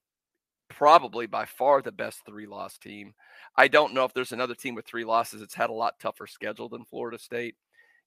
probably 0.69 1.27
by 1.27 1.45
far 1.47 1.83
the 1.83 1.93
best 1.93 2.25
three 2.27 2.47
loss 2.47 2.79
team. 2.79 3.13
I 3.57 3.69
don't 3.69 3.93
know 3.95 4.05
if 4.05 4.15
there's 4.15 4.33
another 4.33 4.55
team 4.55 4.75
with 4.77 4.87
three 4.87 5.05
losses. 5.05 5.43
It's 5.43 5.55
had 5.55 5.71
a 5.71 5.75
lot 5.75 5.99
tougher 6.01 6.27
schedule 6.29 6.69
than 6.69 6.85
Florida 6.85 7.19
State. 7.19 7.57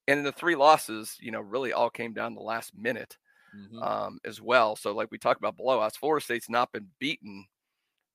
And 0.07 0.25
the 0.25 0.31
three 0.31 0.55
losses, 0.55 1.17
you 1.19 1.31
know, 1.31 1.41
really 1.41 1.73
all 1.73 1.89
came 1.89 2.13
down 2.13 2.35
the 2.35 2.41
last 2.41 2.73
minute 2.77 3.17
Mhm. 3.55 3.83
um, 3.83 4.19
as 4.25 4.41
well. 4.41 4.75
So, 4.75 4.93
like 4.93 5.11
we 5.11 5.17
talked 5.17 5.39
about 5.41 5.57
blowouts, 5.57 5.97
Florida 5.97 6.23
State's 6.23 6.49
not 6.49 6.71
been 6.71 6.89
beaten, 6.99 7.45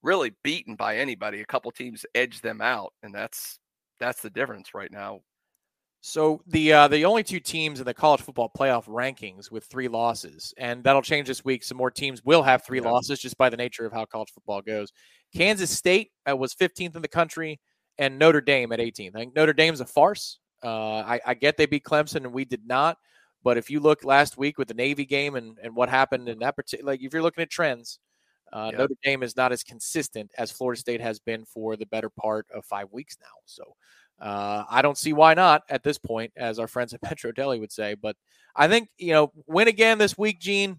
really 0.03 0.33
beaten 0.43 0.77
by 0.77 0.97
anybody. 0.99 1.41
A 1.41 1.47
couple 1.47 1.71
teams 1.71 2.05
edged 2.15 2.43
them 2.43 2.61
out, 2.61 2.93
and 3.03 3.15
that's 3.15 3.59
that's 3.99 4.23
the 4.23 4.31
difference 4.31 4.75
right 4.75 4.91
now. 4.91 5.21
So 6.03 6.41
the 6.47 6.73
uh, 6.73 6.89
the 6.89 7.05
only 7.05 7.23
two 7.23 7.41
teams 7.41 7.79
in 7.79 7.85
the 7.85 7.93
college 7.93 8.23
football 8.23 8.51
playoff 8.57 8.87
rankings 8.87 9.51
with 9.51 9.65
three 9.67 9.89
losses, 9.89 10.55
and 10.57 10.83
that'll 10.83 11.03
change 11.03 11.29
this 11.29 11.45
week. 11.45 11.63
Some 11.63 11.77
more 11.77 11.91
teams 11.91 12.25
will 12.25 12.43
have 12.43 12.65
three 12.65 12.81
Yeah. 12.81 12.89
losses 12.91 13.21
just 13.21 13.37
by 13.37 13.51
the 13.51 13.57
nature 13.57 13.85
of 13.85 13.93
how 13.93 14.07
college 14.07 14.31
football 14.33 14.63
goes. 14.63 14.93
Kansas 15.37 15.71
State 15.71 16.11
uh, 16.29 16.35
was 16.37 16.55
15th 16.55 16.97
in 16.97 17.03
the 17.03 17.09
country, 17.09 17.61
and 17.99 18.19
Notre 18.19 18.41
Dame 18.41 18.73
at 18.73 18.79
18th. 18.81 19.15
I 19.15 19.19
think 19.19 19.37
Notre 19.37 19.53
Dame's 19.53 19.81
a 19.81 19.87
farce. 19.87 20.39
Uh, 20.65 21.01
I, 21.07 21.21
I 21.27 21.35
get 21.35 21.57
they 21.57 21.67
beat 21.67 21.85
Clemson 21.85 22.17
and 22.17 22.33
we 22.33 22.45
did 22.45 22.67
not, 22.67 22.97
but 23.43 23.57
if 23.57 23.71
you 23.71 23.81
look 23.81 24.05
last 24.05 24.37
week 24.37 24.59
with 24.59 24.69
the 24.69 24.75
Navy 24.75 25.07
game 25.07 25.35
and, 25.35 25.59
and 25.63 25.75
what 25.75 25.89
happened 25.89 26.29
in 26.29 26.39
that 26.41 26.57
particular, 26.57 26.93
like 26.93 27.03
if 27.03 27.13
you're 27.15 27.23
looking 27.23 27.41
at 27.43 27.51
trends, 27.51 27.99
uh, 28.53 28.71
Yeah. 28.73 28.79
Notre 28.79 28.97
Dame 29.03 29.23
is 29.23 29.37
not 29.37 29.53
as 29.53 29.63
consistent 29.63 30.31
as 30.39 30.51
Florida 30.51 30.81
State 30.81 31.01
has 31.01 31.19
been 31.19 31.45
for 31.45 31.77
the 31.77 31.87
better 31.87 32.11
part 32.11 32.47
of 32.55 32.65
five 32.65 32.89
weeks 32.93 33.17
now. 33.21 33.27
So 33.47 33.77
uh, 34.21 34.65
I 34.69 34.83
don't 34.83 34.99
see 34.99 35.13
why 35.13 35.35
not 35.35 35.63
at 35.69 35.83
this 35.83 35.99
point, 35.99 36.33
as 36.37 36.59
our 36.59 36.69
friends 36.69 36.93
at 36.93 37.03
Petro 37.03 37.33
Deli 37.33 37.59
would 37.59 37.73
say. 37.73 37.95
But 37.95 38.17
I 38.57 38.69
think, 38.69 38.89
you 38.99 39.13
know, 39.13 39.33
win 39.47 39.69
again 39.69 39.99
this 39.99 40.19
week, 40.19 40.41
Gene, 40.41 40.79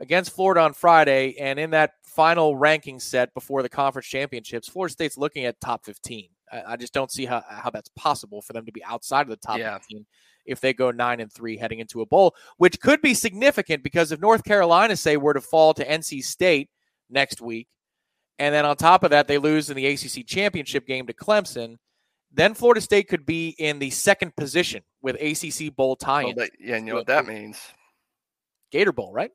against 0.00 0.32
Florida 0.34 0.60
on 0.62 0.72
Friday. 0.72 1.36
And 1.38 1.58
in 1.58 1.70
that 1.70 1.92
final 2.04 2.56
ranking 2.56 3.00
set 3.00 3.34
before 3.34 3.62
the 3.62 3.68
conference 3.68 4.06
championships, 4.06 4.68
Florida 4.68 4.92
State's 4.92 5.18
looking 5.18 5.44
at 5.44 5.60
top 5.60 5.84
15. 5.84 6.28
I, 6.52 6.62
I 6.68 6.76
just 6.76 6.94
don't 6.94 7.10
see 7.10 7.26
how, 7.26 7.42
how 7.48 7.70
that's 7.70 7.90
possible 7.96 8.40
for 8.40 8.52
them 8.52 8.64
to 8.66 8.72
be 8.72 8.82
outside 8.84 9.22
of 9.22 9.28
the 9.28 9.36
top 9.36 9.58
Yeah. 9.58 9.76
15 9.78 10.06
if 10.48 10.60
they 10.60 10.72
go 10.72 10.90
nine 10.90 11.20
and 11.20 11.32
three 11.32 11.56
heading 11.56 11.78
into 11.78 12.00
a 12.00 12.06
bowl, 12.06 12.34
which 12.56 12.80
could 12.80 13.00
be 13.02 13.14
significant 13.14 13.82
because 13.82 14.10
if 14.10 14.20
North 14.20 14.42
Carolina, 14.44 14.96
say, 14.96 15.16
were 15.16 15.34
to 15.34 15.40
fall 15.40 15.74
to 15.74 15.84
NC 15.86 16.22
State 16.22 16.70
next 17.10 17.40
week, 17.40 17.68
and 18.38 18.54
then 18.54 18.64
on 18.64 18.76
top 18.76 19.04
of 19.04 19.10
that, 19.10 19.28
they 19.28 19.38
lose 19.38 19.70
in 19.70 19.76
the 19.76 19.86
ACC 19.86 20.26
championship 20.26 20.86
game 20.86 21.06
to 21.06 21.12
Clemson, 21.12 21.76
then 22.32 22.54
Florida 22.54 22.80
State 22.80 23.08
could 23.08 23.24
be 23.26 23.54
in 23.58 23.78
the 23.78 23.90
second 23.90 24.34
position 24.36 24.82
with 25.02 25.16
ACC 25.16 25.74
bowl 25.74 25.96
tie-in. 25.96 26.36
that- 26.36 26.50
yeah, 26.60 26.76
and 26.76 26.86
you 26.86 26.92
know 26.92 26.98
what 26.98 27.06
that 27.06 27.26
means? 27.26 27.60
Gator 28.70 28.92
Bowl, 28.92 29.12
right? 29.12 29.30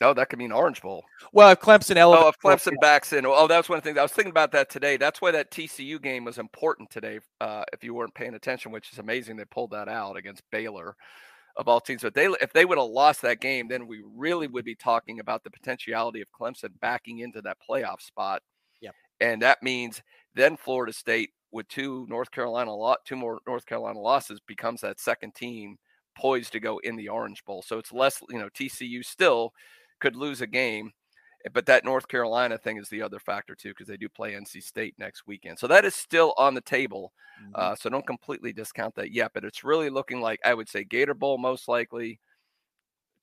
No, 0.00 0.14
that 0.14 0.28
could 0.28 0.38
mean 0.38 0.52
Orange 0.52 0.82
Bowl. 0.82 1.04
Well, 1.32 1.50
if 1.50 1.60
Clemson 1.60 1.96
elevates, 1.96 2.24
Oh, 2.24 2.28
if 2.28 2.38
Clemson 2.38 2.80
backs 2.80 3.12
in. 3.12 3.24
Oh, 3.26 3.46
that's 3.46 3.68
one 3.68 3.80
thing. 3.80 3.98
I 3.98 4.02
was 4.02 4.12
thinking 4.12 4.30
about 4.30 4.52
that 4.52 4.68
today. 4.68 4.96
That's 4.96 5.20
why 5.20 5.30
that 5.30 5.50
TCU 5.50 6.02
game 6.02 6.24
was 6.24 6.38
important 6.38 6.90
today. 6.90 7.20
Uh, 7.40 7.64
if 7.72 7.84
you 7.84 7.94
weren't 7.94 8.14
paying 8.14 8.34
attention, 8.34 8.72
which 8.72 8.92
is 8.92 8.98
amazing, 8.98 9.36
they 9.36 9.44
pulled 9.44 9.70
that 9.70 9.88
out 9.88 10.16
against 10.16 10.42
Baylor, 10.50 10.96
of 11.56 11.68
all 11.68 11.80
teams. 11.80 12.02
But 12.02 12.14
they, 12.14 12.26
if 12.40 12.52
they 12.52 12.64
would 12.64 12.78
have 12.78 12.88
lost 12.88 13.22
that 13.22 13.40
game, 13.40 13.68
then 13.68 13.86
we 13.86 14.02
really 14.16 14.46
would 14.48 14.64
be 14.64 14.74
talking 14.74 15.20
about 15.20 15.44
the 15.44 15.50
potentiality 15.50 16.20
of 16.20 16.28
Clemson 16.32 16.70
backing 16.80 17.18
into 17.20 17.42
that 17.42 17.58
playoff 17.68 18.00
spot. 18.00 18.42
Yep. 18.80 18.94
And 19.20 19.42
that 19.42 19.62
means 19.62 20.02
then 20.34 20.56
Florida 20.56 20.92
State 20.92 21.30
with 21.52 21.68
two 21.68 22.06
North 22.08 22.30
Carolina 22.30 22.74
lot, 22.74 23.00
two 23.04 23.16
more 23.16 23.40
North 23.46 23.66
Carolina 23.66 24.00
losses 24.00 24.40
becomes 24.46 24.80
that 24.80 24.98
second 24.98 25.34
team 25.34 25.76
poised 26.16 26.52
to 26.52 26.60
go 26.60 26.78
in 26.78 26.96
the 26.96 27.08
Orange 27.08 27.44
Bowl. 27.44 27.62
So 27.62 27.78
it's 27.78 27.92
less, 27.92 28.20
you 28.30 28.38
know, 28.38 28.48
TCU 28.48 29.04
still 29.04 29.52
could 30.02 30.16
lose 30.16 30.40
a 30.40 30.46
game, 30.46 30.92
eh, 31.46 31.48
but 31.54 31.64
that 31.66 31.84
North 31.84 32.08
Carolina 32.08 32.58
thing 32.58 32.76
is 32.76 32.88
the 32.88 33.00
other 33.00 33.20
factor 33.20 33.54
too 33.54 33.70
because 33.70 33.86
they 33.86 33.96
do 33.96 34.08
play 34.08 34.32
NC 34.32 34.62
State 34.62 34.94
next 34.98 35.26
weekend. 35.26 35.58
So 35.58 35.68
that 35.68 35.84
is 35.84 35.94
still 35.94 36.34
on 36.36 36.54
the 36.54 36.60
table. 36.60 37.12
Mm-hmm. 37.40 37.52
Uh, 37.54 37.76
so 37.76 37.88
don't 37.88 38.06
completely 38.06 38.52
discount 38.52 38.96
that 38.96 39.12
yet, 39.12 39.30
but 39.32 39.44
it's 39.44 39.64
really 39.64 39.88
looking 39.88 40.20
like 40.20 40.40
I 40.44 40.52
would 40.52 40.68
say 40.68 40.84
Gator 40.84 41.14
Bowl 41.14 41.38
most 41.38 41.68
likely, 41.68 42.20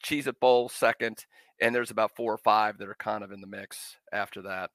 Cheez 0.03 0.25
It 0.25 0.39
Bowl 0.39 0.69
second, 0.69 1.25
and 1.61 1.75
there's 1.75 1.91
about 1.91 2.15
four 2.15 2.33
or 2.33 2.37
five 2.37 2.77
that 2.77 2.87
are 2.87 2.95
kind 2.95 3.23
of 3.23 3.31
in 3.33 3.41
the 3.41 3.47
mix 3.47 3.97
after 4.13 4.41
that. 4.43 4.71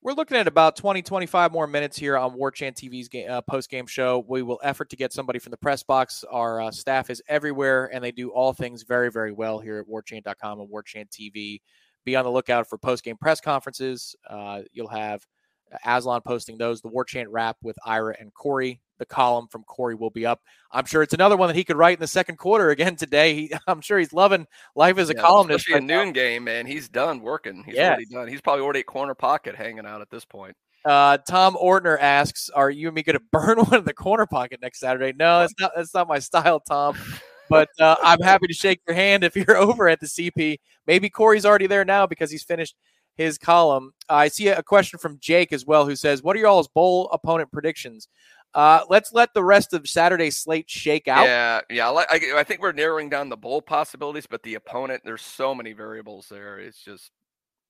We're 0.00 0.12
looking 0.12 0.36
at 0.36 0.46
about 0.46 0.76
20, 0.76 1.02
25 1.02 1.50
more 1.50 1.66
minutes 1.66 1.96
here 1.96 2.16
on 2.16 2.34
War 2.34 2.52
Chant 2.52 2.76
TV's 2.76 3.08
ga- 3.08 3.26
uh, 3.26 3.40
post 3.40 3.68
game 3.68 3.86
show. 3.86 4.24
We 4.28 4.42
will 4.42 4.60
effort 4.62 4.90
to 4.90 4.96
get 4.96 5.12
somebody 5.12 5.40
from 5.40 5.50
the 5.50 5.56
press 5.56 5.82
box. 5.82 6.24
Our 6.30 6.60
uh, 6.60 6.70
staff 6.70 7.10
is 7.10 7.20
everywhere, 7.28 7.90
and 7.92 8.02
they 8.02 8.12
do 8.12 8.30
all 8.30 8.52
things 8.52 8.84
very, 8.84 9.10
very 9.10 9.32
well 9.32 9.58
here 9.58 9.78
at 9.78 9.86
warchant.com 9.88 10.60
and 10.60 10.70
Warchant 10.70 11.10
TV. 11.10 11.60
Be 12.04 12.14
on 12.14 12.24
the 12.24 12.30
lookout 12.30 12.68
for 12.68 12.78
post 12.78 13.02
game 13.02 13.16
press 13.16 13.40
conferences. 13.40 14.14
Uh, 14.28 14.62
you'll 14.72 14.88
have 14.88 15.26
Aslan 15.84 16.20
posting 16.22 16.58
those, 16.58 16.80
the 16.80 16.88
War 16.88 17.04
Chant 17.04 17.28
wrap 17.30 17.56
with 17.62 17.76
Ira 17.84 18.16
and 18.18 18.32
Corey. 18.34 18.80
The 18.98 19.06
column 19.06 19.46
from 19.48 19.62
Corey 19.62 19.94
will 19.94 20.10
be 20.10 20.26
up. 20.26 20.40
I'm 20.72 20.84
sure 20.84 21.02
it's 21.02 21.14
another 21.14 21.36
one 21.36 21.48
that 21.48 21.54
he 21.56 21.62
could 21.62 21.76
write 21.76 21.98
in 21.98 22.00
the 22.00 22.06
second 22.08 22.36
quarter 22.36 22.70
again 22.70 22.96
today. 22.96 23.34
He, 23.34 23.52
I'm 23.68 23.80
sure 23.80 23.98
he's 23.98 24.12
loving 24.12 24.46
life 24.74 24.98
as 24.98 25.08
a 25.10 25.14
Yeah, 25.14 25.20
columnist. 25.20 25.68
especially 25.68 25.86
a 25.86 25.96
right 25.96 26.04
noon 26.04 26.12
game, 26.12 26.44
man. 26.44 26.66
He's 26.66 26.88
done 26.88 27.20
working. 27.20 27.62
He's 27.64 27.76
Yes. 27.76 27.86
already 27.88 28.06
done. 28.06 28.26
He's 28.28 28.40
probably 28.40 28.64
already 28.64 28.80
at 28.80 28.86
corner 28.86 29.14
pocket 29.14 29.54
hanging 29.54 29.86
out 29.86 30.00
at 30.00 30.10
this 30.10 30.24
point. 30.24 30.56
Uh, 30.84 31.18
Tom 31.18 31.56
Ortner 31.62 31.98
asks, 32.00 32.50
"Are 32.50 32.70
you 32.70 32.88
and 32.88 32.94
me 32.94 33.02
going 33.02 33.14
to 33.18 33.24
burn 33.30 33.58
one 33.58 33.74
in 33.80 33.84
the 33.84 33.94
corner 33.94 34.26
pocket 34.26 34.60
next 34.62 34.80
Saturday?" 34.80 35.12
No, 35.16 35.40
that's 35.40 35.54
not. 35.60 35.72
That's 35.76 35.94
not 35.94 36.08
my 36.08 36.18
style, 36.18 36.60
Tom. 36.60 36.96
But 37.50 37.70
uh, 37.80 37.96
I'm 38.02 38.20
happy 38.20 38.46
to 38.48 38.52
shake 38.52 38.82
your 38.86 38.94
hand 38.94 39.24
if 39.24 39.34
you're 39.34 39.56
over 39.56 39.88
at 39.88 40.00
the 40.00 40.06
CP. 40.06 40.58
Maybe 40.86 41.08
Corey's 41.08 41.46
already 41.46 41.66
there 41.66 41.82
now 41.82 42.06
because 42.06 42.30
he's 42.30 42.42
finished 42.44 42.76
his 43.18 43.36
column. 43.36 43.92
I 44.08 44.28
see 44.28 44.48
a 44.48 44.62
question 44.62 44.98
from 44.98 45.18
Jake 45.20 45.52
as 45.52 45.66
well, 45.66 45.84
who 45.84 45.96
says, 45.96 46.22
"What 46.22 46.34
are 46.36 46.38
your 46.38 46.48
all's 46.48 46.68
bowl 46.68 47.10
opponent 47.12 47.52
predictions?" 47.52 48.08
Uh, 48.54 48.80
let's 48.88 49.12
let 49.12 49.34
the 49.34 49.44
rest 49.44 49.74
of 49.74 49.86
Saturday's 49.86 50.38
slate 50.38 50.70
shake 50.70 51.06
out. 51.06 51.26
Yeah, 51.26 51.60
yeah. 51.68 51.90
I, 51.90 52.38
I 52.38 52.44
think 52.44 52.62
we're 52.62 52.72
narrowing 52.72 53.10
down 53.10 53.28
the 53.28 53.36
bowl 53.36 53.60
possibilities, 53.60 54.26
but 54.26 54.42
the 54.42 54.54
opponent, 54.54 55.02
there's 55.04 55.20
so 55.20 55.54
many 55.54 55.74
variables 55.74 56.28
there. 56.30 56.58
It's 56.58 56.82
just, 56.82 57.10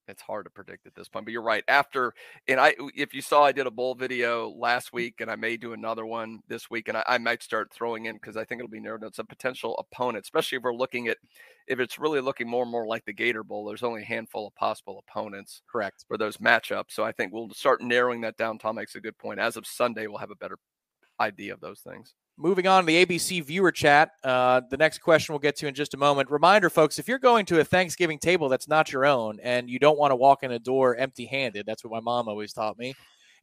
it's 0.08 0.22
hard 0.22 0.46
to 0.46 0.50
predict 0.50 0.86
at 0.86 0.94
this 0.94 1.08
point. 1.08 1.24
But 1.26 1.32
you're 1.32 1.42
right. 1.42 1.64
After, 1.68 2.14
and 2.46 2.58
I, 2.58 2.74
if 2.94 3.14
you 3.14 3.22
saw, 3.22 3.44
I 3.44 3.52
did 3.52 3.66
a 3.66 3.70
bowl 3.70 3.94
video 3.94 4.48
last 4.50 4.88
mm. 4.88 4.94
week, 4.94 5.20
and 5.20 5.30
I 5.30 5.36
may 5.36 5.56
do 5.56 5.72
another 5.72 6.06
one 6.06 6.40
this 6.48 6.70
week, 6.70 6.88
and 6.88 6.96
I, 6.96 7.04
I 7.06 7.18
might 7.18 7.42
start 7.42 7.72
throwing 7.72 8.06
in 8.06 8.16
because 8.16 8.36
I 8.36 8.44
think 8.44 8.60
it'll 8.60 8.70
be 8.70 8.80
narrowed 8.80 9.04
it's 9.04 9.18
a 9.18 9.24
potential 9.24 9.76
opponent, 9.78 10.24
especially 10.24 10.56
if 10.56 10.64
we're 10.64 10.74
looking 10.74 11.08
at, 11.08 11.18
if 11.66 11.80
it's 11.80 11.98
really 11.98 12.20
looking 12.20 12.48
more 12.48 12.62
and 12.62 12.72
more 12.72 12.86
like 12.86 13.04
the 13.04 13.12
Gator 13.12 13.44
Bowl. 13.44 13.66
There's 13.66 13.82
only 13.82 14.02
a 14.02 14.06
handful 14.06 14.46
of 14.46 14.54
possible 14.54 15.02
opponents 15.06 15.62
Correct. 15.70 16.04
for 16.08 16.16
those 16.18 16.38
matchups. 16.38 16.90
So 16.90 17.04
I 17.04 17.12
think 17.12 17.32
we'll 17.32 17.50
start 17.50 17.82
narrowing 17.82 18.22
that 18.22 18.36
down. 18.36 18.58
Tom 18.58 18.76
makes 18.76 18.94
a 18.94 19.00
good 19.00 19.18
point. 19.18 19.40
As 19.40 19.56
of 19.56 19.66
Sunday, 19.66 20.06
we'll 20.06 20.18
have 20.18 20.30
a 20.30 20.36
better 20.36 20.58
idea 21.20 21.54
of 21.54 21.60
those 21.60 21.80
things. 21.80 22.14
Moving 22.40 22.68
on 22.68 22.84
to 22.84 22.86
the 22.86 23.04
ABC 23.04 23.42
viewer 23.42 23.72
chat. 23.72 24.12
Uh, 24.22 24.60
the 24.70 24.76
next 24.76 24.98
question 24.98 25.32
we'll 25.32 25.40
get 25.40 25.56
to 25.56 25.66
in 25.66 25.74
just 25.74 25.94
a 25.94 25.96
moment. 25.96 26.30
Reminder, 26.30 26.70
folks, 26.70 27.00
if 27.00 27.08
you're 27.08 27.18
going 27.18 27.44
to 27.46 27.58
a 27.58 27.64
Thanksgiving 27.64 28.16
table 28.16 28.48
that's 28.48 28.68
not 28.68 28.92
your 28.92 29.06
own 29.06 29.40
and 29.42 29.68
you 29.68 29.80
don't 29.80 29.98
want 29.98 30.12
to 30.12 30.16
walk 30.16 30.44
in 30.44 30.52
a 30.52 30.58
door 30.60 30.94
empty 30.94 31.26
handed, 31.26 31.66
that's 31.66 31.82
what 31.82 31.92
my 31.92 31.98
mom 31.98 32.28
always 32.28 32.52
taught 32.52 32.78
me. 32.78 32.94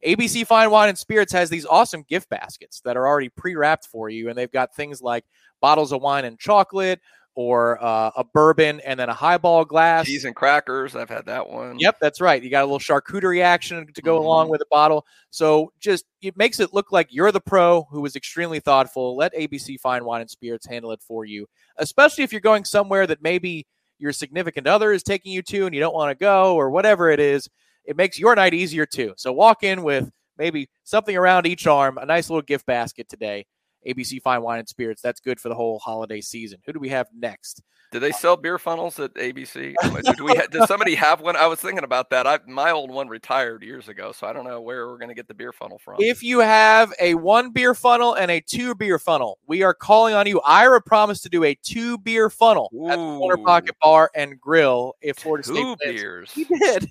ABC 0.06 0.46
Fine 0.46 0.70
Wine 0.70 0.88
and 0.88 0.96
Spirits 0.96 1.32
has 1.34 1.50
these 1.50 1.66
awesome 1.66 2.04
gift 2.08 2.30
baskets 2.30 2.80
that 2.86 2.96
are 2.96 3.06
already 3.06 3.28
pre 3.28 3.54
wrapped 3.54 3.86
for 3.86 4.08
you. 4.08 4.30
And 4.30 4.38
they've 4.38 4.50
got 4.50 4.74
things 4.74 5.02
like 5.02 5.26
bottles 5.60 5.92
of 5.92 6.00
wine 6.00 6.24
and 6.24 6.38
chocolate 6.38 7.00
or 7.36 7.82
uh, 7.84 8.10
a 8.16 8.24
bourbon 8.24 8.80
and 8.80 8.98
then 8.98 9.10
a 9.10 9.14
highball 9.14 9.64
glass. 9.64 10.06
Cheese 10.06 10.24
and 10.24 10.34
crackers. 10.34 10.96
I've 10.96 11.10
had 11.10 11.26
that 11.26 11.48
one. 11.48 11.78
Yep, 11.78 11.98
that's 12.00 12.20
right. 12.20 12.42
You 12.42 12.48
got 12.50 12.62
a 12.62 12.66
little 12.66 12.78
charcuterie 12.78 13.42
action 13.42 13.86
to 13.92 14.02
go 14.02 14.18
along 14.18 14.48
with 14.48 14.58
the 14.58 14.66
bottle. 14.70 15.06
So 15.30 15.70
just 15.78 16.06
it 16.22 16.36
makes 16.36 16.60
it 16.60 16.72
look 16.72 16.92
like 16.92 17.08
you're 17.10 17.30
the 17.30 17.40
pro 17.40 17.86
who 17.90 18.00
was 18.00 18.16
extremely 18.16 18.58
thoughtful. 18.58 19.16
Let 19.16 19.34
ABC 19.34 19.78
Fine 19.78 20.04
Wine 20.06 20.22
and 20.22 20.30
Spirits 20.30 20.66
handle 20.66 20.92
it 20.92 21.02
for 21.02 21.26
you, 21.26 21.46
especially 21.76 22.24
if 22.24 22.32
you're 22.32 22.40
going 22.40 22.64
somewhere 22.64 23.06
that 23.06 23.22
maybe 23.22 23.66
your 23.98 24.12
significant 24.12 24.66
other 24.66 24.92
is 24.92 25.02
taking 25.02 25.32
you 25.32 25.42
to 25.42 25.66
and 25.66 25.74
you 25.74 25.80
don't 25.80 25.94
want 25.94 26.10
to 26.10 26.14
go 26.14 26.56
or 26.56 26.70
whatever 26.70 27.10
it 27.10 27.20
is. 27.20 27.48
It 27.84 27.96
makes 27.96 28.18
your 28.18 28.34
night 28.34 28.54
easier 28.54 28.86
too. 28.86 29.12
So 29.18 29.32
walk 29.32 29.62
in 29.62 29.82
with 29.82 30.10
maybe 30.38 30.70
something 30.84 31.16
around 31.16 31.46
each 31.46 31.66
arm, 31.66 31.98
a 31.98 32.06
nice 32.06 32.30
little 32.30 32.42
gift 32.42 32.64
basket 32.66 33.08
today 33.10 33.46
ABC 33.86 34.20
Fine 34.22 34.42
Wine 34.42 34.58
and 34.58 34.68
Spirits. 34.68 35.02
That's 35.02 35.20
good 35.20 35.40
for 35.40 35.48
the 35.48 35.54
whole 35.54 35.78
holiday 35.78 36.20
season. 36.20 36.58
Who 36.66 36.72
do 36.72 36.80
we 36.80 36.88
have 36.90 37.08
next? 37.16 37.62
Do 37.92 38.00
they 38.00 38.10
sell 38.10 38.36
beer 38.36 38.58
funnels 38.58 38.98
at 38.98 39.14
ABC? 39.14 39.74
Do 40.16 40.24
we 40.24 40.34
ha- 40.34 40.48
does 40.50 40.66
somebody 40.66 40.96
have 40.96 41.20
one? 41.20 41.36
I 41.36 41.46
was 41.46 41.60
thinking 41.60 41.84
about 41.84 42.10
that. 42.10 42.26
I 42.26 42.40
my 42.46 42.72
old 42.72 42.90
one 42.90 43.06
retired 43.08 43.62
years 43.62 43.88
ago, 43.88 44.10
so 44.10 44.26
I 44.26 44.32
don't 44.32 44.44
know 44.44 44.60
where 44.60 44.88
we're 44.88 44.98
going 44.98 45.08
to 45.08 45.14
get 45.14 45.28
the 45.28 45.34
beer 45.34 45.52
funnel 45.52 45.78
from. 45.78 45.94
If 46.00 46.20
you 46.22 46.40
have 46.40 46.92
a 47.00 47.14
one 47.14 47.52
beer 47.52 47.74
funnel 47.74 48.14
and 48.14 48.28
a 48.30 48.40
two 48.40 48.74
beer 48.74 48.98
funnel, 48.98 49.38
we 49.46 49.62
are 49.62 49.72
calling 49.72 50.14
on 50.14 50.26
you. 50.26 50.40
Ira 50.40 50.82
promised 50.82 51.22
to 51.22 51.28
do 51.28 51.44
a 51.44 51.54
two 51.62 51.96
beer 51.98 52.28
funnel 52.28 52.70
at 52.88 52.96
the 52.96 53.18
Corner 53.18 53.36
Pocket 53.36 53.76
Bar 53.80 54.10
and 54.16 54.40
Grill 54.40 54.94
if 55.00 55.18
Florida 55.18 55.46
Two 55.46 55.54
State 55.54 55.64
wins. 55.64 55.78
beers. 55.84 56.30
He 56.32 56.44
did. 56.60 56.90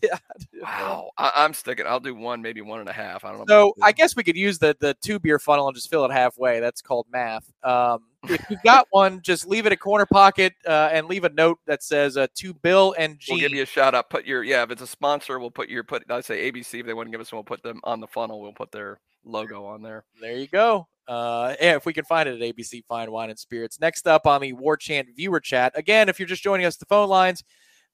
Wow, 0.62 1.12
I, 1.18 1.32
I'm 1.36 1.54
sticking. 1.54 1.86
I'll 1.86 2.00
do 2.00 2.16
one, 2.16 2.42
maybe 2.42 2.62
one 2.62 2.80
and 2.80 2.88
a 2.90 2.94
half. 2.94 3.26
I 3.26 3.32
don't 3.32 3.40
know. 3.40 3.74
So 3.76 3.76
I 3.84 3.92
guess 3.92 4.16
we 4.16 4.24
could 4.24 4.38
use 4.38 4.60
the 4.60 4.76
the 4.80 4.96
two 5.02 5.20
beer 5.20 5.40
funnel 5.40 5.68
and 5.68 5.76
just 5.76 5.90
fill 5.90 6.06
it 6.06 6.12
halfway. 6.12 6.62
That's 6.62 6.82
called 6.86 7.08
math. 7.12 7.52
Um, 7.64 8.04
if 8.30 8.44
you've 8.50 8.64
got 8.64 8.88
one, 8.92 9.22
just 9.22 9.48
leave 9.48 9.66
it 9.66 9.72
at 9.72 9.80
corner 9.80 10.06
pocket 10.06 10.54
uh, 10.66 10.90
and 10.92 11.08
leave 11.08 11.24
a 11.24 11.30
note 11.30 11.60
that 11.68 11.84
says 11.84 12.18
uh, 12.18 12.28
to 12.36 12.54
Bill 12.54 12.96
and 12.98 13.20
We'll 13.30 13.40
give 13.40 13.52
you 13.52 13.64
a 13.64 13.68
shout 13.68 13.94
out. 13.94 14.10
Put 14.10 14.26
your 14.26 14.44
yeah. 14.44 14.64
If 14.64 14.72
it's 14.72 14.82
a 14.82 14.88
sponsor, 14.88 15.40
we'll 15.40 15.52
put 15.52 15.70
your 15.70 15.84
put. 15.84 16.10
I 16.10 16.22
say 16.22 16.52
ABC. 16.52 16.80
If 16.80 16.86
they 16.86 16.94
want 16.94 17.08
to 17.08 17.12
give 17.12 17.22
us 17.22 17.32
one, 17.32 17.38
we'll 17.38 17.44
put 17.44 17.64
them 17.64 17.80
on 17.84 18.00
the 18.00 18.08
funnel. 18.08 18.42
We'll 18.42 18.54
put 18.54 18.72
their 18.72 19.00
logo 19.24 19.66
on 19.66 19.82
there. 19.82 20.06
There 20.22 20.38
you 20.38 20.48
go. 20.48 20.88
Uh, 21.08 21.56
yeah, 21.62 21.76
if 21.76 21.86
we 21.86 21.94
can 21.94 22.06
find 22.06 22.28
it 22.28 22.42
at 22.42 22.56
ABC 22.56 22.84
Fine 22.88 23.12
Wine 23.12 23.30
and 23.30 23.38
Spirits. 23.38 23.80
Next 23.80 24.08
up 24.08 24.26
on 24.26 24.42
the 24.42 24.54
War 24.54 24.78
Chant 24.78 25.10
viewer 25.16 25.40
chat. 25.40 25.74
Again, 25.76 26.10
if 26.10 26.20
you're 26.20 26.28
just 26.28 26.44
joining 26.44 26.66
us, 26.66 26.78
the 26.78 26.86
phone 26.86 27.10
lines 27.10 27.44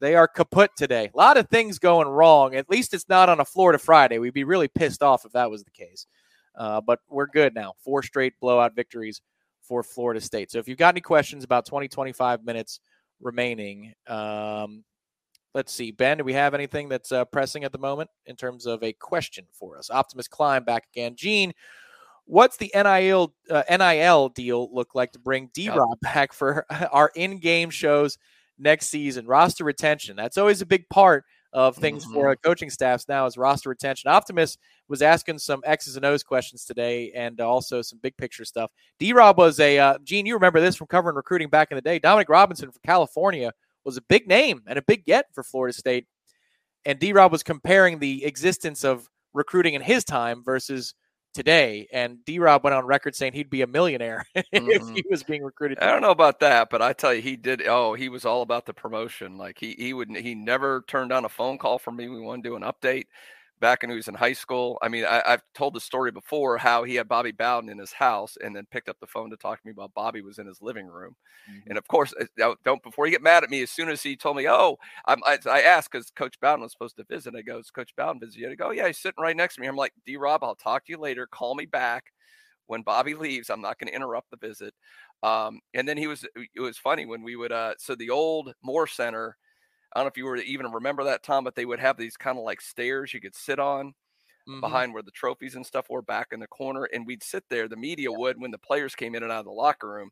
they 0.02 0.16
are 0.16 0.28
kaput 0.28 0.72
today. 0.76 1.12
A 1.14 1.18
lot 1.18 1.38
of 1.38 1.48
things 1.48 1.78
going 1.78 2.08
wrong. 2.08 2.56
At 2.56 2.70
least 2.70 2.94
it's 2.94 3.08
not 3.08 3.30
on 3.30 3.40
a 3.40 3.46
Florida 3.46 3.78
Friday. 3.78 4.18
We'd 4.18 4.34
be 4.34 4.44
really 4.44 4.68
pissed 4.68 5.04
off 5.04 5.26
if 5.26 5.32
that 5.34 5.52
was 5.52 5.64
the 5.64 5.72
case. 5.72 6.08
Uh, 6.56 6.82
but 6.82 7.00
we're 7.10 7.28
good 7.28 7.54
now. 7.56 7.74
Four 7.84 8.04
straight 8.04 8.34
blowout 8.40 8.76
victories 8.76 9.22
for 9.62 9.84
Florida 9.84 10.20
State. 10.20 10.52
So 10.52 10.60
if 10.60 10.68
you've 10.68 10.78
got 10.78 10.94
any 10.94 11.02
questions 11.02 11.44
about 11.44 11.66
20, 11.66 11.88
25 11.88 12.44
minutes 12.44 12.80
remaining, 13.22 13.94
um, 14.08 14.84
let's 15.54 15.74
see. 15.74 15.92
Ben, 15.92 16.18
do 16.18 16.24
we 16.24 16.34
have 16.34 16.54
anything 16.54 16.90
that's 16.90 17.12
uh, 17.12 17.26
pressing 17.26 17.64
at 17.64 17.72
the 17.72 17.78
moment 17.78 18.10
in 18.26 18.36
terms 18.36 18.66
of 18.66 18.84
a 18.84 18.94
question 18.94 19.46
for 19.54 19.78
us? 19.78 19.90
Optimus 19.90 20.28
Climb 20.28 20.64
back 20.64 20.86
again. 20.94 21.16
Gene, 21.16 21.54
what's 22.26 22.58
the 22.58 22.72
NIL 22.74 23.34
uh, 23.50 23.64
NIL 23.70 24.30
deal 24.30 24.74
look 24.74 24.96
like 24.96 25.12
to 25.14 25.20
bring 25.20 25.50
D 25.54 25.70
Rob 25.70 26.00
back 26.02 26.34
for 26.34 26.66
our 26.92 27.12
in-game 27.16 27.70
shows 27.70 28.18
next 28.58 28.88
season? 28.88 29.26
Roster 29.26 29.64
retention. 29.64 30.16
That's 30.16 30.38
always 30.38 30.62
a 30.62 30.66
big 30.66 30.88
part 30.90 31.26
of 31.54 31.76
things 31.76 32.06
for 32.06 32.30
uh, 32.30 32.36
coaching 32.36 32.70
staffs 32.70 33.08
now 33.10 33.26
is 33.26 33.38
roster 33.38 33.70
retention. 33.70 34.10
Optimus 34.10 34.58
was 34.88 35.02
asking 35.02 35.40
some 35.40 35.62
X's 35.66 35.98
and 35.98 36.06
O's 36.06 36.24
questions 36.24 36.64
today 36.64 37.12
and 37.14 37.40
also 37.42 37.82
some 37.82 38.00
big 38.02 38.16
picture 38.18 38.46
stuff. 38.46 38.72
D 39.00 39.12
Rob 39.14 39.38
was 39.38 39.60
a, 39.60 39.78
uh, 39.78 39.98
Gene, 40.04 40.26
you 40.26 40.34
remember 40.34 40.62
this 40.62 40.76
from 40.76 40.88
covering 40.88 41.16
recruiting 41.16 41.50
back 41.50 41.72
in 41.72 41.76
the 41.76 41.82
day. 41.82 42.00
Dominic 42.00 42.30
Robinson 42.30 42.72
from 42.72 42.82
California 42.86 43.52
was 43.84 43.98
a 43.98 44.02
big 44.04 44.28
name 44.28 44.62
and 44.68 44.80
a 44.80 44.82
big 44.82 45.06
get 45.06 45.26
for 45.34 45.44
Florida 45.44 45.74
State. 45.74 46.08
And 46.86 47.00
D 47.00 47.14
Rob 47.14 47.32
was 47.32 47.44
comparing 47.44 48.00
the 48.00 48.26
existence 48.26 48.84
of 48.84 49.10
recruiting 49.34 49.74
in 49.74 49.82
his 49.82 50.04
time 50.04 50.44
versus 50.44 50.94
today. 51.34 51.88
And 51.94 52.24
D 52.26 52.40
Rob 52.40 52.64
went 52.64 52.76
on 52.76 52.86
record 52.86 53.16
saying 53.16 53.34
he'd 53.34 53.50
be 53.50 53.62
a 53.62 53.68
millionaire 53.68 54.26
if 54.36 54.46
Mhm. 54.58 54.94
he 54.94 55.04
was 55.10 55.24
being 55.24 55.44
recruited. 55.44 55.80
I 55.80 55.88
don't 55.88 56.02
know 56.02 56.12
about 56.12 56.40
that, 56.42 56.70
but 56.70 56.82
I 56.82 56.94
tell 56.94 57.14
you, 57.14 57.22
he 57.22 57.36
did. 57.36 57.64
Oh, 57.68 57.94
he 57.94 58.10
was 58.10 58.26
all 58.26 58.42
about 58.42 58.66
the 58.66 58.74
promotion. 58.74 59.38
Like 59.38 59.58
he 59.60 59.74
he 59.78 59.94
would 59.94 60.16
he 60.16 60.36
never 60.36 60.84
turned 60.88 61.10
down 61.10 61.26
a 61.26 61.30
phone 61.30 61.58
call 61.58 61.80
from 61.80 61.96
me. 61.96 62.08
We 62.10 62.20
wanted 62.20 62.44
to 62.44 62.50
do 62.50 62.56
an 62.56 62.62
update 62.64 63.06
back 63.62 63.84
when 63.84 63.92
he 63.92 63.96
was 63.98 64.10
in 64.10 64.16
high 64.16 64.34
school. 64.34 64.78
I 64.82 64.90
mean, 64.90 65.06
I, 65.06 65.24
I've 65.26 65.44
told 65.56 65.76
the 65.76 65.82
story 65.82 66.12
before 66.12 66.58
how 66.58 66.84
he 66.84 66.96
had 66.96 67.08
Bobby 67.08 67.32
Bowden 67.32 67.70
in 67.70 67.80
his 67.80 67.94
house 67.94 68.38
and 68.44 68.56
then 68.56 68.68
picked 68.72 68.90
up 68.90 68.98
the 69.00 69.08
phone 69.08 69.32
to 69.32 69.38
talk 69.38 69.62
to 69.62 69.68
me 69.68 69.72
about 69.72 69.94
Bobby 69.94 70.22
was 70.22 70.40
in 70.40 70.48
his 70.48 70.62
living 70.62 70.88
room. 70.88 71.16
And 71.68 71.78
of 71.78 71.88
course, 71.88 72.14
uh, 72.42 72.56
don't 72.66 72.84
before 72.84 73.06
you 73.06 73.12
get 73.12 73.22
mad 73.24 73.44
at 73.44 73.50
me. 73.50 73.62
As 73.64 73.72
soon 73.72 73.90
as 73.90 74.04
he 74.04 74.16
told 74.18 74.38
me, 74.38 74.48
"Oh," 74.50 74.78
I'm, 75.06 75.22
I, 75.26 75.38
I 75.50 75.62
asked 75.62 75.92
because 75.92 76.12
Coach 76.12 76.40
Bowden 76.42 76.62
was 76.64 76.72
supposed 76.74 76.98
to 76.98 77.04
visit. 77.06 77.36
I 77.36 77.42
go, 77.44 77.60
"Is 77.60 77.72
Coach 77.72 77.96
Bowden 77.96 78.20
visit?" 78.20 78.40
yet?" 78.40 78.52
I 78.52 78.56
go, 78.56 78.72
"Yeah, 78.72 78.88
he's 78.88 78.98
sitting 79.00 79.22
right 79.24 79.36
next 79.38 79.56
to 79.56 79.62
me." 79.62 79.68
I'm 79.68 79.76
like, 79.78 79.94
"D. 80.06 80.18
Rob, 80.18 80.44
I'll 80.44 80.56
talk 80.56 80.86
to 80.86 80.92
you 80.92 80.98
later. 80.98 81.28
Call 81.28 81.56
me 81.56 81.66
back 81.66 82.12
when 82.68 82.84
Bobby 82.84 83.16
leaves. 83.16 83.50
I'm 83.50 83.62
not 83.62 83.80
going 83.80 83.90
to 83.90 83.96
interrupt 83.96 84.32
the 84.32 84.38
visit." 84.38 84.74
Um, 85.24 85.62
and 85.74 85.88
then 85.88 85.98
he 85.98 86.08
was. 86.08 86.26
It 86.56 86.62
was 86.62 86.78
funny 86.78 87.06
when 87.06 87.24
we 87.24 87.36
would. 87.36 87.52
Uh, 87.52 87.76
so 87.78 87.96
the 87.96 88.10
old 88.10 88.54
Moore 88.64 88.88
Center. 88.88 89.38
I 89.94 90.00
don't 90.00 90.06
know 90.06 90.10
if 90.10 90.18
you 90.18 90.26
were 90.26 90.38
to 90.38 90.46
even 90.46 90.72
remember 90.72 91.04
that, 91.06 91.24
Tom, 91.24 91.44
but 91.44 91.56
they 91.56 91.66
would 91.66 91.80
have 91.80 91.98
these 91.98 92.18
kind 92.18 92.38
of 92.38 92.44
like 92.44 92.62
stairs 92.62 93.14
you 93.14 93.22
could 93.22 93.36
sit 93.36 93.60
on 93.60 93.94
Mhm. 94.48 94.62
behind 94.62 94.94
where 94.94 95.04
the 95.04 95.12
trophies 95.12 95.56
and 95.56 95.66
stuff 95.66 95.88
were 95.90 96.02
back 96.04 96.30
in 96.32 96.40
the 96.40 96.48
corner. 96.48 96.86
And 96.86 97.08
we'd 97.08 97.24
sit 97.24 97.46
there, 97.50 97.68
the 97.68 97.78
media 97.78 98.12
would, 98.12 98.40
when 98.42 98.52
the 98.52 98.58
players 98.60 98.96
came 98.96 99.16
in 99.16 99.24
and 99.24 99.32
out 99.32 99.40
of 99.42 99.46
the 99.46 99.52
locker 99.52 99.90
room. 99.90 100.12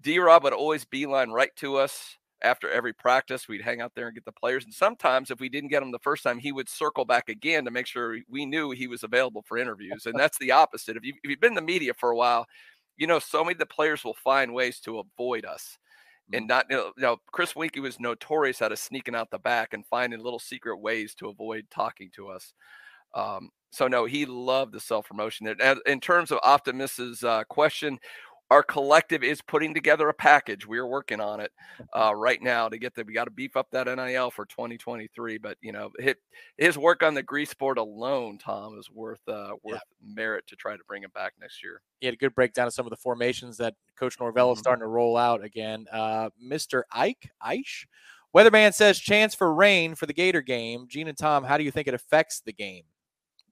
D 0.00 0.18
Rob 0.18 0.44
would 0.44 0.52
always 0.52 0.84
beeline 0.84 1.30
right 1.30 1.54
to 1.56 1.76
us 1.76 2.16
after 2.42 2.70
every 2.70 2.92
practice. 2.94 3.48
We'd 3.48 3.62
hang 3.62 3.80
out 3.82 3.94
there 3.94 4.06
and 4.08 4.14
get 4.14 4.24
the 4.24 4.32
players. 4.32 4.64
And 4.64 4.74
sometimes, 4.74 5.30
if 5.30 5.40
we 5.40 5.48
didn't 5.48 5.70
get 5.70 5.82
him 5.82 5.90
the 5.92 5.98
first 5.98 6.22
time, 6.22 6.38
he 6.38 6.52
would 6.52 6.68
circle 6.68 7.04
back 7.04 7.28
again 7.28 7.64
to 7.66 7.70
make 7.70 7.86
sure 7.86 8.18
we 8.28 8.46
knew 8.46 8.70
he 8.70 8.86
was 8.86 9.02
available 9.02 9.42
for 9.42 9.58
interviews. 9.58 10.06
And 10.06 10.18
that's 10.18 10.38
the 10.38 10.52
opposite. 10.52 10.96
If, 10.96 11.04
you, 11.04 11.14
if 11.22 11.30
you've 11.30 11.40
been 11.40 11.52
in 11.52 11.56
the 11.56 11.62
media 11.62 11.94
for 11.94 12.10
a 12.10 12.16
while, 12.16 12.46
you 12.96 13.06
know, 13.06 13.18
so 13.18 13.42
many 13.44 13.54
of 13.54 13.58
the 13.58 13.66
players 13.66 14.04
will 14.04 14.14
find 14.14 14.54
ways 14.54 14.80
to 14.80 14.98
avoid 15.00 15.44
us. 15.44 15.78
And 16.32 16.46
not, 16.46 16.66
you 16.70 16.92
know, 16.96 17.16
Chris 17.32 17.54
Weinke 17.54 17.80
was 17.80 17.98
notorious 17.98 18.62
out 18.62 18.72
of 18.72 18.78
sneaking 18.78 19.14
out 19.14 19.30
the 19.30 19.38
back 19.38 19.72
and 19.72 19.86
finding 19.86 20.20
little 20.20 20.38
secret 20.38 20.78
ways 20.78 21.14
to 21.16 21.28
avoid 21.28 21.66
talking 21.70 22.10
to 22.14 22.28
us. 22.28 22.52
Um, 23.14 23.50
so 23.70 23.88
no, 23.88 24.04
he 24.04 24.26
loved 24.26 24.72
the 24.72 24.80
self 24.80 25.08
promotion. 25.08 25.54
In 25.86 26.00
terms 26.00 26.30
of 26.30 26.38
Optimus's 26.42 27.24
uh, 27.24 27.44
question, 27.44 27.98
our 28.50 28.62
collective 28.62 29.22
is 29.22 29.40
putting 29.40 29.72
together 29.74 30.08
a 30.08 30.14
package. 30.14 30.66
We 30.66 30.78
are 30.78 30.86
working 30.86 31.20
on 31.20 31.40
it 31.40 31.52
uh, 31.96 32.14
right 32.14 32.42
now 32.42 32.68
to 32.68 32.78
get 32.78 32.94
that. 32.94 33.06
We 33.06 33.12
got 33.12 33.24
to 33.24 33.30
beef 33.30 33.56
up 33.56 33.68
that 33.70 33.86
NIL 33.86 34.30
for 34.30 34.44
2023. 34.46 35.38
But 35.38 35.56
you 35.60 35.72
know, 35.72 35.90
hit, 35.98 36.18
his 36.56 36.76
work 36.76 37.02
on 37.02 37.14
the 37.14 37.22
grease 37.22 37.54
board 37.54 37.78
alone, 37.78 38.38
Tom, 38.38 38.78
is 38.78 38.90
worth 38.90 39.20
uh, 39.28 39.52
worth 39.62 39.80
merit 40.04 40.46
to 40.48 40.56
try 40.56 40.76
to 40.76 40.82
bring 40.88 41.02
him 41.02 41.10
back 41.14 41.34
next 41.40 41.62
year. 41.62 41.80
He 42.00 42.06
had 42.06 42.14
a 42.14 42.18
good 42.18 42.34
breakdown 42.34 42.66
of 42.66 42.72
some 42.74 42.86
of 42.86 42.90
the 42.90 42.96
formations 42.96 43.56
that 43.58 43.74
Coach 43.96 44.18
Norvell 44.18 44.50
is 44.52 44.56
Mm-hmm. 44.56 44.62
starting 44.62 44.80
to 44.82 44.86
roll 44.88 45.16
out 45.16 45.44
again. 45.44 45.86
Uh, 45.92 46.30
Mr. 46.42 46.82
Ike, 46.92 47.30
Aish, 47.44 47.86
Weatherman 48.34 48.72
says 48.74 48.98
chance 48.98 49.34
for 49.34 49.52
rain 49.52 49.94
for 49.94 50.06
the 50.06 50.12
Gator 50.12 50.40
game. 50.40 50.86
Gene 50.88 51.08
and 51.08 51.18
Tom, 51.18 51.44
how 51.44 51.56
do 51.58 51.64
you 51.64 51.70
think 51.70 51.88
it 51.88 51.94
affects 51.94 52.40
the 52.40 52.52
game? 52.52 52.84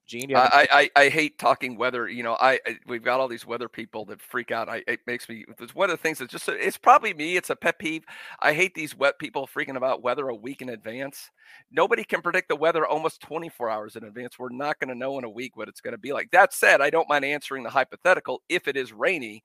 Gene, 0.09 0.29
you 0.29 0.37
have 0.37 0.47
a- 0.47 0.53
I, 0.53 0.67
I 0.71 0.91
I 0.95 1.09
hate 1.09 1.37
talking 1.39 1.77
weather. 1.77 2.09
You 2.09 2.23
know, 2.23 2.35
I, 2.41 2.59
I 2.67 2.77
we've 2.87 3.03
got 3.03 3.19
all 3.19 3.27
these 3.29 3.45
weather 3.45 3.69
people 3.69 4.05
that 4.05 4.21
freak 4.21 4.51
out. 4.51 4.69
I 4.69 4.83
it 4.87 5.01
makes 5.07 5.29
me. 5.29 5.45
It's 5.59 5.75
one 5.75 5.89
of 5.91 5.97
the 5.97 6.01
things 6.03 6.19
that's 6.19 6.31
just. 6.31 6.49
It's 6.49 6.77
probably 6.77 7.13
me. 7.13 7.37
It's 7.37 7.51
a 7.51 7.55
pet 7.55 7.79
peeve. 7.79 8.03
I 8.41 8.53
hate 8.53 8.75
these 8.75 8.95
wet 8.97 9.19
people 9.19 9.47
freaking 9.47 9.77
about 9.77 10.03
weather 10.03 10.29
a 10.29 10.35
week 10.35 10.61
in 10.63 10.69
advance. 10.69 11.29
Nobody 11.71 12.03
can 12.03 12.21
predict 12.21 12.49
the 12.49 12.55
weather 12.57 12.87
almost 12.87 13.21
24 13.21 13.69
hours 13.69 13.95
in 13.95 14.03
advance. 14.03 14.39
We're 14.39 14.49
not 14.49 14.79
going 14.79 14.89
to 14.89 14.95
know 14.95 15.17
in 15.19 15.25
a 15.25 15.29
week 15.29 15.57
what 15.57 15.69
it's 15.69 15.81
going 15.81 15.93
to 15.93 15.99
be 15.99 16.13
like. 16.13 16.31
That 16.31 16.53
said, 16.53 16.81
I 16.81 16.91
don't 16.91 17.09
mind 17.09 17.25
answering 17.25 17.63
the 17.63 17.69
hypothetical 17.71 18.41
if 18.49 18.67
it 18.67 18.77
is 18.77 18.93
rainy. 18.93 19.43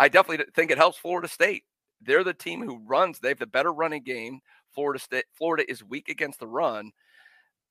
I 0.00 0.08
definitely 0.08 0.46
think 0.54 0.70
it 0.70 0.78
helps 0.78 0.98
Florida 0.98 1.28
State. 1.28 1.64
They're 2.00 2.24
the 2.24 2.34
team 2.34 2.62
who 2.62 2.80
runs. 2.86 3.18
They 3.20 3.28
have 3.28 3.38
the 3.38 3.46
better 3.46 3.72
running 3.72 4.02
game. 4.02 4.40
Florida 4.74 5.00
State. 5.00 5.26
Florida 5.38 5.70
is 5.70 5.84
weak 5.84 6.08
against 6.08 6.40
the 6.40 6.48
run. 6.48 6.92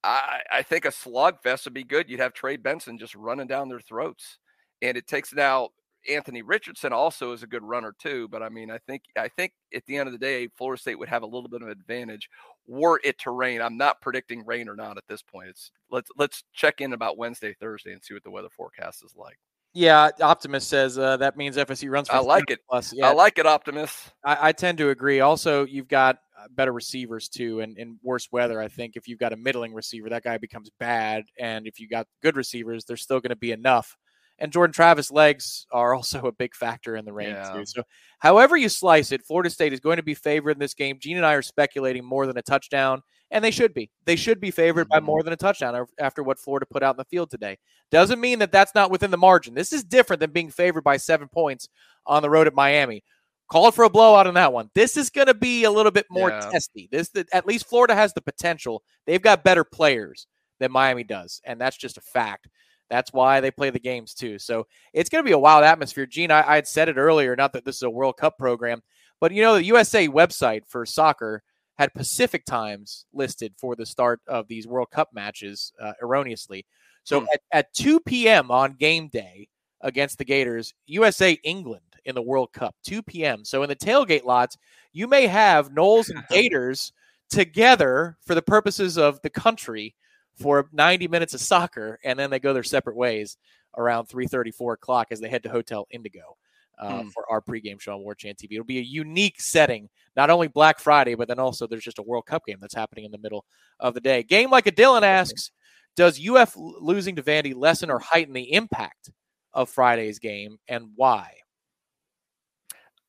I, 0.03 0.41
I 0.51 0.63
think 0.63 0.85
a 0.85 0.89
slugfest 0.89 1.65
would 1.65 1.73
be 1.73 1.83
good. 1.83 2.09
You'd 2.09 2.19
have 2.19 2.33
Trey 2.33 2.57
Benson 2.57 2.97
just 2.97 3.15
running 3.15 3.47
down 3.47 3.69
their 3.69 3.79
throats, 3.79 4.39
and 4.81 4.97
it 4.97 5.07
takes 5.07 5.33
now 5.33 5.69
Anthony 6.09 6.41
Richardson 6.41 6.93
also 6.93 7.33
is 7.33 7.43
a 7.43 7.47
good 7.47 7.63
runner 7.63 7.93
too. 7.97 8.27
But 8.27 8.41
I 8.41 8.49
mean, 8.49 8.71
I 8.71 8.79
think 8.79 9.03
I 9.17 9.27
think 9.27 9.53
at 9.73 9.85
the 9.85 9.97
end 9.97 10.07
of 10.07 10.13
the 10.13 10.19
day, 10.19 10.47
Florida 10.57 10.81
State 10.81 10.97
would 10.97 11.09
have 11.09 11.23
a 11.23 11.27
little 11.27 11.49
bit 11.49 11.61
of 11.61 11.67
advantage 11.67 12.29
were 12.67 13.01
it 13.03 13.19
to 13.19 13.31
rain. 13.31 13.61
I'm 13.61 13.77
not 13.77 14.01
predicting 14.01 14.45
rain 14.45 14.69
or 14.69 14.75
not 14.75 14.97
at 14.97 15.07
this 15.07 15.21
point. 15.21 15.49
It's 15.49 15.71
let's 15.89 16.09
let's 16.17 16.43
check 16.53 16.81
in 16.81 16.93
about 16.93 17.17
Wednesday, 17.17 17.53
Thursday, 17.59 17.91
and 17.93 18.03
see 18.03 18.13
what 18.13 18.23
the 18.23 18.31
weather 18.31 18.49
forecast 18.49 19.03
is 19.03 19.15
like. 19.15 19.37
Yeah, 19.73 20.09
Optimus 20.21 20.67
says 20.67 20.97
uh, 20.97 21.17
that 21.17 21.37
means 21.37 21.57
FSU 21.57 21.89
runs 21.89 22.09
for 22.09 22.15
I 22.15 22.19
like 22.19 22.49
it. 22.49 22.59
Plus. 22.69 22.93
Yeah, 22.93 23.07
I 23.07 23.13
like 23.13 23.37
it, 23.37 23.45
Optimus. 23.45 24.11
I, 24.23 24.49
I 24.49 24.51
tend 24.51 24.77
to 24.79 24.89
agree. 24.89 25.21
Also, 25.21 25.65
you've 25.65 25.87
got 25.87 26.17
uh, 26.37 26.47
better 26.51 26.73
receivers 26.73 27.29
too, 27.29 27.61
and 27.61 27.77
in 27.77 27.97
worse 28.03 28.27
weather. 28.31 28.59
I 28.59 28.67
think 28.67 28.95
if 28.95 29.07
you've 29.07 29.19
got 29.19 29.31
a 29.33 29.37
middling 29.37 29.73
receiver, 29.73 30.09
that 30.09 30.23
guy 30.23 30.37
becomes 30.37 30.69
bad, 30.79 31.23
and 31.39 31.67
if 31.67 31.79
you 31.79 31.87
got 31.87 32.07
good 32.21 32.35
receivers, 32.35 32.83
there's 32.85 33.01
still 33.01 33.19
going 33.19 33.29
to 33.29 33.35
be 33.35 33.51
enough. 33.51 33.95
And 34.39 34.51
Jordan 34.51 34.73
Travis 34.73 35.11
legs 35.11 35.65
are 35.71 35.93
also 35.95 36.21
a 36.27 36.31
big 36.31 36.53
factor 36.55 36.95
in 36.95 37.05
the 37.05 37.13
rain 37.13 37.29
Yeah. 37.29 37.51
too. 37.53 37.65
So, 37.65 37.83
however 38.19 38.57
you 38.57 38.67
slice 38.67 39.11
it, 39.11 39.23
Florida 39.23 39.49
State 39.49 39.71
is 39.71 39.79
going 39.79 39.97
to 39.97 40.03
be 40.03 40.15
favored 40.15 40.51
in 40.51 40.59
this 40.59 40.73
game. 40.73 40.97
Gene 40.99 41.17
and 41.17 41.25
I 41.25 41.33
are 41.33 41.41
speculating 41.41 42.03
more 42.03 42.27
than 42.27 42.37
a 42.37 42.41
touchdown, 42.41 43.03
and 43.31 43.43
they 43.43 43.51
should 43.51 43.73
be. 43.73 43.89
They 44.05 44.15
should 44.15 44.39
be 44.39 44.51
favored 44.51 44.87
by 44.89 44.99
more 44.99 45.23
than 45.23 45.33
a 45.33 45.37
touchdown 45.37 45.85
after 45.99 46.21
what 46.21 46.37
Florida 46.39 46.65
put 46.69 46.83
out 46.83 46.95
in 46.95 46.97
the 46.97 47.05
field 47.05 47.31
today. 47.31 47.57
Doesn't 47.89 48.19
mean 48.21 48.39
that 48.39 48.51
that's 48.51 48.75
not 48.75 48.91
within 48.91 49.11
the 49.11 49.17
margin. 49.17 49.53
This 49.53 49.73
is 49.73 49.83
different 49.83 50.19
than 50.19 50.31
being 50.31 50.49
favored 50.51 50.83
by 50.83 50.97
seven 50.97 51.27
points 51.27 51.67
on 52.05 52.21
the 52.21 52.29
road 52.29 52.47
at 52.47 52.53
Miami. 52.53 53.03
Called 53.49 53.75
for 53.75 53.83
a 53.83 53.89
blowout 53.89 54.27
on 54.27 54.33
that 54.35 54.53
one. 54.53 54.69
This 54.75 54.95
is 54.95 55.09
going 55.09 55.27
to 55.27 55.33
be 55.33 55.65
a 55.65 55.71
little 55.71 55.91
bit 55.91 56.05
more 56.09 56.29
Yeah. 56.29 56.39
testy. 56.51 56.87
This, 56.91 57.09
at 57.33 57.45
least 57.45 57.67
Florida 57.67 57.95
has 57.95 58.13
the 58.13 58.21
potential. 58.21 58.81
They've 59.05 59.21
got 59.21 59.43
better 59.43 59.63
players 59.65 60.27
than 60.59 60.71
Miami 60.71 61.03
does, 61.03 61.41
and 61.43 61.59
that's 61.59 61.75
just 61.77 61.97
a 61.97 62.01
fact. 62.01 62.47
That's 62.89 63.11
why 63.13 63.39
they 63.41 63.51
play 63.51 63.69
the 63.69 63.79
games 63.79 64.13
too. 64.13 64.37
So 64.39 64.67
it's 64.93 65.09
going 65.09 65.23
to 65.23 65.27
be 65.27 65.33
a 65.33 65.39
wild 65.39 65.63
atmosphere. 65.63 66.05
Gene, 66.05 66.31
I, 66.31 66.49
I 66.49 66.55
had 66.55 66.67
said 66.67 66.87
it 66.89 66.97
earlier, 66.97 67.35
not 67.35 67.51
that 67.53 67.65
this 67.65 67.77
is 67.77 67.83
a 67.83 67.89
World 67.89 68.17
Cup 68.17 68.37
program, 68.37 68.81
but 69.19 69.31
you 69.33 69.41
know, 69.41 69.55
the 69.55 69.63
USA 69.65 70.07
website 70.07 70.61
for 70.67 70.85
soccer 70.85 71.41
had 71.81 71.95
Pacific 71.95 72.45
times 72.45 73.07
listed 73.11 73.55
for 73.57 73.75
the 73.75 73.87
start 73.87 74.21
of 74.27 74.47
these 74.47 74.67
World 74.67 74.91
Cup 74.91 75.09
matches 75.13 75.73
uh, 75.81 75.93
erroneously. 75.99 76.63
So 77.03 77.21
Hmm. 77.21 77.25
at, 77.33 77.41
at 77.51 77.73
2 77.73 78.01
p.m. 78.01 78.51
on 78.51 78.73
game 78.73 79.07
day 79.07 79.47
against 79.81 80.19
the 80.19 80.25
Gators, 80.25 80.75
USA 80.85 81.31
England 81.43 81.81
in 82.05 82.13
the 82.13 82.21
World 82.21 82.53
Cup, 82.53 82.75
2 82.85 83.01
p.m. 83.01 83.43
So 83.43 83.63
in 83.63 83.69
the 83.69 83.75
tailgate 83.75 84.25
lots, 84.25 84.57
you 84.93 85.07
may 85.07 85.25
have 85.25 85.71
Noles 85.71 86.11
and 86.11 86.23
Gators 86.29 86.93
together 87.31 88.15
for 88.27 88.35
the 88.35 88.43
purposes 88.43 88.99
of 88.99 89.19
the 89.23 89.31
country 89.31 89.95
for 90.35 90.69
90 90.71 91.07
minutes 91.07 91.33
of 91.33 91.41
soccer, 91.41 91.97
and 92.03 92.19
then 92.19 92.29
they 92.29 92.39
go 92.39 92.53
their 92.53 92.61
separate 92.61 92.95
ways 92.95 93.37
around 93.75 94.05
3:30, 94.05 94.53
4 94.53 94.73
o'clock 94.73 95.07
as 95.09 95.19
they 95.19 95.29
head 95.29 95.41
to 95.41 95.49
Hotel 95.49 95.87
Indigo 95.89 96.37
uh, 96.81 97.03
Hmm. 97.03 97.09
for 97.09 97.29
our 97.31 97.41
pregame 97.41 97.79
show 97.79 97.93
on 97.93 98.01
War 98.01 98.15
Chant 98.15 98.37
TV. 98.37 98.53
It'll 98.53 98.65
be 98.65 98.79
a 98.79 98.81
unique 98.81 99.39
setting, 99.39 99.87
not 100.15 100.29
only 100.29 100.47
Black 100.47 100.79
Friday, 100.79 101.15
but 101.15 101.27
then 101.27 101.39
also 101.39 101.67
there's 101.67 101.83
just 101.83 101.99
a 101.99 102.03
World 102.03 102.25
Cup 102.25 102.45
game 102.45 102.57
that's 102.59 102.75
happening 102.75 103.05
in 103.05 103.11
the 103.11 103.17
middle 103.19 103.45
of 103.79 103.93
the 103.93 104.01
day. 104.01 104.23
Game 104.23 104.49
like 104.49 104.67
a 104.67 104.71
Dylan 104.71 105.03
asks, 105.03 105.51
does 105.95 106.19
UF 106.19 106.53
losing 106.57 107.15
to 107.17 107.23
Vandy 107.23 107.53
lessen 107.55 107.89
or 107.89 107.99
heighten 107.99 108.33
the 108.33 108.51
impact 108.53 109.11
of 109.53 109.69
Friday's 109.69 110.19
game, 110.19 110.57
and 110.67 110.87
why? 110.95 111.33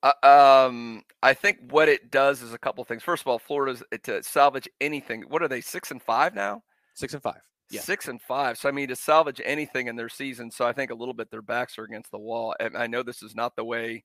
Uh, 0.02 0.66
um, 0.68 1.02
I 1.22 1.32
think 1.32 1.58
what 1.70 1.88
it 1.88 2.10
does 2.10 2.42
is 2.42 2.52
a 2.52 2.58
couple 2.58 2.82
things. 2.84 3.02
First 3.02 3.22
of 3.22 3.28
all, 3.28 3.38
Florida's 3.38 3.82
uh, 3.92 3.98
to 4.02 4.22
salvage 4.22 4.68
anything. 4.80 5.22
What 5.28 5.42
are 5.42 5.48
they? 5.48 5.60
Six 5.60 5.92
and 5.92 6.02
five 6.02 6.34
now. 6.34 6.62
Six 6.94 7.14
and 7.14 7.22
five. 7.22 7.40
Yeah. 7.72 7.80
Six 7.80 8.06
and 8.08 8.20
five. 8.20 8.58
So 8.58 8.68
I 8.68 8.72
mean, 8.72 8.88
to 8.88 8.96
salvage 8.96 9.40
anything 9.44 9.86
in 9.86 9.96
their 9.96 10.10
season. 10.10 10.50
So 10.50 10.66
I 10.66 10.72
think 10.72 10.90
a 10.90 10.94
little 10.94 11.14
bit 11.14 11.30
their 11.30 11.42
backs 11.42 11.78
are 11.78 11.84
against 11.84 12.10
the 12.10 12.18
wall. 12.18 12.54
And 12.60 12.76
I 12.76 12.86
know 12.86 13.02
this 13.02 13.22
is 13.22 13.34
not 13.34 13.56
the 13.56 13.64
way 13.64 14.04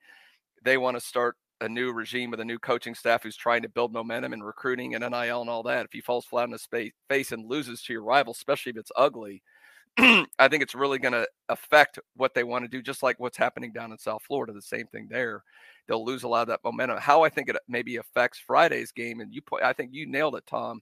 they 0.64 0.78
want 0.78 0.96
to 0.96 1.02
start 1.02 1.36
a 1.60 1.68
new 1.68 1.92
regime 1.92 2.32
with 2.32 2.40
a 2.40 2.46
new 2.46 2.60
coaching 2.60 2.96
staff 2.96 3.24
who's 3.24 3.36
trying 3.36 3.64
to 3.64 3.70
build 3.70 3.92
momentum 3.92 4.32
and 4.32 4.46
recruiting 4.46 4.96
and 4.96 5.02
NIL 5.02 5.42
and 5.42 5.50
all 5.50 5.64
that. 5.64 5.86
If 5.86 5.92
he 5.92 6.00
falls 6.00 6.26
flat 6.26 6.50
his 6.50 6.62
space, 6.62 6.94
face 7.10 7.34
and 7.34 7.46
loses 7.46 7.82
to 7.84 7.94
your 7.94 8.04
rival, 8.04 8.32
especially 8.32 8.70
if 8.70 8.78
it's 8.78 8.92
ugly, 8.96 9.44
I 9.98 10.48
think 10.48 10.64
it's 10.64 10.76
really 10.76 11.00
going 11.00 11.14
to 11.14 11.28
affect 11.50 12.00
what 12.16 12.34
they 12.34 12.46
want 12.46 12.64
to 12.64 12.70
do. 12.70 12.82
Just 12.82 13.04
like 13.04 13.20
what's 13.20 13.38
happening 13.38 13.74
down 13.74 13.92
in 13.92 13.98
South 13.98 14.22
Florida, 14.26 14.54
the 14.54 14.62
same 14.62 14.88
thing 14.88 15.08
there. 15.10 15.44
They'll 15.88 16.06
lose 16.06 16.24
a 16.24 16.28
lot 16.30 16.44
of 16.44 16.48
that 16.50 16.64
momentum. 16.64 17.00
How 17.00 17.24
I 17.24 17.30
think 17.30 17.50
it 17.50 17.58
maybe 17.68 17.98
affects 17.98 18.40
Friday's 18.40 18.92
game, 18.92 19.20
and 19.20 19.34
you, 19.34 19.42
I 19.62 19.74
think 19.74 19.90
you 19.94 20.06
nailed 20.06 20.36
it, 20.36 20.46
Tom 20.46 20.82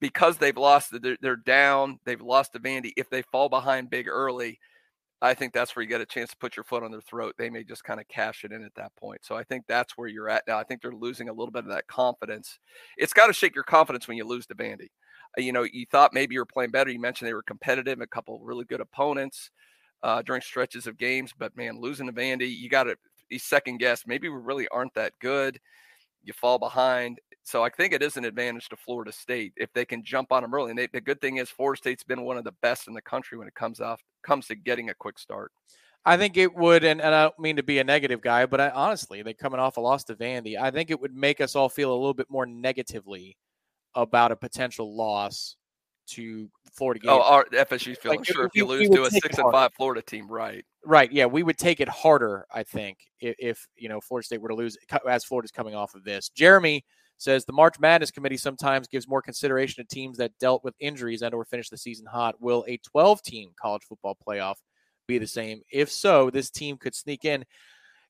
because 0.00 0.38
they've 0.38 0.56
lost, 0.56 0.94
they're, 1.20 1.36
down, 1.36 1.98
they've 2.04 2.20
lost 2.20 2.52
to 2.52 2.58
Vandy. 2.58 2.92
If 2.96 3.10
they 3.10 3.22
fall 3.22 3.48
behind 3.48 3.90
big 3.90 4.08
early, 4.08 4.58
I 5.22 5.34
think 5.34 5.52
that's 5.52 5.76
where 5.76 5.82
you 5.82 5.88
get 5.88 6.00
a 6.00 6.06
chance 6.06 6.30
to 6.30 6.36
put 6.38 6.56
your 6.56 6.64
foot 6.64 6.82
on 6.82 6.90
their 6.90 7.02
throat. 7.02 7.34
They 7.36 7.50
may 7.50 7.62
just 7.62 7.84
kind 7.84 8.00
of 8.00 8.08
cash 8.08 8.42
it 8.42 8.52
in 8.52 8.64
at 8.64 8.74
that 8.76 8.96
point. 8.96 9.20
So 9.22 9.36
I 9.36 9.44
think 9.44 9.64
that's 9.68 9.92
where 9.98 10.08
you're 10.08 10.30
at 10.30 10.44
now. 10.48 10.58
I 10.58 10.64
think 10.64 10.80
they're 10.80 10.92
losing 10.92 11.28
a 11.28 11.32
little 11.32 11.52
bit 11.52 11.64
of 11.64 11.70
that 11.70 11.86
confidence. 11.88 12.58
It's 12.96 13.12
got 13.12 13.26
to 13.26 13.34
shake 13.34 13.54
your 13.54 13.64
confidence 13.64 14.08
when 14.08 14.16
you 14.16 14.24
lose 14.24 14.46
to 14.46 14.54
Vandy. 14.54 14.88
Uh, 15.36 15.42
You 15.42 15.52
know, 15.52 15.64
you 15.70 15.84
thought 15.90 16.14
maybe 16.14 16.34
you 16.34 16.40
were 16.40 16.46
playing 16.46 16.70
better. 16.70 16.90
You 16.90 17.00
mentioned 17.00 17.28
they 17.28 17.34
were 17.34 17.42
competitive, 17.42 18.00
a 18.00 18.06
couple 18.06 18.40
really 18.40 18.64
good 18.64 18.80
opponents 18.80 19.50
uh, 20.02 20.22
during 20.22 20.40
stretches 20.40 20.86
of 20.86 20.96
games. 20.96 21.34
But 21.38 21.54
man, 21.54 21.78
losing 21.78 22.06
to 22.06 22.12
Vandy, 22.14 22.50
you 22.56 22.70
got 22.70 22.84
to 22.84 22.96
second 23.38 23.78
guess. 23.78 24.04
Maybe 24.06 24.28
we 24.28 24.38
really 24.38 24.68
aren't 24.68 24.94
that 24.94 25.12
good. 25.20 25.60
You 26.22 26.32
fall 26.32 26.58
behind. 26.58 27.20
So 27.50 27.64
I 27.64 27.68
think 27.68 27.92
it 27.92 28.00
is 28.00 28.16
an 28.16 28.24
advantage 28.24 28.68
to 28.68 28.76
Florida 28.76 29.10
State 29.10 29.52
if 29.56 29.72
they 29.72 29.84
can 29.84 30.04
jump 30.04 30.30
on 30.30 30.42
them 30.42 30.54
early. 30.54 30.70
And 30.70 30.78
they, 30.78 30.86
the 30.86 31.00
good 31.00 31.20
thing 31.20 31.38
is 31.38 31.50
Florida 31.50 31.78
State's 31.78 32.04
been 32.04 32.22
one 32.22 32.36
of 32.36 32.44
the 32.44 32.54
best 32.62 32.86
in 32.86 32.94
the 32.94 33.02
country 33.02 33.36
when 33.36 33.48
it 33.48 33.54
comes 33.54 33.80
off 33.80 34.00
comes 34.22 34.46
to 34.46 34.54
getting 34.54 34.90
a 34.90 34.94
quick 34.94 35.18
start. 35.18 35.50
I 36.04 36.16
think 36.16 36.36
it 36.36 36.54
would, 36.54 36.84
and, 36.84 37.00
and 37.02 37.12
I 37.12 37.24
don't 37.24 37.38
mean 37.40 37.56
to 37.56 37.64
be 37.64 37.80
a 37.80 37.84
negative 37.84 38.22
guy, 38.22 38.46
but 38.46 38.60
I, 38.60 38.70
honestly, 38.70 39.22
they 39.22 39.34
coming 39.34 39.58
off 39.58 39.78
a 39.78 39.80
loss 39.80 40.04
to 40.04 40.14
Vandy. 40.14 40.56
I 40.58 40.70
think 40.70 40.90
it 40.90 41.00
would 41.00 41.12
make 41.12 41.40
us 41.40 41.56
all 41.56 41.68
feel 41.68 41.92
a 41.92 41.98
little 41.98 42.14
bit 42.14 42.30
more 42.30 42.46
negatively 42.46 43.36
about 43.96 44.30
a 44.30 44.36
potential 44.36 44.96
loss 44.96 45.56
to 46.10 46.48
Florida. 46.72 47.00
Oh, 47.08 47.18
Gators. 47.18 47.58
our 47.58 47.66
FSU's 47.66 47.98
feeling 47.98 48.18
Like, 48.20 48.26
sure 48.28 48.44
if 48.44 48.52
you 48.54 48.64
lose 48.64 48.88
to 48.90 49.02
a 49.04 49.10
six 49.10 49.38
and 49.38 49.50
five 49.50 49.74
Florida 49.74 50.02
team, 50.02 50.30
right? 50.30 50.64
Right. 50.86 51.10
Yeah, 51.10 51.26
we 51.26 51.42
would 51.42 51.58
take 51.58 51.80
it 51.80 51.88
harder, 51.88 52.46
I 52.54 52.62
think, 52.62 52.98
if, 53.20 53.34
if 53.40 53.68
you 53.76 53.88
know 53.88 54.00
Florida 54.00 54.24
State 54.24 54.40
were 54.40 54.50
to 54.50 54.54
lose 54.54 54.78
as 55.08 55.24
Florida's 55.24 55.50
coming 55.50 55.74
off 55.74 55.96
of 55.96 56.04
this. 56.04 56.28
Jeremy 56.30 56.84
says 57.20 57.44
the 57.44 57.52
March 57.52 57.78
Madness 57.78 58.10
committee 58.10 58.36
sometimes 58.36 58.88
gives 58.88 59.08
more 59.08 59.22
consideration 59.22 59.84
to 59.84 59.94
teams 59.94 60.16
that 60.18 60.38
dealt 60.38 60.64
with 60.64 60.74
injuries 60.80 61.22
and 61.22 61.34
or 61.34 61.44
finished 61.44 61.70
the 61.70 61.76
season 61.76 62.06
hot. 62.06 62.40
Will 62.40 62.64
a 62.66 62.78
12-team 62.78 63.50
college 63.60 63.82
football 63.88 64.16
playoff 64.26 64.56
be 65.06 65.18
the 65.18 65.26
same? 65.26 65.60
If 65.70 65.90
so, 65.90 66.30
this 66.30 66.50
team 66.50 66.76
could 66.76 66.94
sneak 66.94 67.24
in. 67.24 67.44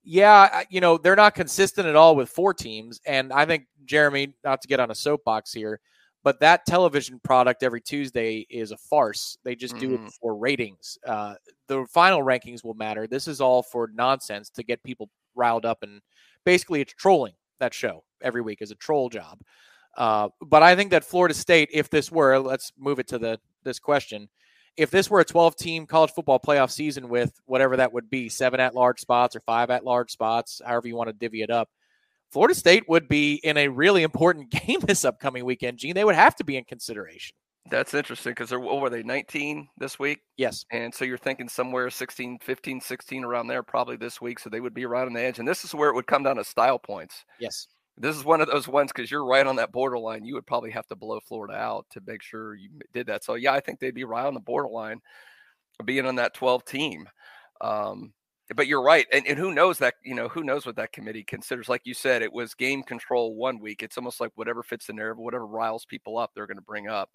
Yeah, 0.02 0.62
you 0.70 0.80
know, 0.80 0.96
they're 0.96 1.16
not 1.16 1.34
consistent 1.34 1.86
at 1.86 1.96
all 1.96 2.16
with 2.16 2.30
four 2.30 2.54
teams 2.54 3.00
and 3.06 3.32
I 3.32 3.44
think 3.44 3.66
Jeremy, 3.84 4.34
not 4.44 4.62
to 4.62 4.68
get 4.68 4.80
on 4.80 4.90
a 4.90 4.94
soapbox 4.94 5.52
here, 5.52 5.80
but 6.22 6.40
that 6.40 6.66
television 6.66 7.20
product 7.24 7.62
every 7.62 7.80
Tuesday 7.80 8.46
is 8.50 8.72
a 8.72 8.76
farce. 8.76 9.38
They 9.44 9.54
just 9.54 9.78
do 9.78 9.94
it 9.94 10.12
for 10.20 10.36
ratings. 10.36 10.98
Uh, 11.06 11.34
the 11.66 11.86
final 11.92 12.22
rankings 12.22 12.62
will 12.62 12.74
matter. 12.74 13.06
This 13.06 13.26
is 13.26 13.40
all 13.40 13.62
for 13.62 13.90
nonsense 13.94 14.50
to 14.50 14.62
get 14.62 14.82
people 14.82 15.08
riled 15.34 15.64
up, 15.64 15.78
and 15.82 16.00
basically, 16.44 16.82
it's 16.82 16.92
trolling 16.92 17.32
that 17.60 17.74
show 17.74 18.04
every 18.20 18.42
week 18.42 18.58
is 18.60 18.70
a 18.70 18.74
troll 18.76 19.08
job. 19.08 19.40
Uh, 19.96 20.28
but 20.40 20.62
I 20.62 20.76
think 20.76 20.90
that 20.90 21.04
Florida 21.04 21.34
State, 21.34 21.70
if 21.72 21.90
this 21.90 22.10
were, 22.10 22.38
let's 22.38 22.72
move 22.78 22.98
it 22.98 23.08
to 23.08 23.18
the 23.18 23.38
this 23.64 23.78
question. 23.78 24.28
If 24.76 24.90
this 24.90 25.10
were 25.10 25.20
a 25.20 25.24
12 25.24 25.56
team 25.56 25.86
college 25.86 26.12
football 26.12 26.38
playoff 26.38 26.70
season 26.70 27.08
with 27.08 27.32
whatever 27.44 27.76
that 27.76 27.92
would 27.92 28.08
be, 28.08 28.28
seven 28.28 28.60
at 28.60 28.74
large 28.74 29.00
spots 29.00 29.36
or 29.36 29.40
five 29.40 29.70
at 29.70 29.84
large 29.84 30.10
spots, 30.10 30.62
however 30.64 30.88
you 30.88 30.96
want 30.96 31.08
to 31.08 31.12
divvy 31.12 31.42
it 31.42 31.50
up, 31.50 31.68
Florida 32.30 32.54
State 32.54 32.88
would 32.88 33.08
be 33.08 33.34
in 33.34 33.56
a 33.56 33.68
really 33.68 34.02
important 34.02 34.50
game 34.66 34.80
this 34.80 35.04
upcoming 35.04 35.44
weekend. 35.44 35.78
Gene, 35.78 35.94
they 35.94 36.04
would 36.04 36.14
have 36.14 36.36
to 36.36 36.44
be 36.44 36.56
in 36.56 36.64
consideration. 36.64 37.36
That's 37.70 37.94
interesting 37.94 38.32
because 38.32 38.50
they're 38.50 38.60
what 38.60 38.80
were 38.80 38.90
they 38.90 39.02
19 39.02 39.68
this 39.78 39.98
week? 39.98 40.20
Yes. 40.36 40.64
And 40.72 40.92
so 40.92 41.04
you're 41.04 41.18
thinking 41.18 41.48
somewhere 41.48 41.88
16, 41.88 42.38
15, 42.40 42.80
16 42.80 43.24
around 43.24 43.46
there 43.46 43.62
probably 43.62 43.96
this 43.96 44.20
week. 44.20 44.38
So 44.38 44.50
they 44.50 44.60
would 44.60 44.74
be 44.74 44.86
right 44.86 45.06
on 45.06 45.12
the 45.12 45.22
edge. 45.22 45.38
And 45.38 45.46
this 45.46 45.64
is 45.64 45.74
where 45.74 45.88
it 45.88 45.94
would 45.94 46.06
come 46.06 46.24
down 46.24 46.36
to 46.36 46.44
style 46.44 46.78
points. 46.78 47.24
Yes. 47.38 47.68
This 47.96 48.16
is 48.16 48.24
one 48.24 48.40
of 48.40 48.48
those 48.48 48.66
ones 48.66 48.92
because 48.94 49.10
you're 49.10 49.24
right 49.24 49.46
on 49.46 49.56
that 49.56 49.72
borderline. 49.72 50.24
You 50.24 50.34
would 50.34 50.46
probably 50.46 50.70
have 50.70 50.86
to 50.88 50.96
blow 50.96 51.20
Florida 51.20 51.54
out 51.54 51.86
to 51.90 52.00
make 52.06 52.22
sure 52.22 52.54
you 52.54 52.70
did 52.92 53.06
that. 53.06 53.24
So 53.24 53.34
yeah, 53.34 53.52
I 53.52 53.60
think 53.60 53.78
they'd 53.78 53.94
be 53.94 54.04
right 54.04 54.26
on 54.26 54.34
the 54.34 54.40
borderline 54.40 55.00
being 55.84 56.06
on 56.06 56.16
that 56.16 56.34
12 56.34 56.64
team. 56.64 57.08
Um, 57.60 58.12
but 58.56 58.66
you're 58.66 58.82
right. 58.82 59.06
And, 59.12 59.26
and 59.26 59.38
who 59.38 59.54
knows 59.54 59.78
that, 59.78 59.94
you 60.02 60.14
know, 60.14 60.28
who 60.28 60.42
knows 60.42 60.66
what 60.66 60.76
that 60.76 60.92
committee 60.92 61.22
considers? 61.22 61.68
Like 61.68 61.82
you 61.84 61.94
said, 61.94 62.22
it 62.22 62.32
was 62.32 62.54
game 62.54 62.82
control 62.82 63.34
one 63.34 63.60
week. 63.60 63.82
It's 63.82 63.96
almost 63.96 64.20
like 64.20 64.32
whatever 64.34 64.62
fits 64.62 64.86
the 64.86 64.92
narrative, 64.92 65.18
whatever 65.18 65.46
riles 65.46 65.84
people 65.84 66.18
up, 66.18 66.32
they're 66.34 66.46
going 66.46 66.56
to 66.56 66.62
bring 66.62 66.88
up. 66.88 67.10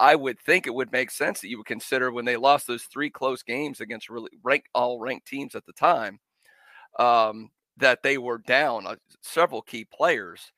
I 0.00 0.16
would 0.16 0.40
think 0.40 0.66
it 0.66 0.74
would 0.74 0.90
make 0.90 1.10
sense 1.10 1.40
that 1.40 1.48
you 1.48 1.58
would 1.58 1.66
consider 1.66 2.10
when 2.10 2.24
they 2.24 2.36
lost 2.36 2.66
those 2.66 2.84
three 2.84 3.10
close 3.10 3.42
games 3.42 3.80
against 3.80 4.10
really 4.10 4.30
rank 4.42 4.64
all 4.74 4.98
ranked 4.98 5.26
teams 5.26 5.54
at 5.54 5.64
the 5.64 5.72
time, 5.72 6.18
um, 6.98 7.50
that 7.76 8.02
they 8.02 8.18
were 8.18 8.38
down 8.38 8.86
uh, 8.86 8.96
several 9.22 9.62
key 9.62 9.84
players. 9.84 10.52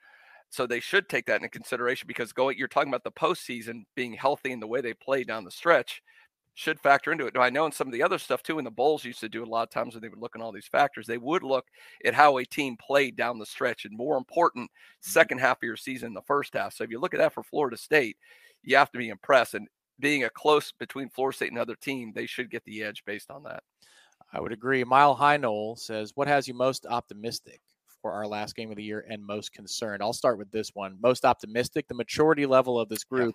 So 0.49 0.67
they 0.67 0.81
should 0.81 1.09
take 1.09 1.27
that 1.27 1.37
into 1.37 1.49
consideration 1.49 2.07
because 2.07 2.33
going, 2.33 2.59
you're 2.59 2.69
talking 2.69 2.91
about 2.91 3.05
the 3.05 3.11
postseason 3.11 3.85
being 3.97 4.13
healthy 4.13 4.53
and 4.53 4.63
the 4.63 4.67
way 4.67 4.81
they 4.81 4.95
play 4.95 5.25
down 5.25 5.45
the 5.45 5.51
stretch 5.51 6.03
should 6.55 6.79
factor 6.81 7.13
into 7.13 7.27
it. 7.27 7.35
Now, 7.35 7.41
I 7.41 7.51
know 7.51 7.65
in 7.65 7.73
some 7.73 7.87
of 7.87 7.93
the 7.93 8.03
other 8.03 8.19
stuff 8.19 8.43
too, 8.43 8.59
and 8.59 8.67
the 8.67 8.71
Bulls 8.71 9.05
used 9.05 9.21
to 9.21 9.29
do 9.29 9.43
a 9.43 9.47
lot 9.47 9.63
of 9.63 9.71
times 9.71 9.95
when 9.95 10.03
they 10.03 10.09
would 10.09 10.19
look 10.19 10.37
at 10.37 10.43
all 10.43 10.53
these 10.53 10.67
factors, 10.67 11.07
they 11.07 11.19
would 11.19 11.43
look 11.43 11.67
at 12.05 12.15
how 12.15 12.39
a 12.39 12.45
team 12.45 12.77
played 12.77 13.17
down 13.17 13.39
the 13.39 13.47
stretch 13.47 13.85
and 13.85 13.97
more 13.97 14.17
important, 14.17 14.67
mm-hmm. 14.67 15.11
second 15.11 15.39
half 15.39 15.59
of 15.59 15.63
your 15.63 15.77
season 15.77 16.13
the 16.13 16.23
first 16.23 16.55
half. 16.55 16.75
So 16.75 16.85
if 16.85 16.91
you 16.91 17.01
look 17.01 17.15
at 17.15 17.21
that 17.21 17.33
for 17.33 17.43
Florida 17.43 17.77
State, 17.77 18.17
you 18.63 18.77
have 18.77 18.93
to 18.93 18.99
be 18.99 19.09
impressed. 19.09 19.55
And 19.55 19.69
being 19.99 20.25
a 20.25 20.31
close 20.31 20.73
between 20.73 21.09
Florida 21.09 21.37
State 21.37 21.51
and 21.51 21.59
other 21.59 21.77
team, 21.77 22.13
they 22.15 22.27
should 22.27 22.51
get 22.51 22.65
the 22.65 22.83
edge 22.83 23.03
based 23.07 23.31
on 23.31 23.45
that. 23.45 23.63
I 24.33 24.41
would 24.41 24.53
agree. 24.53 24.85
Mile 24.85 25.15
High 25.15 25.37
Nole 25.37 25.77
says, 25.77 26.13
What 26.15 26.29
has 26.29 26.47
you 26.49 26.55
most 26.55 26.87
optimistic 26.87 27.61
for 28.01 28.13
our 28.13 28.27
last 28.27 28.57
game 28.57 28.71
of 28.71 28.77
the 28.77 28.83
year 28.83 29.05
and 29.09 29.25
most 29.25 29.53
concerned? 29.53 30.03
I'll 30.03 30.13
start 30.13 30.39
with 30.39 30.51
this 30.51 30.71
one. 30.75 30.99
Most 31.03 31.25
optimistic, 31.25 31.89
the 31.89 31.95
maturity 31.95 32.47
level 32.47 32.79
of 32.79 32.89
this 32.89 33.05
group 33.05 33.35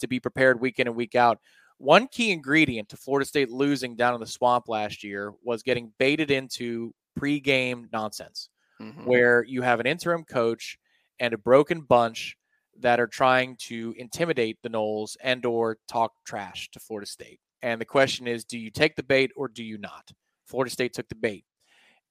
to 0.00 0.08
be 0.08 0.20
prepared 0.20 0.60
week 0.60 0.78
in 0.78 0.88
and 0.88 0.96
week 0.96 1.14
out. 1.14 1.38
One 1.78 2.08
key 2.08 2.30
ingredient 2.32 2.88
to 2.90 2.96
Florida 2.96 3.26
State 3.26 3.50
losing 3.50 3.96
down 3.96 4.14
in 4.14 4.20
the 4.20 4.26
swamp 4.26 4.68
last 4.68 5.04
year 5.04 5.32
was 5.42 5.62
getting 5.62 5.92
baited 5.98 6.30
into 6.30 6.94
pregame 7.18 7.90
nonsense, 7.92 8.48
Mhm. 8.80 9.04
where 9.04 9.42
you 9.44 9.62
have 9.62 9.80
an 9.80 9.86
interim 9.86 10.24
coach 10.24 10.78
and 11.18 11.32
a 11.34 11.38
broken 11.38 11.82
bunch 11.82 12.36
that 12.78 13.00
are 13.00 13.06
trying 13.06 13.56
to 13.56 13.94
intimidate 13.96 14.58
the 14.62 14.68
Noles 14.68 15.16
and 15.22 15.44
or 15.46 15.78
talk 15.88 16.12
trash 16.24 16.70
to 16.72 16.80
Florida 16.80 17.06
State. 17.06 17.40
And 17.62 17.80
the 17.80 17.86
question 17.86 18.26
is, 18.26 18.44
do 18.44 18.58
you 18.58 18.70
take 18.70 18.96
the 18.96 19.02
bait 19.02 19.30
or 19.34 19.48
do 19.48 19.64
you 19.64 19.78
not? 19.78 20.12
Florida 20.44 20.70
State 20.70 20.92
took 20.92 21.08
the 21.08 21.14
bait. 21.14 21.44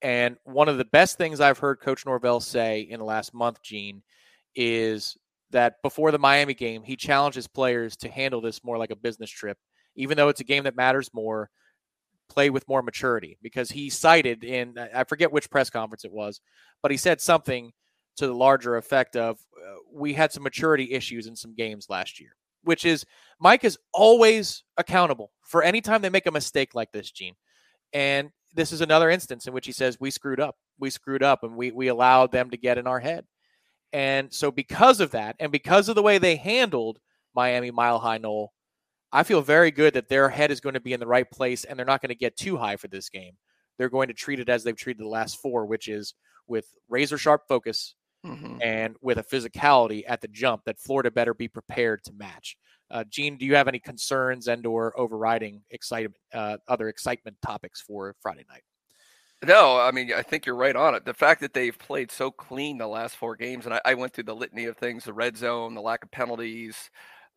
And 0.01 0.37
one 0.43 0.67
of 0.69 0.77
the 0.77 0.85
best 0.85 1.17
things 1.17 1.39
I've 1.39 1.59
heard 1.59 1.79
Coach 1.79 2.05
Norvell 2.05 2.39
say 2.39 2.81
in 2.81 2.99
the 2.99 3.05
last 3.05 3.33
month, 3.33 3.61
Gene, 3.61 4.03
is 4.55 5.17
that 5.55 5.81
before 5.81 6.11
the 6.11 6.19
Miami 6.19 6.53
game, 6.53 6.83
he 6.83 6.95
challenged 6.95 7.35
his 7.35 7.47
players 7.47 7.97
to 7.97 8.09
handle 8.09 8.41
this 8.41 8.63
more 8.63 8.77
like 8.77 8.91
a 8.91 8.95
business 8.95 9.31
trip, 9.31 9.57
even 9.95 10.15
though 10.17 10.29
it's 10.29 10.41
a 10.41 10.45
game 10.45 10.65
that 10.65 10.75
matters 10.75 11.09
more. 11.13 11.49
play 12.27 12.49
with 12.49 12.67
more 12.67 12.81
maturity 12.81 13.37
because 13.41 13.69
he 13.69 13.89
cited 13.89 14.43
in 14.43 14.75
I 14.93 15.03
forget 15.03 15.31
which 15.31 15.49
press 15.49 15.69
conference 15.69 16.05
it 16.05 16.11
was, 16.11 16.41
but 16.81 16.91
he 16.91 16.97
said 16.97 17.21
something 17.21 17.71
to 18.17 18.27
the 18.27 18.33
larger 18.33 18.77
effect 18.77 19.15
of 19.15 19.37
uh, 19.37 19.75
we 19.93 20.13
had 20.13 20.31
some 20.31 20.43
maturity 20.43 20.93
issues 20.93 21.27
in 21.27 21.35
some 21.35 21.53
games 21.53 21.85
last 21.87 22.19
year, 22.19 22.35
which 22.63 22.83
is 22.83 23.05
Mike 23.39 23.63
is 23.63 23.77
always 23.93 24.63
accountable 24.77 25.31
for 25.43 25.61
any 25.61 25.81
time 25.81 26.01
they 26.01 26.09
make 26.09 26.25
a 26.25 26.31
mistake 26.31 26.73
like 26.73 26.91
this, 26.91 27.11
Gene. 27.11 27.35
And 27.93 28.31
this 28.55 28.71
is 28.71 28.81
another 28.81 29.09
instance 29.11 29.47
in 29.47 29.53
which 29.53 29.67
he 29.67 29.71
says 29.71 29.99
we 29.99 30.09
screwed 30.11 30.39
up. 30.39 30.55
We 30.79 30.89
screwed 30.89 31.23
up 31.23 31.43
and 31.43 31.55
we 31.55 31.71
we 31.71 31.89
allowed 31.89 32.31
them 32.31 32.49
to 32.49 32.57
get 32.57 32.77
in 32.79 32.87
our 32.87 32.99
head. 32.99 33.25
And 33.93 34.33
so 34.33 34.51
because 34.51 34.99
of 34.99 35.11
that 35.11 35.35
and 35.39 35.51
because 35.51 35.87
of 35.89 35.95
the 35.95 36.01
way 36.03 36.17
they 36.17 36.35
handled 36.35 36.99
Miami 37.33 37.71
Mile 37.71 37.99
High 37.99 38.17
Nole, 38.17 38.51
I 39.11 39.23
feel 39.23 39.41
very 39.41 39.71
good 39.71 39.93
that 39.93 40.09
their 40.09 40.27
head 40.29 40.51
is 40.51 40.59
going 40.59 40.73
to 40.73 40.79
be 40.81 40.93
in 40.93 40.99
the 40.99 41.07
right 41.07 41.29
place 41.29 41.63
and 41.63 41.77
they're 41.79 41.85
not 41.85 42.01
going 42.01 42.09
to 42.09 42.15
get 42.15 42.35
too 42.35 42.57
high 42.57 42.75
for 42.75 42.87
this 42.89 43.09
game. 43.09 43.37
They're 43.77 43.89
going 43.89 44.07
to 44.09 44.13
treat 44.13 44.39
it 44.39 44.49
as 44.49 44.63
they've 44.63 44.75
treated 44.75 45.03
the 45.03 45.07
last 45.09 45.39
four, 45.41 45.65
which 45.65 45.87
is 45.87 46.13
with 46.47 46.67
razor 46.89 47.17
sharp 47.17 47.43
focus 47.47 47.95
Mhm. 48.25 48.59
and 48.63 48.95
with 49.01 49.19
a 49.19 49.23
physicality 49.23 50.03
at 50.07 50.19
the 50.19 50.27
jump 50.27 50.63
that 50.65 50.79
Florida 50.79 51.11
better 51.11 51.33
be 51.35 51.47
prepared 51.47 52.03
to 52.05 52.13
match. 52.13 52.57
Uh, 52.89 53.03
Gene, 53.03 53.37
do 53.37 53.45
you 53.45 53.55
have 53.55 53.67
any 53.67 53.79
concerns 53.79 54.47
and 54.47 54.65
or 54.65 54.99
overriding 54.99 55.63
excitement, 55.69 56.15
uh, 56.33 56.57
other 56.67 56.89
excitement 56.89 57.37
topics 57.41 57.81
for 57.81 58.15
Friday 58.21 58.43
night? 58.49 58.63
No, 59.45 59.79
I 59.79 59.91
mean, 59.91 60.11
I 60.11 60.23
think 60.23 60.45
you're 60.45 60.55
right 60.55 60.75
on 60.75 60.95
it. 60.95 61.05
The 61.05 61.13
fact 61.13 61.41
that 61.41 61.53
they've 61.53 61.77
played 61.77 62.09
so 62.11 62.31
clean 62.31 62.77
the 62.77 62.87
last 62.87 63.15
four 63.15 63.35
games, 63.35 63.65
and 63.65 63.75
I, 63.75 63.81
I 63.85 63.93
went 63.93 64.13
through 64.13 64.23
the 64.23 64.35
litany 64.35 64.65
of 64.65 64.77
things 64.77 65.03
the 65.03 65.13
red 65.13 65.37
zone, 65.37 65.75
the 65.75 65.81
lack 65.81 66.03
of 66.03 66.11
penalties, 66.11 66.89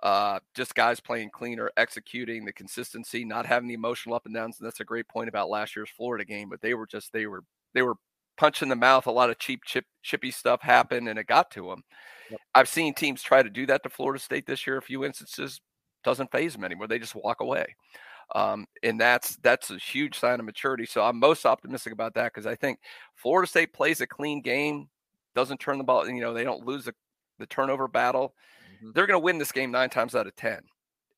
uh, 0.02 0.38
just 0.54 0.74
guys 0.74 1.00
playing 1.00 1.30
cleaner, 1.30 1.70
executing, 1.76 2.44
the 2.44 2.52
consistency, 2.52 3.24
not 3.24 3.46
having 3.46 3.68
the 3.68 3.74
emotional 3.74 4.14
up 4.14 4.26
and 4.26 4.34
downs. 4.34 4.58
And 4.58 4.66
that's 4.66 4.80
a 4.80 4.84
great 4.84 5.08
point 5.08 5.28
about 5.28 5.50
last 5.50 5.76
year's 5.76 5.90
Florida 5.90 6.24
game, 6.24 6.48
but 6.48 6.60
they 6.62 6.74
were 6.74 6.86
just, 6.86 7.12
they 7.12 7.26
were, 7.26 7.42
they 7.74 7.82
were 7.82 7.96
punch 8.38 8.62
in 8.62 8.68
the 8.68 8.76
mouth. 8.76 9.06
A 9.06 9.10
lot 9.10 9.28
of 9.28 9.38
cheap, 9.38 9.60
chip, 9.66 9.84
chippy 10.02 10.30
stuff 10.30 10.62
happened 10.62 11.08
and 11.08 11.18
it 11.18 11.26
got 11.26 11.50
to 11.52 11.68
them. 11.68 11.82
I've 12.54 12.68
seen 12.68 12.94
teams 12.94 13.22
try 13.22 13.42
to 13.42 13.50
do 13.50 13.66
that 13.66 13.82
to 13.82 13.90
Florida 13.90 14.22
State 14.22 14.46
this 14.46 14.66
year. 14.66 14.78
A 14.78 14.82
few 14.82 15.04
instances 15.04 15.60
doesn't 16.04 16.30
phase 16.30 16.54
them 16.54 16.64
anymore. 16.64 16.86
They 16.86 16.98
just 16.98 17.16
walk 17.16 17.40
away. 17.40 17.74
Um, 18.34 18.66
and 18.82 19.00
that's 19.00 19.36
that's 19.42 19.70
a 19.70 19.78
huge 19.78 20.18
sign 20.18 20.38
of 20.38 20.46
maturity. 20.46 20.84
So 20.86 21.02
I'm 21.02 21.18
most 21.18 21.46
optimistic 21.46 21.92
about 21.92 22.14
that 22.14 22.32
because 22.32 22.46
I 22.46 22.54
think 22.54 22.78
Florida 23.14 23.48
State 23.48 23.72
plays 23.72 24.00
a 24.00 24.06
clean 24.06 24.42
game, 24.42 24.88
doesn't 25.34 25.60
turn 25.60 25.78
the 25.78 25.84
ball. 25.84 26.08
You 26.08 26.20
know, 26.20 26.34
they 26.34 26.44
don't 26.44 26.66
lose 26.66 26.84
the, 26.84 26.94
the 27.38 27.46
turnover 27.46 27.88
battle. 27.88 28.34
They're 28.94 29.06
going 29.06 29.18
to 29.20 29.24
win 29.24 29.38
this 29.38 29.50
game 29.50 29.70
nine 29.70 29.90
times 29.90 30.14
out 30.14 30.26
of 30.26 30.36
ten, 30.36 30.60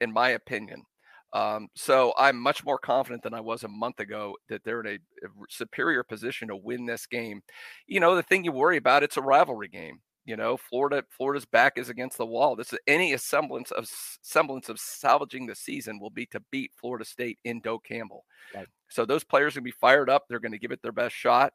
in 0.00 0.12
my 0.12 0.30
opinion. 0.30 0.84
Um, 1.32 1.68
so 1.74 2.12
I'm 2.18 2.40
much 2.40 2.64
more 2.64 2.78
confident 2.78 3.22
than 3.22 3.34
I 3.34 3.40
was 3.40 3.62
a 3.62 3.68
month 3.68 4.00
ago 4.00 4.36
that 4.48 4.64
they're 4.64 4.80
in 4.80 4.86
a, 4.86 5.26
a 5.26 5.28
superior 5.48 6.02
position 6.02 6.48
to 6.48 6.56
win 6.56 6.86
this 6.86 7.06
game. 7.06 7.42
You 7.86 8.00
know, 8.00 8.16
the 8.16 8.22
thing 8.22 8.44
you 8.44 8.52
worry 8.52 8.78
about 8.78 9.02
it's 9.02 9.16
a 9.16 9.22
rivalry 9.22 9.68
game. 9.68 10.00
You 10.30 10.36
know, 10.36 10.56
Florida 10.56 11.02
Florida's 11.10 11.44
back 11.44 11.76
is 11.76 11.88
against 11.88 12.16
the 12.16 12.24
wall. 12.24 12.54
This 12.54 12.72
is 12.72 12.78
any 12.86 13.16
semblance 13.16 13.72
of 13.72 13.90
semblance 14.22 14.68
of 14.68 14.78
salvaging 14.78 15.44
the 15.44 15.56
season 15.56 15.98
will 15.98 16.08
be 16.08 16.24
to 16.26 16.38
beat 16.52 16.70
Florida 16.76 17.04
State 17.04 17.40
in 17.42 17.60
Doak 17.60 17.82
Campbell. 17.82 18.24
Right. 18.54 18.68
So 18.90 19.04
those 19.04 19.24
players 19.24 19.56
are 19.56 19.60
going 19.60 19.72
to 19.72 19.74
be 19.74 19.80
fired 19.80 20.08
up. 20.08 20.26
They're 20.28 20.38
going 20.38 20.52
to 20.52 20.58
give 20.60 20.70
it 20.70 20.82
their 20.82 20.92
best 20.92 21.16
shot. 21.16 21.52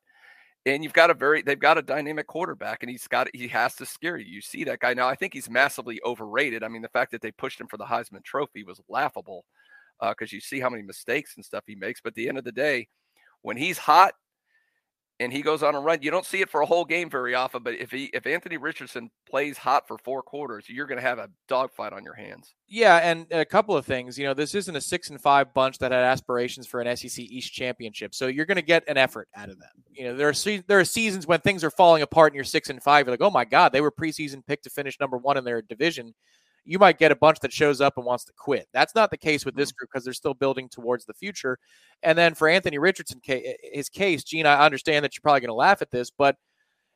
And 0.66 0.84
you've 0.84 0.92
got 0.92 1.10
a 1.10 1.14
very 1.14 1.42
they've 1.42 1.58
got 1.58 1.78
a 1.78 1.82
dynamic 1.82 2.28
quarterback 2.28 2.84
and 2.84 2.90
he's 2.90 3.08
got 3.08 3.30
he 3.34 3.48
has 3.48 3.76
to 3.76 3.86
scare 3.86 4.18
you. 4.18 4.26
You 4.26 4.42
see 4.42 4.66
that 4.66 4.80
guy 4.80 4.94
now. 4.94 5.08
I 5.08 5.16
think 5.16 5.34
he's 5.34 5.50
massively 5.50 6.02
overrated. 6.06 6.62
I 6.62 6.68
mean, 6.68 6.82
the 6.82 6.90
fact 6.90 7.14
that 7.14 7.22
they 7.22 7.32
pushed 7.32 7.62
him 7.62 7.68
for 7.68 7.78
the 7.78 7.86
Heisman 7.86 8.26
Trophy 8.26 8.66
was 8.66 8.82
laughable 8.90 9.46
uh, 10.02 10.10
because 10.10 10.34
you 10.34 10.42
see 10.42 10.60
how 10.60 10.70
many 10.70 10.84
mistakes 10.84 11.38
and 11.38 11.46
stuff 11.46 11.64
he 11.66 11.76
makes. 11.76 12.02
But 12.02 12.10
at 12.10 12.16
the 12.16 12.28
end 12.28 12.38
of 12.38 12.44
the 12.44 12.52
day, 12.52 12.90
when 13.42 13.56
he's 13.56 13.78
hot 13.78 14.16
and 15.20 15.32
he 15.32 15.41
goes 15.41 15.63
on 15.63 15.76
a 15.76 15.80
run, 15.80 16.01
you 16.01 16.11
don't 16.11 16.26
see 16.26 16.41
it 16.41 16.49
for 16.49 16.61
a 16.61 16.66
whole 16.66 16.84
game 16.84 17.09
very 17.09 17.34
often. 17.36 17.63
But 17.63 17.76
if 17.76 17.91
he 17.91 18.05
if 18.13 18.28
Anthony 18.28 18.57
Richardson 18.57 19.09
plays 19.30 19.57
hot 19.57 19.88
for 19.88 19.97
four 19.97 20.22
quarters, 20.22 20.66
you're 20.68 20.88
going 20.88 20.97
to 20.97 21.07
have 21.07 21.20
a 21.20 21.30
dogfight 21.47 21.93
on 21.93 22.03
your 22.03 22.16
hands. 22.16 22.53
Yeah, 22.68 22.97
and 22.97 23.26
a 23.32 23.45
couple 23.45 23.78
of 23.78 23.86
things. 23.86 24.18
You 24.18 24.26
know, 24.26 24.34
this 24.34 24.55
isn't 24.55 24.76
a 24.76 24.82
six 24.82 25.09
and 25.09 25.22
five 25.22 25.53
bunch 25.53 25.78
that 25.78 25.91
had 25.91 26.03
aspirations 26.03 26.68
for 26.68 26.82
an 26.82 26.97
SEC 26.97 27.20
East 27.20 27.53
championship, 27.53 28.13
so 28.13 28.28
you're 28.28 28.45
going 28.45 28.55
to 28.57 28.61
get 28.61 28.84
an 28.88 28.97
effort 28.97 29.30
out 29.36 29.49
of 29.49 29.59
them. 29.59 29.70
You 29.91 30.05
know, 30.05 30.16
there 30.16 30.28
are 30.28 30.34
se- 30.34 30.63
there 30.68 30.80
are 30.80 30.86
seasons 30.86 31.26
when 31.26 31.39
things 31.39 31.63
are 31.63 31.72
falling 31.72 32.01
apart 32.01 32.34
and 32.34 32.36
you're 32.36 32.43
six 32.43 32.70
and 32.70 32.84
five. 32.84 33.05
You're 33.05 33.13
like, 33.13 33.22
oh 33.22 33.32
my 33.32 33.45
god, 33.45 33.72
they 33.72 33.82
were 33.82 33.91
preseason 33.91 34.45
picked 34.45 34.66
to 34.66 34.70
finish 34.70 34.99
number 34.99 35.18
one 35.18 35.38
in 35.38 35.45
their 35.45 35.61
division. 35.61 36.13
You 36.66 36.80
might 36.80 36.97
get 36.97 37.11
a 37.11 37.16
bunch 37.16 37.39
that 37.39 37.53
shows 37.53 37.80
up 37.80 37.97
and 37.97 38.05
wants 38.05 38.26
to 38.26 38.34
quit. 38.34 38.68
That's 38.74 38.95
not 38.95 39.11
the 39.11 39.18
case 39.18 39.45
with 39.45 39.55
this 39.55 39.72
mm. 39.72 39.76
group 39.78 39.89
because 39.91 40.03
they're 40.03 40.13
still 40.13 40.34
building 40.34 40.68
towards 40.68 41.05
the 41.05 41.13
future. 41.13 41.59
And 42.03 42.18
then 42.18 42.34
for 42.34 42.47
Anthony 42.47 42.80
Richardson, 42.80 43.22
eh, 43.28 43.41
eh, 43.45 43.53
his 43.74 43.89
case, 43.89 44.24
Gene, 44.24 44.45
I 44.45 44.66
understand 44.66 45.05
that 45.05 45.16
you're 45.16 45.22
probably 45.22 45.41
going 45.41 45.49
to 45.49 45.53
laugh 45.53 45.82
at 45.82 45.91
this, 45.91 46.09
but 46.09 46.38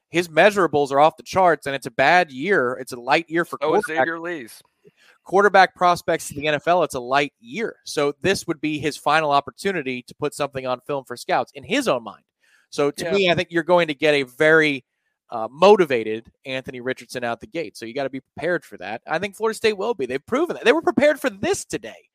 his 0.09 0.27
measurables 0.27 0.91
are 0.91 0.99
off 0.99 1.17
the 1.17 1.23
charts, 1.23 1.67
and 1.67 1.75
it's 1.75 1.85
a 1.85 1.91
bad 1.91 2.31
year. 2.31 2.77
It's 2.81 2.93
a 2.93 2.99
light 2.99 3.29
year 3.29 3.45
for 3.45 3.59
Oh, 3.61 3.69
quarterback 3.69 3.97
Xavier 3.97 4.19
Lee's. 4.19 4.61
quarterback 5.23 5.75
prospects 5.75 6.29
to 6.29 6.33
the 6.33 6.45
NFL, 6.45 6.83
it's 6.83 6.95
a 6.95 6.99
light 6.99 7.33
year. 7.39 7.75
So 7.85 8.13
this 8.21 8.47
would 8.47 8.59
be 8.59 8.79
his 8.79 8.97
final 8.97 9.29
opportunity 9.29 10.01
to 10.03 10.15
put 10.15 10.33
something 10.33 10.65
on 10.65 10.79
film 10.81 11.05
for 11.05 11.15
scouts 11.15 11.51
in 11.53 11.63
his 11.63 11.87
own 11.87 12.03
mind. 12.03 12.23
So 12.71 12.89
to 12.91 13.05
Yeah. 13.05 13.11
me, 13.11 13.31
I 13.31 13.35
think 13.35 13.49
you're 13.51 13.63
going 13.63 13.87
to 13.87 13.93
get 13.93 14.15
a 14.15 14.23
very 14.23 14.83
uh, 15.31 15.47
motivated 15.51 16.31
Anthony 16.45 16.81
Richardson 16.81 17.23
out 17.23 17.39
the 17.39 17.47
gate. 17.47 17.77
So 17.77 17.85
you 17.85 17.93
got 17.93 18.03
to 18.03 18.09
be 18.09 18.21
prepared 18.21 18.65
for 18.65 18.77
that. 18.77 19.01
I 19.07 19.19
think 19.19 19.35
Florida 19.35 19.55
State 19.55 19.77
will 19.77 19.93
be. 19.93 20.05
They've 20.05 20.25
proven 20.25 20.55
that. 20.55 20.65
They 20.65 20.71
were 20.73 20.81
prepared 20.81 21.19
for 21.19 21.29
this 21.29 21.65
today. 21.65 22.07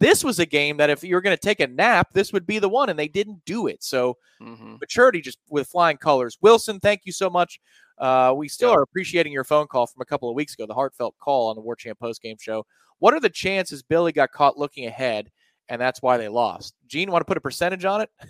This 0.00 0.24
was 0.24 0.38
a 0.40 0.46
game 0.46 0.76
that 0.78 0.90
if 0.90 1.04
you 1.04 1.14
were 1.14 1.20
going 1.20 1.36
to 1.36 1.40
take 1.40 1.60
a 1.60 1.66
nap, 1.66 2.08
this 2.12 2.32
would 2.32 2.46
be 2.46 2.58
the 2.58 2.68
one, 2.68 2.88
and 2.90 2.98
they 2.98 3.08
didn't 3.08 3.44
do 3.44 3.68
it. 3.68 3.82
So 3.82 4.16
Mhm. 4.42 4.80
maturity 4.80 5.20
just 5.20 5.38
with 5.48 5.68
flying 5.68 5.98
colors. 5.98 6.36
Wilson, 6.40 6.80
thank 6.80 7.02
you 7.04 7.12
so 7.12 7.30
much. 7.30 7.60
Uh, 7.96 8.34
we 8.36 8.48
still 8.48 8.70
are 8.70 8.82
appreciating 8.82 9.32
your 9.32 9.44
phone 9.44 9.68
call 9.68 9.86
from 9.86 10.02
a 10.02 10.04
couple 10.04 10.28
of 10.28 10.34
weeks 10.34 10.52
ago, 10.54 10.66
the 10.66 10.74
heartfelt 10.74 11.14
call 11.18 11.48
on 11.48 11.54
the 11.54 11.62
War 11.62 11.76
Chant 11.76 11.98
post 11.98 12.20
game 12.20 12.36
show. 12.40 12.66
What 12.98 13.14
are 13.14 13.20
the 13.20 13.30
chances 13.30 13.82
Billy 13.84 14.10
got 14.10 14.32
caught 14.32 14.58
looking 14.58 14.86
ahead, 14.86 15.30
and 15.68 15.80
that's 15.80 16.02
why 16.02 16.16
they 16.16 16.28
lost? 16.28 16.74
Gene, 16.86 17.10
want 17.10 17.22
to 17.22 17.26
put 17.26 17.36
a 17.36 17.40
percentage 17.40 17.84
on 17.84 18.02
it? 18.02 18.10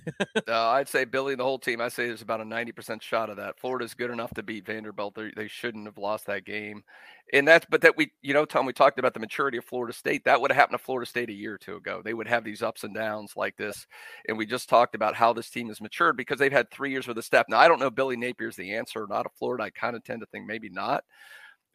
Uh, 0.47 0.68
I'd 0.70 0.89
say 0.89 1.05
Billy 1.05 1.32
and 1.32 1.41
the 1.41 1.45
whole 1.45 1.59
team. 1.59 1.80
I 1.80 1.89
say 1.89 2.07
there's 2.07 2.20
about 2.20 2.41
a 2.41 2.45
90% 2.45 3.01
shot 3.01 3.30
of 3.30 3.37
that. 3.39 3.59
Florida's 3.59 3.95
good 3.95 4.11
enough 4.11 4.32
to 4.35 4.43
beat 4.43 4.66
Vanderbilt. 4.66 5.14
They, 5.14 5.30
they 5.35 5.49
shouldn't 5.49 5.87
have 5.87 5.97
lost 5.97 6.26
that 6.26 6.45
game. 6.45 6.85
And 7.32 7.49
that's, 7.49 7.66
but 7.70 7.80
that 7.80 7.97
we, 7.97 8.12
you 8.20 8.35
know, 8.35 8.45
Tom, 8.45 8.66
we 8.66 8.72
talked 8.72 8.99
about 8.99 9.14
the 9.14 9.20
maturity 9.20 9.57
of 9.57 9.64
Florida 9.64 9.95
State. 9.95 10.24
That 10.24 10.41
would 10.41 10.51
have 10.51 10.57
happened 10.57 10.78
to 10.78 10.85
Florida 10.85 11.09
State 11.09 11.30
a 11.30 11.32
year 11.32 11.55
or 11.55 11.59
two 11.59 11.76
ago. 11.76 12.03
They 12.05 12.14
would 12.14 12.28
have 12.28 12.45
these 12.45 12.62
ups 12.62 12.85
and 12.85 12.95
downs 12.95 13.32
like 13.37 13.57
this. 13.57 13.87
And 14.28 14.37
we 14.37 14.45
just 14.45 14.68
talked 14.68 14.95
about 14.95 15.14
how 15.14 15.32
this 15.32 15.49
team 15.49 15.68
has 15.68 15.80
matured 15.80 16.16
because 16.16 16.39
they've 16.39 16.53
had 16.53 16.70
three 16.70 16.91
years 16.91 17.09
with 17.09 17.18
a 17.18 17.22
step. 17.22 17.47
Now, 17.49 17.59
I 17.59 17.68
don't 17.68 17.80
know 17.80 17.91
Billy 17.91 18.16
Napier's 18.16 18.57
the 18.57 18.74
answer 18.74 19.03
or 19.03 19.09
not 19.09 19.26
of 19.26 19.32
Florida. 19.32 19.64
I 19.64 19.70
kind 19.70 19.97
of 19.97 20.05
tend 20.05 20.20
to 20.20 20.26
think 20.26 20.47
maybe 20.47 20.68
not. 20.68 21.05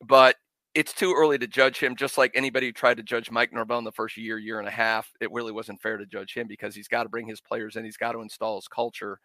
But 0.05 0.35
it's 0.79 0.93
too 0.93 1.13
early 1.13 1.37
to 1.37 1.45
judge 1.45 1.77
him, 1.77 1.93
just 1.93 2.17
like 2.17 2.31
anybody 2.33 2.67
who 2.67 2.71
tried 2.71 2.95
to 2.95 3.03
judge 3.03 3.29
Mike 3.29 3.51
Norvell 3.51 3.79
in 3.79 3.83
the 3.83 3.91
first 3.91 4.15
year, 4.15 4.37
year 4.37 4.59
and 4.59 4.67
a 4.67 4.71
half. 4.71 5.11
It 5.19 5.29
really 5.29 5.51
wasn't 5.51 5.81
fair 5.81 5.97
to 5.97 6.05
judge 6.05 6.33
him 6.33 6.47
because 6.47 6.73
he's 6.73 6.87
got 6.87 7.03
to 7.03 7.09
bring 7.09 7.27
his 7.27 7.41
players 7.41 7.75
in, 7.75 7.83
he's 7.83 7.97
got 7.97 8.13
to 8.13 8.21
install 8.21 8.55
his 8.55 8.69
culture. 8.69 9.19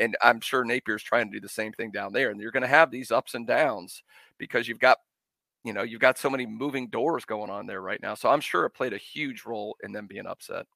And 0.00 0.16
I'm 0.22 0.40
sure 0.40 0.64
Napier's 0.64 1.04
trying 1.04 1.30
to 1.30 1.36
do 1.36 1.40
the 1.40 1.48
same 1.48 1.72
thing 1.72 1.92
down 1.92 2.12
there. 2.12 2.30
And 2.30 2.40
you're 2.40 2.50
going 2.50 2.64
to 2.64 2.66
have 2.66 2.90
these 2.90 3.12
ups 3.12 3.34
and 3.34 3.46
downs 3.46 4.02
because 4.38 4.66
you've 4.66 4.80
got, 4.80 4.98
you 5.62 5.72
know, 5.72 5.84
you've 5.84 6.00
got 6.00 6.18
so 6.18 6.30
many 6.30 6.46
moving 6.46 6.88
doors 6.88 7.24
going 7.24 7.48
on 7.48 7.66
there 7.66 7.80
right 7.80 8.02
now. 8.02 8.16
So 8.16 8.28
I'm 8.28 8.40
sure 8.40 8.64
it 8.64 8.70
played 8.70 8.92
a 8.92 8.98
huge 8.98 9.44
role 9.46 9.76
in 9.84 9.92
them 9.92 10.08
being 10.08 10.26
upset. 10.26 10.66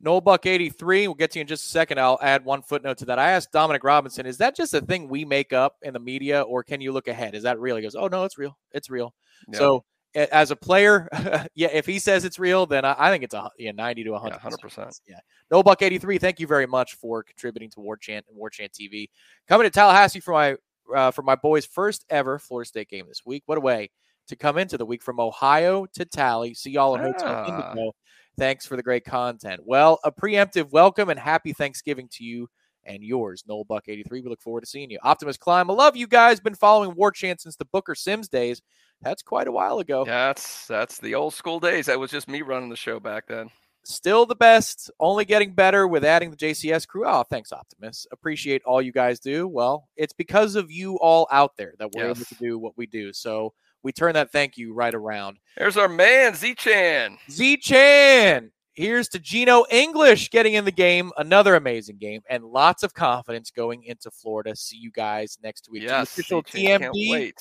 Nole 0.00 0.20
Buck 0.20 0.46
83. 0.46 1.08
We'll 1.08 1.14
get 1.14 1.30
to 1.32 1.38
you 1.38 1.42
in 1.42 1.46
just 1.46 1.66
a 1.66 1.68
second. 1.68 1.98
I'll 1.98 2.18
add 2.20 2.44
one 2.44 2.62
footnote 2.62 2.98
to 2.98 3.06
that. 3.06 3.18
I 3.18 3.30
asked 3.30 3.52
Dominic 3.52 3.82
Robinson, 3.82 4.26
is 4.26 4.38
that 4.38 4.54
just 4.54 4.74
a 4.74 4.80
thing 4.80 5.08
we 5.08 5.24
make 5.24 5.52
up 5.52 5.76
in 5.82 5.94
the 5.94 6.00
media, 6.00 6.42
or 6.42 6.62
can 6.62 6.80
you 6.80 6.92
look 6.92 7.08
ahead? 7.08 7.34
Is 7.34 7.44
that 7.44 7.58
real? 7.58 7.76
He 7.76 7.82
goes, 7.82 7.94
Oh, 7.94 8.08
no, 8.08 8.24
it's 8.24 8.38
real. 8.38 8.56
It's 8.72 8.90
real. 8.90 9.14
Yeah. 9.48 9.58
So 9.58 9.84
as 10.16 10.50
a 10.50 10.56
player, 10.56 11.08
yeah, 11.54 11.68
if 11.72 11.86
he 11.86 11.98
says 11.98 12.24
it's 12.24 12.38
real, 12.38 12.66
then 12.66 12.84
I, 12.84 13.10
think 13.10 13.22
it's 13.22 13.34
a 13.34 13.50
yeah, 13.58 13.72
90 13.72 14.04
to 14.04 14.10
100. 14.12 14.38
Yeah, 14.42 14.50
100%. 14.50 15.00
Yeah. 15.06 15.18
Nole 15.50 15.62
Buck 15.62 15.82
83, 15.82 16.18
thank 16.18 16.40
you 16.40 16.46
very 16.46 16.66
much 16.66 16.94
for 16.94 17.22
contributing 17.22 17.70
to 17.70 17.80
War 17.80 17.96
Chant 17.96 18.24
and 18.28 18.36
War 18.36 18.50
Chant 18.50 18.72
TV. 18.72 19.10
Coming 19.46 19.66
to 19.66 19.70
Tallahassee 19.70 20.20
for 20.20 20.32
my 20.32 20.56
uh, 20.94 21.10
for 21.10 21.22
my 21.22 21.34
boys' 21.34 21.66
first 21.66 22.04
ever 22.10 22.38
Florida 22.38 22.68
State 22.68 22.88
game 22.88 23.06
this 23.08 23.22
week. 23.26 23.42
What 23.46 23.58
a 23.58 23.60
way 23.60 23.90
to 24.28 24.36
come 24.36 24.56
into 24.58 24.78
the 24.78 24.86
week 24.86 25.02
from 25.02 25.20
Ohio 25.20 25.86
to 25.94 26.04
Tally. 26.04 26.54
See 26.54 26.70
y'all 26.70 26.94
in 26.94 27.02
Hotel. 27.02 27.44
Indigo. 27.44 27.92
Thanks 28.38 28.66
for 28.66 28.76
the 28.76 28.82
great 28.82 29.04
content. 29.04 29.62
Well, 29.64 29.98
a 30.04 30.12
preemptive 30.12 30.70
welcome 30.70 31.08
and 31.08 31.18
happy 31.18 31.52
Thanksgiving 31.52 32.08
to 32.12 32.24
you 32.24 32.48
and 32.84 33.02
yours, 33.02 33.44
Nole 33.48 33.64
Buck 33.64 33.84
83. 33.88 34.20
We 34.20 34.28
look 34.28 34.42
forward 34.42 34.60
to 34.60 34.66
seeing 34.66 34.90
you. 34.90 34.98
Optimus 35.02 35.36
Climb, 35.36 35.70
I 35.70 35.74
love 35.74 35.96
you 35.96 36.06
guys. 36.06 36.38
Been 36.38 36.54
following 36.54 36.94
War 36.94 37.10
Chant 37.10 37.40
since 37.40 37.56
the 37.56 37.64
Booker 37.64 37.94
Sims 37.94 38.28
days. 38.28 38.62
That's 39.02 39.22
quite 39.22 39.48
a 39.48 39.52
while 39.52 39.78
ago. 39.78 40.04
That's 40.04 40.66
that's 40.66 40.98
the 40.98 41.14
old 41.14 41.34
school 41.34 41.60
days. 41.60 41.86
That 41.86 41.98
was 41.98 42.10
just 42.10 42.28
me 42.28 42.42
running 42.42 42.70
the 42.70 42.76
show 42.76 43.00
back 43.00 43.26
then. 43.26 43.50
Still 43.84 44.26
the 44.26 44.34
best, 44.34 44.90
only 44.98 45.24
getting 45.24 45.52
better 45.52 45.86
with 45.86 46.04
adding 46.04 46.30
the 46.30 46.36
JCS 46.36 46.88
crew. 46.88 47.06
Oh, 47.06 47.22
thanks, 47.22 47.52
Optimus. 47.52 48.06
Appreciate 48.10 48.62
all 48.64 48.82
you 48.82 48.90
guys 48.90 49.20
do. 49.20 49.46
Well, 49.46 49.88
it's 49.96 50.12
because 50.12 50.56
of 50.56 50.70
you 50.70 50.96
all 50.96 51.28
out 51.30 51.56
there 51.56 51.74
that 51.78 51.92
we're 51.92 52.06
able 52.06 52.24
to 52.24 52.34
do 52.34 52.58
what 52.58 52.76
we 52.76 52.86
do. 52.86 53.12
So 53.12 53.52
we 53.86 53.92
turn 53.92 54.14
that 54.14 54.32
thank 54.32 54.58
you 54.58 54.74
right 54.74 54.92
around. 54.92 55.38
There's 55.56 55.76
our 55.76 55.86
man, 55.86 56.34
Z 56.34 56.56
Chan. 56.56 57.18
Z 57.30 57.58
Chan. 57.58 58.50
Here's 58.72 59.08
to 59.10 59.20
Gino 59.20 59.64
English 59.70 60.30
getting 60.30 60.54
in 60.54 60.64
the 60.64 60.72
game. 60.72 61.12
Another 61.16 61.54
amazing 61.54 61.98
game 61.98 62.20
and 62.28 62.42
lots 62.42 62.82
of 62.82 62.94
confidence 62.94 63.52
going 63.52 63.84
into 63.84 64.10
Florida. 64.10 64.56
See 64.56 64.76
you 64.76 64.90
guys 64.90 65.38
next 65.40 65.70
week. 65.70 65.84
Yes, 65.84 66.10
official 66.12 66.42
TMD. 66.42 67.32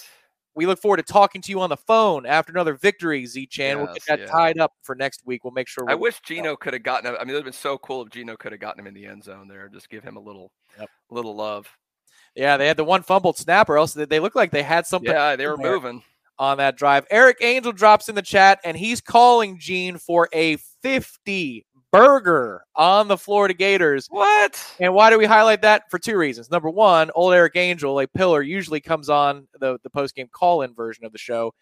We 0.53 0.67
look 0.67 0.79
forward 0.79 0.97
to 0.97 1.03
talking 1.03 1.41
to 1.41 1.51
you 1.51 1.61
on 1.61 1.71
the 1.71 1.77
phone 1.77 2.27
after 2.27 2.51
another 2.51 2.75
victory, 2.75 3.25
Z 3.25 3.47
Chan. 3.47 3.77
we'll 3.77 3.87
get 3.87 4.03
that 4.07 4.19
yeah. 4.19 4.25
tied 4.27 4.59
up 4.59 4.73
for 4.83 4.93
next 4.93 5.25
week. 5.25 5.43
We'll 5.43 5.51
make 5.51 5.67
sure. 5.67 5.89
I 5.89 5.95
wish 5.95 6.21
Gino 6.21 6.55
could 6.55 6.73
have 6.73 6.83
gotten. 6.83 7.07
I 7.07 7.23
mean, 7.23 7.31
it 7.31 7.33
would 7.33 7.37
have 7.37 7.43
been 7.45 7.53
so 7.53 7.79
cool 7.79 8.03
if 8.03 8.11
Gino 8.11 8.37
could 8.37 8.51
have 8.51 8.61
gotten 8.61 8.81
him 8.81 8.87
in 8.87 8.93
the 8.93 9.07
end 9.07 9.23
zone 9.23 9.47
there. 9.47 9.67
Just 9.67 9.89
give 9.89 10.03
him 10.03 10.15
a 10.15 10.21
little, 10.21 10.51
Yep. 10.79 10.89
little 11.09 11.35
love. 11.35 11.67
Yeah, 12.35 12.57
they 12.57 12.67
had 12.67 12.77
the 12.77 12.83
one 12.83 13.01
fumbled 13.01 13.37
snap, 13.37 13.67
or 13.67 13.77
else 13.77 13.93
they, 13.93 14.05
they 14.05 14.19
look 14.19 14.35
like 14.35 14.51
they 14.51 14.61
had 14.61 14.85
something. 14.85 15.11
Yeah, 15.11 15.35
they 15.35 15.47
were 15.47 15.57
moving. 15.57 16.03
On 16.37 16.57
that 16.57 16.77
drive. 16.77 17.05
Eric 17.09 17.37
Angel 17.41 17.71
drops 17.71 18.09
in 18.09 18.15
the 18.15 18.21
chat, 18.21 18.59
and 18.63 18.75
he's 18.77 19.01
calling 19.01 19.57
Gene 19.59 19.97
for 19.97 20.27
a 20.33 20.57
50 20.81 21.65
burger 21.91 22.63
on 22.75 23.07
the 23.07 23.17
Florida 23.17 23.53
Gators. 23.53 24.07
What? 24.09 24.61
And 24.79 24.93
why 24.93 25.09
do 25.09 25.17
we 25.17 25.25
highlight 25.25 25.61
that? 25.61 25.83
For 25.89 25.97
two 25.97 26.17
reasons. 26.17 26.51
Number 26.51 26.69
one, 26.69 27.09
old 27.15 27.33
Eric 27.33 27.55
Angel, 27.55 27.99
a 27.99 28.07
pillar, 28.07 28.41
usually 28.41 28.81
comes 28.81 29.09
on 29.09 29.47
the, 29.59 29.79
the 29.83 29.89
post 29.89 30.15
game 30.15 30.27
call 30.31 30.61
in 30.63 30.73
version 30.73 31.05
of 31.05 31.11
the 31.11 31.17
show. 31.17 31.53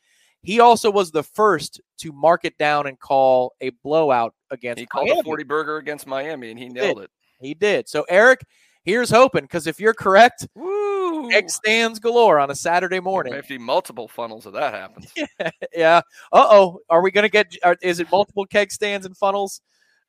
He 0.41 0.59
also 0.59 0.91
was 0.91 1.11
the 1.11 1.23
first 1.23 1.79
to 1.99 2.11
mark 2.11 2.43
it 2.43 2.57
down 2.57 2.87
and 2.87 2.99
call 2.99 3.53
a 3.61 3.69
blowout 3.83 4.33
against 4.51 4.79
He 4.79 4.85
called 4.85 5.07
Miami. 5.07 5.19
a 5.21 5.23
40 5.23 5.43
burger 5.43 5.77
against 5.77 6.05
Miami, 6.07 6.49
and 6.49 6.59
he 6.59 6.67
nailed 6.67 6.99
it. 6.99 7.09
He 7.39 7.53
did. 7.53 7.87
So, 7.87 8.05
Eric, 8.09 8.43
here's 8.83 9.09
hoping 9.09 9.43
because 9.43 9.67
if 9.67 9.79
you're 9.79 9.93
correct, 9.93 10.47
Woo! 10.55 10.92
Egg 11.33 11.49
stands 11.49 11.99
galore 11.99 12.39
on 12.39 12.49
a 12.51 12.55
Saturday 12.55 12.99
morning. 12.99 13.33
Maybe 13.33 13.57
multiple 13.57 14.07
funnels 14.07 14.45
if 14.45 14.53
that 14.53 14.73
happens. 14.73 15.11
yeah. 15.39 15.49
yeah. 15.73 15.97
Uh 16.31 16.47
oh. 16.49 16.79
Are 16.89 17.01
we 17.01 17.11
going 17.11 17.23
to 17.23 17.29
get? 17.29 17.55
Are, 17.63 17.77
is 17.81 17.99
it 17.99 18.07
multiple 18.11 18.45
keg 18.45 18.71
stands 18.71 19.05
and 19.05 19.15
funnels? 19.17 19.61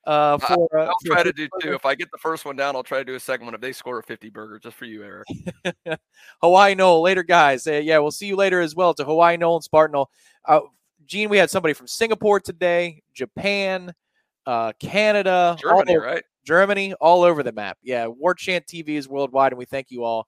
Uh, 0.07 0.39
I- 0.43 0.55
for 0.55 0.79
uh, 0.79 0.85
I'll 0.87 0.97
try 1.05 1.23
to 1.23 1.33
do 1.33 1.49
burger? 1.49 1.69
two. 1.69 1.75
If 1.75 1.87
I 1.87 1.95
get 1.95 2.11
the 2.11 2.19
first 2.19 2.45
one 2.45 2.57
down, 2.57 2.77
I'll 2.77 2.83
try 2.83 2.99
to 2.99 3.05
do 3.05 3.15
a 3.15 3.21
second 3.21 3.47
one. 3.47 3.55
If 3.55 3.61
they 3.61 3.73
score 3.73 3.99
a 3.99 4.03
50 4.03 4.29
burger, 4.31 4.59
just 4.59 4.77
for 4.77 4.85
you, 4.85 5.03
Eric. 5.03 5.27
Hawaii 6.43 6.75
Nole 6.75 7.01
later, 7.03 7.23
guys. 7.23 7.67
Uh, 7.67 7.73
yeah, 7.73 7.99
we'll 7.99 8.11
see 8.11 8.27
you 8.27 8.37
later 8.37 8.61
as 8.61 8.75
well 8.75 8.93
to 8.95 9.05
Hawaii 9.05 9.37
Nole 9.37 9.57
and 9.57 9.65
Spartanol. 9.65 10.07
Uh, 10.45 10.61
Gene, 11.07 11.29
we 11.31 11.39
had 11.39 11.51
somebody 11.51 11.75
from 11.75 11.87
Singapore 11.87 12.41
today, 12.41 13.03
Japan, 13.15 13.93
uh, 14.47 14.73
Canada, 14.79 15.51
all 15.51 15.57
Germany, 15.57 15.97
over- 15.97 16.07
right? 16.07 16.23
Germany, 16.47 16.93
all 17.01 17.23
over 17.23 17.43
the 17.43 17.53
map. 17.53 17.79
Yeah, 17.83 18.07
War 18.07 18.35
Chant 18.35 18.67
TV 18.67 18.91
is 18.91 19.09
worldwide, 19.09 19.53
and 19.53 19.59
we 19.59 19.65
thank 19.65 19.91
you 19.91 20.05
all 20.05 20.27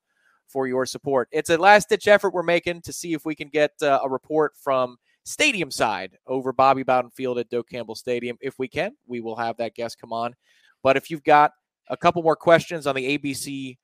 for 0.48 0.66
your 0.66 0.86
support. 0.86 1.28
It's 1.32 1.50
a 1.50 1.58
last 1.58 1.88
ditch 1.88 2.08
effort 2.08 2.34
we're 2.34 2.42
making 2.42 2.82
to 2.82 2.92
see 2.92 3.12
if 3.12 3.24
we 3.24 3.34
can 3.34 3.48
get 3.48 3.72
uh, 3.82 4.00
a 4.02 4.08
report 4.08 4.52
from 4.62 4.96
stadium 5.24 5.70
side 5.70 6.16
over 6.26 6.52
Bobby 6.52 6.82
Bowden 6.82 7.10
Field 7.10 7.38
at 7.38 7.50
Doak 7.50 7.68
Campbell 7.68 7.94
Stadium. 7.94 8.36
If 8.40 8.58
we 8.58 8.68
can, 8.68 8.92
we 9.06 9.20
will 9.20 9.36
have 9.36 9.56
that 9.58 9.74
guest 9.74 10.00
come 10.00 10.12
on. 10.12 10.34
But 10.82 10.96
if 10.96 11.10
you've 11.10 11.24
got 11.24 11.52
a 11.88 11.96
couple 11.96 12.22
more 12.22 12.36
questions 12.36 12.86
on 12.86 12.94
the 12.94 13.18
ABC 13.18 13.76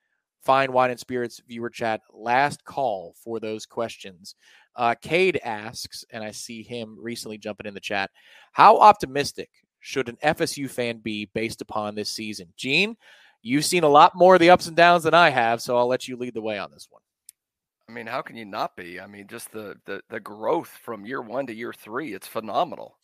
Fine 0.42 0.72
Wine 0.72 0.90
and 0.90 1.00
Spirits 1.00 1.40
viewer 1.46 1.70
chat, 1.70 2.00
last 2.12 2.64
call 2.64 3.14
for 3.22 3.38
those 3.38 3.66
questions. 3.66 4.34
Uh, 4.74 4.94
Cade 5.00 5.40
asks, 5.44 6.04
and 6.10 6.24
I 6.24 6.30
see 6.30 6.62
him 6.62 6.96
recently 7.00 7.38
jumping 7.38 7.66
in 7.66 7.74
the 7.74 7.80
chat, 7.80 8.10
how 8.52 8.78
optimistic 8.78 9.50
should 9.80 10.08
an 10.08 10.16
FSU 10.24 10.70
fan 10.70 10.98
be 10.98 11.28
based 11.34 11.60
upon 11.60 11.94
this 11.94 12.10
season? 12.10 12.52
Gene, 12.56 12.96
you've 13.42 13.64
seen 13.64 13.84
a 13.84 13.88
lot 13.88 14.14
more 14.14 14.34
of 14.34 14.40
the 14.40 14.50
ups 14.50 14.66
and 14.66 14.76
downs 14.76 15.02
than 15.04 15.14
I 15.14 15.30
have, 15.30 15.60
so 15.60 15.76
I'll 15.76 15.88
let 15.88 16.08
you 16.08 16.16
lead 16.16 16.34
the 16.34 16.42
way 16.42 16.58
on 16.58 16.70
this 16.70 16.88
one. 16.90 17.02
I 17.88 17.92
mean, 17.92 18.06
how 18.06 18.22
can 18.22 18.36
you 18.36 18.44
not 18.44 18.76
be? 18.76 19.00
I 19.00 19.06
mean, 19.06 19.26
just 19.26 19.52
the 19.52 19.76
the 19.84 20.00
the 20.08 20.20
growth 20.20 20.68
from 20.68 21.04
year 21.04 21.20
one 21.20 21.46
to 21.48 21.54
year 21.54 21.72
three, 21.72 22.14
it's 22.14 22.26
phenomenal. 22.26 22.96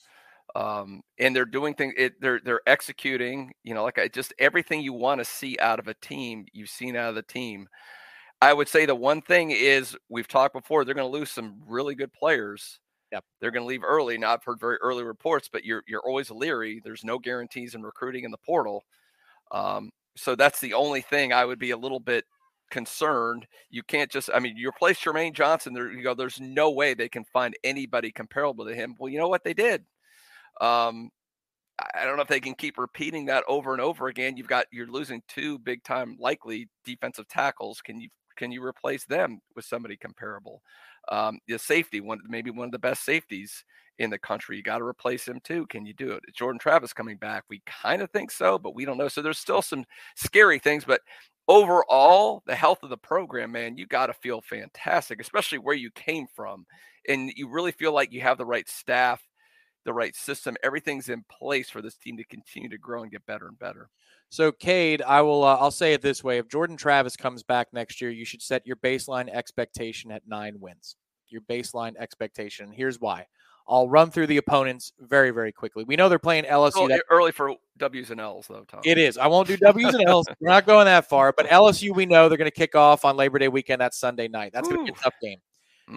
Um, 0.56 1.02
and 1.18 1.36
they're 1.36 1.44
doing 1.44 1.74
things. 1.74 1.94
It, 1.98 2.20
they're 2.20 2.40
they're 2.42 2.62
executing. 2.66 3.52
You 3.64 3.74
know, 3.74 3.84
like 3.84 3.98
I 3.98 4.08
just 4.08 4.32
everything 4.38 4.80
you 4.80 4.92
want 4.92 5.20
to 5.20 5.24
see 5.24 5.58
out 5.60 5.78
of 5.78 5.88
a 5.88 5.94
team, 5.94 6.46
you've 6.52 6.70
seen 6.70 6.96
out 6.96 7.10
of 7.10 7.14
the 7.16 7.22
team. 7.22 7.68
I 8.40 8.54
would 8.54 8.68
say 8.68 8.86
the 8.86 8.94
one 8.94 9.20
thing 9.20 9.50
is 9.50 9.96
we've 10.08 10.28
talked 10.28 10.54
before. 10.54 10.84
They're 10.84 10.94
going 10.94 11.10
to 11.10 11.18
lose 11.18 11.30
some 11.30 11.60
really 11.66 11.94
good 11.94 12.12
players. 12.12 12.78
Yep. 13.10 13.24
They're 13.40 13.50
going 13.50 13.64
to 13.64 13.68
leave 13.68 13.82
early. 13.84 14.16
Now 14.16 14.32
I've 14.32 14.44
heard 14.44 14.60
very 14.60 14.76
early 14.80 15.02
reports, 15.02 15.48
but 15.52 15.64
you're 15.64 15.82
you're 15.86 16.06
always 16.06 16.30
leery. 16.30 16.80
There's 16.82 17.04
no 17.04 17.18
guarantees 17.18 17.74
in 17.74 17.82
recruiting 17.82 18.24
in 18.24 18.30
the 18.30 18.38
portal. 18.38 18.84
Um, 19.50 19.90
so 20.18 20.34
that's 20.34 20.60
the 20.60 20.74
only 20.74 21.00
thing 21.00 21.32
I 21.32 21.44
would 21.44 21.58
be 21.58 21.70
a 21.70 21.76
little 21.76 22.00
bit 22.00 22.24
concerned. 22.70 23.46
You 23.70 23.82
can't 23.82 24.10
just, 24.10 24.30
I 24.32 24.38
mean, 24.40 24.56
you 24.56 24.68
replace 24.68 24.98
Jermaine 24.98 25.34
Johnson. 25.34 25.72
There, 25.72 25.90
you 25.90 26.02
go. 26.02 26.14
There's 26.14 26.40
no 26.40 26.70
way 26.70 26.94
they 26.94 27.08
can 27.08 27.24
find 27.24 27.56
anybody 27.64 28.10
comparable 28.10 28.66
to 28.66 28.74
him. 28.74 28.94
Well, 28.98 29.10
you 29.10 29.18
know 29.18 29.28
what 29.28 29.44
they 29.44 29.54
did. 29.54 29.84
Um, 30.60 31.10
I- 31.94 32.04
don't 32.04 32.16
know 32.16 32.22
if 32.22 32.28
they 32.28 32.40
can 32.40 32.54
keep 32.54 32.78
repeating 32.78 33.26
that 33.26 33.44
over 33.48 33.72
and 33.72 33.80
over 33.80 34.08
again. 34.08 34.36
You've 34.36 34.48
got 34.48 34.66
you're 34.72 34.88
losing 34.88 35.22
two 35.28 35.58
big 35.58 35.84
time 35.84 36.16
likely 36.18 36.68
defensive 36.84 37.28
tackles. 37.28 37.80
Can 37.80 38.00
you 38.00 38.08
can 38.36 38.52
you 38.52 38.64
replace 38.64 39.04
them 39.04 39.40
with 39.56 39.64
somebody 39.64 39.96
comparable? 39.96 40.62
Um, 41.10 41.38
the 41.46 41.58
safety, 41.58 42.00
one 42.00 42.20
maybe 42.28 42.50
one 42.50 42.66
of 42.66 42.72
the 42.72 42.78
best 42.78 43.04
safeties 43.04 43.64
in 43.98 44.10
the 44.10 44.18
country. 44.18 44.56
You 44.56 44.62
got 44.62 44.78
to 44.78 44.84
replace 44.84 45.26
him 45.26 45.40
too. 45.42 45.66
Can 45.66 45.84
you 45.84 45.92
do 45.92 46.12
it? 46.12 46.22
Jordan 46.34 46.58
Travis 46.58 46.92
coming 46.92 47.16
back? 47.16 47.44
We 47.48 47.62
kind 47.66 48.02
of 48.02 48.10
think 48.10 48.30
so, 48.30 48.58
but 48.58 48.74
we 48.74 48.84
don't 48.84 48.98
know. 48.98 49.08
So 49.08 49.22
there's 49.22 49.38
still 49.38 49.62
some 49.62 49.84
scary 50.16 50.58
things, 50.58 50.84
but 50.84 51.00
overall, 51.48 52.42
the 52.46 52.54
health 52.54 52.82
of 52.82 52.90
the 52.90 52.96
program, 52.96 53.52
man, 53.52 53.76
you 53.76 53.86
got 53.86 54.06
to 54.06 54.12
feel 54.12 54.40
fantastic, 54.40 55.20
especially 55.20 55.58
where 55.58 55.74
you 55.74 55.90
came 55.90 56.26
from. 56.34 56.66
And 57.08 57.32
you 57.36 57.48
really 57.48 57.72
feel 57.72 57.92
like 57.92 58.12
you 58.12 58.20
have 58.20 58.38
the 58.38 58.44
right 58.44 58.68
staff, 58.68 59.22
the 59.84 59.94
right 59.94 60.14
system. 60.14 60.56
Everything's 60.62 61.08
in 61.08 61.24
place 61.30 61.70
for 61.70 61.80
this 61.80 61.96
team 61.96 62.18
to 62.18 62.24
continue 62.24 62.68
to 62.68 62.78
grow 62.78 63.02
and 63.02 63.10
get 63.10 63.24
better 63.26 63.48
and 63.48 63.58
better. 63.58 63.88
So, 64.30 64.52
Cade, 64.52 65.00
I 65.00 65.22
will. 65.22 65.42
Uh, 65.42 65.56
I'll 65.56 65.70
say 65.70 65.94
it 65.94 66.02
this 66.02 66.22
way: 66.22 66.36
If 66.36 66.50
Jordan 66.50 66.76
Travis 66.76 67.16
comes 67.16 67.42
back 67.42 67.68
next 67.72 68.02
year, 68.02 68.10
you 68.10 68.26
should 68.26 68.42
set 68.42 68.66
your 68.66 68.76
baseline 68.76 69.30
expectation 69.30 70.10
at 70.10 70.28
nine 70.28 70.60
wins. 70.60 70.96
Your 71.28 71.40
baseline 71.42 71.94
expectation. 71.98 72.70
Here's 72.70 73.00
why. 73.00 73.26
I'll 73.68 73.88
run 73.88 74.10
through 74.10 74.28
the 74.28 74.38
opponents 74.38 74.92
very, 74.98 75.30
very 75.30 75.52
quickly. 75.52 75.84
We 75.84 75.94
know 75.96 76.08
they're 76.08 76.18
playing 76.18 76.44
LSU. 76.44 76.76
Well, 76.76 76.88
That- 76.88 77.04
early 77.10 77.32
for 77.32 77.54
W's 77.76 78.10
and 78.10 78.20
L's, 78.20 78.46
though, 78.48 78.64
Tom. 78.66 78.80
it 78.84 78.96
is. 78.98 79.18
I 79.18 79.26
won't 79.26 79.46
do 79.46 79.56
W's 79.58 79.94
and 79.94 80.08
L's. 80.08 80.26
We're 80.40 80.48
not 80.50 80.66
going 80.66 80.86
that 80.86 81.08
far. 81.08 81.32
But 81.36 81.46
LSU, 81.48 81.94
we 81.94 82.06
know 82.06 82.28
they're 82.28 82.38
going 82.38 82.50
to 82.50 82.56
kick 82.56 82.74
off 82.74 83.04
on 83.04 83.16
Labor 83.16 83.38
Day 83.38 83.48
weekend. 83.48 83.80
That's 83.80 83.98
Sunday 83.98 84.26
night. 84.28 84.52
That's 84.54 84.68
going 84.68 84.84
to 84.86 84.92
be 84.92 84.98
a 84.98 85.02
tough 85.02 85.14
game. 85.22 85.38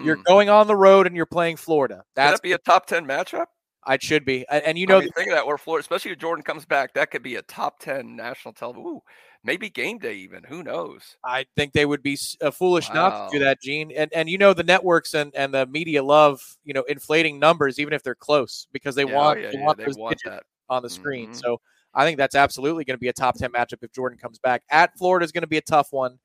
You're 0.04 0.16
Mm. 0.18 0.24
going 0.24 0.48
on 0.50 0.66
the 0.66 0.76
road 0.76 1.06
and 1.06 1.16
you're 1.16 1.26
playing 1.26 1.56
Florida. 1.56 1.96
Could 1.96 2.04
That's 2.14 2.32
that 2.34 2.42
be 2.42 2.52
a 2.52 2.58
top 2.58 2.86
10 2.86 3.06
matchup? 3.06 3.46
It 3.88 4.02
should 4.02 4.24
be. 4.24 4.46
And, 4.48 4.78
you 4.78 4.86
I 4.86 4.90
know, 4.90 5.00
mean, 5.00 5.08
think 5.16 5.28
of 5.28 5.34
that. 5.34 5.46
Where 5.46 5.58
Florida, 5.58 5.80
especially 5.82 6.12
if 6.12 6.18
Jordan 6.18 6.42
comes 6.42 6.64
back, 6.64 6.94
that 6.94 7.10
could 7.10 7.22
be 7.22 7.36
a 7.36 7.42
top 7.42 7.78
10 7.80 8.14
national 8.16 8.54
television. 8.54 8.86
Ooh, 8.86 9.02
maybe 9.44 9.68
game 9.70 9.98
day 9.98 10.14
even. 10.14 10.44
Who 10.44 10.62
knows? 10.62 11.16
I 11.24 11.46
think 11.56 11.72
they 11.72 11.86
would 11.86 12.02
be 12.02 12.18
uh, 12.40 12.50
foolish 12.50 12.92
not 12.92 13.30
to 13.30 13.38
do 13.38 13.44
that, 13.44 13.60
Gene. 13.60 13.92
And 13.92 14.12
and 14.12 14.28
you 14.28 14.38
know 14.38 14.52
the 14.54 14.62
networks 14.64 15.14
and, 15.14 15.34
and 15.34 15.52
the 15.54 15.66
media 15.66 16.02
love 16.02 16.40
you 16.64 16.74
know 16.74 16.82
inflating 16.84 17.38
numbers 17.38 17.78
even 17.78 17.92
if 17.92 18.02
they're 18.02 18.14
close 18.14 18.66
because 18.72 18.94
they 18.94 19.04
Yeah, 19.04 19.12
oh, 19.14 19.16
want 19.16 19.38
yeah, 19.38 19.50
they 19.52 19.58
yeah, 19.58 19.64
want 19.64 19.78
they 19.78 19.86
want 19.96 20.18
that. 20.24 20.42
on 20.68 20.82
the 20.82 20.90
screen. 20.90 21.30
Mhm. 21.30 21.36
So 21.36 21.60
I 21.94 22.04
think 22.04 22.18
that's 22.18 22.34
absolutely 22.34 22.84
going 22.84 22.96
to 22.96 23.00
be 23.00 23.08
a 23.08 23.12
top 23.12 23.36
ten 23.36 23.52
matchup 23.52 23.82
if 23.82 23.92
Jordan 23.92 24.18
comes 24.18 24.38
back. 24.38 24.62
At 24.70 24.96
Florida 24.98 25.24
is 25.24 25.32
going 25.32 25.42
to 25.42 25.48
be 25.48 25.58
a 25.58 25.62
tough 25.62 25.92
one. 25.92 26.18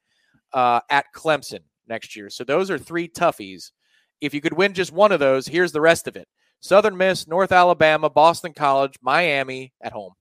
Uh, 0.53 0.79
at 0.89 1.05
Clemson 1.13 1.59
next 1.88 2.15
year. 2.15 2.29
So 2.29 2.43
those 2.43 2.71
are 2.71 2.77
three 2.77 3.09
toughies. 3.09 3.71
If 4.21 4.34
you 4.34 4.41
could 4.41 4.53
win 4.53 4.73
just 4.73 4.93
one 4.93 5.11
of 5.11 5.19
those, 5.19 5.45
here's 5.47 5.71
the 5.73 5.81
rest 5.81 6.07
of 6.07 6.15
it: 6.15 6.27
Southern 6.59 6.97
Miss, 6.97 7.27
North 7.27 7.51
Alabama, 7.51 8.09
Boston 8.09 8.53
College, 8.53 8.95
Miami 9.01 9.73
at 9.81 9.93
home. 9.93 10.13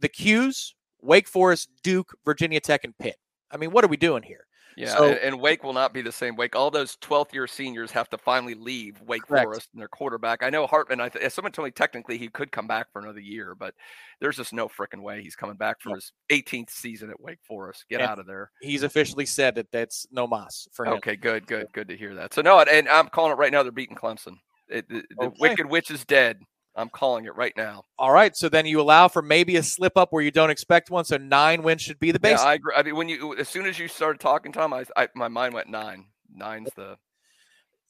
The 0.00 0.08
Qs: 0.08 0.72
Wake 1.00 1.28
Forest, 1.28 1.70
Duke, 1.82 2.14
Virginia 2.24 2.60
Tech, 2.60 2.84
and 2.84 2.96
Pitt. 2.98 3.16
I 3.50 3.56
mean, 3.56 3.70
what 3.70 3.84
are 3.84 3.88
we 3.88 3.96
doing 3.96 4.22
here? 4.22 4.46
Yeah, 4.76 4.94
So- 4.94 5.04
and, 5.08 5.18
and 5.20 5.40
Wake 5.40 5.64
will 5.64 5.72
not 5.72 5.94
be 5.94 6.02
the 6.02 6.12
same. 6.12 6.36
Wake, 6.36 6.54
all 6.54 6.70
those 6.70 6.96
12th 6.96 7.32
year 7.32 7.46
seniors 7.46 7.90
have 7.92 8.10
to 8.10 8.18
finally 8.18 8.52
leave 8.52 9.00
Wake 9.00 9.22
Correct. 9.22 9.44
Forest 9.44 9.68
and 9.72 9.80
their 9.80 9.88
quarterback. 9.88 10.42
I 10.42 10.50
know 10.50 10.66
Hartman. 10.66 11.00
I 11.00 11.08
th- 11.08 11.32
someone 11.32 11.52
told 11.52 11.64
me 11.64 11.70
technically 11.70 12.18
he 12.18 12.28
could 12.28 12.52
come 12.52 12.66
back 12.66 12.92
for 12.92 13.00
another 13.00 13.20
year, 13.20 13.54
but 13.54 13.72
there's 14.20 14.36
just 14.36 14.52
no 14.52 14.68
freaking 14.68 15.00
way 15.00 15.22
he's 15.22 15.34
coming 15.34 15.56
back 15.56 15.80
for 15.80 15.94
his 15.94 16.12
18th 16.30 16.68
season 16.68 17.08
at 17.08 17.18
Wake 17.18 17.38
Forest. 17.48 17.86
Get 17.88 18.02
And 18.02 18.10
out 18.10 18.18
of 18.18 18.26
there. 18.26 18.50
He's 18.60 18.82
officially 18.82 19.24
said 19.24 19.54
that 19.54 19.72
that's 19.72 20.06
no 20.10 20.26
mas 20.26 20.68
for 20.72 20.84
him. 20.84 20.92
Okay, 20.94 21.16
good, 21.16 21.46
good, 21.46 21.68
good 21.72 21.88
to 21.88 21.96
hear 21.96 22.14
that. 22.16 22.34
So 22.34 22.42
no, 22.42 22.60
and 22.60 22.86
I'm 22.86 23.08
calling 23.08 23.32
it 23.32 23.38
right 23.38 23.52
now. 23.52 23.62
They're 23.62 23.72
beating 23.72 23.96
Clemson. 23.96 24.36
It, 24.68 24.88
the, 24.88 25.04
the 25.10 25.26
Okay. 25.26 25.36
Wicked 25.40 25.66
Witch 25.66 25.90
is 25.90 26.04
dead. 26.04 26.38
I'm 26.76 26.90
calling 26.90 27.24
it 27.24 27.34
right 27.34 27.54
now. 27.56 27.84
All 27.98 28.12
right. 28.12 28.36
So 28.36 28.50
then 28.50 28.66
you 28.66 28.80
allow 28.80 29.08
for 29.08 29.22
maybe 29.22 29.56
a 29.56 29.62
slip 29.62 29.96
up 29.96 30.12
where 30.12 30.22
you 30.22 30.30
don't 30.30 30.50
expect 30.50 30.90
one. 30.90 31.06
So 31.06 31.16
nine 31.16 31.62
wins 31.62 31.80
should 31.80 31.98
be 31.98 32.12
the 32.12 32.20
base. 32.20 32.38
Yeah, 32.38 32.50
I 32.50 32.54
agree. 32.54 32.74
I 32.76 32.82
mean, 32.82 32.96
when 32.96 33.08
you 33.08 33.34
as 33.36 33.48
soon 33.48 33.66
as 33.66 33.78
you 33.78 33.88
started 33.88 34.20
talking, 34.20 34.52
Tom, 34.52 34.74
I, 34.74 34.84
I 34.94 35.08
my 35.14 35.28
mind 35.28 35.54
went 35.54 35.68
nine. 35.68 36.04
Nine's 36.34 36.68
the 36.76 36.98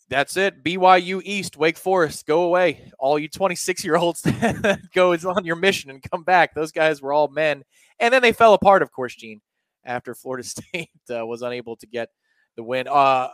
That's 0.09 0.37
it. 0.37 0.63
BYU 0.63 1.21
East, 1.25 1.57
Wake 1.57 1.77
Forest, 1.77 2.27
go 2.27 2.43
away. 2.43 2.93
All 3.01 3.19
you 3.19 3.29
26 3.29 3.85
year 3.85 3.97
olds 3.97 4.21
that 4.23 4.81
go 4.95 5.13
on 5.13 5.45
your 5.45 5.57
mission 5.57 5.91
and 5.91 6.01
come 6.01 6.23
back. 6.23 6.55
Those 6.55 6.71
guys 6.71 7.03
were 7.03 7.13
all 7.13 7.27
men. 7.27 7.65
And 7.99 8.15
then 8.15 8.23
they 8.23 8.33
fell 8.33 8.55
apart, 8.55 8.83
of 8.83 8.93
course, 8.93 9.17
Gene, 9.17 9.41
after 9.85 10.15
Florida 10.15 10.45
State 10.49 10.91
uh, 11.11 11.27
was 11.27 11.43
unable 11.43 11.75
to 11.77 11.87
get 11.87 12.11
the 12.55 12.63
win. 12.63 12.87
Uh, 12.89 13.31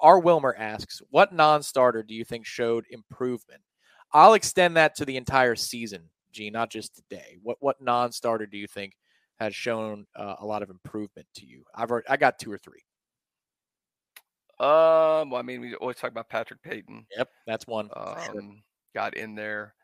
R. 0.00 0.18
Wilmer 0.18 0.54
asks, 0.58 1.00
What 1.10 1.32
non 1.32 1.62
starter 1.62 2.02
do 2.02 2.14
you 2.14 2.24
think 2.24 2.46
showed 2.46 2.84
improvement? 2.90 3.62
I'll 4.12 4.34
extend 4.34 4.76
that 4.76 4.94
to 4.96 5.04
the 5.04 5.16
entire 5.16 5.56
season, 5.56 6.10
Gene, 6.32 6.52
not 6.52 6.70
just 6.70 6.96
today. 6.96 7.38
What 7.42 7.56
what 7.60 7.80
non-starter 7.80 8.46
do 8.46 8.58
you 8.58 8.66
think 8.66 8.94
has 9.40 9.54
shown 9.54 10.06
uh, 10.14 10.36
a 10.40 10.46
lot 10.46 10.62
of 10.62 10.70
improvement 10.70 11.26
to 11.36 11.46
you? 11.46 11.64
I've 11.74 11.90
already, 11.90 12.08
I 12.08 12.16
got 12.16 12.38
two 12.38 12.52
or 12.52 12.58
three. 12.58 12.82
Um, 14.60 15.30
well, 15.30 15.36
I 15.36 15.42
mean, 15.42 15.60
we 15.60 15.74
always 15.74 15.96
talk 15.96 16.10
about 16.10 16.28
Patrick 16.28 16.62
Payton. 16.62 17.06
Yep, 17.16 17.28
that's 17.46 17.66
one. 17.66 17.88
Um, 17.96 18.62
got 18.94 19.16
in 19.16 19.34
there. 19.34 19.74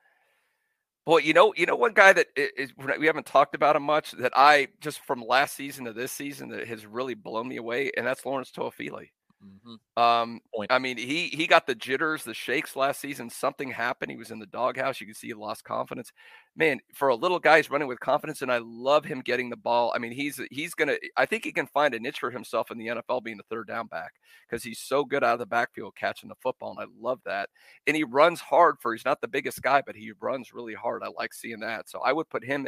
Boy, 1.05 1.19
you 1.19 1.32
know, 1.32 1.55
you 1.56 1.65
know, 1.65 1.74
one 1.74 1.94
guy 1.94 2.12
that 2.12 2.27
is, 2.36 2.70
we 2.77 3.06
haven't 3.06 3.24
talked 3.24 3.55
about 3.55 3.77
him 3.77 3.82
much 3.82 4.12
that 4.12 4.32
I 4.36 4.69
just 4.81 5.01
from 5.01 5.24
last 5.27 5.56
season 5.56 5.86
to 5.86 5.94
this 5.94 6.12
season 6.12 6.51
that 6.51 6.69
has 6.69 6.85
really 6.85 7.15
blown 7.15 7.48
me 7.48 7.56
away, 7.56 7.90
and 7.97 8.06
that's 8.06 8.27
Lawrence 8.27 8.52
Toafili. 8.52 9.09
Mm-hmm. 9.44 10.02
Um, 10.02 10.40
I 10.69 10.81
mean, 10.81 10.97
he 10.97 11.28
he 11.28 11.47
got 11.47 11.66
the 11.66 11.74
jitters, 11.74 12.24
the 12.24 12.35
shakes 12.35 12.74
last 12.74 13.01
season. 13.01 13.31
Something 13.31 13.70
happened. 13.70 14.10
He 14.10 14.16
was 14.16 14.32
in 14.32 14.40
the 14.40 14.47
doghouse. 14.47 15.01
You 15.01 15.06
can 15.06 15.15
see 15.15 15.28
he 15.28 15.35
lost 15.35 15.62
confidence. 15.62 16.12
Man, 16.56 16.81
for 16.93 17.09
a 17.09 17.15
little 17.15 17.39
guy, 17.39 17.59
he's 17.59 17.70
running 17.70 17.86
with 17.86 18.01
confidence, 18.01 18.43
and 18.43 18.51
I 18.51 18.59
love 18.59 19.05
him 19.05 19.20
getting 19.20 19.48
the 19.48 19.56
ball. 19.56 19.93
I 19.94 20.01
mean, 20.01 20.10
he's 20.10 20.40
he's 20.51 20.74
gonna. 20.74 20.97
I 21.16 21.24
think 21.24 21.44
he 21.44 21.52
can 21.52 21.69
find 21.69 21.94
a 21.94 22.01
niche 22.01 22.19
for 22.19 22.32
himself 22.32 22.73
in 22.73 22.78
the 22.78 22.89
NFL, 22.89 23.23
being 23.23 23.36
the 23.36 23.44
third 23.44 23.69
down 23.69 23.86
back, 23.86 24.15
because 24.48 24.65
he's 24.65 24.81
so 24.81 25.05
good 25.05 25.23
out 25.23 25.35
of 25.35 25.39
the 25.39 25.47
backfield 25.47 25.94
catching 25.94 26.28
the 26.28 26.35
football, 26.43 26.73
and 26.77 26.81
I 26.81 26.86
love 27.01 27.20
that. 27.24 27.48
And 27.86 27.97
he 27.97 28.02
runs 28.02 28.40
hard 28.40 28.77
for. 28.81 28.93
He's 28.93 29.05
not 29.05 29.20
the 29.20 29.28
biggest 29.28 29.62
guy, 29.62 29.82
but 29.86 29.94
he 29.94 30.12
runs 30.20 30.52
really 30.52 30.74
hard. 30.74 31.05
I 31.05 31.10
like 31.16 31.32
seeing 31.32 31.60
that. 31.60 31.89
So 31.89 32.01
I 32.01 32.12
would 32.12 32.28
put 32.28 32.44
him 32.44 32.66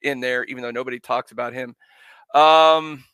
in 0.00 0.20
there, 0.20 0.44
even 0.44 0.62
though 0.62 0.70
nobody 0.70 1.00
talks 1.00 1.32
about 1.32 1.52
him. 1.52 1.76
Um, 2.34 3.04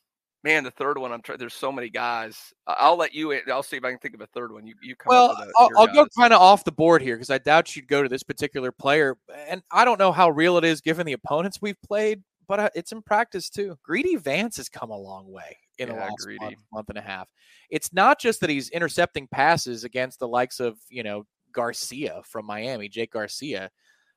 man, 0.44 0.62
the 0.62 0.70
third 0.70 0.98
one, 0.98 1.10
I'm 1.10 1.22
trying. 1.22 1.38
There's 1.38 1.54
so 1.54 1.72
many 1.72 1.88
guys. 1.88 2.52
I'll 2.66 2.96
let 2.96 3.14
you. 3.14 3.40
I'll 3.50 3.62
see 3.62 3.76
if 3.76 3.84
I 3.84 3.90
can 3.90 3.98
think 3.98 4.14
of 4.14 4.20
a 4.20 4.26
third 4.26 4.52
one. 4.52 4.66
You, 4.66 4.74
you 4.82 4.94
come. 4.94 5.10
Well, 5.10 5.30
a, 5.30 5.48
I'll, 5.58 5.68
I'll 5.78 5.92
go 5.92 6.06
kind 6.16 6.32
of 6.32 6.40
off 6.40 6.64
the 6.64 6.70
board 6.70 7.02
here 7.02 7.16
because 7.16 7.30
I 7.30 7.38
doubt 7.38 7.74
you'd 7.74 7.88
go 7.88 8.02
to 8.02 8.08
this 8.08 8.22
particular 8.22 8.70
player, 8.70 9.16
and 9.48 9.62
I 9.72 9.84
don't 9.84 9.98
know 9.98 10.12
how 10.12 10.30
real 10.30 10.58
it 10.58 10.64
is 10.64 10.80
given 10.80 11.06
the 11.06 11.14
opponents 11.14 11.58
we've 11.60 11.80
played, 11.82 12.22
but 12.46 12.60
uh, 12.60 12.70
it's 12.74 12.92
in 12.92 13.02
practice 13.02 13.48
too. 13.48 13.76
Greedy 13.82 14.16
Vance 14.16 14.58
has 14.58 14.68
come 14.68 14.90
a 14.90 14.96
long 14.96 15.32
way 15.32 15.58
in 15.78 15.88
Yeah, 15.88 15.94
the 15.94 16.00
last 16.00 16.28
month, 16.40 16.56
month 16.72 16.88
and 16.90 16.98
a 16.98 17.02
half. 17.02 17.28
It's 17.70 17.92
not 17.92 18.20
just 18.20 18.40
that 18.40 18.50
he's 18.50 18.68
intercepting 18.68 19.26
passes 19.26 19.82
against 19.82 20.20
the 20.20 20.28
likes 20.28 20.60
of 20.60 20.76
you 20.90 21.02
know 21.02 21.24
Garcia 21.52 22.20
from 22.24 22.46
Miami, 22.46 22.88
Jake 22.88 23.12
Garcia. 23.12 23.70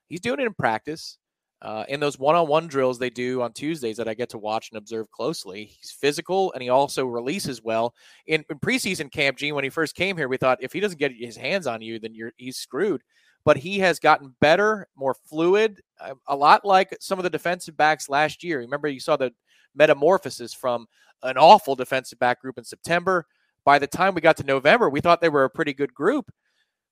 He's 0.08 0.22
doing 0.22 0.40
it 0.40 0.46
in 0.46 0.54
practice. 0.54 1.18
Uh, 1.60 1.84
in 1.90 2.00
those 2.00 2.20
one-on-one 2.20 2.68
drills 2.68 3.00
they 3.00 3.10
do 3.10 3.42
on 3.42 3.52
Tuesdays 3.52 3.98
that 3.98 4.08
I 4.08 4.14
get 4.14 4.30
to 4.30 4.38
watch 4.38 4.70
and 4.70 4.78
observe 4.78 5.10
closely, 5.10 5.66
he's 5.66 5.90
physical 5.90 6.54
and 6.54 6.62
he 6.62 6.70
also 6.70 7.06
releases 7.08 7.64
well. 7.64 7.96
In, 8.28 8.46
in 8.50 8.60
preseason 8.60 9.12
camp, 9.12 9.38
Gene, 9.38 9.56
when 9.56 9.64
he 9.64 9.72
first 9.72 9.96
came 9.96 10.16
here, 10.16 10.28
we 10.28 10.38
thought 10.38 10.60
if 10.62 10.72
he 10.72 10.80
doesn't 10.80 11.00
get 11.00 11.12
his 11.12 11.36
hands 11.36 11.66
on 11.66 11.82
you, 11.82 11.98
then 11.98 12.14
you're 12.14 12.32
he's 12.38 12.58
screwed. 12.58 13.02
But 13.44 13.58
he 13.58 13.80
has 13.80 13.98
gotten 13.98 14.36
better, 14.40 14.88
more 14.96 15.16
fluid, 15.16 15.82
a, 16.00 16.14
a 16.28 16.36
lot 16.36 16.64
like 16.64 16.96
some 17.00 17.18
of 17.18 17.24
the 17.24 17.30
defensive 17.30 17.76
backs 17.76 18.08
last 18.08 18.44
year. 18.44 18.60
Remember, 18.60 18.88
you 18.88 19.00
saw 19.00 19.18
the 19.18 19.32
metamorphosis 19.74 20.54
from 20.54 20.86
an 21.24 21.38
awful 21.38 21.76
defensive 21.76 22.20
back 22.20 22.42
group 22.42 22.58
in 22.58 22.64
September. 22.64 23.26
By 23.66 23.80
the 23.80 23.88
time 23.88 24.14
we 24.14 24.22
got 24.22 24.38
to 24.38 24.44
November, 24.44 24.90
we 24.90 25.02
thought 25.02 25.22
they 25.22 25.30
were 25.30 25.46
a 25.46 25.50
pretty 25.50 25.74
good 25.74 25.94
group. 25.94 26.32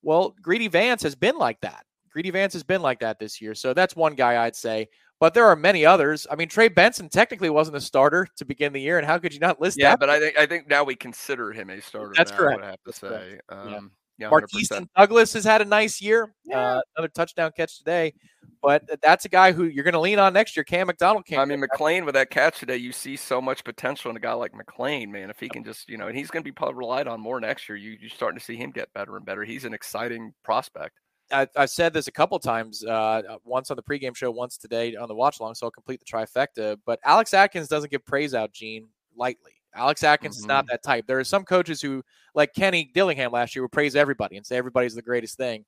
Well, 0.01 0.35
Greedy 0.41 0.67
Vance 0.67 1.03
has 1.03 1.15
been 1.15 1.37
like 1.37 1.61
that. 1.61 1.85
Greedy 2.15 2.31
Vance 2.31 2.53
has 2.53 2.63
been 2.63 2.81
like 2.81 2.99
that 3.01 3.19
this 3.19 3.41
year. 3.41 3.53
So 3.53 3.73
that's 3.73 3.93
one 3.93 4.15
guy 4.15 4.45
I'd 4.45 4.55
say. 4.55 4.87
But 5.19 5.33
there 5.33 5.43
are 5.47 5.55
many 5.57 5.85
others. 5.85 6.25
I 6.31 6.37
mean, 6.37 6.47
Trey 6.47 6.69
Benson 6.69 7.09
technically 7.09 7.49
wasn't 7.49 7.75
a 7.75 7.81
starter 7.81 8.25
to 8.37 8.45
begin 8.45 8.71
the 8.71 8.79
year, 8.79 8.97
and 8.97 9.05
how 9.05 9.17
could 9.17 9.33
you 9.33 9.39
not 9.41 9.59
list 9.59 9.75
that? 9.75 9.83
Yeah, 9.83 9.89
that? 9.91 9.99
but 9.99 10.09
I 10.09 10.19
think 10.21 10.37
I 10.37 10.45
think 10.45 10.69
now 10.69 10.85
we 10.85 10.95
consider 10.95 11.51
him 11.51 11.69
a 11.69 11.81
starter. 11.81 12.13
That's 12.15 12.31
now, 12.31 12.37
correct. 12.37 12.63
I 12.63 12.65
have 12.67 12.75
to 12.75 12.79
That's 12.85 12.99
say. 12.99 13.39
Yeah. 13.51 13.57
Um, 13.57 13.91
yeah, 14.17 14.29
Marquise 14.29 14.69
100%. 14.69 14.87
Douglas 14.95 15.33
has 15.33 15.43
had 15.43 15.61
a 15.61 15.65
nice 15.65 16.01
year. 16.01 16.33
Uh, 16.53 16.79
another 16.95 17.09
touchdown 17.09 17.51
catch 17.53 17.79
today. 17.79 18.13
But 18.61 18.83
that's 19.01 19.25
a 19.25 19.29
guy 19.29 19.51
who 19.51 19.65
you're 19.65 19.83
going 19.83 19.93
to 19.93 19.99
lean 19.99 20.19
on 20.19 20.31
next 20.31 20.55
year. 20.55 20.63
Cam 20.63 20.87
McDonald 20.87 21.25
came. 21.25 21.39
I 21.39 21.43
mean, 21.43 21.59
McLean 21.59 22.05
with 22.05 22.15
that 22.15 22.29
catch 22.29 22.59
today, 22.59 22.77
you 22.77 22.93
see 22.93 23.17
so 23.17 23.41
much 23.41 23.65
potential 23.65 24.09
in 24.09 24.15
a 24.15 24.21
guy 24.21 24.31
like 24.31 24.55
McLean, 24.55 25.11
man. 25.11 25.29
If 25.29 25.39
he 25.41 25.49
can 25.49 25.65
just, 25.65 25.89
you 25.89 25.97
know, 25.97 26.07
and 26.07 26.17
he's 26.17 26.31
going 26.31 26.45
to 26.45 26.49
be 26.49 26.73
relied 26.73 27.07
on 27.07 27.19
more 27.19 27.41
next 27.41 27.67
year. 27.67 27.75
You, 27.75 27.97
you're 27.99 28.09
starting 28.09 28.39
to 28.39 28.45
see 28.45 28.55
him 28.55 28.71
get 28.71 28.93
better 28.93 29.17
and 29.17 29.25
better. 29.25 29.43
He's 29.43 29.65
an 29.65 29.73
exciting 29.73 30.33
prospect. 30.45 30.97
I, 31.31 31.47
I've 31.56 31.69
said 31.69 31.93
this 31.93 32.07
a 32.07 32.11
couple 32.11 32.38
times, 32.39 32.84
uh, 32.84 33.22
once 33.43 33.72
on 33.72 33.77
the 33.77 33.84
pregame 33.84 34.15
show, 34.15 34.30
once 34.31 34.57
today 34.57 34.95
on 34.95 35.07
the 35.07 35.15
watch 35.15 35.39
along, 35.39 35.56
so 35.56 35.68
I'll 35.68 35.72
complete 35.72 35.99
the 35.99 36.06
trifecta. 36.06 36.77
But 36.85 36.99
Alex 37.03 37.34
Atkins 37.34 37.68
doesn't 37.68 37.91
give 37.91 38.06
praise 38.06 38.34
out, 38.34 38.53
Gene, 38.53 38.88
lightly. 39.15 39.52
Alex 39.73 40.03
Atkins 40.03 40.38
is 40.38 40.45
not 40.45 40.65
that 40.68 40.84
type. 40.84 41.06
There 41.06 41.19
are 41.19 41.23
some 41.26 41.43
coaches 41.43 41.81
who, 41.81 42.02
like 42.34 42.53
Kenny 42.53 42.91
Dillingham 42.93 43.31
last 43.31 43.56
year, 43.56 43.64
would 43.64 43.73
praise 43.73 43.95
everybody 43.95 44.38
and 44.38 44.45
say 44.45 44.56
everybody's 44.56 44.95
the 44.95 45.02
greatest 45.02 45.35
thing. 45.35 45.65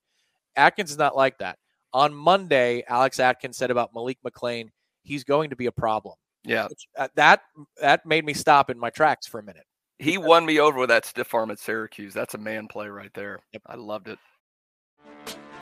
Atkins 0.56 0.92
is 0.92 0.98
not 0.98 1.16
like 1.16 1.38
that. 1.40 1.58
On 1.94 2.14
Monday, 2.14 2.84
Alex 2.88 3.20
Atkins 3.20 3.58
said 3.58 3.70
about 3.70 3.94
Malik 3.94 4.18
McLean, 4.24 4.72
he's 5.04 5.24
going 5.24 5.50
to 5.50 5.56
be 5.56 5.66
a 5.66 5.72
problem. 5.72 6.16
Yeah. 6.46 6.68
Which, 6.68 6.88
uh, 6.98 7.10
that 7.16 7.42
that 7.82 8.06
made 8.06 8.24
me 8.24 8.34
stop 8.34 8.70
in 8.70 8.80
my 8.80 8.90
tracks 8.90 9.28
for 9.28 9.40
a 9.40 9.44
minute. 9.44 9.66
He 10.00 10.18
won 10.18 10.46
me 10.46 10.60
over 10.60 10.80
with 10.80 10.90
that 10.90 11.06
stiff 11.06 11.34
arm 11.34 11.52
at 11.52 11.60
Syracuse. 11.60 12.14
That's 12.14 12.36
a 12.36 12.38
man 12.38 12.68
play 12.68 12.88
right 12.88 13.12
there. 13.14 13.40
I 13.66 13.76
loved 13.76 14.08
it. 14.08 14.20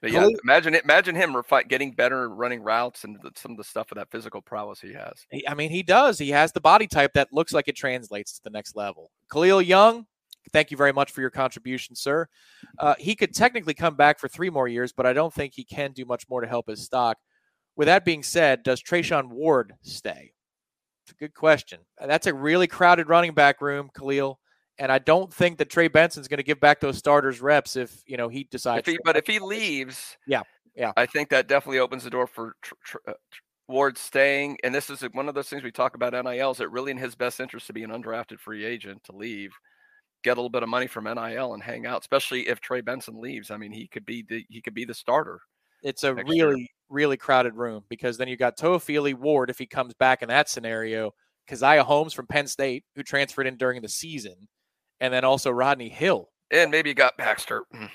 But 0.00 0.12
yeah, 0.12 0.28
imagine 0.44 0.74
it. 0.74 0.84
Imagine 0.84 1.16
him 1.16 1.32
refi- 1.32 1.68
getting 1.68 1.92
better 1.92 2.28
running 2.28 2.62
routes 2.62 3.04
and 3.04 3.16
the, 3.22 3.32
some 3.34 3.50
of 3.52 3.56
the 3.56 3.64
stuff 3.64 3.90
with 3.90 3.98
that 3.98 4.10
physical 4.10 4.40
prowess 4.40 4.80
he 4.80 4.92
has. 4.92 5.26
I 5.48 5.54
mean, 5.54 5.70
he 5.70 5.82
does. 5.82 6.18
He 6.18 6.30
has 6.30 6.52
the 6.52 6.60
body 6.60 6.86
type 6.86 7.12
that 7.14 7.32
looks 7.32 7.52
like 7.52 7.68
it 7.68 7.76
translates 7.76 8.34
to 8.34 8.40
the 8.44 8.50
next 8.50 8.76
level. 8.76 9.10
Khalil 9.32 9.60
Young, 9.60 10.06
thank 10.52 10.70
you 10.70 10.76
very 10.76 10.92
much 10.92 11.10
for 11.10 11.20
your 11.20 11.30
contribution, 11.30 11.96
sir. 11.96 12.28
Uh, 12.78 12.94
he 12.98 13.16
could 13.16 13.34
technically 13.34 13.74
come 13.74 13.96
back 13.96 14.20
for 14.20 14.28
three 14.28 14.50
more 14.50 14.68
years, 14.68 14.92
but 14.92 15.06
I 15.06 15.12
don't 15.12 15.34
think 15.34 15.54
he 15.54 15.64
can 15.64 15.92
do 15.92 16.04
much 16.04 16.28
more 16.28 16.40
to 16.40 16.46
help 16.46 16.68
his 16.68 16.84
stock. 16.84 17.16
With 17.74 17.86
that 17.86 18.04
being 18.04 18.22
said, 18.22 18.62
does 18.62 18.82
Treshaun 18.82 19.30
Ward 19.30 19.74
stay? 19.82 20.32
It's 21.04 21.12
a 21.12 21.14
good 21.14 21.34
question. 21.34 21.80
That's 22.04 22.26
a 22.26 22.34
really 22.34 22.66
crowded 22.66 23.08
running 23.08 23.32
back 23.32 23.60
room, 23.60 23.90
Khalil. 23.96 24.38
And 24.78 24.92
I 24.92 24.98
don't 24.98 25.32
think 25.32 25.58
that 25.58 25.70
Trey 25.70 25.88
Benson's 25.88 26.28
going 26.28 26.38
to 26.38 26.44
give 26.44 26.60
back 26.60 26.80
those 26.80 26.98
starters 26.98 27.40
reps 27.40 27.74
if 27.76 28.02
you 28.06 28.16
know 28.16 28.28
he 28.28 28.44
decides. 28.44 28.86
If 28.86 28.92
he, 28.92 28.98
but 29.04 29.16
if 29.16 29.26
he 29.26 29.38
leaves, 29.38 30.16
yeah, 30.26 30.42
yeah, 30.74 30.92
I 30.96 31.06
think 31.06 31.30
that 31.30 31.48
definitely 31.48 31.80
opens 31.80 32.04
the 32.04 32.10
door 32.10 32.26
for 32.26 32.54
tr- 32.62 32.74
tr- 32.84 32.96
uh, 33.08 33.12
Ward 33.66 33.98
staying. 33.98 34.58
And 34.62 34.74
this 34.74 34.88
is 34.88 35.02
one 35.12 35.28
of 35.28 35.34
those 35.34 35.48
things 35.48 35.62
we 35.62 35.72
talk 35.72 35.94
about 35.94 36.12
NILs. 36.12 36.60
It 36.60 36.70
really 36.70 36.92
in 36.92 36.98
his 36.98 37.14
best 37.14 37.40
interest 37.40 37.66
to 37.66 37.72
be 37.72 37.82
an 37.82 37.90
undrafted 37.90 38.38
free 38.38 38.64
agent 38.64 39.02
to 39.04 39.12
leave, 39.16 39.50
get 40.22 40.32
a 40.32 40.40
little 40.40 40.50
bit 40.50 40.62
of 40.62 40.68
money 40.68 40.86
from 40.86 41.04
NIL 41.04 41.54
and 41.54 41.62
hang 41.62 41.84
out. 41.84 42.00
Especially 42.00 42.48
if 42.48 42.60
Trey 42.60 42.80
Benson 42.80 43.20
leaves. 43.20 43.50
I 43.50 43.56
mean, 43.56 43.72
he 43.72 43.88
could 43.88 44.06
be 44.06 44.24
the 44.28 44.44
he 44.48 44.62
could 44.62 44.74
be 44.74 44.84
the 44.84 44.94
starter. 44.94 45.40
it's 45.82 46.04
a 46.04 46.14
next 46.14 46.32
year. 46.32 46.48
really 46.48 46.70
really 46.88 47.16
crowded 47.16 47.54
room 47.54 47.84
because 47.88 48.16
then 48.16 48.28
you 48.28 48.36
got 48.36 48.56
Toafili 48.56 49.14
Ward 49.14 49.50
if 49.50 49.58
he 49.58 49.66
comes 49.66 49.94
back 49.94 50.22
in 50.22 50.28
that 50.28 50.48
scenario, 50.48 51.12
Caziah 51.48 51.84
Holmes 51.84 52.14
from 52.14 52.26
Penn 52.26 52.46
State 52.46 52.84
who 52.94 53.02
transferred 53.02 53.46
in 53.46 53.56
during 53.56 53.82
the 53.82 53.88
season, 53.88 54.48
and 55.00 55.12
then 55.12 55.24
also 55.24 55.50
Rodney 55.50 55.88
Hill. 55.88 56.28
And 56.50 56.70
maybe 56.70 56.88
you 56.88 56.94
got 56.94 57.16
Baxter. 57.18 57.64
Mm, 57.74 57.90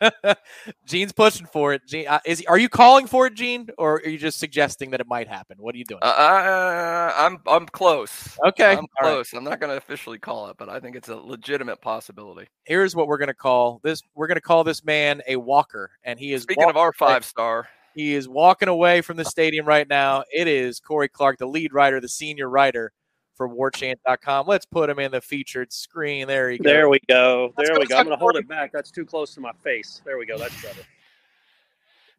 we'll. 0.00 0.34
Gene's 0.84 1.12
pushing 1.12 1.46
for 1.46 1.72
it. 1.72 1.82
Gene, 1.86 2.08
uh, 2.08 2.18
is 2.26 2.40
he, 2.40 2.46
are 2.46 2.58
you 2.58 2.68
calling 2.68 3.06
for 3.06 3.26
it, 3.26 3.34
Gene, 3.34 3.68
or 3.78 3.94
are 3.94 4.08
you 4.08 4.18
just 4.18 4.40
suggesting 4.40 4.90
that 4.90 5.00
it 5.00 5.06
might 5.06 5.28
happen? 5.28 5.56
What 5.60 5.76
are 5.76 5.78
you 5.78 5.84
doing? 5.84 6.00
Uh, 6.02 6.06
uh, 6.06 7.12
I'm 7.16 7.38
I'm 7.46 7.66
close. 7.66 8.36
Okay, 8.44 8.72
I'm 8.72 8.78
all 8.78 8.86
right. 9.00 9.12
close. 9.12 9.32
I'm 9.32 9.44
not 9.44 9.60
going 9.60 9.70
to 9.70 9.76
officially 9.76 10.18
call 10.18 10.48
it, 10.48 10.56
but 10.58 10.68
I 10.68 10.80
think 10.80 10.96
it's 10.96 11.08
a 11.08 11.14
legitimate 11.14 11.80
possibility. 11.80 12.48
Here's 12.64 12.96
what 12.96 13.06
we're 13.06 13.18
gonna 13.18 13.32
call 13.32 13.80
this. 13.84 14.02
We're 14.14 14.26
gonna 14.26 14.40
call 14.40 14.64
this 14.64 14.84
man 14.84 15.22
a 15.28 15.36
walker, 15.36 15.92
and 16.02 16.18
he 16.18 16.32
is 16.32 16.42
Speaking 16.42 16.68
of 16.68 16.76
our 16.76 16.92
five 16.92 17.24
star, 17.24 17.68
He 17.94 18.14
is 18.14 18.28
walking 18.28 18.68
away 18.68 19.02
from 19.02 19.16
the 19.16 19.24
stadium 19.24 19.66
right 19.66 19.88
now. 19.88 20.24
It 20.34 20.48
is 20.48 20.80
Corey 20.80 21.08
Clark, 21.08 21.38
the 21.38 21.46
lead 21.46 21.72
writer, 21.72 22.00
the 22.00 22.08
senior 22.08 22.50
writer 22.50 22.92
for 23.38 23.48
warchant.com. 23.48 24.46
Let's 24.46 24.66
put 24.66 24.90
him 24.90 24.98
in 24.98 25.12
the 25.12 25.20
featured 25.22 25.72
screen. 25.72 26.26
There 26.26 26.50
you 26.50 26.58
go. 26.58 26.68
There 26.68 26.88
we 26.90 26.98
go. 27.08 27.54
Let's 27.56 27.70
There 27.70 27.76
go 27.76 27.80
we 27.80 27.86
go. 27.86 27.96
I'm 27.96 28.04
going 28.04 28.18
to 28.18 28.20
hold 28.20 28.36
it 28.36 28.46
back. 28.46 28.72
That's 28.72 28.90
too 28.90 29.06
close 29.06 29.32
to 29.34 29.40
my 29.40 29.52
face. 29.64 30.02
There 30.04 30.18
we 30.18 30.26
go. 30.26 30.36
That's 30.36 30.60
better. 30.60 30.82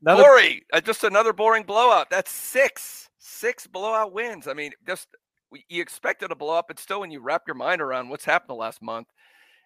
Another- 0.02 0.24
Corey, 0.24 0.64
uh, 0.74 0.82
just 0.82 1.04
another 1.04 1.34
boring 1.34 1.64
blowout. 1.64 2.10
That's 2.10 2.32
six, 2.32 3.10
six 3.20 3.68
blowout 3.68 4.14
wins. 4.14 4.48
I 4.48 4.54
mean, 4.54 4.72
just 4.88 5.10
we- 5.52 5.66
you 5.68 5.82
expected 5.82 6.32
a 6.32 6.36
blow 6.36 6.56
up, 6.58 6.70
but 6.70 6.80
still, 6.80 7.02
when 7.02 7.12
you 7.12 7.20
wrap 7.20 7.44
your 7.46 7.56
mind 7.56 7.82
around 7.82 8.08
what's 8.10 8.26
happened 8.26 8.50
the 8.50 8.56
last 8.56 8.82
month, 8.82 9.10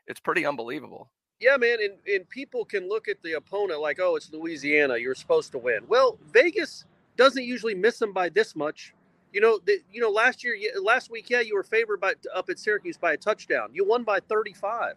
it's 0.07 0.19
pretty 0.19 0.45
unbelievable. 0.45 1.09
Yeah, 1.39 1.55
man. 1.57 1.77
And, 1.83 1.93
and 2.11 2.27
people 2.29 2.65
can 2.65 2.89
look 2.89 3.07
at 3.07 3.21
the 3.21 3.33
opponent 3.33 3.79
like, 3.79 3.99
oh, 3.99 4.15
it's 4.15 4.31
Louisiana. 4.33 4.97
You're 4.97 5.13
supposed 5.13 5.51
to 5.51 5.59
win. 5.59 5.81
Well, 5.87 6.17
Vegas 6.31 6.85
doesn't 7.15 7.43
usually 7.43 7.75
miss 7.75 7.99
them 7.99 8.11
by 8.11 8.29
this 8.29 8.55
much. 8.55 8.93
You 9.33 9.41
know, 9.41 9.59
the, 9.65 9.79
you 9.91 9.99
know, 9.99 10.11
last 10.11 10.43
year, 10.43 10.55
last 10.81 11.09
week, 11.09 11.29
yeah, 11.29 11.41
you 11.41 11.55
were 11.55 11.63
favored 11.63 11.99
by 11.99 12.13
up 12.35 12.49
at 12.51 12.59
Syracuse 12.59 12.97
by 12.97 13.13
a 13.13 13.17
touchdown. 13.17 13.69
You 13.73 13.83
won 13.83 14.03
by 14.03 14.19
35. 14.19 14.93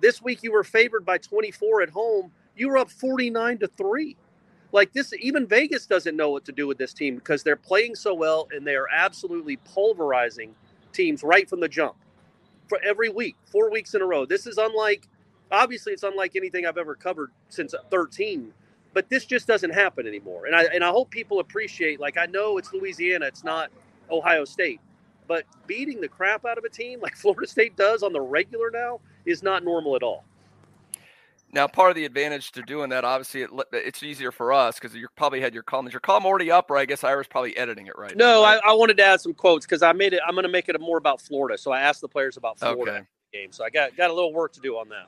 This 0.00 0.22
week, 0.22 0.42
you 0.42 0.52
were 0.52 0.64
favored 0.64 1.04
by 1.04 1.18
24 1.18 1.82
at 1.82 1.90
home. 1.90 2.30
You 2.56 2.68
were 2.68 2.78
up 2.78 2.90
49 2.90 3.58
to 3.58 3.66
three. 3.66 4.16
Like 4.70 4.92
this, 4.92 5.12
even 5.20 5.46
Vegas 5.46 5.86
doesn't 5.86 6.16
know 6.16 6.30
what 6.30 6.44
to 6.44 6.52
do 6.52 6.66
with 6.68 6.78
this 6.78 6.94
team 6.94 7.16
because 7.16 7.42
they're 7.42 7.56
playing 7.56 7.96
so 7.96 8.14
well 8.14 8.48
and 8.52 8.66
they 8.66 8.76
are 8.76 8.86
absolutely 8.94 9.56
pulverizing 9.58 10.54
teams 10.92 11.22
right 11.24 11.48
from 11.48 11.60
the 11.60 11.68
jump 11.68 11.96
for 12.68 12.80
every 12.82 13.08
week, 13.08 13.36
four 13.46 13.70
weeks 13.70 13.94
in 13.94 14.00
a 14.00 14.06
row. 14.06 14.24
This 14.24 14.46
is 14.46 14.58
unlike, 14.58 15.08
obviously, 15.50 15.92
it's 15.92 16.04
unlike 16.04 16.36
anything 16.36 16.66
I've 16.66 16.78
ever 16.78 16.94
covered 16.94 17.32
since 17.48 17.74
13 17.90 18.54
but 18.92 19.08
this 19.08 19.24
just 19.24 19.46
doesn't 19.46 19.70
happen 19.70 20.06
anymore. 20.06 20.46
And 20.46 20.54
I 20.54 20.64
and 20.64 20.84
I 20.84 20.90
hope 20.90 21.10
people 21.10 21.40
appreciate. 21.40 22.00
Like 22.00 22.16
I 22.18 22.26
know 22.26 22.58
it's 22.58 22.72
Louisiana, 22.72 23.26
it's 23.26 23.44
not 23.44 23.70
Ohio 24.10 24.44
State, 24.44 24.80
but 25.26 25.44
beating 25.66 26.00
the 26.00 26.08
crap 26.08 26.44
out 26.44 26.58
of 26.58 26.64
a 26.64 26.68
team 26.68 27.00
like 27.02 27.16
Florida 27.16 27.46
State 27.46 27.76
does 27.76 28.02
on 28.02 28.12
the 28.12 28.20
regular 28.20 28.70
now 28.70 29.00
is 29.24 29.42
not 29.42 29.64
normal 29.64 29.96
at 29.96 30.02
all. 30.02 30.24
Now, 31.54 31.66
part 31.66 31.90
of 31.90 31.96
the 31.96 32.06
advantage 32.06 32.50
to 32.52 32.62
doing 32.62 32.88
that, 32.90 33.04
obviously, 33.04 33.42
it, 33.42 33.50
it's 33.74 34.02
easier 34.02 34.32
for 34.32 34.54
us 34.54 34.76
because 34.76 34.96
you 34.96 35.06
probably 35.16 35.38
had 35.38 35.52
your 35.52 35.62
column. 35.62 35.86
Is 35.86 35.92
your 35.92 36.00
column 36.00 36.24
already 36.24 36.50
up, 36.50 36.70
or 36.70 36.78
I 36.78 36.86
guess 36.86 37.04
Ira's 37.04 37.26
probably 37.26 37.54
editing 37.58 37.88
it 37.88 37.98
right 37.98 38.16
no, 38.16 38.40
now? 38.40 38.42
right? 38.42 38.60
I, 38.64 38.70
I, 38.70 38.72
wanted 38.72 38.96
to 38.96 39.02
add 39.04 39.20
some 39.20 39.34
quotes 39.34 39.66
because 39.66 39.82
I 39.82 39.92
made 39.92 40.14
it. 40.14 40.20
I'm 40.26 40.34
going 40.34 40.44
to 40.44 40.48
make 40.48 40.70
it 40.70 40.80
more 40.80 40.96
about 40.96 41.20
Florida. 41.20 41.58
So 41.58 41.70
I 41.70 41.82
asked 41.82 42.00
the 42.00 42.08
players 42.08 42.38
about 42.38 42.58
Florida 42.58 42.92
okay. 42.92 43.06
game. 43.34 43.52
So 43.52 43.64
I 43.64 43.68
got 43.68 43.94
got 43.98 44.08
a 44.08 44.14
little 44.14 44.32
work 44.32 44.54
to 44.54 44.60
do 44.60 44.78
on 44.78 44.88
that. 44.88 45.06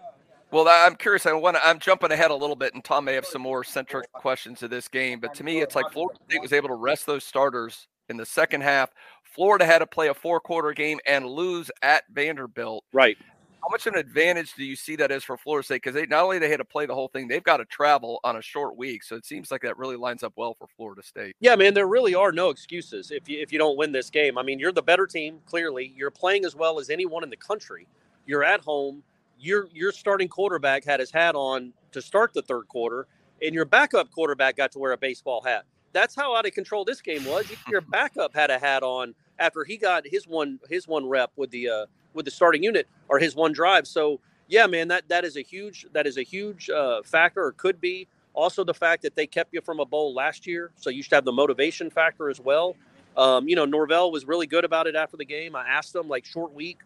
Well, 0.54 0.68
I'm 0.68 0.94
curious. 0.94 1.26
I 1.26 1.32
want 1.32 1.56
to. 1.56 1.66
I'm 1.66 1.80
jumping 1.80 2.12
ahead 2.12 2.30
a 2.30 2.34
little 2.34 2.54
bit, 2.54 2.74
and 2.74 2.84
Tom 2.84 3.06
may 3.06 3.14
have 3.14 3.26
some 3.26 3.42
more 3.42 3.64
centric 3.64 4.10
questions 4.12 4.60
to 4.60 4.68
this 4.68 4.86
game. 4.86 5.18
But 5.18 5.34
to 5.34 5.42
me, 5.42 5.60
it's 5.60 5.74
like 5.74 5.90
Florida 5.90 6.16
State 6.28 6.40
was 6.40 6.52
able 6.52 6.68
to 6.68 6.76
rest 6.76 7.06
those 7.06 7.24
starters 7.24 7.88
in 8.08 8.16
the 8.16 8.24
second 8.24 8.60
half. 8.60 8.90
Florida 9.24 9.66
had 9.66 9.80
to 9.80 9.86
play 9.88 10.10
a 10.10 10.14
four-quarter 10.14 10.72
game 10.72 11.00
and 11.08 11.26
lose 11.26 11.72
at 11.82 12.04
Vanderbilt. 12.12 12.84
Right. 12.92 13.16
How 13.64 13.68
much 13.68 13.88
of 13.88 13.94
an 13.94 13.98
advantage 13.98 14.54
do 14.54 14.62
you 14.62 14.76
see 14.76 14.94
that 14.94 15.10
is 15.10 15.24
for 15.24 15.36
Florida 15.36 15.64
State? 15.64 15.82
Because 15.82 15.94
they 15.94 16.06
not 16.06 16.22
only 16.22 16.38
they 16.38 16.50
had 16.50 16.58
to 16.58 16.64
play 16.64 16.86
the 16.86 16.94
whole 16.94 17.08
thing, 17.08 17.26
they've 17.26 17.42
got 17.42 17.56
to 17.56 17.64
travel 17.64 18.20
on 18.22 18.36
a 18.36 18.42
short 18.42 18.76
week. 18.76 19.02
So 19.02 19.16
it 19.16 19.26
seems 19.26 19.50
like 19.50 19.62
that 19.62 19.76
really 19.76 19.96
lines 19.96 20.22
up 20.22 20.34
well 20.36 20.54
for 20.54 20.68
Florida 20.76 21.02
State. 21.02 21.34
Yeah, 21.40 21.56
man, 21.56 21.74
there 21.74 21.88
really 21.88 22.14
are 22.14 22.30
no 22.30 22.50
excuses 22.50 23.10
if 23.10 23.28
you 23.28 23.40
if 23.40 23.52
you 23.52 23.58
don't 23.58 23.76
win 23.76 23.90
this 23.90 24.08
game. 24.08 24.38
I 24.38 24.44
mean, 24.44 24.60
you're 24.60 24.70
the 24.70 24.82
better 24.82 25.08
team. 25.08 25.40
Clearly, 25.46 25.92
you're 25.96 26.12
playing 26.12 26.44
as 26.44 26.54
well 26.54 26.78
as 26.78 26.90
anyone 26.90 27.24
in 27.24 27.30
the 27.30 27.36
country. 27.36 27.88
You're 28.24 28.44
at 28.44 28.60
home 28.60 29.02
your 29.44 29.68
your 29.72 29.92
starting 29.92 30.28
quarterback 30.28 30.84
had 30.84 31.00
his 31.00 31.10
hat 31.10 31.34
on 31.34 31.72
to 31.92 32.00
start 32.00 32.32
the 32.32 32.42
third 32.42 32.66
quarter, 32.68 33.06
and 33.42 33.54
your 33.54 33.64
backup 33.64 34.10
quarterback 34.10 34.56
got 34.56 34.72
to 34.72 34.78
wear 34.78 34.92
a 34.92 34.96
baseball 34.96 35.42
hat. 35.42 35.64
That's 35.92 36.14
how 36.14 36.34
out 36.34 36.46
of 36.46 36.52
control 36.52 36.84
this 36.84 37.00
game 37.00 37.24
was. 37.24 37.46
Your 37.70 37.80
backup 37.80 38.34
had 38.34 38.50
a 38.50 38.58
hat 38.58 38.82
on 38.82 39.14
after 39.38 39.62
he 39.62 39.76
got 39.76 40.04
his 40.04 40.26
one 40.26 40.58
his 40.68 40.88
one 40.88 41.06
rep 41.06 41.30
with 41.36 41.50
the 41.50 41.68
uh, 41.68 41.86
with 42.14 42.24
the 42.24 42.30
starting 42.30 42.64
unit 42.64 42.88
or 43.08 43.18
his 43.18 43.36
one 43.36 43.52
drive. 43.52 43.86
So 43.86 44.18
yeah, 44.48 44.66
man, 44.66 44.88
that 44.88 45.08
that 45.08 45.24
is 45.24 45.36
a 45.36 45.42
huge 45.42 45.86
that 45.92 46.06
is 46.06 46.16
a 46.16 46.22
huge 46.22 46.68
uh, 46.68 47.02
factor 47.04 47.44
or 47.44 47.52
could 47.52 47.80
be. 47.80 48.08
Also, 48.32 48.64
the 48.64 48.74
fact 48.74 49.02
that 49.02 49.14
they 49.14 49.28
kept 49.28 49.54
you 49.54 49.60
from 49.60 49.78
a 49.78 49.86
bowl 49.86 50.12
last 50.12 50.44
year, 50.44 50.72
so 50.74 50.90
you 50.90 51.04
should 51.04 51.12
have 51.12 51.24
the 51.24 51.32
motivation 51.32 51.88
factor 51.88 52.28
as 52.28 52.40
well. 52.40 52.74
Um, 53.16 53.46
you 53.46 53.54
know, 53.54 53.64
Norvell 53.64 54.10
was 54.10 54.26
really 54.26 54.48
good 54.48 54.64
about 54.64 54.88
it 54.88 54.96
after 54.96 55.16
the 55.16 55.24
game. 55.24 55.54
I 55.54 55.68
asked 55.68 55.94
him 55.94 56.08
like 56.08 56.24
short 56.24 56.52
week, 56.52 56.78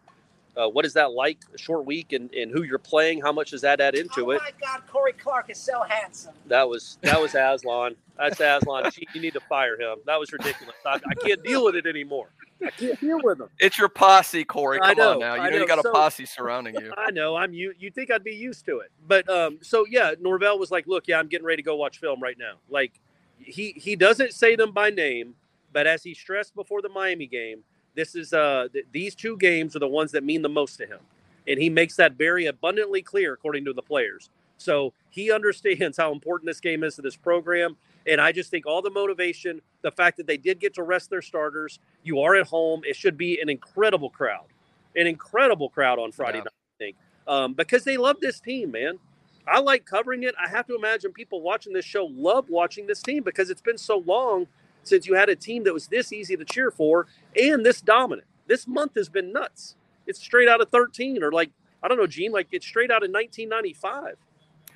uh, 0.59 0.69
what 0.69 0.85
is 0.85 0.93
that 0.95 1.13
like? 1.13 1.39
A 1.55 1.59
short 1.59 1.87
week 1.87 2.13
and, 2.13 2.33
and 2.35 2.51
who 2.51 2.65
you're 2.65 2.79
playing? 2.79 3.21
How 3.21 3.33
much 3.33 3.53
does 3.53 3.61
that 3.61 3.81
add 3.81 3.95
into 3.95 4.27
oh 4.27 4.31
it? 4.31 4.41
Oh 4.43 4.45
my 4.45 4.53
God, 4.61 4.83
Corey 4.89 5.13
Clark 5.13 5.51
is 5.51 5.59
so 5.59 5.83
handsome. 5.83 6.35
That 6.47 6.69
was 6.69 6.99
that 7.03 7.21
was 7.21 7.35
Aslan. 7.35 7.95
That's 8.19 8.41
Aslan. 8.41 8.91
you 9.15 9.21
need 9.21 9.35
to 9.35 9.41
fire 9.41 9.81
him. 9.81 9.99
That 10.07 10.19
was 10.19 10.33
ridiculous. 10.33 10.75
I, 10.85 10.99
I, 11.09 11.15
can't 11.15 11.43
deal 11.45 11.65
with 11.65 11.77
it 11.77 11.87
anymore. 11.87 12.31
I 12.65 12.71
can't 12.71 13.01
deal 13.01 13.21
with 13.23 13.41
him. 13.41 13.49
It's 13.61 13.79
your 13.79 13.89
posse, 13.89 14.45
Corey. 14.45 14.81
Come 14.81 14.97
know, 14.97 15.13
on 15.13 15.19
now. 15.21 15.35
You 15.37 15.43
know, 15.43 15.51
know, 15.51 15.57
you 15.59 15.67
got 15.69 15.83
so, 15.83 15.91
a 15.91 15.93
posse 15.93 16.27
surrounding 16.27 16.75
you. 16.75 16.93
I 16.99 17.13
know. 17.13 17.37
I'm 17.37 17.53
you. 17.53 17.73
You 17.79 17.91
think 17.93 18.11
I'd 18.11 18.25
be 18.25 18.35
used 18.35 18.67
to 18.67 18.81
it, 18.81 18.91
but 19.07 19.29
um. 19.29 19.59
So 19.63 19.87
yeah, 19.89 20.15
Norvell 20.21 20.59
was 20.59 20.73
like, 20.73 20.89
"Look, 20.89 21.07
yeah, 21.07 21.21
I'm 21.21 21.29
getting 21.29 21.47
ready 21.47 21.63
to 21.63 21.67
go 21.67 21.77
watch 21.77 22.01
film 22.01 22.21
right 22.21 22.37
now." 22.37 22.55
Like, 22.69 22.93
he 23.39 23.73
he 23.77 23.95
doesn't 23.95 24.33
say 24.33 24.57
them 24.57 24.73
by 24.73 24.91
name, 24.91 25.35
but 25.73 25.87
as 25.87 26.03
he 26.03 26.15
stressed 26.15 26.57
before 26.57 26.83
the 26.83 26.89
Miami 26.89 27.29
game, 27.29 27.63
this 27.95 28.15
is 28.15 28.33
uh 28.33 28.69
th- 28.73 28.87
these 28.93 29.15
two 29.15 29.37
games 29.37 29.75
are 29.75 29.81
the 29.81 29.89
ones 29.89 30.13
that 30.13 30.25
mean 30.25 30.43
the 30.43 30.49
most 30.49 30.77
to 30.77 30.87
him 30.87 31.01
and 31.49 31.59
he 31.59 31.71
makes 31.71 31.97
that 31.97 32.13
very 32.13 32.47
abundantly 32.47 33.03
clear 33.03 33.33
according 33.33 33.65
to 33.65 33.73
the 33.73 33.83
players. 33.83 34.31
So 34.59 34.93
he 35.11 35.33
understands 35.33 35.97
how 35.97 36.13
important 36.13 36.47
this 36.47 36.61
game 36.61 36.85
is 36.85 36.97
to 36.97 37.03
this 37.03 37.17
program. 37.17 37.77
And 38.07 38.21
I 38.21 38.33
just 38.33 38.51
think 38.51 38.67
all 38.67 38.83
the 38.83 38.91
motivation, 38.91 39.61
the 39.83 39.91
fact 39.91 40.17
that 40.19 40.27
they 40.27 40.37
did 40.37 40.61
get 40.61 40.75
to 40.75 40.83
rest 40.83 41.11
their 41.11 41.23
starters, 41.23 41.81
you 42.05 42.21
are 42.21 42.37
at 42.37 42.47
home. 42.47 42.83
It 42.87 42.97
should 42.97 43.17
be 43.17 43.41
an 43.41 43.49
incredible 43.49 44.11
crowd, 44.11 44.47
an 44.95 45.07
incredible 45.07 45.69
crowd 45.69 45.99
on 45.99 46.13
Friday 46.13 46.39
yeah. 46.39 46.45
night, 46.45 46.53
I 46.53 46.79
think, 46.79 46.97
um, 47.27 47.55
because 47.55 47.85
they 47.85 47.97
love 47.97 48.17
this 48.21 48.41
team, 48.41 48.71
man. 48.71 48.99
I 49.47 49.61
like 49.61 49.87
covering 49.87 50.25
it. 50.25 50.35
I 50.43 50.49
have 50.49 50.67
to 50.67 50.75
imagine 50.75 51.13
people 51.13 51.41
watching 51.41 51.73
this 51.73 51.85
show 51.85 52.05
love 52.05 52.51
watching 52.51 52.87
this 52.87 53.03
team 53.03 53.23
because 53.23 53.49
it's 53.49 53.63
been 53.63 53.79
so 53.79 53.99
long 53.99 54.47
since 54.89 55.07
you 55.07 55.15
had 55.15 55.29
a 55.29 55.37
team 55.37 55.65
that 55.65 55.75
was 55.75 55.87
this 55.87 56.13
easy 56.13 56.37
to 56.37 56.45
cheer 56.45 56.71
for 56.71 57.07
and 57.37 57.65
this 57.65 57.81
dominant. 57.81 58.27
This 58.47 58.67
month 58.67 58.95
has 58.95 59.09
been 59.09 59.33
nuts 59.33 59.75
it's 60.09 60.19
straight 60.19 60.49
out 60.49 60.61
of 60.61 60.69
13 60.71 61.23
or 61.23 61.31
like 61.31 61.51
I 61.81 61.87
don't 61.87 61.99
know, 61.99 62.09
Gene, 62.09 62.33
like 62.33 62.49
it's 62.51 62.67
straight 62.67 62.91
out 62.91 63.05
of 63.05 63.11
1995 63.13 64.17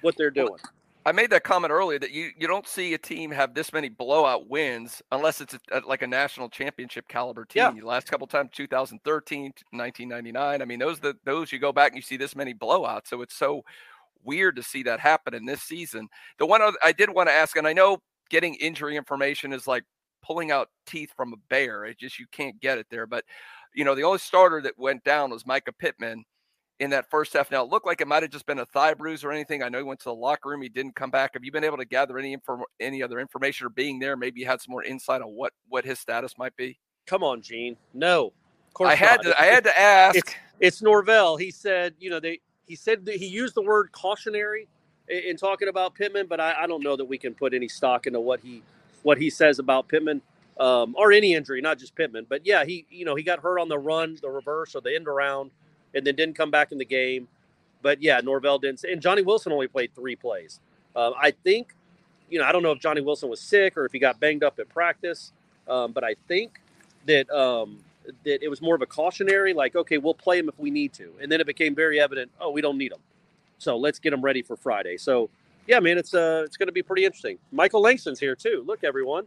what 0.03 0.17
they're 0.17 0.31
doing. 0.31 0.59
I 1.05 1.11
made 1.11 1.31
that 1.31 1.43
comment 1.43 1.73
earlier 1.73 1.99
that 1.99 2.13
you, 2.13 2.31
you 2.39 2.47
don't 2.47 2.69
see 2.69 2.95
a 2.95 2.99
team 2.99 3.33
have 3.33 3.55
this 3.55 3.73
many 3.73 3.89
blowout 3.89 4.49
wins 4.49 5.03
unless 5.11 5.41
it's 5.41 5.55
a, 5.55 5.59
a, 5.73 5.81
like 5.81 6.03
a 6.03 6.07
national 6.07 6.49
championship 6.49 7.09
caliber 7.09 7.45
team. 7.45 7.63
Yeah. 7.63 7.73
The 7.73 7.87
last 7.87 8.09
couple 8.09 8.29
times, 8.29 8.51
2013, 8.53 9.43
1999. 9.71 10.63
I 10.63 10.65
mean, 10.65 10.79
those 10.79 11.01
the 11.01 11.17
those 11.25 11.51
you 11.51 11.59
go 11.59 11.73
back 11.73 11.91
and 11.91 11.97
you 11.97 12.03
see 12.03 12.17
this 12.17 12.37
many 12.37 12.55
blowouts. 12.55 13.09
So 13.09 13.23
it's 13.23 13.35
so 13.35 13.65
weird 14.23 14.55
to 14.55 14.63
see 14.63 14.85
that 14.85 15.01
happen 15.01 15.35
in 15.35 15.45
this 15.45 15.63
season. 15.63 16.09
The 16.39 16.47
one 16.47 16.63
other, 16.63 16.77
I 16.85 16.93
did 16.93 17.11
want 17.11 17.29
to 17.29 17.33
ask, 17.33 17.57
and 17.57 17.67
I 17.67 17.73
know 17.73 17.99
getting 18.31 18.55
injury 18.55 18.97
information 18.97 19.53
is 19.53 19.67
like 19.67 19.83
pulling 20.23 20.51
out 20.51 20.71
teeth 20.87 21.11
from 21.17 21.33
a 21.33 21.37
bear. 21.49 21.85
It 21.85 21.99
just 21.99 22.19
you 22.19 22.27
can't 22.33 22.61
get 22.61 22.79
it 22.79 22.87
there. 22.91 23.07
But 23.07 23.25
you 23.75 23.85
know, 23.85 23.95
the 23.95 24.05
only 24.05 24.19
starter 24.19 24.61
that 24.63 24.79
went 24.79 25.05
down 25.05 25.31
was 25.31 25.45
Mycah 25.45 25.77
Pittman 25.79 26.25
in 26.81 26.91
that 26.91 27.09
first 27.11 27.33
half. 27.33 27.51
Now, 27.51 27.63
it 27.63 27.71
looked 27.71 27.87
like 27.87 28.01
it 28.01 28.09
might 28.09 28.23
have 28.23 28.33
just 28.33 28.47
been 28.47 28.59
a 28.59 28.67
thigh 28.67 28.95
bruise 28.95 29.25
or 29.25 29.31
anything. 29.31 29.63
I 29.63 29.69
know 29.69 29.79
he 29.79 29.85
went 29.85 30.01
to 30.01 30.07
the 30.07 30.15
locker 30.15 30.49
room. 30.49 30.63
He 30.63 30.69
didn't 30.69 30.97
come 30.97 31.11
back. 31.11 31.35
Have 31.35 31.45
you 31.45 31.53
been 31.53 31.65
able 31.65 31.77
to 31.77 31.85
gather 31.85 32.19
any 32.19 32.33
inform- 32.33 32.65
any 32.81 33.03
other 33.03 33.21
information 33.21 33.67
or 33.67 33.71
being 33.71 33.99
there? 33.99 34.17
Maybe 34.17 34.41
you 34.41 34.47
had 34.47 34.61
some 34.61 34.73
more 34.73 34.83
insight 34.83 35.23
on 35.23 35.29
what 35.29 35.53
what 35.69 35.85
his 35.85 35.99
status 35.99 36.37
might 36.39 36.57
be. 36.57 36.79
Come 37.07 37.23
on, 37.23 37.41
Gene. 37.41 37.77
No, 37.95 38.33
I 38.81 38.95
had 38.95 39.23
not. 39.25 39.31
to. 39.31 39.41
I 39.41 39.45
had 39.47 39.65
to 39.65 39.81
ask. 39.81 40.17
It's, 40.17 40.35
it's 40.61 40.83
Norvell. 40.83 41.37
He 41.37 41.51
said, 41.51 41.95
you 41.99 42.11
know, 42.11 42.21
they. 42.21 42.41
He 42.67 42.77
said 42.77 43.07
he 43.07 43.27
used 43.27 43.55
the 43.55 43.63
word 43.63 43.91
cautionary 43.93 44.67
in, 45.09 45.19
in 45.19 45.37
talking 45.37 45.69
about 45.69 45.95
Pittman, 45.95 46.27
but 46.27 46.41
I, 46.41 46.55
I 46.63 46.67
don't 46.67 46.83
know 46.83 46.97
that 46.97 47.05
we 47.05 47.19
can 47.19 47.35
put 47.35 47.55
any 47.55 47.69
stock 47.69 48.07
into 48.07 48.21
what 48.21 48.41
he 48.41 48.63
what 49.03 49.19
he 49.19 49.31
says 49.31 49.59
about 49.59 49.89
Pittman 49.89 50.23
um, 50.59 50.95
or 50.97 51.13
any 51.13 51.35
injury, 51.35 51.61
not 51.61 51.79
just 51.79 51.95
Pittman. 51.95 52.27
But 52.29 52.47
yeah, 52.47 52.65
he 52.65 52.87
you 52.91 53.05
know 53.05 53.15
he 53.15 53.23
got 53.23 53.41
hurt 53.41 53.59
on 53.59 53.69
the 53.69 53.79
run, 53.79 54.19
the 54.21 54.31
reverse 54.31 54.75
or 54.75 54.81
the 54.81 54.95
end 54.95 55.09
around, 55.09 55.51
and 55.95 56.07
then 56.07 56.15
didn't 56.15 56.37
come 56.37 56.51
back 56.51 56.73
in 56.73 56.79
the 56.79 56.85
game. 56.85 57.29
But 57.83 58.03
yeah, 58.03 58.21
Norvell 58.21 58.59
didn't. 58.59 58.85
And 58.85 59.03
Johnny 59.03 59.23
Wilson 59.23 59.53
only 59.53 59.67
played 59.69 59.95
three 59.95 60.17
plays. 60.17 60.61
Um, 60.95 61.15
I 61.21 61.33
think, 61.33 61.75
you 62.31 62.39
know, 62.39 62.45
I 62.45 62.53
don't 62.53 62.63
know 62.63 62.71
if 62.73 62.81
Johnny 62.81 63.01
Wilson 63.01 63.29
was 63.29 63.41
sick 63.41 63.77
or 63.77 63.85
if 63.85 63.93
he 63.93 63.99
got 63.99 64.21
banged 64.21 64.45
up 64.45 64.59
at 64.59 64.69
practice, 64.69 65.33
um, 65.69 65.93
but 65.93 66.05
I 66.05 66.15
think 66.29 66.61
that 67.07 67.29
um, 67.31 67.79
that 68.25 68.43
it 68.43 68.49
was 68.49 68.61
more 68.61 68.75
of 68.75 68.83
a 68.83 68.87
cautionary, 68.87 69.55
like, 69.55 69.75
okay, 69.75 69.99
we'll 69.99 70.15
play 70.15 70.39
him 70.39 70.49
if 70.49 70.59
we 70.59 70.71
need 70.71 70.93
to. 70.95 71.13
And 71.21 71.31
then 71.31 71.41
it 71.41 71.47
became 71.47 71.75
very 71.75 71.99
evident, 72.01 72.31
oh, 72.41 72.51
we 72.51 72.61
don't 72.61 72.79
need 72.79 72.93
him, 72.93 73.01
so 73.59 73.77
let's 73.77 73.99
get 73.99 74.13
him 74.13 74.21
ready 74.21 74.43
for 74.43 74.57
Friday. 74.57 74.97
So 74.97 75.31
yeah, 75.67 75.81
man, 75.81 75.99
it's 75.99 76.15
uh, 76.15 76.43
it's 76.45 76.57
going 76.57 76.67
to 76.69 76.73
be 76.73 76.83
pretty 76.83 77.05
interesting. 77.05 77.39
Michael 77.51 77.83
Langston's 77.83 78.19
here 78.21 78.35
too. 78.37 78.63
Look, 78.67 78.85
everyone. 78.85 79.27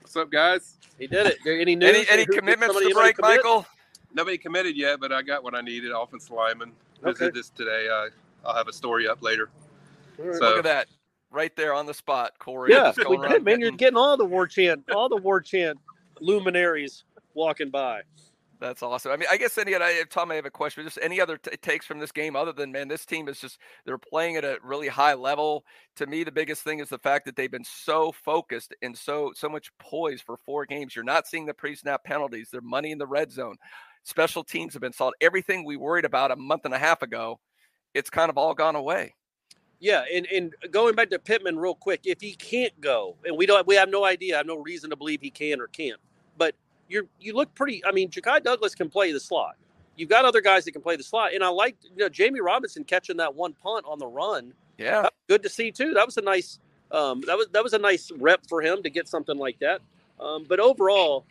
What's 0.00 0.16
up, 0.16 0.30
guys? 0.30 0.76
He 0.98 1.06
did 1.06 1.26
it. 1.26 1.38
Any 1.46 1.76
news? 1.76 1.88
any, 1.96 2.06
any 2.10 2.26
commitments 2.26 2.78
to 2.78 2.90
break, 2.94 3.16
commit? 3.16 3.36
Michael? 3.36 3.66
Nobody 4.12 4.38
committed 4.38 4.76
yet, 4.76 5.00
but 5.00 5.12
I 5.12 5.22
got 5.22 5.42
what 5.44 5.54
I 5.54 5.60
needed. 5.60 5.92
Offensive 5.92 6.30
lineman. 6.32 6.72
Visited 7.02 7.28
Okay. 7.28 7.38
this 7.38 7.48
today. 7.50 7.88
Uh, 7.88 8.08
I'll 8.48 8.56
have 8.56 8.68
a 8.68 8.72
story 8.72 9.06
up 9.08 9.22
later. 9.22 9.48
So 10.16 10.24
Look 10.24 10.58
at 10.58 10.64
that, 10.64 10.88
right 11.30 11.54
there 11.56 11.72
on 11.72 11.86
the 11.86 11.94
spot, 11.94 12.32
Corey. 12.38 12.72
Yeah, 12.72 12.92
we 12.96 13.04
going 13.04 13.20
did, 13.22 13.30
around 13.32 13.44
man. 13.44 13.60
You're 13.60 13.70
getting- 13.70 13.76
getting 13.76 13.96
all 13.96 14.16
the 14.16 14.24
war 14.24 14.46
chant, 14.46 14.84
all 14.94 15.08
the 15.08 15.16
war 15.16 15.40
chant 15.40 15.78
luminaries 16.20 17.04
walking 17.34 17.70
by. 17.70 18.02
That's 18.60 18.82
awesome. 18.82 19.10
I 19.10 19.16
mean, 19.16 19.28
I 19.30 19.38
guess 19.38 19.56
any 19.56 19.74
other 19.74 20.04
Tom, 20.04 20.30
I 20.30 20.34
have 20.34 20.44
a 20.44 20.50
question. 20.50 20.84
Just 20.84 20.98
any 21.00 21.18
other 21.18 21.38
t- 21.38 21.56
takes 21.56 21.86
from 21.86 21.98
this 21.98 22.12
game 22.12 22.36
other 22.36 22.52
than 22.52 22.70
man, 22.70 22.88
this 22.88 23.06
team 23.06 23.26
is 23.26 23.40
just 23.40 23.58
they're 23.86 23.96
playing 23.96 24.36
at 24.36 24.44
a 24.44 24.58
really 24.62 24.88
high 24.88 25.14
level. 25.14 25.64
To 25.96 26.06
me, 26.06 26.24
the 26.24 26.32
biggest 26.32 26.62
thing 26.62 26.78
is 26.78 26.90
the 26.90 26.98
fact 26.98 27.24
that 27.24 27.36
they've 27.36 27.50
been 27.50 27.64
so 27.64 28.12
focused 28.12 28.74
and 28.82 28.96
so 28.96 29.32
so 29.34 29.48
much 29.48 29.70
poised 29.78 30.24
for 30.24 30.36
four 30.36 30.66
games. 30.66 30.94
You're 30.94 31.06
not 31.06 31.26
seeing 31.26 31.46
the 31.46 31.54
pre-snap 31.54 32.04
penalties. 32.04 32.50
They're 32.52 32.60
money 32.60 32.90
in 32.90 32.98
the 32.98 33.06
red 33.06 33.32
zone. 33.32 33.56
Special 34.02 34.44
teams 34.44 34.74
have 34.74 34.82
been 34.82 34.92
solid. 34.92 35.14
Everything 35.22 35.64
we 35.64 35.76
worried 35.76 36.04
about 36.04 36.30
a 36.30 36.36
month 36.36 36.66
and 36.66 36.74
a 36.74 36.78
half 36.78 37.00
ago, 37.00 37.40
it's 37.94 38.10
kind 38.10 38.28
of 38.28 38.36
all 38.36 38.52
gone 38.52 38.76
away. 38.76 39.14
Yeah, 39.78 40.04
and, 40.14 40.26
and 40.26 40.54
going 40.70 40.94
back 40.94 41.08
to 41.10 41.18
Pittman 41.18 41.58
real 41.58 41.74
quick, 41.74 42.00
if 42.04 42.20
he 42.20 42.34
can't 42.34 42.78
go, 42.82 43.16
and 43.24 43.38
we 43.38 43.46
don't, 43.46 43.66
we 43.66 43.76
have 43.76 43.88
no 43.88 44.04
idea, 44.04 44.34
I 44.34 44.38
have 44.38 44.46
no 44.46 44.58
reason 44.58 44.90
to 44.90 44.96
believe 44.96 45.22
he 45.22 45.30
can 45.30 45.58
or 45.58 45.68
can't. 45.68 45.98
But 46.36 46.54
you're 46.90 47.04
you 47.20 47.34
look 47.34 47.54
pretty. 47.54 47.82
I 47.84 47.92
mean, 47.92 48.10
Ja'Khi 48.10 48.42
Douglas 48.42 48.74
can 48.74 48.90
play 48.90 49.12
the 49.12 49.20
slot. 49.20 49.56
You've 49.96 50.08
got 50.08 50.24
other 50.24 50.40
guys 50.40 50.64
that 50.64 50.72
can 50.72 50.82
play 50.82 50.96
the 50.96 51.02
slot, 51.02 51.32
and 51.32 51.42
I 51.42 51.48
like 51.48 51.76
you 51.82 51.96
know 51.96 52.08
Jamie 52.08 52.40
Robinson 52.40 52.84
catching 52.84 53.16
that 53.18 53.34
one 53.34 53.54
punt 53.54 53.86
on 53.88 53.98
the 53.98 54.06
run. 54.06 54.52
Yeah, 54.76 55.08
good 55.28 55.42
to 55.42 55.48
see 55.48 55.70
too. 55.70 55.94
That 55.94 56.06
was 56.06 56.16
a 56.16 56.22
nice 56.22 56.58
um, 56.90 57.22
that 57.26 57.36
was 57.36 57.48
that 57.52 57.62
was 57.62 57.72
a 57.72 57.78
nice 57.78 58.10
rep 58.18 58.46
for 58.48 58.60
him 58.60 58.82
to 58.82 58.90
get 58.90 59.08
something 59.08 59.38
like 59.38 59.58
that. 59.60 59.80
Um, 60.18 60.44
but 60.48 60.60
overall, 60.60 61.24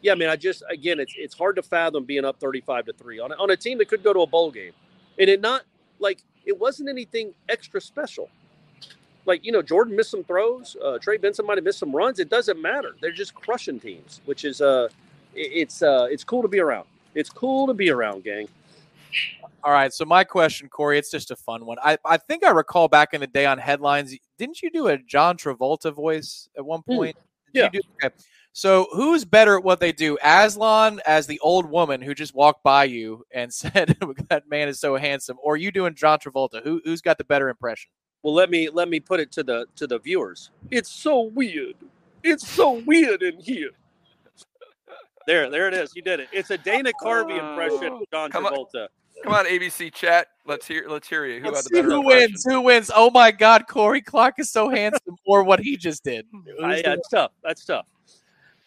yeah, 0.00 0.12
I 0.12 0.14
mean, 0.14 0.28
I 0.28 0.36
just 0.36 0.62
again, 0.70 1.00
it's 1.00 1.14
it's 1.16 1.34
hard 1.36 1.56
to 1.56 1.62
fathom 1.62 2.04
being 2.04 2.24
up 2.24 2.38
thirty-five 2.38 2.86
to 2.86 2.92
three 2.92 3.18
on 3.18 3.32
a, 3.32 3.34
on 3.36 3.50
a 3.50 3.56
team 3.56 3.78
that 3.78 3.88
could 3.88 4.02
go 4.02 4.12
to 4.12 4.20
a 4.20 4.26
bowl 4.26 4.50
game, 4.50 4.72
and 5.18 5.28
it 5.28 5.40
not 5.40 5.62
like 5.98 6.22
it 6.44 6.58
wasn't 6.58 6.88
anything 6.88 7.34
extra 7.48 7.80
special. 7.80 8.28
Like 9.26 9.44
you 9.44 9.52
know, 9.52 9.62
Jordan 9.62 9.96
missed 9.96 10.10
some 10.10 10.24
throws. 10.24 10.76
Uh, 10.82 10.98
Trey 10.98 11.16
Benson 11.16 11.46
might 11.46 11.56
have 11.56 11.64
missed 11.64 11.78
some 11.78 11.94
runs. 11.94 12.18
It 12.18 12.28
doesn't 12.28 12.60
matter. 12.60 12.96
They're 13.00 13.12
just 13.12 13.34
crushing 13.34 13.80
teams, 13.80 14.20
which 14.24 14.44
is 14.44 14.60
uh, 14.60 14.88
it's 15.34 15.82
uh, 15.82 16.08
it's 16.10 16.24
cool 16.24 16.42
to 16.42 16.48
be 16.48 16.60
around. 16.60 16.86
It's 17.14 17.30
cool 17.30 17.66
to 17.66 17.74
be 17.74 17.90
around, 17.90 18.24
gang. 18.24 18.48
All 19.62 19.72
right. 19.72 19.92
So 19.92 20.04
my 20.04 20.24
question, 20.24 20.68
Corey, 20.68 20.98
it's 20.98 21.10
just 21.10 21.30
a 21.30 21.36
fun 21.36 21.64
one. 21.64 21.78
I, 21.82 21.96
I 22.04 22.16
think 22.16 22.44
I 22.44 22.50
recall 22.50 22.88
back 22.88 23.14
in 23.14 23.20
the 23.20 23.26
day 23.26 23.46
on 23.46 23.58
headlines, 23.58 24.14
didn't 24.38 24.62
you 24.62 24.70
do 24.70 24.88
a 24.88 24.98
John 24.98 25.36
Travolta 25.36 25.94
voice 25.94 26.48
at 26.56 26.64
one 26.64 26.82
point? 26.82 27.16
Did 27.54 27.60
yeah. 27.60 27.70
You 27.72 27.80
do, 27.80 27.88
okay. 28.04 28.14
So 28.52 28.86
who's 28.92 29.24
better 29.24 29.56
at 29.56 29.64
what 29.64 29.80
they 29.80 29.90
do? 29.90 30.18
Aslan 30.22 31.00
as 31.06 31.26
the 31.26 31.40
old 31.40 31.68
woman 31.68 32.00
who 32.00 32.14
just 32.14 32.34
walked 32.34 32.62
by 32.62 32.84
you 32.84 33.24
and 33.32 33.52
said 33.54 33.96
that 34.28 34.48
man 34.48 34.68
is 34.68 34.80
so 34.80 34.96
handsome, 34.96 35.38
or 35.42 35.56
you 35.56 35.70
doing 35.70 35.94
John 35.94 36.18
Travolta? 36.18 36.62
Who 36.62 36.80
who's 36.84 37.00
got 37.00 37.18
the 37.18 37.24
better 37.24 37.48
impression? 37.48 37.90
Well, 38.24 38.32
let 38.34 38.50
me 38.50 38.70
let 38.70 38.88
me 38.88 38.98
put 38.98 39.20
it 39.20 39.30
to 39.32 39.42
the 39.44 39.66
to 39.76 39.86
the 39.86 39.98
viewers. 40.00 40.50
It's 40.70 40.90
so 40.90 41.20
weird. 41.20 41.76
It's 42.24 42.48
so 42.48 42.82
weird 42.86 43.22
in 43.22 43.38
here. 43.38 43.70
There, 45.26 45.48
there 45.48 45.68
it 45.68 45.72
is. 45.72 45.90
You 45.96 46.02
did 46.02 46.20
it. 46.20 46.28
It's 46.32 46.50
a 46.50 46.58
Dana 46.58 46.90
Carvey 47.02 47.38
impression 47.38 47.94
of 47.94 48.02
John 48.12 48.30
Come 48.30 48.44
on. 48.44 48.52
Travolta. 48.52 48.88
Come 49.22 49.32
on, 49.32 49.46
ABC 49.46 49.90
chat. 49.90 50.26
Let's 50.44 50.66
hear. 50.66 50.84
Let's 50.86 51.08
hear 51.08 51.24
you. 51.24 51.40
Who 51.40 51.46
Let's 51.46 51.60
had 51.60 51.64
the 51.64 51.68
see 51.76 51.82
who 51.82 52.00
impression? 52.00 52.30
wins. 52.30 52.44
Who 52.46 52.60
wins? 52.60 52.90
Oh 52.94 53.10
my 53.10 53.30
God, 53.30 53.66
Corey 53.66 54.02
Clark 54.02 54.34
is 54.38 54.50
so 54.50 54.68
handsome, 54.74 55.16
or 55.24 55.42
what 55.42 55.60
he 55.60 55.78
just 55.78 56.04
did. 56.04 56.26
I, 56.62 56.76
yeah, 56.76 56.82
that's 56.90 57.08
tough. 57.08 57.30
That's 57.42 57.64
tough. 57.64 57.86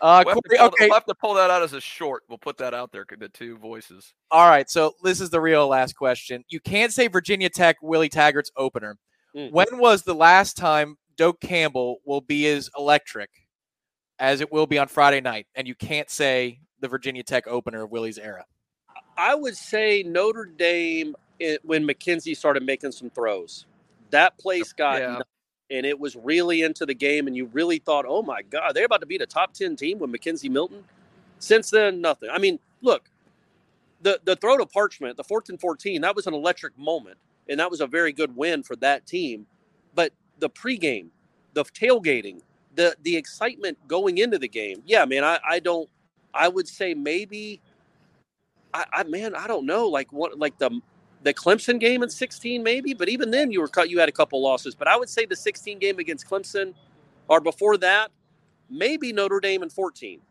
Uh, 0.01 0.23
We'll 0.25 0.33
have, 0.33 0.43
to 0.43 0.49
Corey, 0.49 0.57
pull, 0.57 0.67
okay. 0.69 0.85
we'll 0.87 0.93
have 0.95 1.05
to 1.05 1.13
pull 1.15 1.33
that 1.35 1.51
out 1.51 1.61
as 1.61 1.73
a 1.73 1.81
short. 1.81 2.23
We'll 2.27 2.39
put 2.39 2.57
that 2.57 2.73
out 2.73 2.91
there. 2.91 3.05
The 3.19 3.29
two 3.29 3.57
voices. 3.59 4.15
All 4.31 4.49
right, 4.49 4.67
so 4.67 4.95
this 5.03 5.21
is 5.21 5.29
the 5.29 5.39
real 5.39 5.67
last 5.67 5.95
question. 5.95 6.43
You 6.49 6.59
can't 6.59 6.91
say 6.91 7.07
Virginia 7.07 7.49
Tech 7.49 7.77
Willie 7.83 8.09
Taggart's 8.09 8.51
opener. 8.57 8.97
Mm. 9.37 9.51
When 9.51 9.77
was 9.77 10.01
the 10.01 10.15
last 10.15 10.57
time 10.57 10.97
Doak 11.15 11.39
Campbell 11.39 11.99
will 12.05 12.21
be 12.21 12.47
as 12.47 12.69
electric 12.77 13.29
as 14.19 14.41
it 14.41 14.51
will 14.51 14.65
be 14.65 14.79
on 14.79 14.87
Friday 14.87 15.21
night? 15.21 15.45
And 15.53 15.67
you 15.67 15.75
can't 15.75 16.09
say 16.09 16.59
the 16.79 16.87
Virginia 16.87 17.23
Tech 17.23 17.47
opener 17.47 17.83
of 17.83 17.91
Willie's 17.91 18.17
era. 18.17 18.45
I 19.15 19.35
would 19.35 19.55
say 19.55 20.03
Notre 20.03 20.45
Dame 20.45 21.15
it, 21.39 21.63
when 21.63 21.87
McKenzie 21.87 22.35
started 22.35 22.63
making 22.63 22.91
some 22.91 23.11
throws. 23.11 23.65
That 24.09 24.37
place 24.39 24.73
got 24.73 25.01
Yeah. 25.01 25.13
nuts, 25.13 25.29
and 25.69 25.85
it 25.85 25.99
was 25.99 26.15
really 26.15 26.63
into 26.63 26.85
the 26.85 26.93
game, 26.95 27.27
and 27.27 27.35
you 27.35 27.45
really 27.45 27.77
thought, 27.77 28.05
"Oh 28.07 28.23
my 28.23 28.41
God, 28.41 28.73
they're 28.73 28.85
about 28.85 29.01
to 29.01 29.05
beat 29.05 29.21
a 29.21 29.27
top 29.27 29.53
ten 29.53 29.75
team 29.75 29.99
with 29.99 30.11
McKenzie 30.11 30.49
Milton." 30.49 30.83
Since 31.39 31.69
then, 31.69 32.01
nothing. 32.01 32.29
I 32.31 32.39
mean, 32.39 32.59
look, 32.81 33.11
the 34.01 34.19
the 34.23 34.35
throw 34.35 34.57
to 34.57 34.65
Parchment, 34.65 35.17
the 35.17 35.23
fourth 35.23 35.49
and 35.49 35.59
fourteen, 35.59 36.01
that 36.01 36.15
was 36.15 36.25
an 36.25 36.33
electric 36.33 36.75
moment, 36.77 37.19
and 37.49 37.59
that 37.59 37.69
was 37.69 37.81
a 37.81 37.87
very 37.87 38.13
good 38.13 38.35
win 38.35 38.63
for 38.63 38.75
that 38.77 39.05
team. 39.05 39.45
But 39.95 40.13
the 40.39 40.49
pregame, 40.49 41.07
the 41.53 41.63
tailgating, 41.63 42.41
the 42.75 42.95
the 43.03 43.15
excitement 43.15 43.77
going 43.87 44.17
into 44.17 44.37
the 44.37 44.47
game, 44.47 44.83
yeah, 44.85 45.05
man, 45.05 45.23
I 45.23 45.39
I 45.47 45.59
don't. 45.59 45.89
I 46.33 46.47
would 46.47 46.67
say 46.67 46.93
maybe 46.93 47.61
I, 48.73 48.85
I 48.93 49.03
man, 49.03 49.35
I 49.35 49.47
don't 49.47 49.65
know, 49.65 49.87
like 49.87 50.11
what, 50.11 50.37
like 50.37 50.57
the 50.57 50.81
the 51.23 51.33
Clemson 51.33 51.79
game 51.79 52.03
in 52.03 52.09
16, 52.09 52.61
maybe. 52.61 52.93
But 52.93 53.09
even 53.09 53.31
then, 53.31 53.51
you 53.51 53.59
were 53.59 53.67
cut. 53.67 53.89
You 53.89 53.99
had 53.99 54.09
a 54.09 54.11
couple 54.11 54.41
losses. 54.41 54.75
But 54.75 54.87
I 54.87 54.95
would 54.97 55.09
say 55.09 55.25
the 55.25 55.35
16 55.35 55.79
game 55.79 55.99
against 55.99 56.29
Clemson, 56.29 56.73
or 57.27 57.41
before 57.41 57.77
that, 57.77 58.11
maybe 58.69 59.11
Notre 59.11 59.39
Dame 59.39 59.63
in 59.63 59.69
14. 59.69 60.21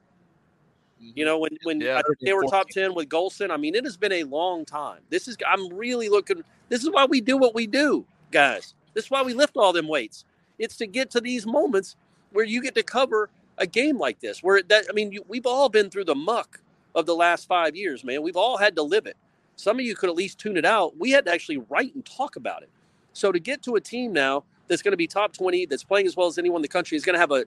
You 0.99 1.25
know, 1.25 1.39
when 1.39 1.59
when 1.65 1.81
Yeah. 1.81 2.01
They 2.23 2.33
were 2.33 2.45
top 2.45 2.69
10 2.69 2.95
with 2.95 3.09
Golson. 3.09 3.51
I 3.51 3.57
mean, 3.57 3.75
it 3.75 3.85
has 3.85 3.97
been 3.97 4.13
a 4.13 4.25
long 4.25 4.65
time. 4.65 5.01
This 5.11 5.29
is 5.29 5.37
I'm 5.47 5.69
really 5.73 6.09
looking. 6.09 6.43
This 6.69 6.83
is 6.83 6.91
why 6.91 7.05
we 7.05 7.21
do 7.21 7.37
what 7.37 7.55
we 7.55 7.67
do, 7.67 8.05
guys. 8.31 8.75
This 8.95 9.07
is 9.07 9.11
why 9.11 9.23
we 9.23 9.35
lift 9.35 9.57
all 9.57 9.73
them 9.73 9.89
weights. 9.89 10.25
It's 10.59 10.77
to 10.79 10.87
get 10.87 11.11
to 11.11 11.21
these 11.21 11.47
moments 11.47 11.97
where 12.33 12.45
you 12.45 12.63
get 12.63 12.75
to 12.77 12.83
cover 12.83 13.31
a 13.59 13.67
game 13.67 13.99
like 13.99 14.21
this. 14.21 14.43
Where 14.43 14.63
that 14.65 14.87
I 14.89 14.93
mean, 14.93 15.13
you, 15.13 15.25
we've 15.29 15.47
all 15.47 15.69
been 15.69 15.91
through 15.91 16.05
the 16.05 16.15
muck 16.15 16.61
of 16.95 17.07
the 17.07 17.15
last 17.15 17.47
five 17.47 17.77
years, 17.77 18.05
man. 18.05 18.23
We've 18.23 18.37
all 18.37 18.57
had 18.57 18.77
to 18.77 18.83
live 18.83 19.07
it. 19.07 19.17
Some 19.57 19.79
of 19.79 19.85
you 19.85 19.95
could 19.95 20.11
at 20.11 20.17
least 20.17 20.39
tune 20.39 20.57
it 20.57 20.65
out. 20.65 20.99
We 20.99 21.11
had 21.11 21.27
to 21.27 21.33
actually 21.33 21.59
write 21.59 21.95
and 21.95 22.05
talk 22.05 22.37
about 22.37 22.63
it. 22.63 22.71
So 23.13 23.33
to 23.33 23.41
get 23.41 23.63
to 23.63 23.77
a 23.77 23.81
team 23.81 24.13
now 24.13 24.45
that's 24.69 24.83
going 24.83 24.93
to 24.93 24.97
be 24.99 25.07
top 25.07 25.33
20, 25.33 25.67
that's 25.67 25.85
playing 25.85 26.07
as 26.07 26.17
well 26.17 26.27
as 26.27 26.37
anyone 26.37 26.59
in 26.59 26.63
the 26.63 26.69
country, 26.69 26.97
is 26.97 27.05
going 27.05 27.15
to 27.15 27.21
have 27.21 27.33
a 27.33 27.45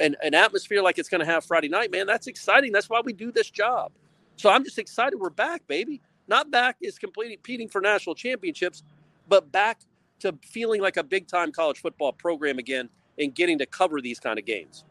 an, 0.00 0.14
an 0.22 0.34
atmosphere 0.34 0.80
like 0.80 0.98
it's 0.98 1.08
going 1.08 1.20
to 1.20 1.26
have 1.26 1.44
Friday 1.44 1.68
night, 1.68 1.90
man. 1.90 2.06
That's 2.06 2.28
exciting. 2.28 2.70
That's 2.70 2.88
why 2.88 3.00
we 3.00 3.12
do 3.12 3.32
this 3.32 3.50
job. 3.50 3.90
So 4.36 4.48
I'm 4.50 4.62
just 4.62 4.78
excited 4.78 5.18
we're 5.18 5.30
back, 5.30 5.66
baby. 5.66 6.00
Not 6.28 6.50
back 6.50 6.76
is 6.80 6.98
completely 6.98 7.36
competing 7.36 7.68
for 7.68 7.80
national 7.80 8.14
championships, 8.14 8.82
but 9.28 9.50
back 9.50 9.80
to 10.20 10.36
feeling 10.44 10.80
like 10.80 10.96
a 10.96 11.02
big 11.02 11.26
time 11.26 11.50
college 11.52 11.80
football 11.80 12.12
program 12.12 12.58
again 12.58 12.88
and 13.18 13.34
getting 13.34 13.58
to 13.58 13.66
cover 13.66 14.00
these 14.00 14.20
kind 14.20 14.38
of 14.38 14.44
games. 14.44 14.84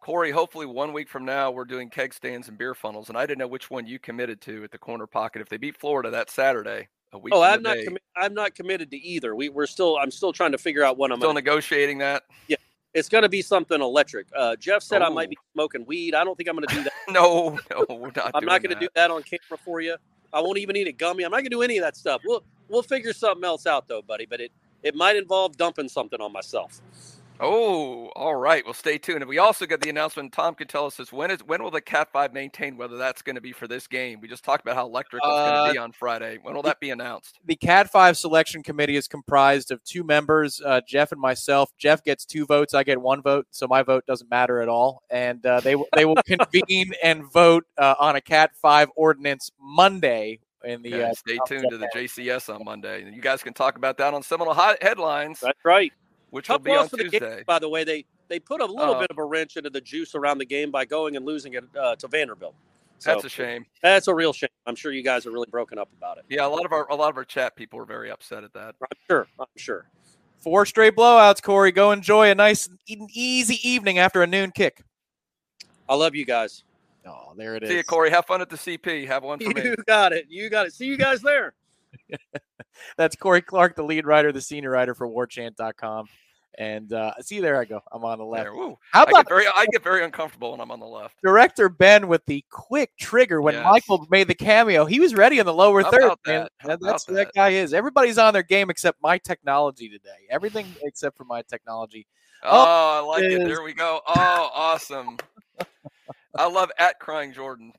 Corey, 0.00 0.30
hopefully 0.30 0.66
one 0.66 0.92
week 0.92 1.08
from 1.08 1.24
now 1.24 1.50
we're 1.50 1.64
doing 1.64 1.88
keg 1.88 2.12
stands 2.12 2.48
and 2.48 2.58
beer 2.58 2.74
funnels, 2.74 3.08
and 3.08 3.16
I 3.16 3.24
didn't 3.24 3.38
know 3.38 3.46
which 3.46 3.70
one 3.70 3.86
you 3.86 3.98
committed 3.98 4.40
to 4.42 4.62
at 4.64 4.70
the 4.70 4.76
corner 4.78 5.06
pocket. 5.06 5.40
If 5.40 5.48
they 5.48 5.56
beat 5.56 5.78
Florida 5.78 6.10
that 6.10 6.28
Saturday, 6.28 6.88
a 7.14 7.18
week 7.18 7.32
Oh, 7.34 7.40
I'm 7.42 7.62
not. 7.62 7.78
commi- 7.78 7.96
I'm 8.16 8.34
not 8.34 8.54
committed 8.54 8.90
to 8.90 8.96
either. 8.98 9.34
We, 9.34 9.48
we're 9.48 9.66
still. 9.66 9.96
I'm 9.96 10.10
still 10.10 10.32
trying 10.32 10.52
to 10.52 10.58
figure 10.58 10.82
out 10.84 10.98
what 10.98 11.10
I'm. 11.10 11.18
still 11.18 11.30
gonna, 11.30 11.38
negotiating 11.40 11.98
that. 11.98 12.24
yeah, 12.48 12.56
it's 12.92 13.08
going 13.08 13.22
to 13.22 13.30
be 13.30 13.40
something 13.40 13.80
electric. 13.80 14.26
Uh, 14.36 14.56
Jeff 14.56 14.82
said 14.82 15.00
I 15.00 15.08
might 15.08 15.28
Oh. 15.28 15.30
be 15.30 15.38
smoking 15.54 15.86
weed. 15.86 16.14
I 16.14 16.22
don't 16.22 16.36
think 16.36 16.50
I'm 16.50 16.56
going 16.56 16.68
to 16.68 16.74
do 16.74 16.82
that. 16.82 16.92
No, 17.10 17.58
no, 17.70 17.86
we're 17.96 18.10
not. 18.16 18.30
I'm 18.34 18.44
not 18.44 18.62
going 18.62 18.74
to 18.74 18.80
do 18.80 18.88
that 18.94 19.10
on 19.10 19.22
camera 19.22 19.58
for 19.64 19.80
you. 19.80 19.96
I 20.34 20.40
won't 20.42 20.58
even 20.58 20.76
eat 20.76 20.88
a 20.88 20.92
gummy. 20.92 21.24
I'm 21.24 21.32
not 21.32 21.38
to 21.44 21.50
do 21.50 21.62
any 21.62 21.78
of 21.78 21.84
that 21.84 21.96
stuff. 21.96 22.22
We'll 22.26 22.44
we'll 22.68 22.82
figure 22.84 23.14
something 23.14 23.44
else 23.44 23.66
out 23.66 23.88
though, 23.88 24.02
buddy. 24.02 24.26
But 24.26 24.40
it 24.42 24.52
it 24.82 24.96
might 24.96 25.16
involve 25.16 25.56
dumping 25.58 25.88
something 25.90 26.20
on 26.20 26.32
myself. 26.32 26.82
Oh, 27.40 28.06
all 28.14 28.36
right. 28.36 28.64
Well, 28.64 28.74
stay 28.74 28.96
tuned. 28.96 29.22
And 29.22 29.28
we 29.28 29.38
also 29.38 29.66
got 29.66 29.80
the 29.80 29.90
announcement. 29.90 30.32
Tom 30.32 30.54
can 30.54 30.68
tell 30.68 30.86
us 30.86 30.96
this. 30.96 31.12
When 31.12 31.30
is 31.32 31.40
when 31.44 31.62
will 31.62 31.70
the 31.70 31.80
Cat 31.80 32.08
Five 32.12 32.32
maintain 32.32 32.76
whether 32.76 32.96
that's 32.96 33.22
going 33.22 33.34
to 33.34 33.40
be 33.40 33.52
for 33.52 33.66
this 33.66 33.86
game? 33.88 34.20
We 34.20 34.28
just 34.28 34.44
talked 34.44 34.62
about 34.62 34.76
how 34.76 34.86
electric 34.86 35.20
it's 35.22 35.28
going 35.28 35.52
Uh, 35.52 35.66
to 35.66 35.72
be 35.72 35.78
on 35.78 35.90
Friday. 35.92 36.38
When 36.40 36.54
will 36.54 36.62
that 36.62 36.78
be 36.78 36.90
announced? 36.90 37.40
The 37.44 37.56
Cat 37.56 37.90
5 37.90 38.16
selection 38.16 38.62
committee 38.62 38.94
is 38.96 39.08
comprised 39.08 39.72
of 39.72 39.82
two 39.84 40.04
members, 40.04 40.60
uh, 40.64 40.80
Jeff 40.86 41.10
and 41.10 41.20
myself. 41.20 41.72
Jeff 41.76 42.04
gets 42.04 42.24
two 42.24 42.46
votes, 42.46 42.72
I 42.72 42.84
get 42.84 43.00
one 43.00 43.20
vote, 43.20 43.46
so 43.50 43.66
my 43.66 43.82
vote 43.82 44.06
doesn't 44.06 44.30
matter 44.30 44.60
at 44.62 44.68
all. 44.68 45.02
And 45.10 45.44
uh, 45.44 45.60
they, 45.60 45.74
will- 45.74 45.88
they 45.96 46.04
will 46.04 46.16
convene 46.26 46.92
and 47.02 47.30
vote 47.32 47.64
uh, 47.76 47.96
on 47.98 48.14
a 48.14 48.20
Cat 48.20 48.52
5 48.62 48.90
ordinance 48.96 49.50
Monday 49.60 50.38
in 50.64 50.82
the. 50.82 50.94
Okay, 50.94 51.02
uh, 51.10 51.12
stay 51.14 51.38
tuned 51.48 51.66
to 51.70 51.78
the 51.78 51.88
JCS 51.94 52.54
on 52.54 52.64
Monday. 52.64 53.02
And 53.02 53.14
you 53.14 53.20
guys 53.20 53.42
can 53.42 53.54
talk 53.54 53.76
about 53.76 53.98
that 53.98 54.14
on 54.14 54.22
Seminole 54.22 54.54
Hot 54.54 54.80
Headlines, 54.82 55.40
That's 55.40 55.64
right. 55.64 55.92
Which 56.34 56.48
will 56.48 56.56
Tough 56.58 56.64
be 56.64 56.70
on 56.72 56.76
loss 56.78 56.88
for 56.90 56.96
the 56.96 57.04
Tuesday. 57.04 57.36
game, 57.36 57.44
by 57.46 57.58
the 57.58 57.68
way. 57.68 57.84
They 57.84 58.04
they 58.28 58.38
put 58.40 58.60
a 58.60 58.64
little 58.66 58.94
Uh, 58.94 59.00
bit 59.00 59.10
of 59.10 59.18
a 59.18 59.24
wrench 59.24 59.56
into 59.56 59.70
the 59.70 59.80
juice 59.80 60.14
around 60.14 60.38
the 60.38 60.44
game 60.44 60.70
by 60.70 60.84
going 60.84 61.16
and 61.16 61.24
losing 61.24 61.54
it 61.54 61.64
uh, 61.80 61.94
to 61.96 62.08
Vanderbilt. 62.08 62.54
So 62.98 63.10
That's 63.12 63.24
a 63.24 63.28
shame. 63.28 63.66
that's 63.82 64.08
a 64.08 64.14
real 64.14 64.32
shame. 64.32 64.48
I'm 64.66 64.76
sure 64.76 64.92
you 64.92 65.02
guys 65.02 65.26
are 65.26 65.30
really 65.30 65.48
broken 65.50 65.78
up 65.78 65.88
about 65.98 66.18
it. 66.18 66.24
Yeah, 66.28 66.46
a 66.46 66.48
lot 66.48 66.64
of 66.64 66.72
our 66.72 66.86
a 66.90 66.94
lot 66.94 67.10
of 67.10 67.16
our 67.16 67.24
chat 67.24 67.54
people 67.56 67.78
were 67.78 67.84
very 67.84 68.10
upset 68.10 68.44
at 68.44 68.52
that. 68.54 68.74
I'm 68.80 68.96
sure. 69.08 69.26
I'm 69.38 69.46
sure. 69.56 69.86
Four 70.38 70.66
straight 70.66 70.94
blowouts, 70.96 71.42
Corey. 71.42 71.72
Go 71.72 71.92
enjoy 71.92 72.30
a 72.30 72.34
nice, 72.34 72.68
easy 72.86 73.58
evening 73.68 73.98
after 73.98 74.22
a 74.22 74.26
noon 74.26 74.50
kick. 74.50 74.82
I 75.88 75.94
love 75.94 76.14
you 76.14 76.24
guys. 76.26 76.64
Oh, 77.06 77.32
there 77.36 77.56
it 77.56 77.62
is. 77.62 77.68
See 77.70 77.76
you, 77.76 77.82
Corey. 77.84 78.10
Have 78.10 78.24
fun 78.26 78.40
at 78.40 78.48
the 78.48 78.56
CP. 78.56 79.06
Have 79.06 79.22
one 79.22 79.38
for 79.38 79.48
me. 79.50 79.62
You 79.64 79.76
got 79.86 80.12
it. 80.12 80.26
You 80.30 80.48
got 80.50 80.66
it. 80.66 80.72
See 80.72 80.86
you 80.86 80.96
guys 80.96 81.20
there. 81.20 81.54
That's 82.96 83.16
Corey 83.16 83.42
Clark, 83.42 83.76
the 83.76 83.82
lead 83.84 84.06
writer, 84.06 84.32
the 84.32 84.40
senior 84.40 84.70
writer 84.70 84.94
for 84.94 85.06
warchant.com. 85.08 86.08
And 86.58 86.92
uh, 86.92 87.12
see, 87.20 87.40
there 87.40 87.58
I 87.60 87.64
go. 87.64 87.80
I'm 87.90 88.04
on 88.04 88.18
the 88.18 88.24
left. 88.24 88.44
There, 88.44 88.54
woo. 88.54 88.78
How 88.92 89.00
I 89.00 89.10
about 89.10 89.26
get 89.26 89.28
very 89.28 89.46
I 89.46 89.66
get 89.72 89.82
very 89.82 90.04
uncomfortable 90.04 90.52
when 90.52 90.60
I'm 90.60 90.70
on 90.70 90.78
the 90.78 90.86
left. 90.86 91.16
Director 91.24 91.68
Ben 91.68 92.06
with 92.06 92.24
the 92.26 92.44
quick 92.50 92.90
trigger 92.98 93.42
when 93.42 93.54
Yes. 93.54 93.64
Michael 93.64 94.06
made 94.10 94.28
the 94.28 94.34
cameo. 94.36 94.84
He 94.84 95.00
was 95.00 95.14
ready 95.14 95.40
in 95.40 95.46
the 95.46 95.52
lower 95.54 95.82
How 95.82 95.90
third. 95.90 96.12
that? 96.26 96.52
How 96.58 96.76
that's 96.76 97.04
that 97.06 97.12
that? 97.14 97.32
guy 97.34 97.48
is. 97.50 97.74
Everybody's 97.74 98.18
on 98.18 98.32
their 98.34 98.42
game 98.44 98.70
except 98.70 99.02
my 99.02 99.18
technology 99.18 99.88
today. 99.88 100.26
Everything 100.30 100.66
except 100.82 101.16
for 101.16 101.24
my 101.24 101.42
technology. 101.42 102.06
Oh, 102.44 103.02
I 103.02 103.06
like 103.06 103.24
it. 103.24 103.32
is- 103.42 103.48
There 103.48 103.62
we 103.62 103.72
go. 103.74 104.00
Oh, 104.06 104.50
awesome. 104.54 105.16
I 106.36 106.46
love 106.48 106.70
at 106.78 106.98
crying 107.00 107.32
Jordan. 107.32 107.72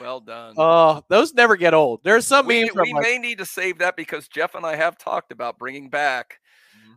Well 0.00 0.20
done. 0.20 0.54
Oh, 0.56 1.02
those 1.08 1.34
never 1.34 1.56
get 1.56 1.74
old. 1.74 2.00
There's 2.04 2.26
some 2.26 2.46
we, 2.46 2.62
memes 2.64 2.74
we 2.74 2.92
like, 2.94 3.02
may 3.02 3.18
need 3.18 3.38
to 3.38 3.46
save 3.46 3.78
that 3.78 3.96
because 3.96 4.28
Jeff 4.28 4.54
and 4.54 4.64
I 4.64 4.76
have 4.76 4.96
talked 4.96 5.32
about 5.32 5.58
bringing 5.58 5.90
back 5.90 6.39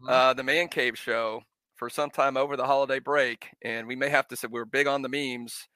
uh, 0.08 0.34
the 0.34 0.44
Man 0.44 0.68
Cave 0.68 0.98
show 0.98 1.42
for 1.76 1.90
some 1.90 2.10
time 2.10 2.38
over 2.38 2.56
the 2.56 2.66
holiday 2.66 3.00
break, 3.00 3.48
and 3.64 3.88
we 3.88 3.96
may 3.96 4.10
have 4.10 4.28
to 4.30 4.36
say 4.36 4.48
we're 4.50 4.66
big 4.66 4.88
on 4.88 5.02
the 5.02 5.10
memes 5.10 5.68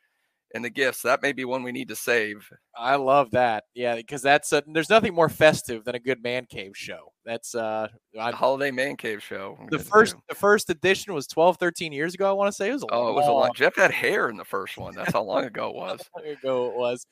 and 0.53 0.63
the 0.63 0.69
gifts. 0.69 1.01
That 1.01 1.21
may 1.21 1.33
be 1.33 1.45
one 1.45 1.63
we 1.63 1.71
need 1.71 1.89
to 1.89 1.95
save. 1.95 2.49
I 2.75 2.95
love 2.95 3.31
that. 3.31 3.65
Yeah, 3.73 3.95
because 3.95 4.21
that's 4.21 4.51
a, 4.53 4.63
there's 4.67 4.89
nothing 4.89 5.13
more 5.13 5.29
festive 5.29 5.83
than 5.83 5.95
a 5.95 5.99
good 5.99 6.23
man 6.23 6.45
cave 6.45 6.75
show. 6.75 7.11
That's 7.25 7.55
uh 7.55 7.87
the 8.13 8.31
holiday 8.31 8.71
man 8.71 8.95
cave 8.95 9.21
show. 9.21 9.57
The 9.69 9.79
first 9.79 10.15
the 10.29 10.35
first 10.35 10.69
edition 10.69 11.13
was 11.13 11.27
12, 11.27 11.57
13 11.57 11.91
years 11.91 12.13
ago. 12.13 12.29
I 12.29 12.33
want 12.33 12.49
to 12.49 12.55
say 12.55 12.69
it 12.69 12.73
was 12.73 12.83
a 12.83 12.87
oh, 12.91 13.01
long, 13.01 13.09
it 13.09 13.13
was 13.15 13.27
a 13.27 13.31
long. 13.31 13.51
Jeff 13.55 13.75
had 13.75 13.91
hair 13.91 14.29
in 14.29 14.37
the 14.37 14.45
first 14.45 14.77
one. 14.77 14.95
That's 14.95 15.13
how 15.13 15.23
long 15.23 15.43
ago 15.43 15.69
it 15.69 15.75
was. 15.75 15.99
long 16.15 16.27
ago 16.27 16.67
it 16.67 16.77
was. 16.77 17.05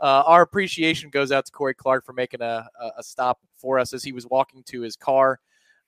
Uh, 0.00 0.22
our 0.26 0.42
appreciation 0.42 1.10
goes 1.10 1.32
out 1.32 1.44
to 1.44 1.52
Corey 1.52 1.74
Clark 1.74 2.06
for 2.06 2.12
making 2.12 2.40
a, 2.40 2.66
a, 2.80 2.90
a 2.98 3.02
stop 3.02 3.40
for 3.56 3.80
us 3.80 3.92
as 3.92 4.04
he 4.04 4.12
was 4.12 4.26
walking 4.26 4.62
to 4.64 4.80
his 4.80 4.94
car. 4.94 5.40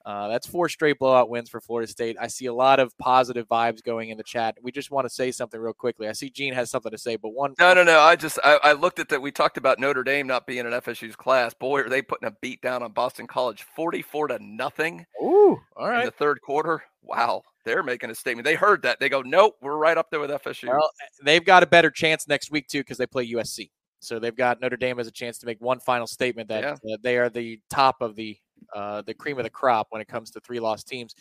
Uh, 0.05 0.27
that's 0.27 0.47
four 0.47 0.67
straight 0.69 0.97
blowout 0.99 1.29
wins 1.29 1.49
for 1.49 1.61
Florida 1.61 1.89
State. 1.89 2.17
I 2.19 2.27
see 2.27 2.47
a 2.47 2.53
lot 2.53 2.79
of 2.79 2.97
positive 2.97 3.47
vibes 3.47 3.83
going 3.83 4.09
in 4.09 4.17
the 4.17 4.23
chat. 4.23 4.57
We 4.61 4.71
just 4.71 4.91
want 4.91 5.05
to 5.05 5.09
say 5.09 5.31
something 5.31 5.59
real 5.59 5.73
quickly. 5.73 6.07
I 6.07 6.13
see 6.13 6.29
Gene 6.29 6.53
has 6.53 6.69
something 6.71 6.91
to 6.91 6.97
say, 6.97 7.15
but 7.15 7.29
one. 7.29 7.53
No, 7.59 7.73
no, 7.73 7.83
no. 7.83 7.99
I 7.99 8.15
just 8.15 8.39
I, 8.43 8.59
I 8.63 8.73
looked 8.73 8.99
at 8.99 9.09
that. 9.09 9.21
We 9.21 9.31
talked 9.31 9.57
about 9.57 9.79
Notre 9.79 10.03
Dame 10.03 10.27
not 10.27 10.47
being 10.47 10.65
in 10.65 10.71
FSU's 10.71 11.15
class. 11.15 11.53
Boy, 11.53 11.81
are 11.81 11.89
they 11.89 12.01
putting 12.01 12.27
a 12.27 12.35
beat 12.41 12.61
down 12.61 12.83
on 12.83 12.91
Boston 12.91 13.27
College, 13.27 13.63
forty-four 13.75 14.27
to 14.29 14.39
nothing. 14.41 15.05
Ooh, 15.21 15.59
all 15.75 15.89
right. 15.89 15.99
In 15.99 16.05
the 16.05 16.11
third 16.11 16.41
quarter. 16.41 16.83
Wow, 17.03 17.41
they're 17.65 17.81
making 17.83 18.11
a 18.11 18.15
statement. 18.15 18.45
They 18.45 18.53
heard 18.55 18.83
that. 18.83 18.99
They 18.99 19.09
go, 19.09 19.21
nope, 19.23 19.55
we're 19.61 19.75
right 19.75 19.97
up 19.97 20.11
there 20.11 20.19
with 20.19 20.29
FSU. 20.29 20.67
Well, 20.69 20.89
they've 21.23 21.43
got 21.43 21.63
a 21.63 21.65
better 21.67 21.89
chance 21.89 22.27
next 22.27 22.51
week 22.51 22.67
too 22.67 22.81
because 22.81 22.97
they 22.99 23.07
play 23.07 23.27
USC. 23.31 23.71
So 23.99 24.19
they've 24.19 24.35
got 24.35 24.61
Notre 24.61 24.77
Dame 24.77 24.99
as 24.99 25.07
a 25.07 25.11
chance 25.11 25.39
to 25.39 25.45
make 25.47 25.59
one 25.61 25.79
final 25.79 26.05
statement 26.07 26.49
that 26.49 26.63
Yeah. 26.63 26.93
uh, 26.93 26.97
they 27.01 27.17
are 27.17 27.29
the 27.29 27.59
top 27.71 28.01
of 28.01 28.15
the 28.15 28.37
uh, 28.73 29.01
the 29.01 29.13
cream 29.13 29.37
of 29.37 29.43
the 29.43 29.49
crop 29.49 29.87
when 29.89 30.01
it 30.01 30.07
comes 30.07 30.31
to 30.31 30.39
three 30.39 30.59
lost 30.59 30.87
teams. 30.87 31.15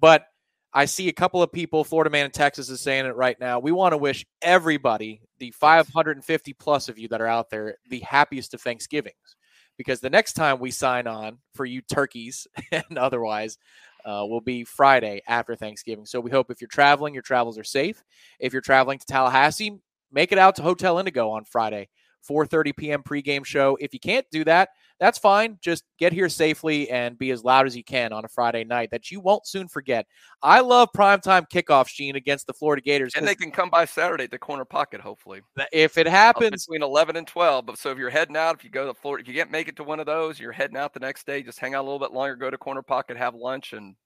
But 0.00 0.26
I 0.72 0.84
see 0.84 1.08
a 1.08 1.12
couple 1.12 1.42
of 1.42 1.52
people, 1.52 1.84
Florida 1.84 2.10
Man 2.10 2.26
in 2.26 2.30
Texas 2.30 2.68
is 2.68 2.80
saying 2.80 3.06
it 3.06 3.16
right 3.16 3.38
now. 3.40 3.58
We 3.58 3.72
want 3.72 3.92
to 3.92 3.98
wish 3.98 4.26
everybody, 4.42 5.22
the 5.38 5.50
550 5.52 6.52
plus 6.54 6.88
of 6.88 6.98
you 6.98 7.08
that 7.08 7.20
are 7.20 7.26
out 7.26 7.48
there, 7.48 7.78
the 7.88 8.00
happiest 8.00 8.52
of 8.52 8.60
Thanksgivings. 8.60 9.36
Because 9.78 10.00
the 10.00 10.10
next 10.10 10.34
time 10.34 10.58
we 10.58 10.70
sign 10.70 11.06
on 11.06 11.38
for 11.54 11.64
you 11.64 11.80
turkeys 11.82 12.46
and 12.72 12.98
otherwise 12.98 13.58
uh, 14.04 14.24
will 14.28 14.40
be 14.40 14.64
Friday 14.64 15.22
after 15.26 15.56
Thanksgiving. 15.56 16.06
So 16.06 16.20
we 16.20 16.30
hope 16.30 16.50
if 16.50 16.60
you're 16.60 16.68
traveling, 16.68 17.14
your 17.14 17.22
travels 17.22 17.58
are 17.58 17.64
safe. 17.64 18.02
If 18.38 18.52
you're 18.52 18.62
traveling 18.62 18.98
to 18.98 19.06
Tallahassee, 19.06 19.78
make 20.12 20.30
it 20.30 20.38
out 20.38 20.56
to 20.56 20.62
Hotel 20.62 20.98
Indigo 20.98 21.30
on 21.30 21.44
Friday, 21.44 21.88
4:30 22.28 22.76
p.m. 22.76 23.02
pregame 23.02 23.44
show. 23.44 23.76
If 23.80 23.92
you 23.92 24.00
can't 24.00 24.26
do 24.30 24.44
that, 24.44 24.70
that's 24.98 25.18
fine. 25.18 25.58
Just 25.60 25.84
get 25.98 26.12
here 26.12 26.28
safely 26.28 26.88
and 26.90 27.18
be 27.18 27.30
as 27.30 27.44
loud 27.44 27.66
as 27.66 27.76
you 27.76 27.84
can 27.84 28.12
on 28.12 28.24
a 28.24 28.28
Friday 28.28 28.64
night 28.64 28.90
that 28.90 29.10
you 29.10 29.20
won't 29.20 29.46
soon 29.46 29.68
forget. 29.68 30.06
I 30.42 30.60
love 30.60 30.88
primetime 30.96 31.46
kickoffs, 31.52 31.94
Gene, 31.94 32.16
against 32.16 32.46
the 32.46 32.54
Florida 32.54 32.82
Gators. 32.82 33.12
And 33.14 33.26
they 33.26 33.34
can 33.34 33.50
come 33.50 33.70
by 33.70 33.84
Saturday 33.84 34.24
at 34.24 34.30
the 34.30 34.38
corner 34.38 34.64
pocket, 34.64 35.00
hopefully. 35.00 35.42
if 35.72 35.98
it 35.98 36.06
happens, 36.06 36.66
between 36.66 36.82
11 36.82 37.16
and 37.16 37.26
12. 37.26 37.66
But 37.66 37.78
so 37.78 37.90
if 37.90 37.98
you're 37.98 38.10
heading 38.10 38.36
out, 38.36 38.56
if 38.56 38.64
you 38.64 38.70
go 38.70 38.86
to 38.86 38.94
Florida, 38.94 39.22
if 39.22 39.28
you 39.28 39.34
can't 39.34 39.50
make 39.50 39.68
it 39.68 39.76
to 39.76 39.84
one 39.84 40.00
of 40.00 40.06
those, 40.06 40.40
you're 40.40 40.52
heading 40.52 40.76
out 40.76 40.94
the 40.94 41.00
next 41.00 41.26
day, 41.26 41.42
just 41.42 41.58
hang 41.58 41.74
out 41.74 41.82
a 41.82 41.86
little 41.86 41.98
bit 41.98 42.12
longer, 42.12 42.36
go 42.36 42.50
to 42.50 42.58
corner 42.58 42.82
pocket, 42.82 43.16
have 43.16 43.34
lunch, 43.34 43.72
and 43.72 43.96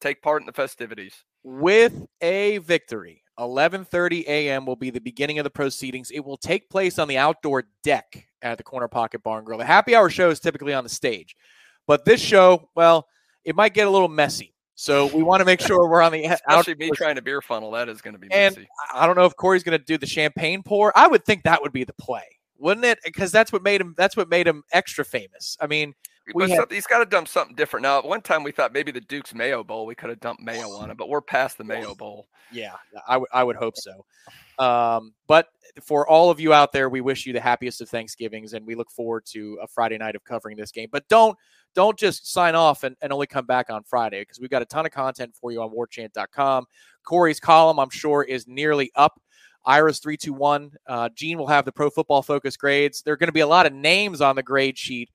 take 0.00 0.22
part 0.22 0.42
in 0.42 0.46
the 0.46 0.52
festivities. 0.52 1.14
with 1.42 2.06
a 2.20 2.58
victory 2.58 3.22
11:30 3.40 4.24
a.m. 4.26 4.66
will 4.66 4.76
be 4.76 4.90
the 4.90 5.00
beginning 5.00 5.38
of 5.38 5.44
the 5.44 5.50
proceedings 5.50 6.10
it 6.10 6.20
will 6.20 6.36
take 6.36 6.70
place 6.70 6.98
on 6.98 7.08
the 7.08 7.18
outdoor 7.18 7.64
deck 7.82 8.26
at 8.42 8.58
the 8.58 8.64
corner 8.64 8.88
pocket 8.88 9.22
bar 9.22 9.38
and 9.38 9.46
grill 9.46 9.58
the 9.58 9.64
happy 9.64 9.94
hour 9.94 10.10
show 10.10 10.30
is 10.30 10.40
typically 10.40 10.72
on 10.72 10.84
the 10.84 10.90
stage 10.90 11.36
but 11.86 12.04
this 12.04 12.20
show 12.20 12.68
well 12.74 13.08
it 13.44 13.56
might 13.56 13.74
get 13.74 13.86
a 13.86 13.90
little 13.90 14.08
messy 14.08 14.54
so 14.80 15.14
we 15.14 15.22
want 15.22 15.42
to 15.42 15.44
make 15.44 15.60
sure 15.60 15.86
we're 15.86 16.00
on 16.00 16.10
the 16.10 16.24
Especially 16.48 16.74
me 16.74 16.90
trying 16.94 17.16
to 17.16 17.20
beer 17.20 17.42
funnel, 17.42 17.70
that 17.72 17.90
is 17.90 18.00
going 18.00 18.14
to 18.14 18.18
be 18.18 18.32
and 18.32 18.56
messy. 18.56 18.66
I 18.94 19.04
don't 19.04 19.14
know 19.14 19.26
if 19.26 19.36
Corey's 19.36 19.62
going 19.62 19.78
to 19.78 19.84
do 19.84 19.98
the 19.98 20.06
champagne 20.06 20.62
pour. 20.62 20.90
I 20.96 21.06
would 21.06 21.26
think 21.26 21.42
that 21.42 21.60
would 21.60 21.70
be 21.70 21.84
the 21.84 21.92
play, 21.92 22.24
wouldn't 22.58 22.86
it? 22.86 22.98
Because 23.04 23.30
that's 23.30 23.52
what 23.52 23.62
made 23.62 23.82
him. 23.82 23.94
That's 23.98 24.16
what 24.16 24.30
made 24.30 24.48
him 24.48 24.62
extra 24.72 25.04
famous. 25.04 25.58
I 25.60 25.66
mean, 25.66 25.92
But 26.34 26.50
had, 26.50 26.70
he's 26.70 26.86
got 26.86 26.98
to 26.98 27.06
dump 27.06 27.28
something 27.28 27.54
different. 27.54 27.82
Now, 27.82 27.98
at 27.98 28.04
one 28.04 28.22
time 28.22 28.42
we 28.42 28.52
thought 28.52 28.72
maybe 28.72 28.92
the 28.92 29.00
Duke's 29.00 29.34
Mayo 29.34 29.64
Bowl, 29.64 29.86
we 29.86 29.94
could 29.94 30.10
have 30.10 30.20
dumped 30.20 30.42
mayo 30.42 30.70
on 30.70 30.90
it, 30.90 30.96
but 30.96 31.08
we're 31.08 31.20
past 31.20 31.58
the 31.58 31.64
Mayo 31.64 31.94
Bowl. 31.94 32.28
Yeah, 32.52 32.74
I 33.06 33.16
would 33.16 33.28
I 33.32 33.44
would 33.44 33.56
hope 33.56 33.74
so. 33.76 34.04
Um, 34.58 35.14
but 35.26 35.48
for 35.82 36.08
all 36.08 36.30
of 36.30 36.40
you 36.40 36.52
out 36.52 36.72
there, 36.72 36.88
we 36.88 37.00
wish 37.00 37.26
you 37.26 37.32
the 37.32 37.40
happiest 37.40 37.80
of 37.80 37.88
Thanksgivings, 37.88 38.52
and 38.52 38.66
we 38.66 38.74
look 38.74 38.90
forward 38.90 39.24
to 39.26 39.58
a 39.62 39.66
Friday 39.66 39.98
night 39.98 40.16
of 40.16 40.24
covering 40.24 40.56
this 40.56 40.70
game. 40.70 40.88
But 40.90 41.08
don't 41.08 41.36
don't 41.74 41.98
just 41.98 42.30
sign 42.30 42.54
off 42.54 42.82
and, 42.82 42.96
and 43.00 43.12
only 43.12 43.26
come 43.26 43.46
back 43.46 43.70
on 43.70 43.82
Friday 43.84 44.20
because 44.20 44.40
we've 44.40 44.50
got 44.50 44.62
a 44.62 44.66
ton 44.66 44.86
of 44.86 44.92
content 44.92 45.34
for 45.40 45.52
you 45.52 45.62
on 45.62 45.70
warchant.com. 45.70 46.66
Corey's 47.04 47.40
column, 47.40 47.78
I'm 47.78 47.90
sure, 47.90 48.22
is 48.24 48.46
nearly 48.46 48.90
up. 48.96 49.20
Ira's 49.64 49.98
three 49.98 50.16
two 50.16 50.32
one. 50.32 50.72
Uh, 50.86 51.08
Gene 51.14 51.38
will 51.38 51.46
have 51.46 51.64
the 51.64 51.72
Pro 51.72 51.90
Football 51.90 52.22
Focus 52.22 52.56
grades. 52.56 53.02
There 53.02 53.14
are 53.14 53.16
going 53.16 53.28
to 53.28 53.32
be 53.32 53.40
a 53.40 53.46
lot 53.46 53.66
of 53.66 53.72
names 53.72 54.20
on 54.20 54.36
the 54.36 54.42
grade 54.42 54.78
sheet 54.78 55.10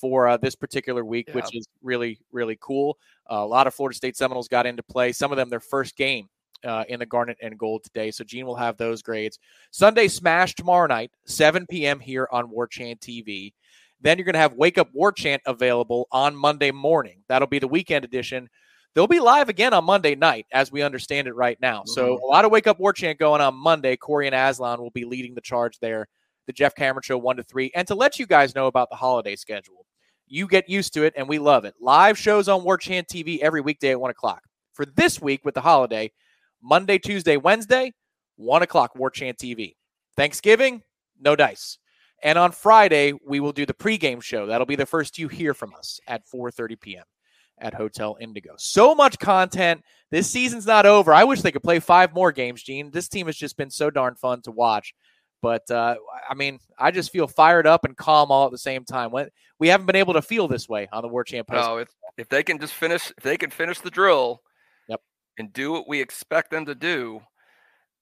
for 0.00 0.28
uh, 0.28 0.36
this 0.36 0.54
particular 0.54 1.04
week, 1.04 1.28
which 1.32 1.54
is 1.54 1.66
really 1.82 2.18
really 2.32 2.58
cool. 2.60 2.98
Uh, 3.30 3.36
a 3.36 3.46
lot 3.46 3.66
of 3.66 3.74
Florida 3.74 3.96
State 3.96 4.16
Seminoles 4.16 4.48
got 4.48 4.66
into 4.66 4.82
play. 4.82 5.12
Some 5.12 5.32
of 5.32 5.36
them 5.36 5.48
their 5.50 5.60
first 5.60 5.96
game 5.96 6.28
uh, 6.64 6.84
in 6.88 6.98
the 6.98 7.06
Garnet 7.06 7.36
and 7.42 7.58
Gold 7.58 7.84
today. 7.84 8.10
So 8.10 8.24
Gene 8.24 8.46
will 8.46 8.56
have 8.56 8.76
those 8.76 9.02
grades. 9.02 9.38
Sunday 9.70 10.08
Smash 10.08 10.54
tomorrow 10.54 10.86
night, 10.86 11.10
7 11.26 11.66
p.m. 11.66 12.00
here 12.00 12.28
on 12.32 12.50
War 12.50 12.66
Chant 12.66 13.00
TV. 13.00 13.52
Then 14.00 14.16
you're 14.16 14.24
going 14.24 14.34
to 14.34 14.38
have 14.40 14.54
Wake 14.54 14.78
Up 14.78 14.88
War 14.92 15.10
Chant 15.12 15.42
available 15.46 16.06
on 16.12 16.36
Monday 16.36 16.70
morning. 16.70 17.22
That'll 17.28 17.48
be 17.48 17.58
the 17.58 17.66
weekend 17.68 18.04
edition. 18.04 18.48
They'll 18.94 19.06
be 19.08 19.20
live 19.20 19.48
again 19.48 19.74
on 19.74 19.84
Monday 19.84 20.14
night, 20.14 20.46
as 20.52 20.72
we 20.72 20.82
understand 20.82 21.28
it 21.28 21.34
right 21.34 21.60
now. 21.60 21.82
So 21.84 22.16
Mhm. 22.16 22.22
a 22.22 22.26
lot 22.26 22.44
of 22.44 22.50
Wake 22.50 22.66
Up 22.66 22.78
War 22.80 22.92
Chant 22.92 23.18
going 23.18 23.40
on 23.40 23.54
Monday. 23.54 23.96
Corey 23.96 24.26
and 24.26 24.34
Aslan 24.34 24.80
will 24.80 24.90
be 24.90 25.04
leading 25.04 25.34
the 25.34 25.40
charge 25.40 25.78
there. 25.80 26.08
The 26.46 26.52
Jeff 26.52 26.74
Cameron 26.74 27.02
Show, 27.02 27.18
one 27.18 27.36
to 27.36 27.42
three, 27.42 27.70
and 27.74 27.86
to 27.88 27.94
let 27.94 28.18
you 28.18 28.26
guys 28.26 28.54
know 28.54 28.66
about 28.68 28.88
the 28.88 28.96
holiday 28.96 29.36
schedule. 29.36 29.84
You 30.28 30.46
get 30.46 30.68
used 30.68 30.94
to 30.94 31.04
it, 31.04 31.14
and 31.16 31.28
we 31.28 31.38
love 31.38 31.64
it. 31.64 31.74
Live 31.80 32.18
shows 32.18 32.48
on 32.48 32.64
War 32.64 32.76
Chant 32.76 33.08
TV 33.08 33.38
every 33.40 33.60
weekday 33.60 33.90
at 33.90 34.00
one 34.00 34.10
o'clock. 34.10 34.42
For 34.72 34.84
this 34.84 35.20
week 35.20 35.44
with 35.44 35.54
the 35.54 35.60
holiday, 35.60 36.12
Monday, 36.62 36.98
Tuesday, 36.98 37.36
Wednesday, 37.36 37.92
one 38.36 38.62
o'clock, 38.62 38.94
War 38.94 39.10
Chant 39.10 39.38
TV. 39.38 39.74
Thanksgiving, 40.16 40.82
no 41.20 41.34
dice. 41.34 41.78
And 42.22 42.38
on 42.38 42.52
Friday, 42.52 43.12
we 43.26 43.40
will 43.40 43.52
do 43.52 43.64
the 43.66 43.74
pregame 43.74 44.22
show. 44.22 44.46
That'll 44.46 44.66
be 44.66 44.76
the 44.76 44.86
first 44.86 45.18
you 45.18 45.28
hear 45.28 45.54
from 45.54 45.74
us 45.74 46.00
at 46.08 46.26
4:30 46.26 46.80
p.m. 46.80 47.04
at 47.58 47.74
Hotel 47.74 48.16
Indigo. 48.20 48.54
So 48.58 48.94
much 48.94 49.18
content. 49.18 49.82
This 50.10 50.28
season's 50.28 50.66
not 50.66 50.86
over. 50.86 51.12
I 51.12 51.24
wish 51.24 51.42
they 51.42 51.52
could 51.52 51.62
play 51.62 51.78
five 51.80 52.12
more 52.12 52.32
games, 52.32 52.62
Gene. 52.62 52.90
This 52.90 53.08
team 53.08 53.26
has 53.26 53.36
just 53.36 53.56
been 53.56 53.70
so 53.70 53.90
darn 53.90 54.14
fun 54.16 54.42
to 54.42 54.50
watch. 54.50 54.94
But 55.40 55.70
uh, 55.70 55.96
I 56.28 56.34
mean, 56.34 56.58
I 56.78 56.90
just 56.90 57.12
feel 57.12 57.28
fired 57.28 57.66
up 57.66 57.84
and 57.84 57.96
calm 57.96 58.30
all 58.30 58.46
at 58.46 58.50
the 58.50 58.58
same 58.58 58.84
time. 58.84 59.10
When 59.10 59.28
we 59.58 59.68
haven't 59.68 59.86
been 59.86 59.96
able 59.96 60.14
to 60.14 60.22
feel 60.22 60.48
this 60.48 60.68
way 60.68 60.88
on 60.92 61.02
the 61.02 61.08
War 61.08 61.24
Chant. 61.24 61.48
No, 61.50 61.78
if 61.78 61.88
if 62.16 62.28
they 62.28 62.42
can 62.42 62.58
just 62.58 62.74
finish, 62.74 63.12
if 63.16 63.22
they 63.22 63.36
can 63.36 63.50
finish 63.50 63.80
the 63.80 63.90
drill, 63.90 64.42
yep. 64.88 65.00
and 65.38 65.52
do 65.52 65.70
what 65.72 65.88
we 65.88 66.00
expect 66.00 66.50
them 66.50 66.66
to 66.66 66.74
do, 66.74 67.20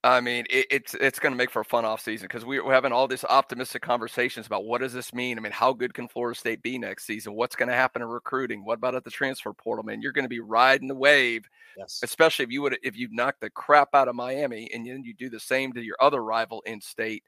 I 0.06 0.20
mean, 0.20 0.44
it, 0.48 0.66
it's 0.70 0.94
it's 0.94 1.18
going 1.18 1.32
to 1.32 1.36
make 1.36 1.50
for 1.50 1.60
a 1.60 1.64
fun 1.64 1.84
off 1.84 2.00
season 2.00 2.28
because 2.28 2.44
we, 2.44 2.60
we're 2.60 2.72
having 2.72 2.92
all 2.92 3.08
these 3.08 3.24
optimistic 3.24 3.82
conversations 3.82 4.46
about 4.46 4.64
what 4.64 4.80
does 4.80 4.92
this 4.92 5.12
mean. 5.12 5.36
I 5.36 5.40
mean, 5.40 5.50
how 5.52 5.72
good 5.72 5.94
can 5.94 6.06
Florida 6.06 6.38
State 6.38 6.62
be 6.62 6.78
next 6.78 7.06
season? 7.06 7.34
What's 7.34 7.56
going 7.56 7.68
to 7.68 7.74
happen 7.74 8.02
in 8.02 8.08
recruiting? 8.08 8.64
What 8.64 8.74
about 8.78 8.94
at 8.94 9.02
the 9.02 9.10
transfer 9.10 9.52
portal? 9.52 9.84
Man, 9.84 10.00
you're 10.00 10.12
going 10.12 10.24
to 10.24 10.28
be 10.28 10.38
riding 10.38 10.86
the 10.86 10.94
wave, 10.94 11.48
yes. 11.76 12.00
especially 12.04 12.44
if 12.44 12.52
you 12.52 12.62
would 12.62 12.78
if 12.84 12.96
you 12.96 13.08
knock 13.10 13.36
the 13.40 13.50
crap 13.50 13.94
out 13.94 14.06
of 14.06 14.14
Miami 14.14 14.70
and 14.72 14.86
then 14.86 15.02
you 15.02 15.12
do 15.12 15.28
the 15.28 15.40
same 15.40 15.72
to 15.72 15.82
your 15.82 15.96
other 16.00 16.22
rival 16.22 16.62
in 16.66 16.80
state. 16.80 17.24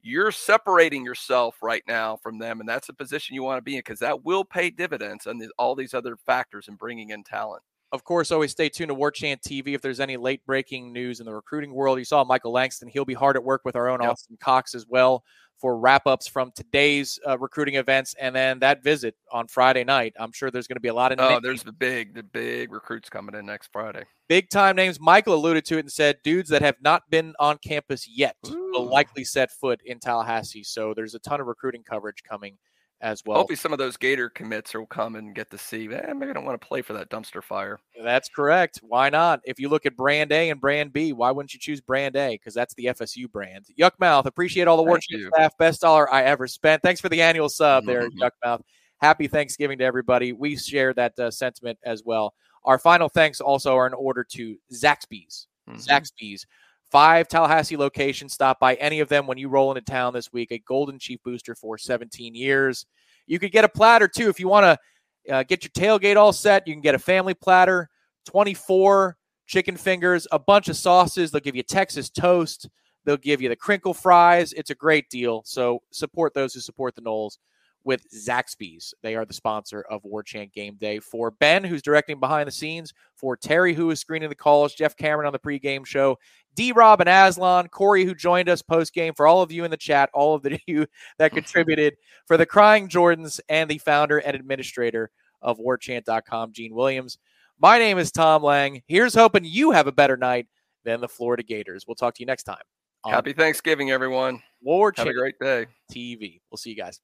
You're 0.00 0.32
separating 0.32 1.04
yourself 1.04 1.56
right 1.60 1.82
now 1.88 2.16
from 2.16 2.38
them, 2.38 2.60
and 2.60 2.68
that's 2.68 2.88
a 2.88 2.94
position 2.94 3.34
you 3.34 3.42
want 3.42 3.58
to 3.58 3.62
be 3.62 3.74
in 3.74 3.80
because 3.80 3.98
that 3.98 4.24
will 4.24 4.44
pay 4.44 4.70
dividends 4.70 5.26
and 5.26 5.44
all 5.58 5.74
these 5.74 5.94
other 5.94 6.16
factors 6.16 6.68
in 6.68 6.76
bringing 6.76 7.10
in 7.10 7.24
talent. 7.24 7.62
Of 7.92 8.04
course, 8.04 8.30
always 8.30 8.52
stay 8.52 8.68
tuned 8.68 8.88
to 8.88 8.94
War 8.94 9.10
Chant 9.10 9.42
TV 9.42 9.68
if 9.74 9.82
there's 9.82 9.98
any 9.98 10.16
late 10.16 10.44
breaking 10.46 10.92
news 10.92 11.18
in 11.18 11.26
the 11.26 11.34
recruiting 11.34 11.74
world. 11.74 11.98
You 11.98 12.04
saw 12.04 12.22
Michael 12.22 12.52
Langston. 12.52 12.88
He'll 12.88 13.04
be 13.04 13.14
hard 13.14 13.36
at 13.36 13.42
work 13.42 13.62
with 13.64 13.74
our 13.74 13.88
own 13.88 14.00
Yep. 14.00 14.10
Austin 14.12 14.38
Cox 14.40 14.74
as 14.76 14.86
well 14.86 15.24
for 15.58 15.76
wrap 15.76 16.06
ups 16.06 16.26
from 16.28 16.52
today's 16.54 17.18
uh, 17.28 17.36
recruiting 17.38 17.74
events 17.74 18.14
and 18.18 18.34
then 18.34 18.60
that 18.60 18.82
visit 18.82 19.14
on 19.30 19.46
Friday 19.48 19.82
night. 19.84 20.14
I'm 20.18 20.32
sure 20.32 20.50
there's 20.50 20.66
going 20.68 20.76
to 20.76 20.80
be 20.80 20.88
a 20.88 20.94
lot 20.94 21.10
of 21.12 21.18
Oh, 21.20 21.28
names- 21.30 21.42
there's 21.42 21.62
the 21.64 21.72
big, 21.72 22.14
the 22.14 22.22
big 22.22 22.72
recruits 22.72 23.10
coming 23.10 23.34
in 23.34 23.44
next 23.44 23.70
Friday. 23.72 24.04
big 24.28 24.48
time 24.50 24.76
names. 24.76 24.98
Michael 25.00 25.34
alluded 25.34 25.64
to 25.66 25.76
it 25.76 25.80
and 25.80 25.92
said 25.92 26.16
dudes 26.22 26.48
that 26.50 26.62
have 26.62 26.76
not 26.80 27.02
been 27.10 27.34
on 27.40 27.58
campus 27.58 28.08
yet 28.08 28.36
will 28.44 28.86
likely 28.86 29.24
set 29.24 29.50
foot 29.50 29.80
in 29.84 29.98
Tallahassee. 29.98 30.62
So 30.62 30.94
there's 30.94 31.14
a 31.16 31.18
ton 31.18 31.40
of 31.40 31.46
recruiting 31.48 31.82
coverage 31.82 32.22
coming 32.22 32.56
as 33.00 33.22
well. 33.24 33.38
Hopefully, 33.38 33.56
some 33.56 33.72
of 33.72 33.78
those 33.78 33.96
Gator 33.96 34.28
commits 34.28 34.74
will 34.74 34.86
come 34.86 35.16
and 35.16 35.34
get 35.34 35.50
to 35.50 35.58
see. 35.58 35.88
Eh, 35.92 36.12
maybe 36.12 36.30
I 36.30 36.34
don't 36.34 36.44
want 36.44 36.60
to 36.60 36.66
play 36.66 36.82
for 36.82 36.92
that 36.92 37.08
dumpster 37.10 37.42
fire. 37.42 37.78
That's 38.02 38.28
correct. 38.28 38.80
Why 38.82 39.08
not? 39.10 39.40
If 39.44 39.58
you 39.58 39.68
look 39.68 39.86
at 39.86 39.96
brand 39.96 40.32
A 40.32 40.50
and 40.50 40.60
brand 40.60 40.92
B, 40.92 41.12
why 41.12 41.30
wouldn't 41.30 41.54
you 41.54 41.60
choose 41.60 41.80
brand 41.80 42.16
A? 42.16 42.34
Because 42.34 42.54
that's 42.54 42.74
the 42.74 42.86
FSU 42.86 43.30
brand. 43.30 43.66
Yuckmouth, 43.78 44.26
appreciate 44.26 44.68
all 44.68 44.76
the 44.76 44.82
work 44.82 45.00
you. 45.08 45.30
staff. 45.34 45.56
Best 45.58 45.80
dollar 45.80 46.12
I 46.12 46.24
ever 46.24 46.46
spent. 46.46 46.82
Thanks 46.82 47.00
for 47.00 47.08
the 47.08 47.22
annual 47.22 47.48
sub 47.48 47.86
there, 47.86 48.08
Mhm. 48.10 48.18
Yuckmouth. 48.44 48.62
Happy 49.00 49.28
Thanksgiving 49.28 49.78
to 49.78 49.84
everybody. 49.84 50.32
We 50.32 50.56
share 50.56 50.92
that 50.94 51.18
uh, 51.18 51.30
sentiment 51.30 51.78
as 51.84 52.02
well. 52.04 52.34
Our 52.64 52.78
final 52.78 53.08
thanks 53.08 53.40
also 53.40 53.74
are 53.76 53.86
in 53.86 53.94
order 53.94 54.22
to 54.32 54.56
Zaxby's. 54.72 55.46
Zaxby's. 55.70 56.46
Five 56.90 57.28
Tallahassee 57.28 57.76
locations. 57.76 58.32
Stop 58.32 58.58
by 58.58 58.74
any 58.74 59.00
of 59.00 59.08
them 59.08 59.26
when 59.26 59.38
you 59.38 59.48
roll 59.48 59.70
into 59.70 59.80
town 59.80 60.12
this 60.12 60.32
week. 60.32 60.50
A 60.50 60.58
Golden 60.58 60.98
Chief 60.98 61.22
booster 61.22 61.54
for 61.54 61.78
17 61.78 62.34
years. 62.34 62.86
You 63.26 63.38
could 63.38 63.52
get 63.52 63.64
a 63.64 63.68
platter 63.68 64.08
too 64.08 64.28
if 64.28 64.40
you 64.40 64.48
want 64.48 64.64
to 64.64 65.32
uh, 65.32 65.42
get 65.44 65.62
your 65.62 65.70
tailgate 65.70 66.16
all 66.16 66.32
set. 66.32 66.66
You 66.66 66.74
can 66.74 66.80
get 66.80 66.96
a 66.96 66.98
family 66.98 67.34
platter, 67.34 67.88
24 68.26 69.16
chicken 69.46 69.76
fingers, 69.76 70.26
a 70.32 70.38
bunch 70.38 70.68
of 70.68 70.76
sauces. 70.76 71.30
They'll 71.30 71.40
give 71.40 71.54
you 71.54 71.62
Texas 71.62 72.10
toast. 72.10 72.68
They'll 73.04 73.16
give 73.16 73.40
you 73.40 73.48
the 73.48 73.56
crinkle 73.56 73.94
fries. 73.94 74.52
It's 74.52 74.70
a 74.70 74.74
great 74.74 75.08
deal. 75.10 75.42
So 75.44 75.82
support 75.92 76.34
those 76.34 76.54
who 76.54 76.60
support 76.60 76.96
the 76.96 77.02
Noles 77.02 77.38
with 77.84 78.06
Zaxby's. 78.12 78.94
They 79.02 79.14
are 79.14 79.24
the 79.24 79.32
sponsor 79.32 79.82
of 79.82 80.04
War 80.04 80.22
Chant 80.22 80.52
Game 80.52 80.76
Day. 80.76 80.98
For 80.98 81.30
Ben, 81.30 81.64
who's 81.64 81.82
directing 81.82 82.20
behind 82.20 82.46
the 82.46 82.52
scenes, 82.52 82.92
for 83.14 83.36
Terry, 83.36 83.74
who 83.74 83.90
is 83.90 84.00
screening 84.00 84.28
the 84.28 84.34
calls, 84.34 84.74
Jeff 84.74 84.96
Cameron 84.96 85.26
on 85.26 85.32
the 85.32 85.38
pregame 85.38 85.86
show, 85.86 86.18
D 86.54 86.72
Rob 86.72 87.00
and 87.00 87.08
Aslan, 87.08 87.68
Corey, 87.68 88.04
who 88.04 88.14
joined 88.14 88.48
us 88.48 88.62
post 88.62 88.92
game, 88.92 89.14
for 89.14 89.26
all 89.26 89.42
of 89.42 89.52
you 89.52 89.64
in 89.64 89.70
the 89.70 89.76
chat, 89.76 90.10
all 90.12 90.34
of 90.34 90.42
the 90.42 90.58
you 90.66 90.86
that 91.18 91.32
contributed, 91.32 91.94
for 92.26 92.36
the 92.36 92.46
Crying 92.46 92.88
Jordans, 92.88 93.40
and 93.48 93.70
the 93.70 93.78
founder 93.78 94.18
and 94.18 94.34
administrator 94.34 95.10
of 95.42 95.58
warchant.com, 95.58 96.52
Gene 96.52 96.74
Williams. 96.74 97.18
My 97.58 97.78
name 97.78 97.98
is 97.98 98.10
Tom 98.10 98.42
Lang. 98.42 98.82
Here's 98.86 99.14
hoping 99.14 99.44
you 99.44 99.70
have 99.70 99.86
a 99.86 99.92
better 99.92 100.16
night 100.16 100.46
than 100.84 101.00
the 101.00 101.08
Florida 101.08 101.42
Gators. 101.42 101.86
We'll 101.86 101.94
talk 101.94 102.14
to 102.14 102.20
you 102.20 102.26
next 102.26 102.44
time. 102.44 102.62
Happy 103.06 103.32
Thanksgiving, 103.32 103.90
everyone. 103.90 104.42
War 104.62 104.92
Chant 104.92 105.08
Have 105.08 105.16
a 105.16 105.18
great 105.18 105.38
day. 105.40 105.66
TV. 105.92 106.40
We'll 106.50 106.58
see 106.58 106.70
you 106.70 106.76
guys. 106.76 107.00